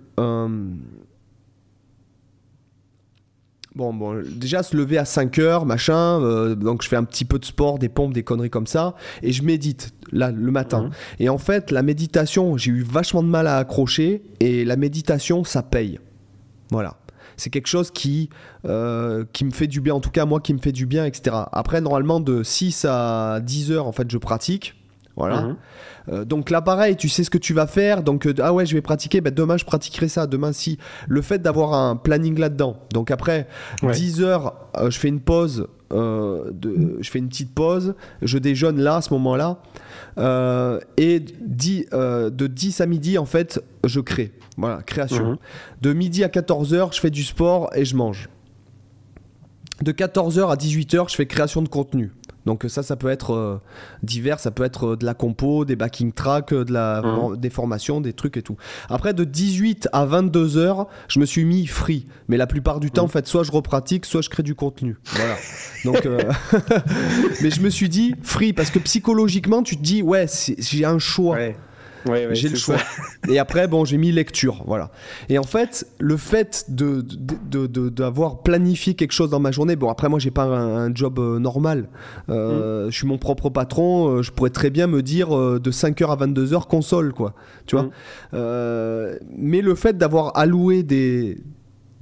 Bon, 3.76 3.94
bon, 3.94 4.24
déjà 4.26 4.64
se 4.64 4.76
lever 4.78 4.98
à 4.98 5.04
5 5.04 5.38
heures, 5.40 5.66
machin, 5.66 6.22
euh, 6.22 6.56
donc 6.56 6.82
je 6.82 6.88
fais 6.88 6.96
un 6.96 7.04
petit 7.04 7.26
peu 7.26 7.40
de 7.40 7.46
sport, 7.46 7.78
des 7.78 7.90
pompes, 7.90 8.14
des 8.14 8.24
conneries 8.24 8.50
comme 8.50 8.68
ça, 8.68 8.96
et 9.22 9.34
je 9.34 9.44
médite, 9.44 9.94
là, 10.14 10.32
le 10.32 10.50
matin. 10.50 10.84
Mhm. 10.84 10.92
Et 11.20 11.30
en 11.30 11.38
fait, 11.38 11.72
la 11.72 11.84
méditation, 11.84 12.56
j'ai 12.56 12.72
eu 12.72 12.84
vachement 12.84 13.22
de 13.22 13.28
mal 13.28 13.48
à 13.48 13.58
accrocher, 13.58 14.24
et 14.40 14.64
la 14.64 14.78
méditation, 14.78 15.44
ça 15.44 15.62
paye. 15.62 16.00
Voilà. 16.72 16.96
C'est 17.38 17.50
quelque 17.50 17.68
chose 17.68 17.92
qui, 17.92 18.30
euh, 18.66 19.26
qui 19.34 19.46
me 19.46 19.52
fait 19.52 19.68
du 19.68 19.82
bien, 19.82 19.94
en 19.96 20.00
tout 20.00 20.10
cas, 20.12 20.26
moi 20.26 20.40
qui 20.40 20.54
me 20.54 20.60
fait 20.60 20.72
du 20.72 20.86
bien, 20.86 21.06
etc. 21.06 21.36
Après, 21.52 21.82
normalement, 21.82 22.20
de 22.20 22.44
6 22.44 22.86
à 22.88 23.40
10 23.42 23.72
heures, 23.72 23.88
en 23.88 23.92
fait, 23.92 24.10
je 24.10 24.18
pratique. 24.18 24.76
Voilà. 25.18 25.42
Mhm. 25.42 25.56
Euh, 26.10 26.26
donc 26.26 26.50
là, 26.50 26.62
pareil, 26.62 26.98
tu 26.98 27.08
sais 27.10 27.24
ce 27.24 27.30
que 27.30 27.38
tu 27.38 27.54
vas 27.54 27.68
faire. 27.68 28.04
Donc, 28.04 28.28
euh, 28.28 28.34
ah 28.42 28.54
ouais, 28.54 28.66
je 28.66 28.76
vais 28.76 28.82
pratiquer. 28.82 29.22
Ben, 29.22 29.34
demain, 29.34 29.58
je 29.58 29.66
pratiquerai 29.66 30.08
ça. 30.08 30.28
Demain, 30.28 30.52
si. 30.52 30.78
Le 31.08 31.22
fait 31.22 31.40
d'avoir 31.40 31.74
un 31.74 31.96
planning 31.96 32.38
là-dedans. 32.38 32.78
Donc 32.94 33.12
après, 33.12 33.48
Ouais. 33.82 33.94
10 33.94 34.22
heures, 34.22 34.54
euh, 34.78 34.90
je 34.90 35.00
fais 35.00 35.08
une 35.08 35.22
pause. 35.22 35.68
de, 35.92 36.98
je 37.00 37.10
fais 37.10 37.20
une 37.20 37.30
petite 37.30 37.54
pause. 37.54 37.96
Je 38.22 38.38
déjeune 38.38 38.80
là, 38.82 38.98
à 38.98 39.02
ce 39.02 39.14
moment-là. 39.14 39.60
Euh, 40.18 40.80
et 40.98 41.24
euh, 41.94 42.30
de 42.30 42.48
10 42.48 42.82
à 42.82 42.86
midi, 42.86 43.18
en 43.18 43.26
fait, 43.26 43.62
je 43.84 44.00
crée. 44.00 44.32
Voilà, 44.58 44.82
création. 44.82 45.32
Mhm. 45.32 45.38
De 45.82 45.94
midi 45.94 46.24
à 46.24 46.28
14h, 46.28 46.94
je 46.96 47.00
fais 47.00 47.10
du 47.10 47.24
sport 47.24 47.70
et 47.76 47.86
je 47.86 47.96
mange. 47.96 48.30
De 49.82 49.92
14h 49.92 50.50
à 50.50 50.56
18h, 50.56 51.10
je 51.10 51.16
fais 51.16 51.26
création 51.26 51.62
de 51.62 51.68
contenu. 51.68 52.12
Donc 52.46 52.66
ça, 52.68 52.84
ça 52.84 52.96
peut 52.96 53.10
être 53.10 53.34
euh, 53.34 53.60
divers, 54.04 54.40
ça 54.40 54.52
peut 54.52 54.64
être 54.64 54.90
euh, 54.92 54.96
de 54.96 55.06
la 55.06 55.14
compo, 55.14 55.66
des 55.66 55.76
backing 55.76 56.12
tracks, 56.12 56.54
euh, 56.54 56.64
de 56.64 56.72
la, 56.74 57.02
Mhm. 57.02 57.38
des 57.38 57.50
formations, 57.50 58.02
des 58.02 58.14
trucs 58.14 58.38
et 58.38 58.42
tout. 58.42 58.56
Après, 58.90 59.14
de 59.14 59.24
18 59.24 59.90
à 59.94 60.06
22h, 60.06 60.88
je 61.08 61.20
me 61.20 61.26
suis 61.26 61.46
mis 61.46 61.66
free. 61.66 62.06
Mais 62.28 62.38
la 62.38 62.48
plupart 62.48 62.80
du 62.80 62.92
temps, 62.92 63.04
en 63.04 63.08
fait, 63.08 63.26
soit 63.28 63.44
je 63.44 63.52
repratique, 63.52 64.06
soit 64.06 64.22
je 64.22 64.30
crée 64.30 64.44
du 64.44 64.56
contenu. 64.56 64.98
Voilà. 65.06 65.36
Donc, 65.86 66.06
euh, 66.06 66.20
mais 67.42 67.50
je 67.52 67.62
me 67.62 67.70
suis 67.70 67.90
dit 67.90 68.16
free 68.24 68.54
parce 68.54 68.70
que 68.70 68.80
psychologiquement, 68.80 69.64
tu 69.64 69.78
te 69.78 69.82
dis, 69.82 70.02
ouais, 70.02 70.26
j'ai 70.58 70.86
un 70.86 71.00
choix. 71.00 71.36
Ouais. 71.36 71.56
Ouais, 72.06 72.28
ouais, 72.28 72.36
J'ai 72.36 72.50
le 72.50 72.56
choix. 72.56 72.78
ça. 72.78 72.86
Et 73.30 73.40
après, 73.40 73.68
bon, 73.68 73.86
j'ai 73.86 73.98
mis 73.98 74.12
lecture, 74.12 74.64
voilà. 74.68 74.92
Et 75.30 75.38
en 75.40 75.44
fait, 75.44 75.88
le 76.00 76.18
fait 76.18 76.66
de 76.70 77.02
de- 77.02 77.68
de- 77.68 77.90
d'avoir 77.90 78.42
planifié 78.44 78.94
quelque 78.94 79.12
chose 79.14 79.30
dans 79.30 79.40
ma 79.40 79.52
journée, 79.52 79.76
bon, 79.76 79.90
après, 79.90 80.08
moi, 80.10 80.20
j'ai 80.20 80.32
pas 80.32 80.44
un, 80.44 80.86
un 80.88 80.94
job 80.96 81.18
euh, 81.20 81.40
normal. 81.40 81.90
Euh, 82.30 82.90
Je 82.92 82.96
suis 82.96 83.08
mon 83.08 83.18
propre 83.18 83.50
patron. 83.50 84.10
euh, 84.10 84.22
je 84.22 84.32
pourrais 84.32 84.50
très 84.52 84.70
bien 84.70 84.88
me 84.88 85.02
dire 85.02 85.36
euh, 85.36 85.60
de 85.60 85.72
5h 85.72 86.12
à 86.12 86.16
22h 86.28 86.68
console, 86.68 87.14
quoi. 87.14 87.34
Tu 87.66 87.76
vois. 87.76 87.86
Mm. 87.86 87.92
Euh, 88.36 89.18
mais 89.36 89.62
le 89.62 89.74
fait 89.76 89.98
d'avoir 89.98 90.38
alloué 90.38 90.84
des 90.84 91.38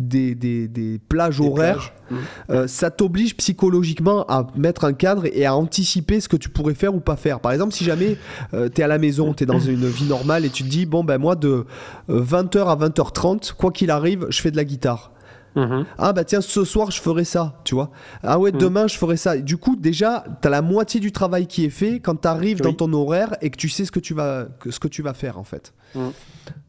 des, 0.07 0.35
des, 0.35 0.67
des 0.67 0.99
plages 0.99 1.39
Des 1.39 1.47
horaires, 1.47 1.93
plages. 2.09 2.19
Euh, 2.49 2.67
ça 2.67 2.91
t'oblige 2.91 3.35
psychologiquement 3.37 4.23
à 4.27 4.47
mettre 4.55 4.85
un 4.85 4.93
cadre 4.93 5.25
et 5.25 5.45
à 5.45 5.55
anticiper 5.55 6.19
ce 6.19 6.27
que 6.29 6.37
tu 6.37 6.49
pourrais 6.49 6.73
faire 6.75 6.93
ou 6.93 6.99
pas 6.99 7.15
faire. 7.15 7.39
Par 7.39 7.51
exemple, 7.51 7.73
si 7.73 7.83
jamais 7.83 8.17
euh, 8.53 8.69
tu 8.73 8.81
es 8.81 8.83
à 8.83 8.87
la 8.87 8.97
maison, 8.99 9.33
tu 9.33 9.43
es 9.43 9.47
dans 9.47 9.59
une 9.59 9.87
vie 9.87 10.05
normale 10.05 10.45
et 10.45 10.49
tu 10.49 10.63
te 10.63 10.69
dis, 10.69 10.85
bon, 10.85 11.03
ben 11.03 11.17
moi, 11.17 11.35
de 11.35 11.65
20h 12.09 12.65
à 12.65 12.75
20h30, 12.75 13.53
quoi 13.53 13.71
qu'il 13.71 13.89
arrive, 13.91 14.27
je 14.29 14.41
fais 14.41 14.51
de 14.51 14.57
la 14.57 14.65
guitare. 14.65 15.11
Mhm. 15.55 15.85
Ah 15.99 16.13
bah 16.13 16.23
tiens, 16.23 16.41
ce 16.41 16.63
soir 16.65 16.89
je 16.89 16.99
ferai 16.99 17.23
ça, 17.25 17.61
tu 17.63 17.75
vois. 17.75 17.91
Ah 18.23 18.39
ouais, 18.39 18.51
Mm. 18.51 18.57
demain 18.57 18.87
je 18.87 18.97
ferai 18.97 19.17
ça. 19.17 19.37
Du 19.37 19.57
coup, 19.57 19.75
déjà, 19.75 20.23
tu 20.41 20.47
as 20.47 20.49
la 20.51 20.63
moitié 20.63 20.99
du 20.99 21.11
travail 21.11 21.45
qui 21.45 21.63
est 21.63 21.69
fait 21.69 21.99
quand 21.99 22.15
tu 22.21 22.27
arrives 22.27 22.59
dans 22.59 22.69
Oui. 22.69 22.75
ton 22.75 22.91
horaire 22.93 23.35
et 23.41 23.51
que 23.51 23.57
tu 23.57 23.69
sais 23.69 23.85
ce 23.85 23.91
que 23.91 23.99
tu 23.99 24.15
vas, 24.15 24.47
ce 24.67 24.79
que 24.79 24.87
tu 24.87 25.03
vas 25.03 25.13
faire 25.13 25.37
en 25.37 25.43
fait. 25.43 25.71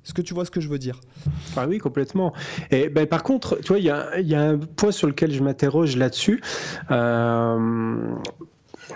Est-ce 0.05 0.13
que 0.13 0.23
tu 0.23 0.35
vois 0.35 0.45
ce 0.45 0.51
que 0.51 0.61
je 0.61 0.69
veux 0.69 0.79
dire? 0.79 1.01
Ah 1.57 1.67
oui, 1.67 1.79
complètement. 1.79 2.35
Et 2.71 2.89
ben, 2.89 3.07
par 3.07 3.23
contre, 3.23 3.59
tu 3.63 3.69
vois, 3.69 3.79
il 3.79 3.85
y 3.85 3.91
a, 3.91 4.41
un 4.41 4.59
point 4.59 4.93
sur 4.93 5.07
lequel 5.07 5.33
je 5.33 5.43
m'interroge 5.43 5.97
là-dessus. 5.97 6.43
Euh, 6.91 8.15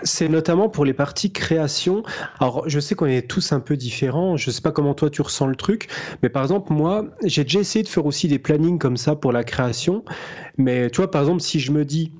c'est 0.03 0.29
notamment 0.29 0.69
pour 0.69 0.85
les 0.85 0.93
parties 0.93 1.31
création. 1.31 2.03
Alors, 2.39 2.69
je 2.69 2.79
sais 2.79 2.93
qu'on 2.93 3.07
est 3.07 3.27
tous 3.27 3.51
un 3.51 3.59
peu 3.59 3.75
différents. 3.75 4.37
Je 4.37 4.51
sais 4.51 4.61
pas 4.61 4.71
comment 4.71 4.93
toi 4.93 5.09
tu 5.09 5.23
ressens 5.23 5.47
le 5.47 5.55
truc, 5.55 5.87
mais 6.21 6.29
par 6.29 6.43
exemple, 6.43 6.71
moi, 6.73 7.05
j'ai 7.23 7.43
déjà 7.43 7.59
essayé 7.59 7.81
de 7.83 7.89
faire 7.89 8.05
aussi 8.05 8.27
des 8.27 8.39
plannings 8.39 8.77
comme 8.77 8.97
ça 8.97 9.15
pour 9.15 9.31
la 9.31 9.43
création. 9.43 10.03
Mais 10.57 10.91
tu 10.91 10.97
vois, 10.97 11.09
par 11.09 11.21
exemple, 11.21 11.41
si 11.41 11.59
je 11.59 11.71
me 11.71 11.85
dis, 11.85 12.13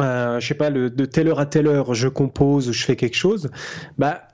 euh, 0.00 0.40
je 0.40 0.46
sais 0.46 0.54
pas, 0.54 0.70
de 0.70 1.04
telle 1.06 1.28
heure 1.28 1.40
à 1.40 1.46
telle 1.46 1.68
heure, 1.68 1.94
je 1.94 2.08
compose, 2.08 2.70
je 2.70 2.84
fais 2.84 2.96
quelque 2.96 3.16
chose, 3.16 3.50
bah 3.96 4.28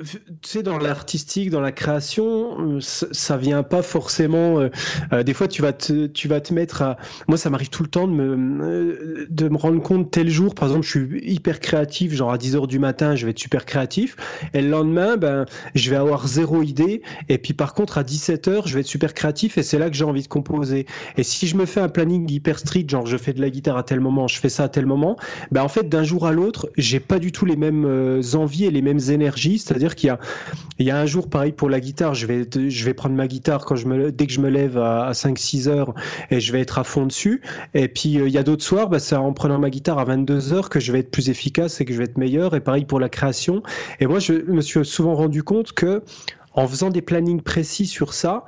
tu 0.00 0.18
sais, 0.42 0.62
dans 0.62 0.78
l'artistique, 0.78 1.50
dans 1.50 1.60
la 1.60 1.72
création, 1.72 2.76
euh, 2.76 2.80
ça, 2.80 3.36
vient 3.36 3.62
pas 3.62 3.82
forcément. 3.82 4.58
euh, 4.58 4.70
euh, 5.12 5.22
des 5.22 5.34
fois, 5.34 5.48
tu 5.48 5.60
vas 5.60 5.74
te, 5.74 6.06
tu 6.06 6.28
vas 6.28 6.40
te 6.40 6.54
mettre 6.54 6.80
à. 6.80 6.96
Moi, 7.28 7.36
ça 7.36 7.50
m'arrive 7.50 7.68
tout 7.68 7.82
le 7.82 7.90
temps 7.90 8.08
de 8.08 8.12
me, 8.12 8.64
euh, 8.64 9.26
de 9.28 9.48
me 9.48 9.56
rendre 9.56 9.82
compte 9.82 10.10
tel 10.10 10.30
jour, 10.30 10.54
par 10.54 10.68
exemple, 10.68 10.86
je 10.86 10.90
suis 10.90 11.30
hyper 11.30 11.60
créatif, 11.60 12.14
genre 12.14 12.32
à 12.32 12.38
10 12.38 12.56
heures 12.56 12.66
du 12.66 12.78
matin, 12.78 13.16
je 13.16 13.26
vais 13.26 13.32
être 13.32 13.38
super 13.38 13.66
créatif, 13.66 14.16
et 14.54 14.62
le 14.62 14.68
lendemain, 14.70 15.16
ben, 15.18 15.44
je 15.74 15.90
vais 15.90 15.96
avoir 15.96 16.26
zéro 16.26 16.62
idée, 16.62 17.02
et 17.28 17.36
puis 17.36 17.52
par 17.52 17.74
contre, 17.74 17.98
à 17.98 18.04
17 18.04 18.48
heures, 18.48 18.66
je 18.66 18.74
vais 18.74 18.80
être 18.80 18.86
super 18.86 19.12
créatif, 19.12 19.58
et 19.58 19.62
c'est 19.62 19.78
là 19.78 19.90
que 19.90 19.96
j'ai 19.96 20.04
envie 20.04 20.22
de 20.22 20.28
composer. 20.28 20.86
Et 21.18 21.22
si 21.22 21.46
je 21.46 21.56
me 21.56 21.66
fais 21.66 21.80
un 21.80 21.90
planning 21.90 22.30
hyper 22.30 22.58
strict, 22.58 22.88
genre 22.88 23.06
je 23.06 23.18
fais 23.18 23.34
de 23.34 23.40
la 23.42 23.50
guitare 23.50 23.76
à 23.76 23.82
tel 23.82 24.00
moment, 24.00 24.26
je 24.26 24.38
fais 24.38 24.48
ça 24.48 24.64
à 24.64 24.68
tel 24.70 24.86
moment, 24.86 25.18
ben 25.50 25.62
en 25.62 25.68
fait, 25.68 25.88
d'un 25.88 26.02
jour 26.04 26.26
à 26.26 26.32
l'autre, 26.32 26.70
j'ai 26.78 27.00
pas 27.00 27.18
du 27.18 27.30
tout 27.30 27.44
les 27.44 27.56
mêmes 27.56 28.22
envies 28.34 28.64
et 28.64 28.70
les 28.70 28.82
mêmes 28.82 29.00
énergies, 29.10 29.58
c'est-à-dire 29.58 29.82
qu'il 29.94 30.08
y 30.08 30.10
a, 30.10 30.18
il 30.78 30.86
y 30.86 30.90
a 30.90 30.98
un 30.98 31.06
jour, 31.06 31.28
pareil 31.28 31.52
pour 31.52 31.70
la 31.70 31.80
guitare, 31.80 32.14
je 32.14 32.26
vais, 32.26 32.48
je 32.68 32.84
vais 32.84 32.94
prendre 32.94 33.14
ma 33.14 33.26
guitare 33.26 33.64
quand 33.64 33.76
je 33.76 33.86
me, 33.86 34.12
dès 34.12 34.26
que 34.26 34.32
je 34.32 34.40
me 34.40 34.48
lève 34.48 34.78
à, 34.78 35.06
à 35.06 35.12
5-6 35.12 35.68
heures 35.68 35.94
et 36.30 36.40
je 36.40 36.52
vais 36.52 36.60
être 36.60 36.78
à 36.78 36.84
fond 36.84 37.06
dessus. 37.06 37.42
Et 37.74 37.88
puis, 37.88 38.18
euh, 38.18 38.28
il 38.28 38.32
y 38.32 38.38
a 38.38 38.42
d'autres 38.42 38.64
soirs, 38.64 38.88
bah, 38.88 38.98
c'est 38.98 39.16
en 39.16 39.32
prenant 39.32 39.58
ma 39.58 39.70
guitare 39.70 39.98
à 39.98 40.04
22 40.04 40.52
heures 40.52 40.70
que 40.70 40.80
je 40.80 40.92
vais 40.92 41.00
être 41.00 41.10
plus 41.10 41.28
efficace 41.28 41.80
et 41.80 41.84
que 41.84 41.92
je 41.92 41.98
vais 41.98 42.04
être 42.04 42.18
meilleur. 42.18 42.54
Et 42.54 42.60
pareil 42.60 42.84
pour 42.84 43.00
la 43.00 43.08
création. 43.08 43.62
Et 44.00 44.06
moi, 44.06 44.18
je 44.18 44.32
me 44.32 44.60
suis 44.60 44.84
souvent 44.84 45.14
rendu 45.14 45.42
compte 45.42 45.72
que, 45.72 46.02
en 46.54 46.66
faisant 46.66 46.90
des 46.90 47.02
plannings 47.02 47.40
précis 47.40 47.86
sur 47.86 48.14
ça, 48.14 48.44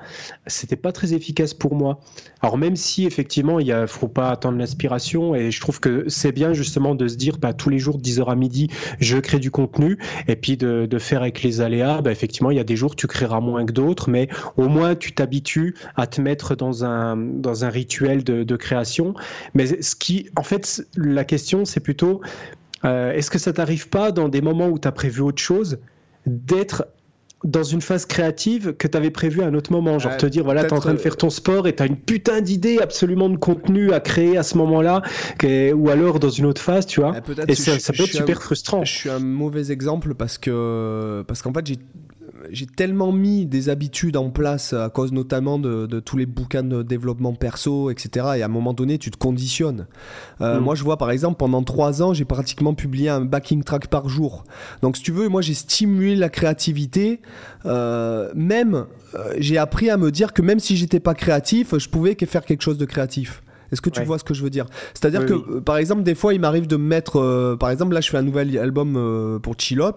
c'était 0.47 0.77
pas 0.77 0.93
très 0.93 1.15
efficace 1.15 1.55
pour 1.55 1.75
moi. 1.75 2.01
Alors 2.41 2.59
même 2.59 2.77
si 2.77 3.07
effectivement 3.07 3.59
il 3.61 3.75
ne 3.75 3.87
faut 3.87 4.09
pas 4.09 4.31
attendre 4.31 4.59
l'inspiration 4.59 5.35
et 5.35 5.51
je 5.51 5.61
trouve 5.61 5.81
que 5.81 6.05
c'est 6.09 6.33
bien 6.33 6.53
justement 6.53 6.95
de 6.95 7.09
se 7.09 7.17
dire 7.17 7.39
bah, 7.39 7.53
tous 7.53 7.71
les 7.71 7.79
jours 7.79 7.99
10h 7.99 8.31
à 8.31 8.35
midi 8.35 8.69
je 9.01 9.19
crée 9.19 9.39
du 9.39 9.51
contenu 9.51 9.99
et 10.29 10.37
puis 10.37 10.57
de, 10.57 10.87
de 10.87 10.99
faire 10.99 11.23
avec 11.23 11.43
les 11.43 11.61
aléas, 11.61 12.03
bah, 12.03 12.13
effectivement 12.13 12.51
il 12.51 12.57
y 12.57 12.61
a 12.61 12.65
des 12.65 12.77
jours 12.77 12.97
tu 12.97 13.07
créeras 13.07 13.41
moins 13.41 13.65
que 13.65 13.73
d'autres 13.73 14.11
mais 14.11 14.29
au 14.57 14.69
moins 14.69 14.95
tu 14.95 15.13
t'habitues 15.13 15.75
à 15.97 16.07
te 16.07 16.21
mettre 16.21 16.55
dans 16.55 16.85
un, 16.85 17.17
dans 17.17 17.65
un 17.65 17.71
rituel 17.71 18.25
de, 18.25 18.43
de 18.45 18.57
création. 18.57 19.15
Mais 19.55 19.83
ce 19.83 19.97
qui 19.97 20.29
en 20.37 20.43
fait 20.43 20.83
la 20.97 21.25
question 21.25 21.65
c'est 21.65 21.81
plutôt 21.81 22.21
euh, 22.85 23.13
est-ce 23.13 23.31
que 23.31 23.39
ça 23.39 23.53
t'arrive 23.53 23.89
pas 23.89 24.13
dans 24.13 24.29
des 24.29 24.43
moments 24.43 24.69
où 24.69 24.79
tu 24.79 24.87
as 24.87 24.93
prévu 24.93 25.23
autre 25.23 25.43
chose 25.43 25.79
d'être 26.27 26.87
dans 27.45 27.63
une 27.63 27.81
phase 27.83 28.07
créative 28.07 28.73
que 28.73 28.89
tu 28.89 28.97
avais 28.97 29.11
prévu 29.11 29.43
à 29.43 29.47
un 29.47 29.55
autre 29.55 29.71
moment. 29.71 29.99
Genre 29.99 30.17
te 30.17 30.27
dire, 30.27 30.45
voilà, 30.45 30.63
tu 30.65 30.69
es 30.71 30.73
en 30.73 30.81
train 30.81 30.93
de 30.95 30.99
faire 30.99 31.17
ton 31.17 31.31
sport 31.31 31.67
et 31.69 31.77
tu 31.77 31.83
as 31.83 31.87
une 31.87 31.97
putain 31.97 32.41
d'idée 32.41 32.79
absolument 32.81 33.29
de 33.29 33.37
contenu 33.37 33.93
à 33.93 34.01
créer 34.01 34.37
à 34.39 34.43
ce 34.43 34.57
moment-là, 34.59 35.03
ou 35.75 35.89
alors 35.91 36.19
dans 36.21 36.31
une 36.31 36.47
autre 36.47 36.61
phase, 36.63 36.87
tu 36.87 37.01
vois. 37.01 37.15
Et 37.49 37.55
ça, 37.55 37.75
je- 37.75 37.79
ça 37.81 37.93
peut 37.93 37.99
je 37.99 38.03
être 38.05 38.11
super 38.17 38.37
un- 38.39 38.41
frustrant. 38.41 38.85
Je 38.85 38.93
suis 38.93 39.11
un 39.11 39.19
mauvais 39.19 39.71
exemple 39.71 40.15
parce 40.15 40.39
que 40.39 41.23
parce 41.27 41.43
qu'en 41.43 41.53
fait 41.53 41.67
j'ai 41.67 41.77
j'ai 42.51 42.67
tellement 42.67 43.13
mis 43.13 43.47
des 43.47 43.69
habitudes 43.69 44.17
en 44.17 44.31
place 44.31 44.73
à 44.73 44.89
cause 44.91 45.13
notamment 45.13 45.59
de, 45.59 45.87
de 45.87 46.01
tous 46.01 46.17
les 46.17 46.27
bouquins 46.27 46.63
de 46.63 46.83
développement 46.83 47.33
perso, 47.35 47.91
etc. 47.91 48.27
Et 48.37 48.43
à 48.43 48.47
un 48.47 48.49
moment 48.49 48.73
donné, 48.75 48.99
tu 48.99 49.11
te 49.11 49.17
conditionnes. 49.17 49.87
Euh, 50.41 50.59
Mm. 50.61 50.65
Moi, 50.65 50.75
je 50.75 50.85
vois 50.85 50.97
par 50.97 51.11
exemple 51.11 51.37
pendant 51.39 51.63
trois 51.63 52.03
ans, 52.03 52.13
j'ai 52.15 52.25
pratiquement 52.25 52.75
publié 52.75 53.09
un 53.09 53.21
backing 53.23 53.63
track 53.65 53.89
par 53.89 54.09
jour. 54.09 54.45
Donc, 54.83 54.97
si 54.97 55.03
tu 55.03 55.13
veux, 55.13 55.29
moi, 55.29 55.43
j'ai 55.43 55.55
stimulé 55.55 56.17
la 56.17 56.29
créativité. 56.29 57.21
Euh, 57.67 58.31
même, 58.35 58.87
euh, 59.15 59.35
j'ai 59.39 59.59
appris 59.59 59.91
à 59.91 59.97
me 59.97 60.11
dire 60.11 60.33
que 60.33 60.43
même 60.43 60.61
si 60.61 60.77
j'étais 60.77 61.01
pas 61.01 61.15
créatif, 61.15 61.77
je 61.79 61.89
pouvais 61.89 62.15
faire 62.27 62.45
quelque 62.45 62.63
chose 62.63 62.79
de 62.79 62.85
créatif. 62.85 63.43
Est-ce 63.73 63.81
que 63.81 63.91
tu 63.91 64.01
Ouais. 64.01 64.07
vois 64.07 64.19
ce 64.19 64.25
que 64.25 64.35
je 64.35 64.43
veux 64.43 64.51
dire? 64.51 64.67
C'est-à-dire 64.93 65.21
Oui, 65.23 65.27
que, 65.27 65.33
oui. 65.35 65.61
par 65.65 65.79
exemple, 65.79 66.03
des 66.03 66.15
fois, 66.15 66.33
il 66.35 66.41
m'arrive 66.41 66.67
de 66.69 66.77
me 66.77 66.85
mettre. 66.87 67.19
euh, 67.19 67.57
par 67.57 67.71
exemple, 67.71 67.93
là, 67.95 68.01
je 68.01 68.09
fais 68.11 68.19
un 68.19 68.23
nouvel 68.23 68.57
album 68.59 68.95
euh, 68.97 69.39
pour 69.41 69.55
Chillop. 69.59 69.97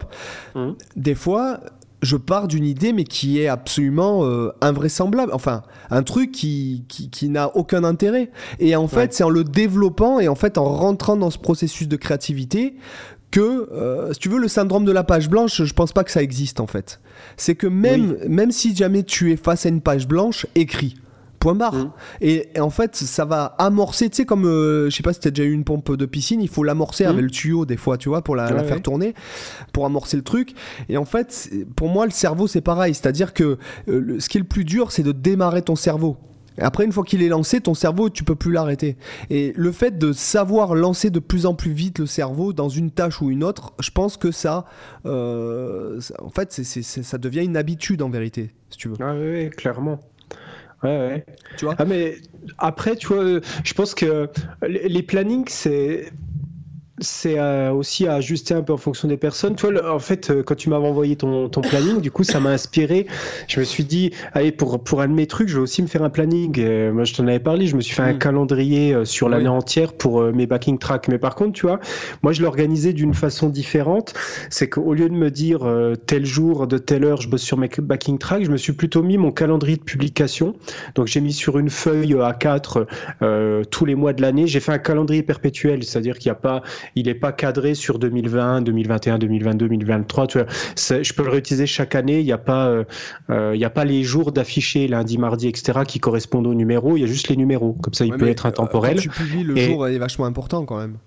Mhm. 0.56 0.76
Des 0.95 1.14
fois, 1.15 1.60
je 2.02 2.15
pars 2.15 2.48
d'une 2.48 2.65
idée, 2.65 2.94
mais 2.94 3.03
qui 3.03 3.41
est 3.41 3.48
absolument 3.48 4.24
euh, 4.26 4.52
invraisemblable. 4.61 5.32
Enfin, 5.34 5.64
un 5.90 6.03
truc 6.03 6.32
qui, 6.32 6.84
qui, 6.88 7.10
qui 7.10 7.30
n'a 7.30 7.56
aucun 7.56 7.84
intérêt. 7.84 8.30
Et 8.60 8.76
en 8.76 8.88
fait, 8.88 8.98
Ouais. 8.98 9.07
c'est 9.11 9.24
en 9.24 9.30
le 9.30 9.44
développant 9.44 10.19
et 10.19 10.28
en 10.28 10.36
fait, 10.36 10.57
en 10.57 10.65
rentrant 10.65 11.18
dans 11.18 11.32
ce 11.32 11.40
processus 11.40 11.88
de 11.88 11.95
créativité 11.95 12.76
que, 13.32 13.69
euh, 13.74 14.14
si 14.14 14.19
tu 14.19 14.30
veux, 14.30 14.40
le 14.40 14.48
syndrome 14.48 14.86
de 14.86 14.91
la 14.91 15.03
page 15.03 15.30
blanche, 15.30 15.64
je 15.64 15.74
pense 15.74 15.91
pas 15.91 16.03
que 16.03 16.11
ça 16.11 16.22
existe 16.22 16.60
en 16.60 16.68
fait. 16.68 16.99
C'est 17.36 17.56
que 17.56 17.68
même, 17.68 18.18
même 18.28 18.52
si 18.52 18.76
jamais 18.76 19.03
tu 19.03 19.32
es 19.32 19.36
face 19.36 19.65
à 19.65 19.69
une 19.69 19.82
page 19.82 20.07
blanche, 20.07 20.45
écris. 20.56 20.95
Point 21.48 21.56
barre. 21.56 21.76
Mhm. 21.76 21.91
Et, 22.19 22.49
et 22.56 22.60
en 22.60 22.69
fait, 22.69 22.94
ça 22.98 23.24
va 23.24 23.45
amorcer, 23.57 24.10
tu 24.10 24.18
sais, 24.18 24.26
comme, 24.26 24.45
euh, 24.45 24.90
je 24.90 24.95
sais 24.98 25.02
pas 25.03 25.14
si 25.14 25.22
t'as 25.22 25.30
déjà 25.32 25.48
eu 25.48 25.53
une 25.53 25.64
pompe 25.64 25.95
de 25.95 26.06
piscine, 26.06 26.41
il 26.41 26.49
faut 26.49 26.61
l'amorcer 26.64 27.06
Mhm. 27.06 27.10
avec 27.11 27.22
le 27.24 27.30
tuyau 27.32 27.65
des 27.65 27.78
fois, 27.78 27.98
tu 27.98 28.10
vois, 28.10 28.22
pour 28.22 28.36
la, 28.36 28.48
faire 28.48 28.76
ouais. 28.76 28.82
tourner, 28.82 29.14
pour 29.72 29.86
amorcer 29.86 30.18
le 30.18 30.24
truc. 30.24 30.56
Et 30.90 30.98
en 30.98 31.06
fait, 31.06 31.49
pour 31.78 31.88
moi, 31.88 32.03
le 32.06 32.11
cerveau, 32.11 32.48
c'est 32.48 32.60
pareil. 32.60 32.94
C'est-à-dire 32.94 33.34
que 33.34 33.44
euh, 33.44 33.57
le- 33.88 34.19
ce 34.19 34.28
qui 34.28 34.38
est 34.38 34.41
le 34.41 34.48
plus 34.48 34.65
dur, 34.65 34.91
c'est 34.91 35.03
de 35.03 35.14
démarrer 35.14 35.61
ton 35.61 35.78
cerveau. 35.78 36.18
Après, 36.60 36.84
une 36.84 36.91
fois 36.91 37.06
qu'il 37.06 37.22
est 37.24 37.30
lancé, 37.30 37.61
ton 37.61 37.76
cerveau, 37.76 38.10
tu 38.10 38.26
peux 38.26 38.36
plus 38.36 38.52
l'arrêter. 38.52 38.98
Et 39.30 39.53
le 39.56 39.72
fait 39.72 39.98
de 39.98 40.11
savoir 40.11 40.76
lancer 40.76 41.11
de 41.11 41.19
plus 41.19 41.45
en 41.45 41.53
plus 41.53 41.72
vite 41.72 41.99
le 41.99 42.07
cerveau 42.07 42.52
dans 42.52 42.68
une 42.68 42.91
tâche 42.91 43.22
ou 43.22 43.30
une 43.30 43.44
autre, 43.45 43.72
je 43.80 43.91
pense 43.91 44.18
que 44.18 44.32
ça, 44.32 44.65
euh, 45.06 46.02
ça- 46.02 46.15
en 46.22 46.30
fait, 46.30 46.52
c'est- 46.52 46.82
ça 47.03 47.18
devient 47.18 47.45
une 47.45 47.56
habitude 47.57 48.02
en 48.02 48.10
vérité, 48.10 48.52
si 48.69 48.78
tu 48.80 48.90
veux. 48.90 48.95
Ah 48.99 49.14
oui, 49.15 49.49
clairement. 49.52 49.99
Ouais, 50.84 50.90
ouais. 50.90 51.26
Tu 51.58 51.66
vois 51.66 51.76
Ah, 51.78 51.86
mais 51.86 52.16
après, 52.58 52.95
tu 52.95 53.08
vois, 53.08 53.24
euh, 53.24 53.41
je 53.64 53.74
pense 53.74 53.95
que 53.95 54.30
les 54.68 54.88
les 54.88 55.04
plannings, 55.04 55.48
c'est. 55.49 56.12
C'est 56.99 57.38
euh, 57.38 57.72
aussi 57.72 58.07
à 58.07 58.15
ajuster 58.15 58.53
un 58.56 58.64
peu 58.64 58.74
en 58.74 58.78
fonction 58.78 59.07
des 59.07 59.18
personnes. 59.18 59.56
Toi, 59.56 59.72
en 59.94 59.99
fait, 59.99 60.32
euh, 60.32 60.44
quand 60.44 60.56
tu 60.56 60.69
m'avais 60.69 60.88
envoyé 60.88 61.15
ton, 61.15 61.48
ton 61.48 61.61
planning, 61.61 62.02
du 62.02 62.10
coup, 62.10 62.24
ça 62.24 62.40
m'a 62.40 62.49
inspiré. 62.49 63.06
Je 63.48 63.60
me 63.60 63.65
suis 63.65 63.84
dit, 63.84 64.11
allez, 64.34 64.52
pour, 64.52 64.84
pour 64.84 65.02
un 65.02 65.07
de 65.07 65.14
mes 65.14 65.28
trucs, 65.28 65.48
je 65.48 65.56
vais 65.56 65.61
aussi 65.61 65.82
me 65.84 65.88
faire 65.88 66.03
un 66.03 66.10
planning. 66.10 66.91
moi, 66.91 67.03
je 67.03 67.14
t'en 67.14 67.28
avais 67.28 67.40
parlé, 67.40 67.68
je 67.68 67.76
me 67.76 67.82
suis 67.82 67.95
fait 67.95 68.02
un 68.02 68.14
mm. 68.14 68.19
calendrier 68.19 68.94
euh, 68.94 69.06
sur 69.06 69.30
l'année 69.30 69.48
entière 69.48 69.94
pour 69.94 70.22
mes 70.24 70.48
backing 70.48 70.80
tracks. 70.80 71.07
Mais 71.07 71.19
par 71.19 71.36
contre, 71.36 71.53
tu 71.53 71.68
vois, 71.68 71.80
moi, 72.24 72.34
je 72.34 72.41
l'organisais 72.41 72.94
d'une 72.94 73.14
façon 73.14 73.49
différente. 73.49 74.14
C'est 74.49 74.69
qu'au 74.69 74.94
lieu 74.94 75.10
de 75.10 75.14
me 75.15 75.30
dire 75.30 75.60
tel 76.07 76.26
jour, 76.26 76.68
de 76.68 76.78
telle 76.78 77.03
heure, 77.03 77.22
je 77.22 77.30
bosse 77.30 77.41
sur 77.41 77.57
mes 77.57 77.69
backing 77.78 78.18
tracks, 78.18 78.44
je 78.44 78.52
me 78.52 78.57
suis 78.57 78.74
plutôt 78.74 79.03
mis 79.03 79.18
mon 79.18 79.32
calendrier 79.32 79.78
de 79.78 79.84
publication. 79.84 80.56
Donc, 80.95 81.07
j'ai 81.07 81.22
mis 81.22 81.34
sur 81.34 81.60
une 81.60 81.69
feuille 81.69 82.15
A4 82.15 83.65
tous 83.69 83.86
les 83.86 83.95
mois 83.95 84.14
de 84.14 84.22
l'année. 84.22 84.48
J'ai 84.48 84.60
fait 84.60 84.72
un 84.72 84.80
calendrier 84.80 85.22
perpétuel, 85.22 85.84
c'est-à-dire 85.84 86.18
qu'il 86.18 86.30
n'y 86.30 86.38
a 86.38 86.40
pas 86.40 86.64
il 86.96 87.08
n'est 87.08 87.14
pas 87.14 87.32
cadré 87.32 87.76
sur 87.76 88.00
2020, 88.00 88.62
2021, 88.62 89.18
2022, 89.20 89.68
2023. 89.68 90.28
Tu 90.28 90.38
vois, 90.40 90.48
je 91.02 91.14
peux 91.14 91.24
le 91.24 91.30
réutiliser 91.30 91.66
chaque 91.66 91.96
année. 91.96 92.20
Il 92.20 92.26
n'y 92.26 92.32
a 92.32 92.38
pas, 92.38 92.68
euh, 92.68 92.84
euh, 93.30 93.52
il 93.56 93.62
y 93.62 93.66
a 93.66 93.70
pas 93.70 93.86
les 93.86 94.04
jours 94.04 94.32
d'afficher 94.32 94.88
lundi, 94.88 95.18
mardi, 95.18 95.48
etc. 95.48 95.80
qui 95.88 96.00
correspondent 96.00 96.48
au 96.48 96.54
numéro. 96.54 96.98
Il 96.98 97.02
y 97.02 97.04
a 97.04 97.08
juste 97.08 97.30
les 97.30 97.38
numéros. 97.38 97.74
Comme 97.82 97.94
ça, 97.94 98.06
il 98.06 98.14
peut 98.14 98.28
être 98.28 98.46
intemporel. 98.46 98.96
Quand 98.96 99.02
tu 99.02 99.10
publies, 99.10 99.44
le 99.44 99.56
jour 99.58 99.88
est 99.88 99.98
vachement 99.98 100.26
important 100.26 100.66
quand 100.66 100.78
même 100.78 100.98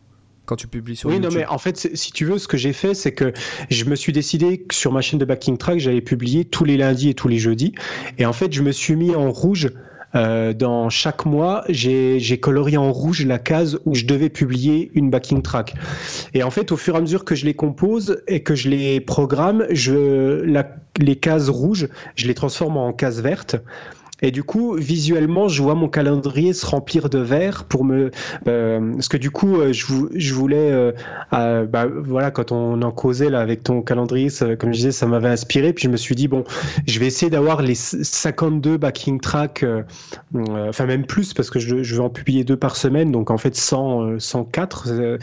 quand 0.51 0.57
tu 0.57 0.67
publies 0.67 0.97
sur 0.97 1.09
oui, 1.09 1.21
non, 1.21 1.29
mais 1.33 1.47
en 1.47 1.59
fait, 1.59 1.77
si 1.95 2.11
tu 2.11 2.25
veux, 2.25 2.37
ce 2.37 2.49
que 2.49 2.57
j'ai 2.57 2.73
fait, 2.73 2.93
c'est 2.95 3.13
que 3.13 3.33
je 3.71 3.85
me 3.85 3.95
suis 3.95 4.13
décidé 4.13 4.59
que 4.59 4.75
sur 4.75 4.91
ma 4.91 5.01
chaîne 5.01 5.21
de 5.21 5.25
Backing 5.25 5.57
Track, 5.57 5.79
j'allais 5.79 6.01
publier 6.01 6.45
tous 6.45 6.65
les 6.65 6.77
lundis 6.77 7.11
et 7.11 7.15
tous 7.15 7.29
les 7.29 7.39
jeudis. 7.39 7.73
Et 8.19 8.27
en 8.27 8.33
fait, 8.33 8.53
je 8.53 8.63
me 8.63 8.73
suis 8.73 8.97
mis 8.97 9.15
en 9.15 9.31
rouge 9.31 9.71
euh, 10.15 10.53
dans 10.53 10.91
chaque 10.91 11.25
mois, 11.25 11.65
j'ai 11.69 12.41
colorié 12.41 12.77
en 12.77 12.93
rouge 12.93 13.25
la 13.25 13.39
case 13.39 13.79
où 13.85 13.95
je 13.95 14.05
devais 14.05 14.29
publier 14.29 14.91
une 14.95 15.11
backing 15.11 15.43
track. 15.43 15.75
Et 16.35 16.43
en 16.43 16.51
fait, 16.51 16.73
au 16.73 16.77
fur 16.77 16.95
et 16.95 16.99
à 16.99 17.01
mesure 17.01 17.25
que 17.25 17.35
je 17.35 17.45
les 17.45 17.55
compose 17.55 18.23
et 18.27 18.43
que 18.43 18.55
je 18.55 18.69
les 18.69 19.01
programme, 19.01 19.67
je, 19.71 20.43
la, 20.43 20.67
les 20.99 21.17
cases 21.17 21.49
rouges, 21.49 21.89
je 22.17 22.27
les 22.27 22.35
transforme 22.35 22.77
en 22.77 22.93
cases 22.93 23.21
vertes. 23.21 23.57
Et 24.23 24.31
du 24.31 24.43
coup, 24.43 24.75
visuellement, 24.75 25.49
je 25.49 25.63
vois 25.63 25.75
mon 25.75 25.89
calendrier 25.89 26.53
se 26.53 26.67
remplir 26.67 27.09
de 27.09 27.19
vert 27.19 27.65
pour 27.65 27.85
me, 27.85 28.11
euh, 28.47 28.93
parce 28.95 29.09
que 29.09 29.17
du 29.17 29.31
coup, 29.31 29.57
euh, 29.57 29.73
je, 29.73 30.35
voulais, 30.35 30.71
euh, 30.73 31.67
bah, 31.67 31.87
voilà, 31.87 32.31
quand 32.31 32.53
on 32.53 32.81
en 32.83 32.91
causait 32.91 33.31
là 33.31 33.41
avec 33.41 33.63
ton 33.63 33.83
calendrier, 33.83 34.29
comme 34.59 34.73
je 34.73 34.79
disais, 34.79 34.93
ça 34.93 35.07
m'avait 35.07 35.29
inspiré. 35.29 35.73
Puis 35.73 35.85
je 35.85 35.91
me 35.91 35.97
suis 35.97 36.15
dit 36.15 36.29
bon, 36.29 36.45
je 36.87 36.99
vais 36.99 37.07
essayer 37.07 37.31
d'avoir 37.31 37.63
les 37.63 37.75
52 37.75 38.77
backing 38.77 39.21
tracks, 39.21 39.65
enfin 40.35 40.87
même 40.87 41.07
plus 41.07 41.35
parce 41.35 41.51
que 41.51 41.59
je, 41.59 41.83
je, 41.83 41.95
vais 41.95 42.03
en 42.03 42.11
publier 42.11 42.45
deux 42.45 42.57
par 42.57 42.77
semaine, 42.77 43.13
donc 43.13 43.31
en 43.31 43.39
fait 43.39 43.55
100, 43.55 44.19
104 44.19 45.19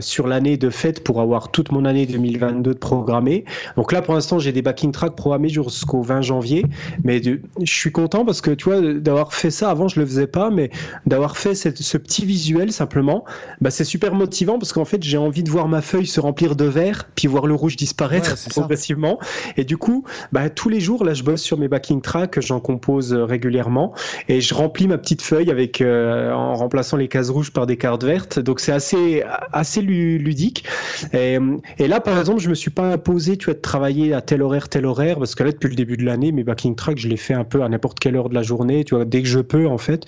sur 0.00 0.26
l'année 0.26 0.56
de 0.56 0.70
fête 0.70 1.04
pour 1.04 1.20
avoir 1.20 1.50
toute 1.50 1.72
mon 1.72 1.84
année 1.84 2.06
2022 2.06 2.74
de 2.74 2.78
programmée. 2.78 3.44
Donc 3.76 3.92
là, 3.92 4.02
pour 4.02 4.14
l'instant, 4.14 4.38
j'ai 4.38 4.52
des 4.52 4.62
backing 4.62 4.92
tracks 4.92 5.16
programmés 5.16 5.48
jusqu'au 5.48 6.02
20 6.02 6.22
janvier, 6.22 6.64
mais 7.04 7.20
je 7.22 7.72
suis 7.72 7.92
content 7.92 8.19
parce 8.24 8.40
que 8.40 8.50
tu 8.50 8.64
vois, 8.64 8.80
d'avoir 8.80 9.32
fait 9.34 9.50
ça 9.50 9.70
avant, 9.70 9.88
je 9.88 10.00
le 10.00 10.06
faisais 10.06 10.26
pas, 10.26 10.50
mais 10.50 10.70
d'avoir 11.06 11.36
fait 11.36 11.54
ce 11.54 11.98
petit 11.98 12.24
visuel 12.24 12.72
simplement, 12.72 13.24
bah, 13.60 13.70
c'est 13.70 13.84
super 13.84 14.14
motivant 14.14 14.58
parce 14.58 14.72
qu'en 14.72 14.84
fait, 14.84 15.02
j'ai 15.02 15.18
envie 15.18 15.42
de 15.42 15.50
voir 15.50 15.68
ma 15.68 15.82
feuille 15.82 16.06
se 16.06 16.20
remplir 16.20 16.56
de 16.56 16.64
vert, 16.64 17.08
puis 17.14 17.28
voir 17.28 17.46
le 17.46 17.54
rouge 17.54 17.76
disparaître 17.76 18.34
progressivement. 18.50 19.18
Et 19.56 19.64
du 19.64 19.76
coup, 19.76 20.04
bah, 20.32 20.50
tous 20.50 20.68
les 20.68 20.80
jours, 20.80 21.04
là, 21.04 21.14
je 21.14 21.22
bosse 21.22 21.42
sur 21.42 21.58
mes 21.58 21.68
backing 21.68 22.00
tracks, 22.00 22.40
j'en 22.40 22.60
compose 22.60 23.12
euh, 23.12 23.24
régulièrement 23.24 23.94
et 24.28 24.40
je 24.40 24.54
remplis 24.54 24.86
ma 24.86 24.98
petite 24.98 25.22
feuille 25.22 25.50
avec 25.50 25.80
euh, 25.80 26.32
en 26.32 26.54
remplaçant 26.54 26.96
les 26.96 27.08
cases 27.08 27.30
rouges 27.30 27.52
par 27.52 27.66
des 27.66 27.76
cartes 27.76 28.04
vertes. 28.04 28.38
Donc 28.38 28.60
c'est 28.60 28.72
assez 28.72 29.22
assez 29.52 29.82
ludique. 29.82 30.64
Et, 31.12 31.38
et, 31.78 31.88
là, 31.88 32.00
par 32.00 32.18
exemple, 32.18 32.40
je 32.40 32.48
me 32.48 32.54
suis 32.54 32.70
pas 32.70 32.92
imposé, 32.92 33.36
tu 33.36 33.46
vois, 33.46 33.54
de 33.54 33.60
travailler 33.60 34.14
à 34.14 34.20
tel 34.20 34.42
horaire, 34.42 34.68
tel 34.68 34.86
horaire, 34.86 35.18
parce 35.18 35.34
que 35.34 35.42
là, 35.42 35.52
depuis 35.52 35.68
le 35.68 35.74
début 35.74 35.96
de 35.96 36.04
l'année, 36.04 36.32
mes 36.32 36.44
backing 36.44 36.74
tracks, 36.76 36.98
je 36.98 37.08
les 37.08 37.16
fais 37.16 37.34
un 37.34 37.44
peu 37.44 37.62
à 37.62 37.68
n'importe 37.68 37.98
quel 38.00 38.09
l'heure 38.10 38.28
de 38.28 38.34
la 38.34 38.42
journée, 38.42 38.84
tu 38.84 38.94
vois, 38.94 39.04
dès 39.04 39.22
que 39.22 39.28
je 39.28 39.40
peux 39.40 39.66
en 39.66 39.78
fait. 39.78 40.06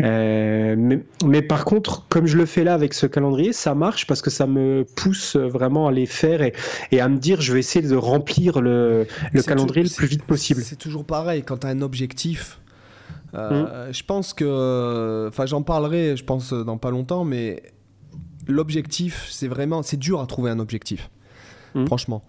Euh, 0.00 0.98
mais, 1.24 1.42
par 1.42 1.64
contre, 1.64 2.06
comme 2.08 2.26
je 2.26 2.36
le 2.36 2.46
fais 2.46 2.64
là 2.64 2.74
avec 2.74 2.94
ce 2.94 3.06
calendrier, 3.06 3.52
ça 3.52 3.74
marche 3.74 4.06
parce 4.06 4.22
que 4.22 4.30
ça 4.30 4.46
me 4.46 4.84
pousse 4.96 5.36
vraiment 5.36 5.88
à 5.88 5.92
les 5.92 6.06
faire 6.06 6.42
et, 6.42 7.00
à 7.00 7.08
me 7.08 7.18
dire, 7.18 7.40
je 7.40 7.52
vais 7.52 7.60
essayer 7.60 7.86
de 7.86 7.96
remplir 7.96 8.60
le, 8.60 9.06
calendrier 9.46 9.84
le 9.84 9.94
plus 9.94 10.06
vite 10.06 10.24
possible. 10.24 10.62
C'est 10.62 10.78
toujours 10.78 11.04
pareil, 11.04 11.42
quand 11.42 11.58
tu 11.58 11.66
as 11.66 11.70
un 11.70 11.82
objectif, 11.82 12.60
euh, 13.34 13.88
mmh. 13.88 13.92
je 13.92 14.02
pense 14.04 14.34
que, 14.34 15.26
enfin 15.28 15.46
j'en 15.46 15.62
parlerai, 15.62 16.16
je 16.16 16.24
pense 16.24 16.52
dans 16.52 16.78
pas 16.78 16.90
longtemps, 16.90 17.24
mais 17.24 17.62
l'objectif, 18.48 19.28
c'est 19.30 19.48
vraiment, 19.48 19.82
c'est 19.82 19.96
dur 19.98 20.20
à 20.20 20.26
trouver 20.26 20.50
un 20.50 20.58
objectif, 20.58 21.10
mmh. 21.74 21.86
franchement. 21.86 22.24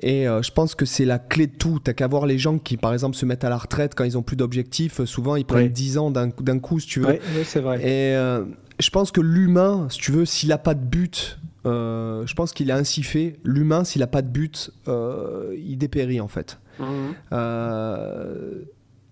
Et 0.00 0.28
euh, 0.28 0.42
je 0.42 0.50
pense 0.50 0.74
que 0.74 0.84
c'est 0.84 1.04
la 1.04 1.18
clé 1.18 1.46
de 1.46 1.56
tout. 1.56 1.80
T'as 1.82 1.92
qu'à 1.92 2.06
voir 2.06 2.26
les 2.26 2.38
gens 2.38 2.58
qui, 2.58 2.76
par 2.76 2.92
exemple, 2.92 3.16
se 3.16 3.24
mettent 3.26 3.44
à 3.44 3.48
la 3.48 3.56
retraite 3.56 3.94
quand 3.94 4.04
ils 4.04 4.18
ont 4.18 4.22
plus 4.22 4.36
d'objectifs. 4.36 5.00
Euh, 5.00 5.06
souvent, 5.06 5.36
ils 5.36 5.44
prennent 5.44 5.68
10 5.68 5.98
ans 5.98 6.10
d'un 6.10 6.58
coup, 6.58 6.80
si 6.80 6.86
tu 6.86 7.00
veux. 7.00 7.18
Oui, 7.36 7.44
c'est 7.44 7.60
vrai. 7.60 7.80
Et 7.80 8.14
euh, 8.16 8.44
je 8.80 8.90
pense 8.90 9.10
que 9.12 9.20
l'humain, 9.20 9.86
si 9.90 9.98
tu 9.98 10.12
veux, 10.12 10.24
s'il 10.24 10.50
n'a 10.50 10.58
pas 10.58 10.74
de 10.74 10.84
but, 10.84 11.38
je 11.64 12.34
pense 12.34 12.52
qu'il 12.52 12.70
est 12.70 12.74
ainsi 12.74 13.02
fait. 13.02 13.38
L'humain, 13.44 13.84
s'il 13.84 14.00
n'a 14.00 14.06
pas 14.06 14.22
de 14.22 14.28
but, 14.28 14.70
il 14.86 15.76
dépérit 15.78 16.20
en 16.20 16.28
fait. 16.28 16.58
Mmh. 16.78 17.12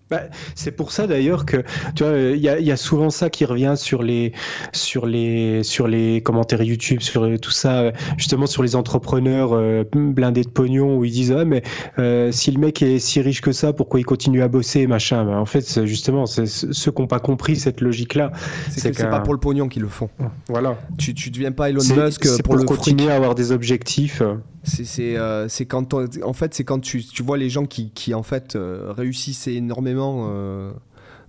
Bah, 0.09 0.23
c'est 0.55 0.71
pour 0.71 0.91
ça 0.91 1.07
d'ailleurs 1.07 1.45
que 1.45 1.63
tu 1.95 2.03
vois, 2.03 2.17
il 2.17 2.37
y, 2.39 2.71
a, 2.71 2.77
souvent 2.77 3.09
ça 3.09 3.29
qui 3.29 3.45
revient 3.45 3.73
sur 3.77 4.03
les 4.03 4.33
sur 4.73 5.05
les 5.05 5.63
sur 5.63 5.87
les 5.87 6.21
commentaires 6.21 6.61
YouTube, 6.61 7.01
sur 7.01 7.39
tout 7.39 7.51
ça, 7.51 7.91
justement 8.17 8.45
sur 8.45 8.63
les 8.63 8.75
entrepreneurs 8.75 9.53
euh, 9.53 9.83
blindés 9.93 10.43
de 10.43 10.49
pognon 10.49 10.97
où 10.97 11.05
ils 11.05 11.11
disent 11.11 11.31
ah 11.31 11.45
mais 11.45 11.63
euh, 11.99 12.31
si 12.31 12.51
le 12.51 12.59
mec 12.59 12.81
est 12.81 12.99
si 12.99 13.21
riche 13.21 13.41
que 13.41 13.51
ça, 13.51 13.73
pourquoi 13.73 13.99
il 13.99 14.05
continue 14.05 14.41
à 14.41 14.47
bosser 14.47 14.87
machin. 14.87 15.23
Bah, 15.25 15.37
en 15.37 15.45
fait, 15.45 15.85
justement, 15.85 16.25
c'est 16.25 16.47
ceux 16.47 16.91
qui 16.91 17.01
n'ont 17.01 17.07
pas 17.07 17.19
compris 17.19 17.55
cette 17.55 17.81
logique 17.81 18.15
là. 18.15 18.31
C'est 18.69 18.91
que 18.91 18.97
c'est 18.97 19.09
pas 19.09 19.21
pour 19.21 19.33
le 19.33 19.39
pognon 19.39 19.69
qu'ils 19.69 19.83
le 19.83 19.87
font. 19.87 20.09
Voilà. 20.49 20.77
Tu 20.97 21.13
tu 21.13 21.29
deviens 21.31 21.51
pas 21.51 21.69
Elon 21.69 21.83
Musk 21.95 22.41
pour, 22.43 22.55
le 22.55 22.63
continuer 22.63 23.09
à 23.09 23.15
avoir 23.15 23.35
des 23.35 23.51
objectifs. 23.51 24.21
C'est 24.63 25.17
euh, 25.17 25.47
quand 25.67 25.93
en 25.93 26.33
fait 26.33 26.53
c'est 26.53 26.63
quand 26.63 26.79
tu, 26.79 27.03
tu, 27.03 27.21
vois 27.21 27.37
les 27.37 27.49
gens 27.49 27.65
qui, 27.65 27.91
qui 27.91 28.13
en 28.13 28.23
fait 28.23 28.55
euh, 28.55 28.93
réussissent 28.95 29.47
énormément. 29.47 29.92
Euh, 29.99 30.71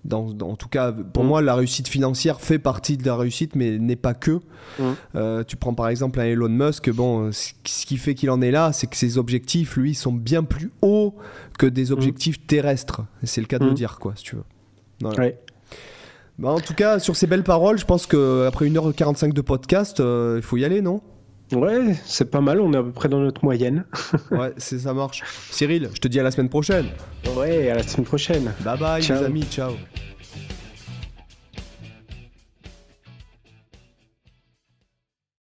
dans, 0.04 0.28
en 0.42 0.56
tout 0.56 0.68
cas, 0.68 0.92
pour 0.92 1.24
mm. 1.24 1.26
moi, 1.26 1.42
la 1.42 1.54
réussite 1.54 1.88
financière 1.88 2.40
fait 2.40 2.58
partie 2.58 2.96
de 2.96 3.06
la 3.06 3.16
réussite, 3.16 3.56
mais 3.56 3.78
n'est 3.78 3.96
pas 3.96 4.14
que. 4.14 4.40
Mm. 4.78 5.44
tu 5.46 5.56
prends 5.56 5.74
par 5.74 5.88
exemple 5.88 6.20
un 6.20 6.24
Elon 6.24 6.48
Musk. 6.48 6.90
Bon, 6.90 7.30
ce 7.32 7.52
qui 7.62 7.96
fait 7.96 8.14
qu'il 8.14 8.30
en 8.30 8.40
est 8.42 8.50
là, 8.50 8.72
c'est 8.72 8.86
que 8.86 8.96
ses 8.96 9.18
objectifs, 9.18 9.76
lui, 9.76 9.94
sont 9.94 10.12
bien 10.12 10.42
plus 10.42 10.70
hauts 10.82 11.14
que 11.58 11.66
des 11.66 11.86
mm. 11.86 11.92
objectifs 11.92 12.46
terrestres. 12.46 13.02
C'est 13.22 13.40
le 13.40 13.46
cas 13.46 13.58
de 13.58 13.66
le 13.66 13.72
dire, 13.72 13.98
quoi, 13.98 14.12
si 14.16 14.24
tu 14.24 14.36
veux. 14.36 14.44
Bah, 16.38 16.50
en 16.50 16.60
tout 16.60 16.74
cas, 16.74 16.98
sur 16.98 17.14
ces 17.16 17.26
belles 17.26 17.44
paroles, 17.44 17.78
je 17.78 17.84
pense 17.84 18.06
qu'après 18.06 18.66
1h45 18.66 19.32
de 19.32 19.40
podcast, 19.40 20.00
il 20.00 20.42
faut 20.42 20.56
y 20.56 20.64
aller, 20.64 20.82
non? 20.82 21.00
Ouais, 21.54 21.94
c'est 22.04 22.30
pas 22.30 22.40
mal, 22.40 22.60
on 22.60 22.72
est 22.72 22.76
à 22.76 22.82
peu 22.82 22.92
près 22.92 23.08
dans 23.08 23.20
notre 23.20 23.44
moyenne. 23.44 23.84
ouais, 24.30 24.52
c'est 24.56 24.78
ça 24.78 24.92
marche. 24.92 25.22
Cyril, 25.50 25.90
je 25.94 26.00
te 26.00 26.08
dis 26.08 26.20
à 26.20 26.22
la 26.22 26.30
semaine 26.30 26.48
prochaine. 26.48 26.86
Ouais, 27.36 27.70
à 27.70 27.74
la 27.74 27.82
semaine 27.82 28.06
prochaine. 28.06 28.52
Bye 28.64 28.78
bye 28.78 29.02
les 29.02 29.10
amis, 29.10 29.44
ciao. 29.50 29.72